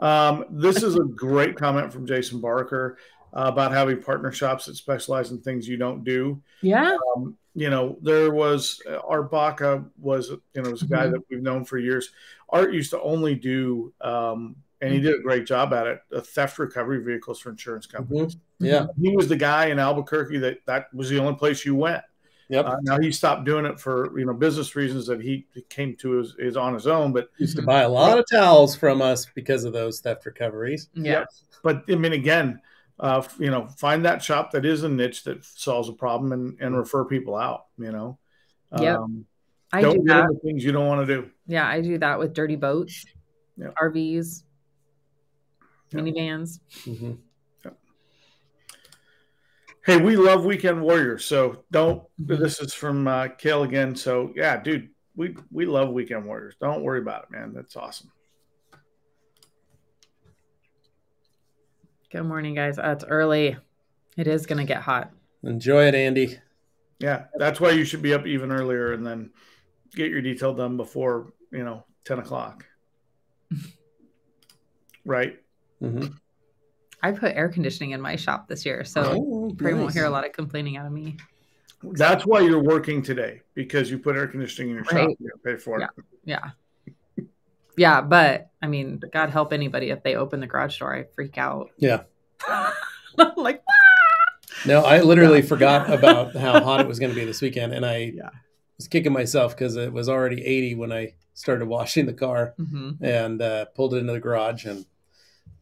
Um, 0.00 0.44
this 0.50 0.82
is 0.82 0.96
a 0.96 1.02
great 1.04 1.56
comment 1.56 1.92
from 1.92 2.06
Jason 2.06 2.40
Barker 2.40 2.98
uh, 3.34 3.44
about 3.46 3.72
having 3.72 4.02
partner 4.02 4.32
shops 4.32 4.66
that 4.66 4.74
specialize 4.76 5.30
in 5.30 5.38
things 5.40 5.68
you 5.68 5.76
don't 5.76 6.04
do. 6.04 6.40
Yeah. 6.62 6.96
Um, 7.16 7.36
you 7.54 7.70
know, 7.70 7.98
there 8.02 8.30
was 8.32 8.80
uh, 8.88 8.98
Art 8.98 9.30
Baca 9.30 9.84
was, 10.00 10.30
you 10.30 10.62
know, 10.62 10.70
was 10.70 10.82
a 10.82 10.86
guy 10.86 11.06
Mhm. 11.06 11.12
that 11.12 11.22
we've 11.30 11.42
known 11.42 11.64
for 11.64 11.78
years. 11.78 12.10
Art 12.50 12.72
used 12.72 12.90
to 12.90 13.00
only 13.00 13.34
do, 13.34 13.92
um, 14.00 14.54
and 14.80 14.92
he 14.94 15.00
did 15.00 15.16
a 15.18 15.22
great 15.22 15.44
job 15.44 15.72
at 15.72 15.86
it, 15.86 16.00
uh, 16.14 16.20
theft 16.20 16.58
recovery 16.58 17.02
vehicles 17.02 17.40
for 17.40 17.50
insurance 17.50 17.86
companies. 17.86 18.36
Mhm. 18.36 18.40
Yeah. 18.60 18.86
He 19.00 19.16
was 19.16 19.28
the 19.28 19.36
guy 19.36 19.66
in 19.66 19.78
Albuquerque 19.78 20.38
that 20.38 20.58
that 20.66 20.92
was 20.94 21.08
the 21.10 21.18
only 21.18 21.34
place 21.34 21.64
you 21.64 21.74
went. 21.74 22.02
Yep. 22.50 22.64
Uh, 22.64 22.76
now 22.82 22.98
he 22.98 23.12
stopped 23.12 23.44
doing 23.44 23.66
it 23.66 23.78
for 23.78 24.16
you 24.18 24.24
know 24.24 24.32
business 24.32 24.74
reasons 24.76 25.06
that 25.08 25.20
he 25.20 25.44
came 25.68 25.94
to 25.96 26.12
his, 26.12 26.34
his 26.38 26.56
on 26.56 26.72
his 26.74 26.86
own. 26.86 27.12
But 27.12 27.28
Used 27.38 27.56
to 27.56 27.62
buy 27.62 27.82
a 27.82 27.88
lot 27.88 28.18
of 28.18 28.24
towels 28.32 28.74
from 28.76 29.02
us 29.02 29.26
because 29.34 29.64
of 29.64 29.72
those 29.74 30.00
theft 30.00 30.24
recoveries. 30.24 30.88
Yeah. 30.94 31.24
but 31.64 31.82
I 31.90 31.96
mean 31.96 32.12
again, 32.12 32.60
uh, 33.00 33.22
you 33.38 33.50
know, 33.50 33.68
find 33.68 34.04
that 34.04 34.22
shop 34.22 34.50
that 34.52 34.64
is 34.64 34.82
a 34.82 34.88
niche 34.88 35.24
that 35.24 35.44
solves 35.44 35.88
a 35.88 35.92
problem 35.92 36.32
and, 36.32 36.56
and 36.60 36.76
refer 36.76 37.04
people 37.04 37.36
out. 37.36 37.66
You 37.78 37.92
know, 37.92 38.18
Yep. 38.78 38.98
um, 38.98 39.26
I 39.72 39.82
don't 39.82 39.98
do 39.98 40.04
that. 40.04 40.40
things 40.42 40.64
you 40.64 40.72
don't 40.72 40.86
want 40.86 41.06
to 41.06 41.14
do. 41.22 41.30
Yeah. 41.46 41.66
I 41.68 41.80
do 41.80 41.98
that 41.98 42.18
with 42.18 42.32
dirty 42.34 42.56
boats, 42.56 43.04
Yep. 43.56 43.74
RVs, 43.80 44.42
Yep. 45.92 46.04
minivans. 46.04 46.60
hmm 46.84 47.12
Hey, 49.86 49.96
we 49.96 50.16
love 50.16 50.44
Weekend 50.44 50.82
Warriors, 50.82 51.24
so 51.24 51.64
don't. 51.70 52.02
Mhm. 52.20 52.38
This 52.40 52.60
is 52.60 52.74
from 52.74 53.08
uh, 53.08 53.28
Kale 53.28 53.62
again. 53.62 53.96
So 53.96 54.32
yeah, 54.36 54.60
dude, 54.62 54.90
we 55.16 55.34
we 55.50 55.64
love 55.64 55.90
Weekend 55.90 56.26
Warriors. 56.26 56.56
Don't 56.60 56.82
worry 56.82 56.98
about 57.00 57.24
it, 57.24 57.30
man. 57.30 57.54
That's 57.54 57.74
awesome. 57.74 58.12
Good 62.10 62.22
morning, 62.22 62.54
guys. 62.54 62.78
Uh, 62.78 62.94
it's 62.96 63.04
early. 63.04 63.54
It 64.16 64.26
is 64.26 64.46
going 64.46 64.58
to 64.58 64.64
get 64.64 64.80
hot. 64.80 65.10
Enjoy 65.42 65.84
it, 65.86 65.94
Andy. 65.94 66.38
Yeah, 66.98 67.24
that's 67.34 67.60
why 67.60 67.72
you 67.72 67.84
should 67.84 68.00
be 68.00 68.14
up 68.14 68.26
even 68.26 68.50
earlier 68.50 68.92
and 68.94 69.06
then 69.06 69.30
get 69.94 70.10
your 70.10 70.22
detail 70.22 70.54
done 70.54 70.78
before 70.78 71.34
you 71.52 71.62
know 71.62 71.84
ten 72.04 72.18
o'clock. 72.18 72.64
right. 75.04 75.38
Mm-hmm. 75.82 76.06
I 77.02 77.12
put 77.12 77.36
air 77.36 77.50
conditioning 77.50 77.90
in 77.90 78.00
my 78.00 78.16
shop 78.16 78.48
this 78.48 78.64
year, 78.64 78.84
so 78.84 79.02
Oh, 79.02 79.54
probably 79.56 79.78
won't 79.78 79.92
hear 79.92 80.06
a 80.06 80.10
lot 80.10 80.24
of 80.24 80.32
complaining 80.32 80.78
out 80.78 80.86
of 80.86 80.92
me. 80.92 81.18
That's 81.82 82.24
why 82.24 82.40
you're 82.40 82.62
working 82.62 83.02
today 83.02 83.42
because 83.54 83.90
you 83.90 83.98
put 83.98 84.16
air 84.16 84.26
conditioning 84.26 84.70
in 84.70 84.76
your 84.76 84.84
shop. 84.86 85.10
You 85.20 85.30
pay 85.44 85.56
for 85.56 85.78
it. 85.78 85.82
Yeah. 85.82 86.04
Yeah, 86.24 86.50
but 87.78 88.50
I 88.60 88.66
mean, 88.66 89.00
God 89.12 89.30
help 89.30 89.52
anybody 89.52 89.90
if 89.90 90.02
they 90.02 90.14
open 90.16 90.40
the 90.40 90.46
garage 90.46 90.78
door. 90.78 90.94
I 90.94 91.04
freak 91.14 91.38
out. 91.38 91.70
Yeah. 91.78 92.02
Like, 93.36 93.62
No, 94.66 94.80
I 94.84 95.00
literally 95.00 95.42
forgot 95.42 95.92
about 95.98 96.34
how 96.36 96.60
hot 96.60 96.80
it 96.80 96.86
was 96.86 96.98
going 97.00 97.10
to 97.12 97.18
be 97.18 97.24
this 97.24 97.40
weekend, 97.42 97.72
and 97.72 97.84
I 97.84 98.12
Yeah. 98.14 98.30
was 98.76 98.86
kicking 98.86 99.12
myself 99.12 99.56
because 99.56 99.74
it 99.76 99.92
was 99.92 100.08
already 100.08 100.44
80 100.44 100.74
when 100.76 100.92
I 100.92 101.14
started 101.34 101.66
washing 101.66 102.06
the 102.06 102.12
car 102.12 102.54
hmm 102.56 102.90
and 103.00 103.42
uh, 103.42 103.64
pulled 103.74 103.94
it 103.94 103.98
into 103.98 104.12
the 104.12 104.20
garage, 104.20 104.64
and 104.66 104.86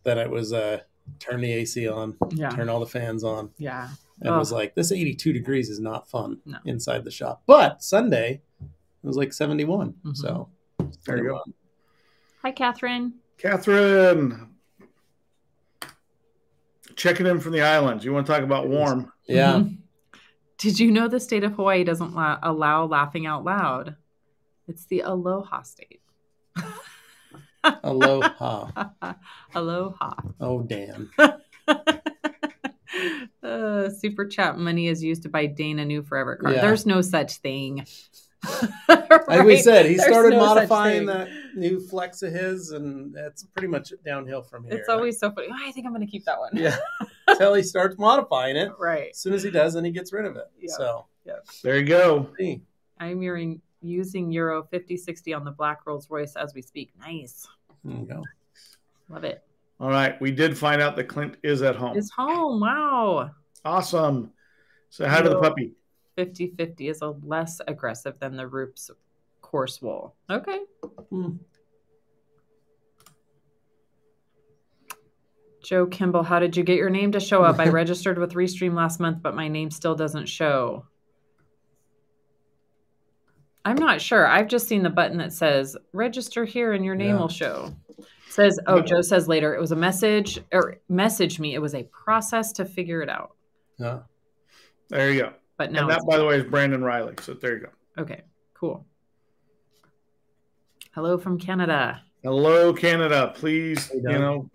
then 0.03 0.19
it 0.19 0.29
was 0.31 0.53
uh, 0.53 0.81
turn 1.19 1.41
the 1.41 1.53
AC 1.53 1.89
on, 1.89 2.17
yeah, 2.31 2.51
turn 2.51 2.69
all 2.69 2.81
the 2.81 2.87
fans 2.87 3.25
on. 3.25 3.51
yeah. 3.59 3.89
and 4.21 4.31
Oh. 4.35 4.39
was 4.39 4.53
like, 4.53 4.75
"This 4.75 4.93
82 4.93 5.33
degrees 5.33 5.69
is 5.71 5.79
not 5.81 6.09
fun 6.11 6.41
No. 6.45 6.59
inside 6.67 7.05
the 7.05 7.11
shop." 7.11 7.43
But 7.47 7.83
Sunday, 7.83 8.41
it 8.61 9.07
was 9.07 9.17
like 9.17 9.33
71. 9.33 9.95
Mhm. 10.05 10.17
So 10.17 10.49
There 11.07 11.17
you 11.19 11.25
go. 11.25 11.43
Hi, 12.47 12.53
Catherine. 12.53 13.15
Catherine, 13.39 14.51
checking 16.95 17.27
in 17.27 17.41
from 17.41 17.51
the 17.51 17.63
islands. 17.63 18.05
You 18.05 18.13
want 18.13 18.25
to 18.25 18.33
talk 18.33 18.45
about 18.45 18.69
warm? 18.69 19.11
Yeah. 19.27 19.55
Mhm. 19.55 19.79
Did 20.57 20.79
you 20.79 20.93
know 20.93 21.09
the 21.09 21.19
state 21.19 21.43
of 21.43 21.55
Hawaii 21.55 21.83
doesn't 21.83 22.15
la- 22.15 22.39
allow 22.41 22.87
laughing 22.87 23.27
out 23.27 23.43
loud? 23.43 23.97
It's 24.69 24.87
the 24.87 25.01
aloha 25.01 25.63
state. 25.63 26.03
Aloha. 27.83 28.71
aloha. 29.57 30.15
Oh 30.39 30.63
damn. 30.63 31.11
uh, 33.43 33.91
super 33.91 34.29
chat 34.29 34.57
money 34.57 34.87
is 34.87 35.03
used 35.03 35.25
to 35.25 35.29
buy 35.29 35.47
Dana 35.47 35.85
new 35.85 36.05
forever 36.05 36.37
card. 36.37 36.55
Yeah. 36.55 36.61
There's 36.61 36.87
no 36.87 37.01
such 37.01 37.39
thing. 37.39 37.85
Like 39.29 39.45
we 39.45 39.59
said, 39.59 39.87
he 39.87 39.97
There's 39.97 40.09
started 40.09 40.31
no 40.31 40.39
modifying 40.39 41.07
that 41.07 41.29
new 41.57 41.81
flex 41.81 42.23
of 42.23 42.33
his, 42.33 42.71
and 42.71 43.13
that's 43.13 43.45
pretty 43.45 43.67
much 43.67 43.93
downhill 44.05 44.43
from 44.43 44.65
here. 44.65 44.75
It's 44.75 44.89
always 44.89 45.19
so 45.19 45.31
funny. 45.33 45.49
Oh, 45.51 45.57
I 45.57 45.73
think 45.73 45.85
I'm 45.87 45.93
going 45.93 46.07
to 46.07 46.11
keep 46.11 46.25
that 46.27 46.39
one. 46.39 46.51
yeah. 46.55 46.77
Until 47.27 47.55
he 47.55 47.63
starts 47.63 47.99
modifying 47.99 48.57
it. 48.57 48.71
Right. 48.79 49.11
As 49.11 49.19
soon 49.19 49.33
as 49.35 49.43
he 49.43 49.51
does, 49.51 49.75
then 49.75 49.85
he 49.85 49.91
gets 49.91 50.13
rid 50.13 50.27
of 50.27 50.37
it. 50.37 50.47
Yeah. 50.61 50.75
So 50.77 51.07
There 51.65 51.77
you 51.77 51.85
go. 51.85 52.29
I'm 53.01 53.21
using, 53.21 53.61
using 53.83 54.31
Euro 54.33 54.63
5060 54.63 55.35
on 55.35 55.45
the 55.45 55.51
black 55.51 55.81
Rolls 55.87 56.09
Royce 56.09 56.37
as 56.37 56.55
we 56.55 56.63
speak. 56.63 56.93
Nice. 57.01 57.49
There 57.85 57.97
you 57.97 58.07
go. 58.07 58.23
Love 59.09 59.25
it. 59.25 59.43
All 59.79 59.91
right, 59.91 60.19
we 60.21 60.31
did 60.31 60.57
find 60.57 60.81
out 60.81 60.97
that 60.97 61.05
Clint 61.05 61.37
is 61.43 61.63
at 61.63 61.77
home. 61.77 61.97
Is 61.97 62.11
home. 62.11 62.61
Wow. 62.61 63.31
Awesome. 63.65 64.33
So 64.89 65.07
how 65.07 65.21
to 65.21 65.29
the 65.29 65.41
puppy. 65.41 65.73
50 66.17 66.55
50 66.57 66.89
is 66.89 67.03
a 67.03 67.09
less 67.23 67.61
aggressive 67.69 68.19
than 68.19 68.37
the 68.37 68.47
Rupes 68.47 68.91
coarse 69.43 69.81
wool. 69.81 70.15
Okay. 70.31 70.61
Hmm. 71.11 71.37
Joe 75.63 75.87
Kimball, 75.87 76.23
how 76.23 76.39
did 76.39 76.57
you 76.57 76.63
get 76.63 76.79
your 76.79 76.91
name 76.91 77.13
to 77.13 77.21
show 77.21 77.43
up? 77.43 77.59
I 77.59 77.69
registered 77.71 78.19
with 78.19 78.35
Restream 78.35 78.75
last 78.75 79.01
month, 79.01 79.19
but 79.23 79.35
my 79.35 79.49
name 79.49 79.71
still 79.71 79.95
doesn't 79.97 80.27
show. 80.27 80.87
I'm 83.65 83.77
not 83.77 84.01
sure. 84.01 84.29
I've 84.29 84.47
just 84.47 84.69
seen 84.69 84.85
the 84.85 84.91
button 84.91 85.19
that 85.19 85.33
says 85.33 85.77
register 85.93 86.45
here 86.45 86.73
and 86.73 86.85
your 86.85 86.95
name 86.95 87.17
Yeah. 87.17 87.21
will 87.21 87.29
show. 87.29 87.75
It 87.99 88.07
says, 88.29 88.61
oh, 88.69 88.81
Joe 88.81 89.03
says 89.03 89.27
later 89.27 89.57
it 89.57 89.61
was 89.61 89.73
a 89.73 89.77
message 89.77 90.39
or 90.53 90.77
message 90.89 91.41
me. 91.41 91.55
It 91.55 91.59
was 91.59 91.75
a 91.75 91.83
process 91.85 92.53
to 92.53 92.65
figure 92.65 93.03
it 93.03 93.09
out. 93.09 93.33
Yeah. 93.77 94.01
There 94.89 95.11
you 95.11 95.21
go. 95.21 95.33
But 95.57 95.73
now 95.73 95.83
and 95.83 95.91
that, 95.91 96.03
by 96.07 96.19
the 96.19 96.25
way, 96.25 96.37
is 96.37 96.45
Brandon 96.45 96.83
Riley. 96.83 97.15
So 97.21 97.35
there 97.35 97.55
you 97.57 97.61
go. 97.65 98.03
Okay, 98.03 98.23
cool. 98.55 98.87
Hello 100.93 101.19
from 101.19 101.39
Canada. 101.39 102.03
Hello, 102.23 102.73
Canada. 102.73 103.33
Please, 103.35 103.89
Hey, 103.89 103.97
you 103.99 104.03
know, 104.19 104.51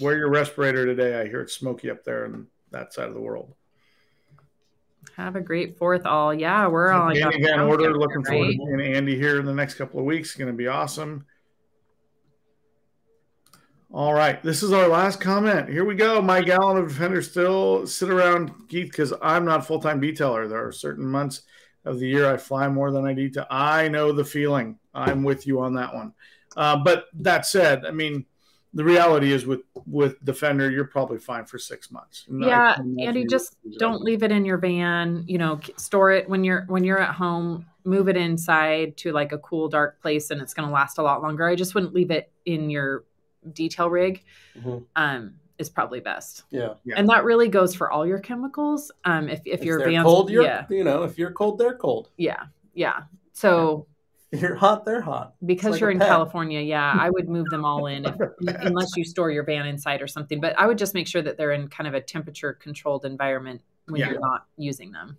wear 0.00 0.16
your 0.16 0.28
respirator 0.30 0.84
today. 0.86 1.20
I 1.20 1.26
hear 1.26 1.40
it's 1.40 1.54
smoky 1.54 1.90
up 1.90 2.04
there 2.04 2.24
in 2.26 2.46
that 2.70 2.92
side 2.92 3.08
of 3.08 3.14
the 3.14 3.20
world. 3.20 3.54
Have 5.16 5.36
a 5.36 5.40
great 5.40 5.76
fourth, 5.78 6.06
all. 6.06 6.32
Yeah, 6.32 6.68
we're 6.68 6.90
all 6.90 7.08
Andy 7.08 7.20
got 7.20 7.32
Van 7.34 7.58
the 7.58 7.64
Order. 7.64 7.84
countdown, 7.84 8.00
Looking 8.00 8.24
forward 8.24 8.46
to 8.52 8.52
seeing 8.78 8.80
Andy 8.94 9.16
here 9.16 9.40
in 9.40 9.46
the 9.46 9.54
next 9.54 9.74
couple 9.74 9.98
of 10.00 10.06
weeks. 10.06 10.34
Going 10.34 10.50
to 10.50 10.56
be 10.56 10.68
awesome. 10.68 11.24
All 13.94 14.14
right, 14.14 14.42
this 14.42 14.62
is 14.62 14.72
our 14.72 14.88
last 14.88 15.20
comment. 15.20 15.68
Here 15.68 15.84
we 15.84 15.94
go. 15.94 16.22
My 16.22 16.40
gallon 16.40 16.78
of 16.78 16.88
Defender 16.88 17.20
still 17.20 17.86
sit 17.86 18.08
around 18.08 18.50
Keith 18.68 18.90
because 18.90 19.12
I'm 19.20 19.44
not 19.44 19.60
a 19.60 19.62
full 19.62 19.80
time 19.80 20.00
detailer. 20.00 20.48
There 20.48 20.66
are 20.66 20.72
certain 20.72 21.04
months 21.04 21.42
of 21.84 21.98
the 21.98 22.08
year 22.08 22.32
I 22.32 22.38
fly 22.38 22.68
more 22.68 22.90
than 22.90 23.04
I 23.04 23.12
need 23.12 23.34
to. 23.34 23.46
I 23.50 23.88
know 23.88 24.12
the 24.12 24.24
feeling. 24.24 24.78
I'm 24.94 25.22
with 25.22 25.46
you 25.46 25.60
on 25.60 25.74
that 25.74 25.94
one. 25.94 26.14
Uh, 26.56 26.78
but 26.82 27.04
that 27.18 27.44
said, 27.44 27.84
I 27.84 27.90
mean, 27.90 28.24
the 28.72 28.82
reality 28.82 29.30
is 29.30 29.44
with 29.44 29.60
with 29.86 30.24
Defender, 30.24 30.70
you're 30.70 30.86
probably 30.86 31.18
fine 31.18 31.44
for 31.44 31.58
six 31.58 31.90
months. 31.90 32.24
And 32.28 32.42
Yeah, 32.42 32.74
Andy, 32.98 33.26
just 33.26 33.56
don't 33.78 34.00
leave 34.00 34.22
it 34.22 34.32
in 34.32 34.46
your 34.46 34.56
van. 34.56 35.24
You 35.26 35.36
know, 35.36 35.60
store 35.76 36.12
it 36.12 36.26
when 36.30 36.44
you're 36.44 36.64
when 36.68 36.82
you're 36.82 37.00
at 37.00 37.14
home. 37.14 37.66
Move 37.84 38.08
it 38.08 38.16
inside 38.16 38.96
to 38.98 39.12
like 39.12 39.32
a 39.32 39.38
cool, 39.38 39.68
dark 39.68 40.00
place, 40.00 40.30
and 40.30 40.40
it's 40.40 40.54
going 40.54 40.66
to 40.66 40.72
last 40.72 40.96
a 40.96 41.02
lot 41.02 41.20
longer. 41.20 41.46
I 41.46 41.56
just 41.56 41.74
wouldn't 41.74 41.92
leave 41.92 42.10
it 42.10 42.32
in 42.46 42.70
your 42.70 43.04
detail 43.52 43.90
rig. 43.90 44.24
Mhm. 44.56 44.84
Um, 44.96 45.34
is 45.58 45.68
probably 45.70 46.00
best, 46.00 46.44
Yeah. 46.50 46.74
Yeah. 46.84 46.94
and 46.96 47.08
that 47.08 47.22
really 47.24 47.46
goes 47.46 47.72
for 47.74 47.90
all 47.92 48.04
your 48.06 48.18
chemicals. 48.18 48.90
Um, 49.04 49.28
if 49.28 49.40
if, 49.44 49.60
If 49.60 49.64
your 49.64 49.78
they're 49.78 49.90
van's 49.90 50.04
cold, 50.04 50.28
you're 50.30 50.42
yeah, 50.42 50.66
you 50.68 50.82
know, 50.82 51.04
if 51.04 51.18
you're 51.18 51.30
cold, 51.30 51.58
they're 51.58 51.76
cold. 51.76 52.10
yeah, 52.16 52.44
yeah. 52.74 53.02
So 53.32 53.86
If 54.32 54.40
you're 54.40 54.56
hot, 54.56 54.84
they're 54.84 55.02
hot. 55.02 55.34
because 55.44 55.72
like 55.72 55.80
you're 55.82 55.90
in 55.90 55.98
pet. 56.00 56.08
California, 56.08 56.60
yeah, 56.60 56.96
I 56.98 57.10
would 57.10 57.28
move 57.28 57.46
them 57.50 57.64
all 57.64 57.86
in 57.86 58.06
if, 58.06 58.16
unless 58.62 58.96
you 58.96 59.04
store 59.04 59.30
your 59.30 59.44
van 59.44 59.66
inside 59.66 60.02
or 60.02 60.08
something. 60.08 60.40
But 60.40 60.58
I 60.58 60.66
would 60.66 60.78
just 60.78 60.94
make 60.94 61.06
sure 61.06 61.22
that 61.22 61.36
they're 61.36 61.52
in 61.52 61.68
kind 61.68 61.86
of 61.86 61.94
a 61.94 62.00
temperature 62.00 62.54
controlled 62.54 63.04
environment 63.04 63.60
when 63.86 64.00
Yeah. 64.00 64.10
you're 64.10 64.20
not 64.20 64.46
using 64.56 64.90
them. 64.90 65.16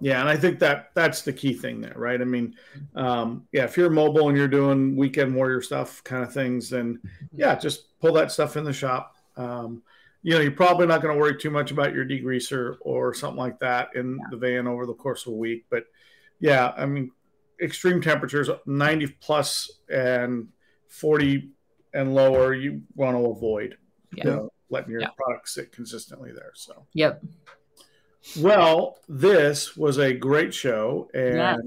Yeah, 0.00 0.20
and 0.20 0.28
I 0.28 0.36
think 0.36 0.58
that 0.60 0.90
that's 0.94 1.22
the 1.22 1.32
key 1.32 1.52
thing 1.52 1.80
there, 1.80 1.94
right? 1.96 2.20
I 2.20 2.24
mean, 2.24 2.54
um, 2.94 3.46
yeah, 3.52 3.64
if 3.64 3.76
you're 3.76 3.90
mobile 3.90 4.28
and 4.28 4.36
you're 4.36 4.48
doing 4.48 4.96
weekend 4.96 5.34
warrior 5.34 5.60
stuff 5.60 6.02
kind 6.04 6.22
of 6.22 6.32
things, 6.32 6.70
then 6.70 7.00
yeah, 7.32 7.54
just 7.54 7.98
pull 8.00 8.12
that 8.14 8.32
stuff 8.32 8.56
in 8.56 8.64
the 8.64 8.72
shop. 8.72 9.16
Um, 9.36 9.82
you 10.22 10.34
know, 10.34 10.40
you're 10.40 10.52
probably 10.52 10.86
not 10.86 11.00
going 11.02 11.14
to 11.14 11.20
worry 11.20 11.36
too 11.38 11.50
much 11.50 11.70
about 11.70 11.94
your 11.94 12.04
degreaser 12.04 12.76
or 12.82 13.14
something 13.14 13.38
like 13.38 13.58
that 13.60 13.88
in 13.94 14.18
the 14.30 14.36
van 14.36 14.66
over 14.66 14.86
the 14.86 14.94
course 14.94 15.26
of 15.26 15.32
a 15.32 15.36
week. 15.36 15.64
But 15.70 15.84
yeah, 16.40 16.72
I 16.76 16.86
mean, 16.86 17.10
extreme 17.62 18.00
temperatures, 18.00 18.48
90 18.66 19.06
plus 19.20 19.70
and 19.88 20.48
40 20.88 21.50
and 21.94 22.14
lower, 22.14 22.54
you 22.54 22.82
want 22.94 23.16
to 23.16 23.24
avoid. 23.26 23.76
Yeah. 24.14 24.24
You 24.24 24.30
know, 24.30 24.52
letting 24.70 24.90
your 24.92 25.00
Yeah. 25.02 25.08
product 25.16 25.48
sit 25.48 25.72
consistently 25.72 26.32
there. 26.32 26.52
So. 26.54 26.86
Yep. 26.94 27.22
Well, 28.38 28.98
this 29.08 29.76
was 29.76 29.98
a 29.98 30.12
great 30.12 30.52
show, 30.54 31.08
and 31.14 31.36
Yes. 31.36 31.58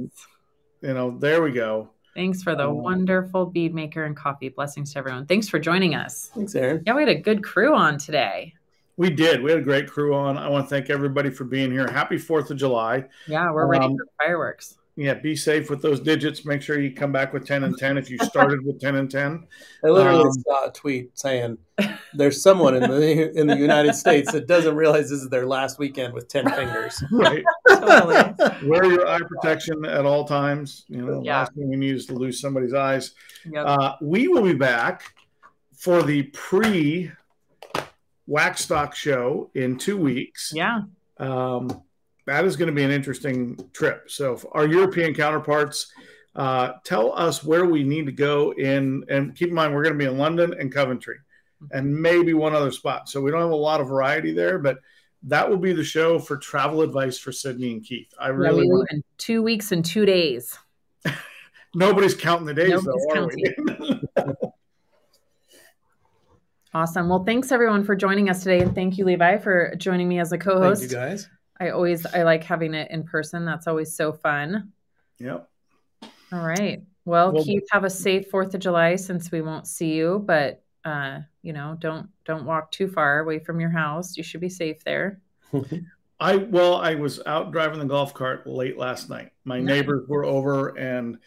you 0.82 0.94
know, 0.94 1.18
there 1.18 1.42
we 1.42 1.52
go. 1.52 1.90
Thanks 2.16 2.44
for 2.44 2.56
the 2.56 2.68
Um, 2.70 2.78
wonderful 2.78 3.52
Beadmaker 3.52 4.06
and 4.06 4.16
coffee. 4.16 4.50
Blessings 4.50 4.94
to 4.94 5.00
everyone. 5.00 5.26
Thanks 5.26 5.50
for 5.50 5.58
joining 5.60 5.96
us. 5.96 6.30
Thanks, 6.36 6.54
Aaron. 6.56 6.84
Yeah, 6.86 6.94
we 6.96 7.02
had 7.02 7.10
a 7.10 7.20
good 7.20 7.44
crew 7.44 7.74
on 7.76 7.98
today. 7.98 8.54
We 8.98 9.10
did. 9.10 9.42
We 9.42 9.50
had 9.50 9.60
a 9.60 9.64
great 9.64 9.90
crew 9.90 10.14
on. 10.14 10.38
I 10.38 10.48
want 10.48 10.66
to 10.66 10.70
thank 10.70 10.92
everybody 10.92 11.32
for 11.32 11.44
being 11.46 11.72
here. 11.72 11.88
Happy 11.88 12.20
Fourth 12.20 12.52
of 12.52 12.58
July. 12.58 13.06
Yeah, 13.28 13.52
we're 13.52 13.66
ready 13.66 13.86
Um, 13.86 13.98
for 13.98 14.06
fireworks. 14.24 14.78
Yeah, 14.96 15.16
be 15.16 15.36
safe 15.36 15.72
with 15.72 15.82
those 15.82 16.00
digits. 16.00 16.46
Make 16.46 16.62
sure 16.62 16.80
you 16.80 16.94
come 16.94 17.12
back 17.12 17.34
with 17.34 17.48
ten 17.48 17.64
and 17.64 17.76
ten 17.78 17.98
if 17.98 18.12
you 18.12 18.18
started 18.22 18.64
with 18.64 18.80
ten 18.80 18.96
and 18.96 19.10
ten. 19.10 19.48
I 19.84 19.88
literally 19.88 20.22
Um, 20.26 20.32
saw 20.34 20.68
a 20.68 20.72
tweet 20.72 21.18
saying 21.18 21.58
there's 22.14 22.44
someone 22.44 22.76
in 22.76 22.84
the 22.90 23.32
in 23.40 23.48
the 23.48 23.58
United 23.58 23.96
States 23.96 24.32
that 24.34 24.46
doesn't 24.48 24.76
realize 24.76 25.10
this 25.10 25.22
is 25.22 25.30
their 25.30 25.48
last 25.48 25.80
weekend 25.80 26.14
with 26.14 26.28
ten 26.28 26.48
fingers. 26.52 27.02
Right. 27.12 27.44
Totally. 27.68 28.70
Wear 28.70 28.86
your 28.86 29.08
eye 29.08 29.20
protection 29.28 29.84
at 29.84 30.06
all 30.06 30.26
times. 30.26 30.86
You 30.90 31.02
know, 31.06 31.24
Yeah. 31.24 31.40
last 31.40 31.54
thing 31.56 31.70
we 31.70 31.76
need 31.76 31.96
is 31.96 32.06
to 32.08 32.14
lose 32.14 32.40
somebody's 32.40 32.76
eyes. 32.76 33.16
Yep. 33.52 33.66
Uh, 33.68 33.96
we 34.02 34.28
will 34.28 34.44
be 34.44 34.54
back 34.54 35.04
for 35.76 36.04
the 36.04 36.24
pre 36.34 37.12
wax 38.28 38.62
stock 38.62 38.96
show 38.96 39.50
in 39.56 39.78
two 39.78 39.98
weeks. 39.98 40.52
yeah. 40.56 40.82
Um, 41.18 41.82
that 42.26 42.46
is 42.46 42.56
going 42.56 42.68
to 42.68 42.74
be 42.74 42.84
an 42.84 42.92
interesting 42.92 43.58
trip. 43.74 44.10
So, 44.10 44.40
our 44.54 44.68
European 44.68 45.14
counterparts, 45.14 45.92
uh, 46.36 46.74
tell 46.84 47.14
us 47.14 47.44
where 47.44 47.66
we 47.66 47.84
need 47.84 48.06
to 48.06 48.12
go 48.12 48.52
in, 48.52 49.04
and 49.10 49.36
keep 49.36 49.50
in 49.50 49.56
mind 49.56 49.74
we're 49.74 49.84
going 49.84 49.98
to 49.98 50.00
be 50.00 50.10
in 50.10 50.18
London 50.18 50.56
and 50.60 50.74
Coventry, 50.74 51.18
and 51.72 51.94
maybe 51.94 52.34
one 52.34 52.56
other 52.56 52.72
spot. 52.72 53.10
So 53.10 53.22
we 53.22 53.32
don't 53.32 53.42
have 53.42 53.52
a 53.52 53.56
lot 53.56 53.82
of 53.82 53.88
variety 53.88 54.34
there, 54.34 54.60
but 54.60 54.80
that 55.24 55.50
will 55.50 55.58
be 55.58 55.74
the 55.74 55.84
show 55.84 56.20
for 56.20 56.38
travel 56.38 56.82
advice 56.82 57.18
for 57.18 57.32
Sydni 57.32 57.72
and 57.72 57.84
Keith. 57.84 58.14
I 58.20 58.28
Yeah, 58.28 58.34
really 58.34 58.62
we 58.62 58.68
want, 58.68 58.92
leave 58.92 58.98
in 58.98 59.04
two 59.18 59.44
weeks 59.44 59.72
and 59.72 59.86
two 59.86 60.06
days. 60.06 60.58
nobody's 61.76 62.16
counting 62.16 62.46
the 62.46 62.54
days 62.54 62.84
Nobody's 62.84 63.06
though, 63.14 63.22
are 63.22 64.36
we? 64.36 64.36
Awesome. 66.76 67.08
Well, 67.08 67.24
thanks 67.24 67.52
everyone 67.52 67.84
for 67.84 67.96
joining 67.96 68.32
us 68.32 68.42
today, 68.42 68.60
and 68.60 68.74
thank 68.74 68.98
you, 68.98 69.06
Levi, 69.06 69.38
for 69.38 69.76
joining 69.78 70.08
me 70.08 70.20
as 70.20 70.32
a 70.32 70.40
co-host. 70.40 70.82
you 70.82 70.88
guys. 70.88 71.30
I 71.60 71.70
always 71.70 72.06
I 72.06 72.24
like 72.24 72.44
having 72.44 72.74
it 72.74 72.92
in 72.92 73.04
person. 73.04 73.46
That's 73.46 73.68
always 73.68 73.96
so 73.96 74.12
fun. 74.14 74.72
yep. 75.20 75.50
All 76.32 76.46
right. 76.46 76.82
Well, 77.06 77.32
Well- 77.32 77.44
Keith, 77.44 77.64
have 77.72 77.84
a 77.84 77.90
safe 77.90 78.30
Fourth 78.30 78.54
of 78.54 78.62
July 78.62 78.96
since 78.96 79.32
we 79.32 79.42
won't 79.42 79.68
see 79.68 79.94
you, 79.94 80.24
but 80.26 80.64
uh, 80.86 81.20
you 81.42 81.54
know, 81.54 81.78
don't 81.80 82.10
don't 82.26 82.46
walk 82.46 82.72
too 82.72 82.88
far 82.88 83.20
away 83.20 83.40
from 83.40 83.60
your 83.60 83.70
house. 83.70 84.18
You 84.18 84.24
should 84.24 84.42
be 84.42 84.50
safe 84.50 84.84
there. 84.84 85.22
I 86.20 86.38
well, 86.38 86.76
I 86.76 86.96
was 86.96 87.22
out 87.26 87.52
driving 87.52 87.80
the 87.80 87.86
golf 87.86 88.14
cart 88.14 88.48
late 88.48 88.78
last 88.78 89.10
night. 89.10 89.32
My 89.44 89.60
Nice. 89.60 89.68
neighbors 89.82 90.08
were 90.08 90.24
over, 90.26 90.70
and 90.78 91.18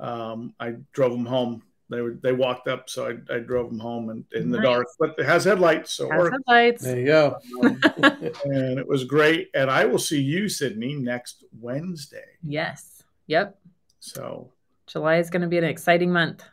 um, 0.00 0.54
I 0.58 0.74
drove 0.92 1.12
them 1.12 1.26
home 1.26 1.62
they 1.88 2.00
were 2.00 2.14
they 2.22 2.32
walked 2.32 2.68
up, 2.68 2.90
so 2.90 3.06
I, 3.06 3.34
I 3.34 3.38
drove 3.38 3.70
them 3.70 3.78
home 3.78 4.10
and 4.10 4.24
in 4.32 4.50
the 4.50 4.60
dark, 4.60 4.86
but 4.98 5.14
it 5.18 5.24
has 5.26 5.44
headlights, 5.44 5.92
so 5.92 6.06
it 6.10 6.14
Has 6.14 6.30
headlights. 6.30 6.82
There 6.82 6.98
you 6.98 7.06
go. 7.06 7.36
and 7.62 8.78
it 8.78 8.86
was 8.88 9.04
great. 9.04 9.50
And 9.54 9.70
I 9.70 9.84
will 9.84 9.98
see 9.98 10.20
you, 10.20 10.44
Sydni, 10.44 10.98
next 11.00 11.44
Wednesday. 11.60 12.24
Yes. 12.42 13.02
Yep. 13.28 13.58
So 14.00 14.52
July 14.86 15.16
is 15.16 15.30
going 15.30 15.42
to 15.42 15.48
be 15.48 15.58
an 15.58 15.64
exciting 15.64 16.12
month. 16.12 16.44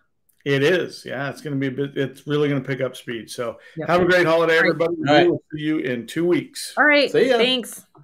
it 0.45 0.63
is, 0.63 1.03
yeah, 1.05 1.29
it's 1.29 1.41
going 1.41 1.53
to 1.53 1.59
be 1.59 1.67
a 1.67 1.87
bit. 1.87 1.97
It's 1.97 2.27
really 2.27 2.49
going 2.49 2.61
to 2.61 2.67
pick 2.67 2.81
up 2.81 2.95
speed. 2.95 3.29
So 3.29 3.57
Yep. 3.77 3.87
have 3.89 4.01
a 4.01 4.05
great 4.05 4.25
holiday, 4.25 4.57
everybody. 4.57 4.95
All 5.07 5.13
right. 5.13 5.23
We 5.25 5.29
will 5.31 5.43
see 5.53 5.61
you 5.63 5.79
in 5.79 6.05
two 6.05 6.25
weeks. 6.25 6.73
All 6.77 6.85
right. 6.85 7.11
See 7.11 7.29
ya. 7.29 7.37
Thanks. 7.37 7.85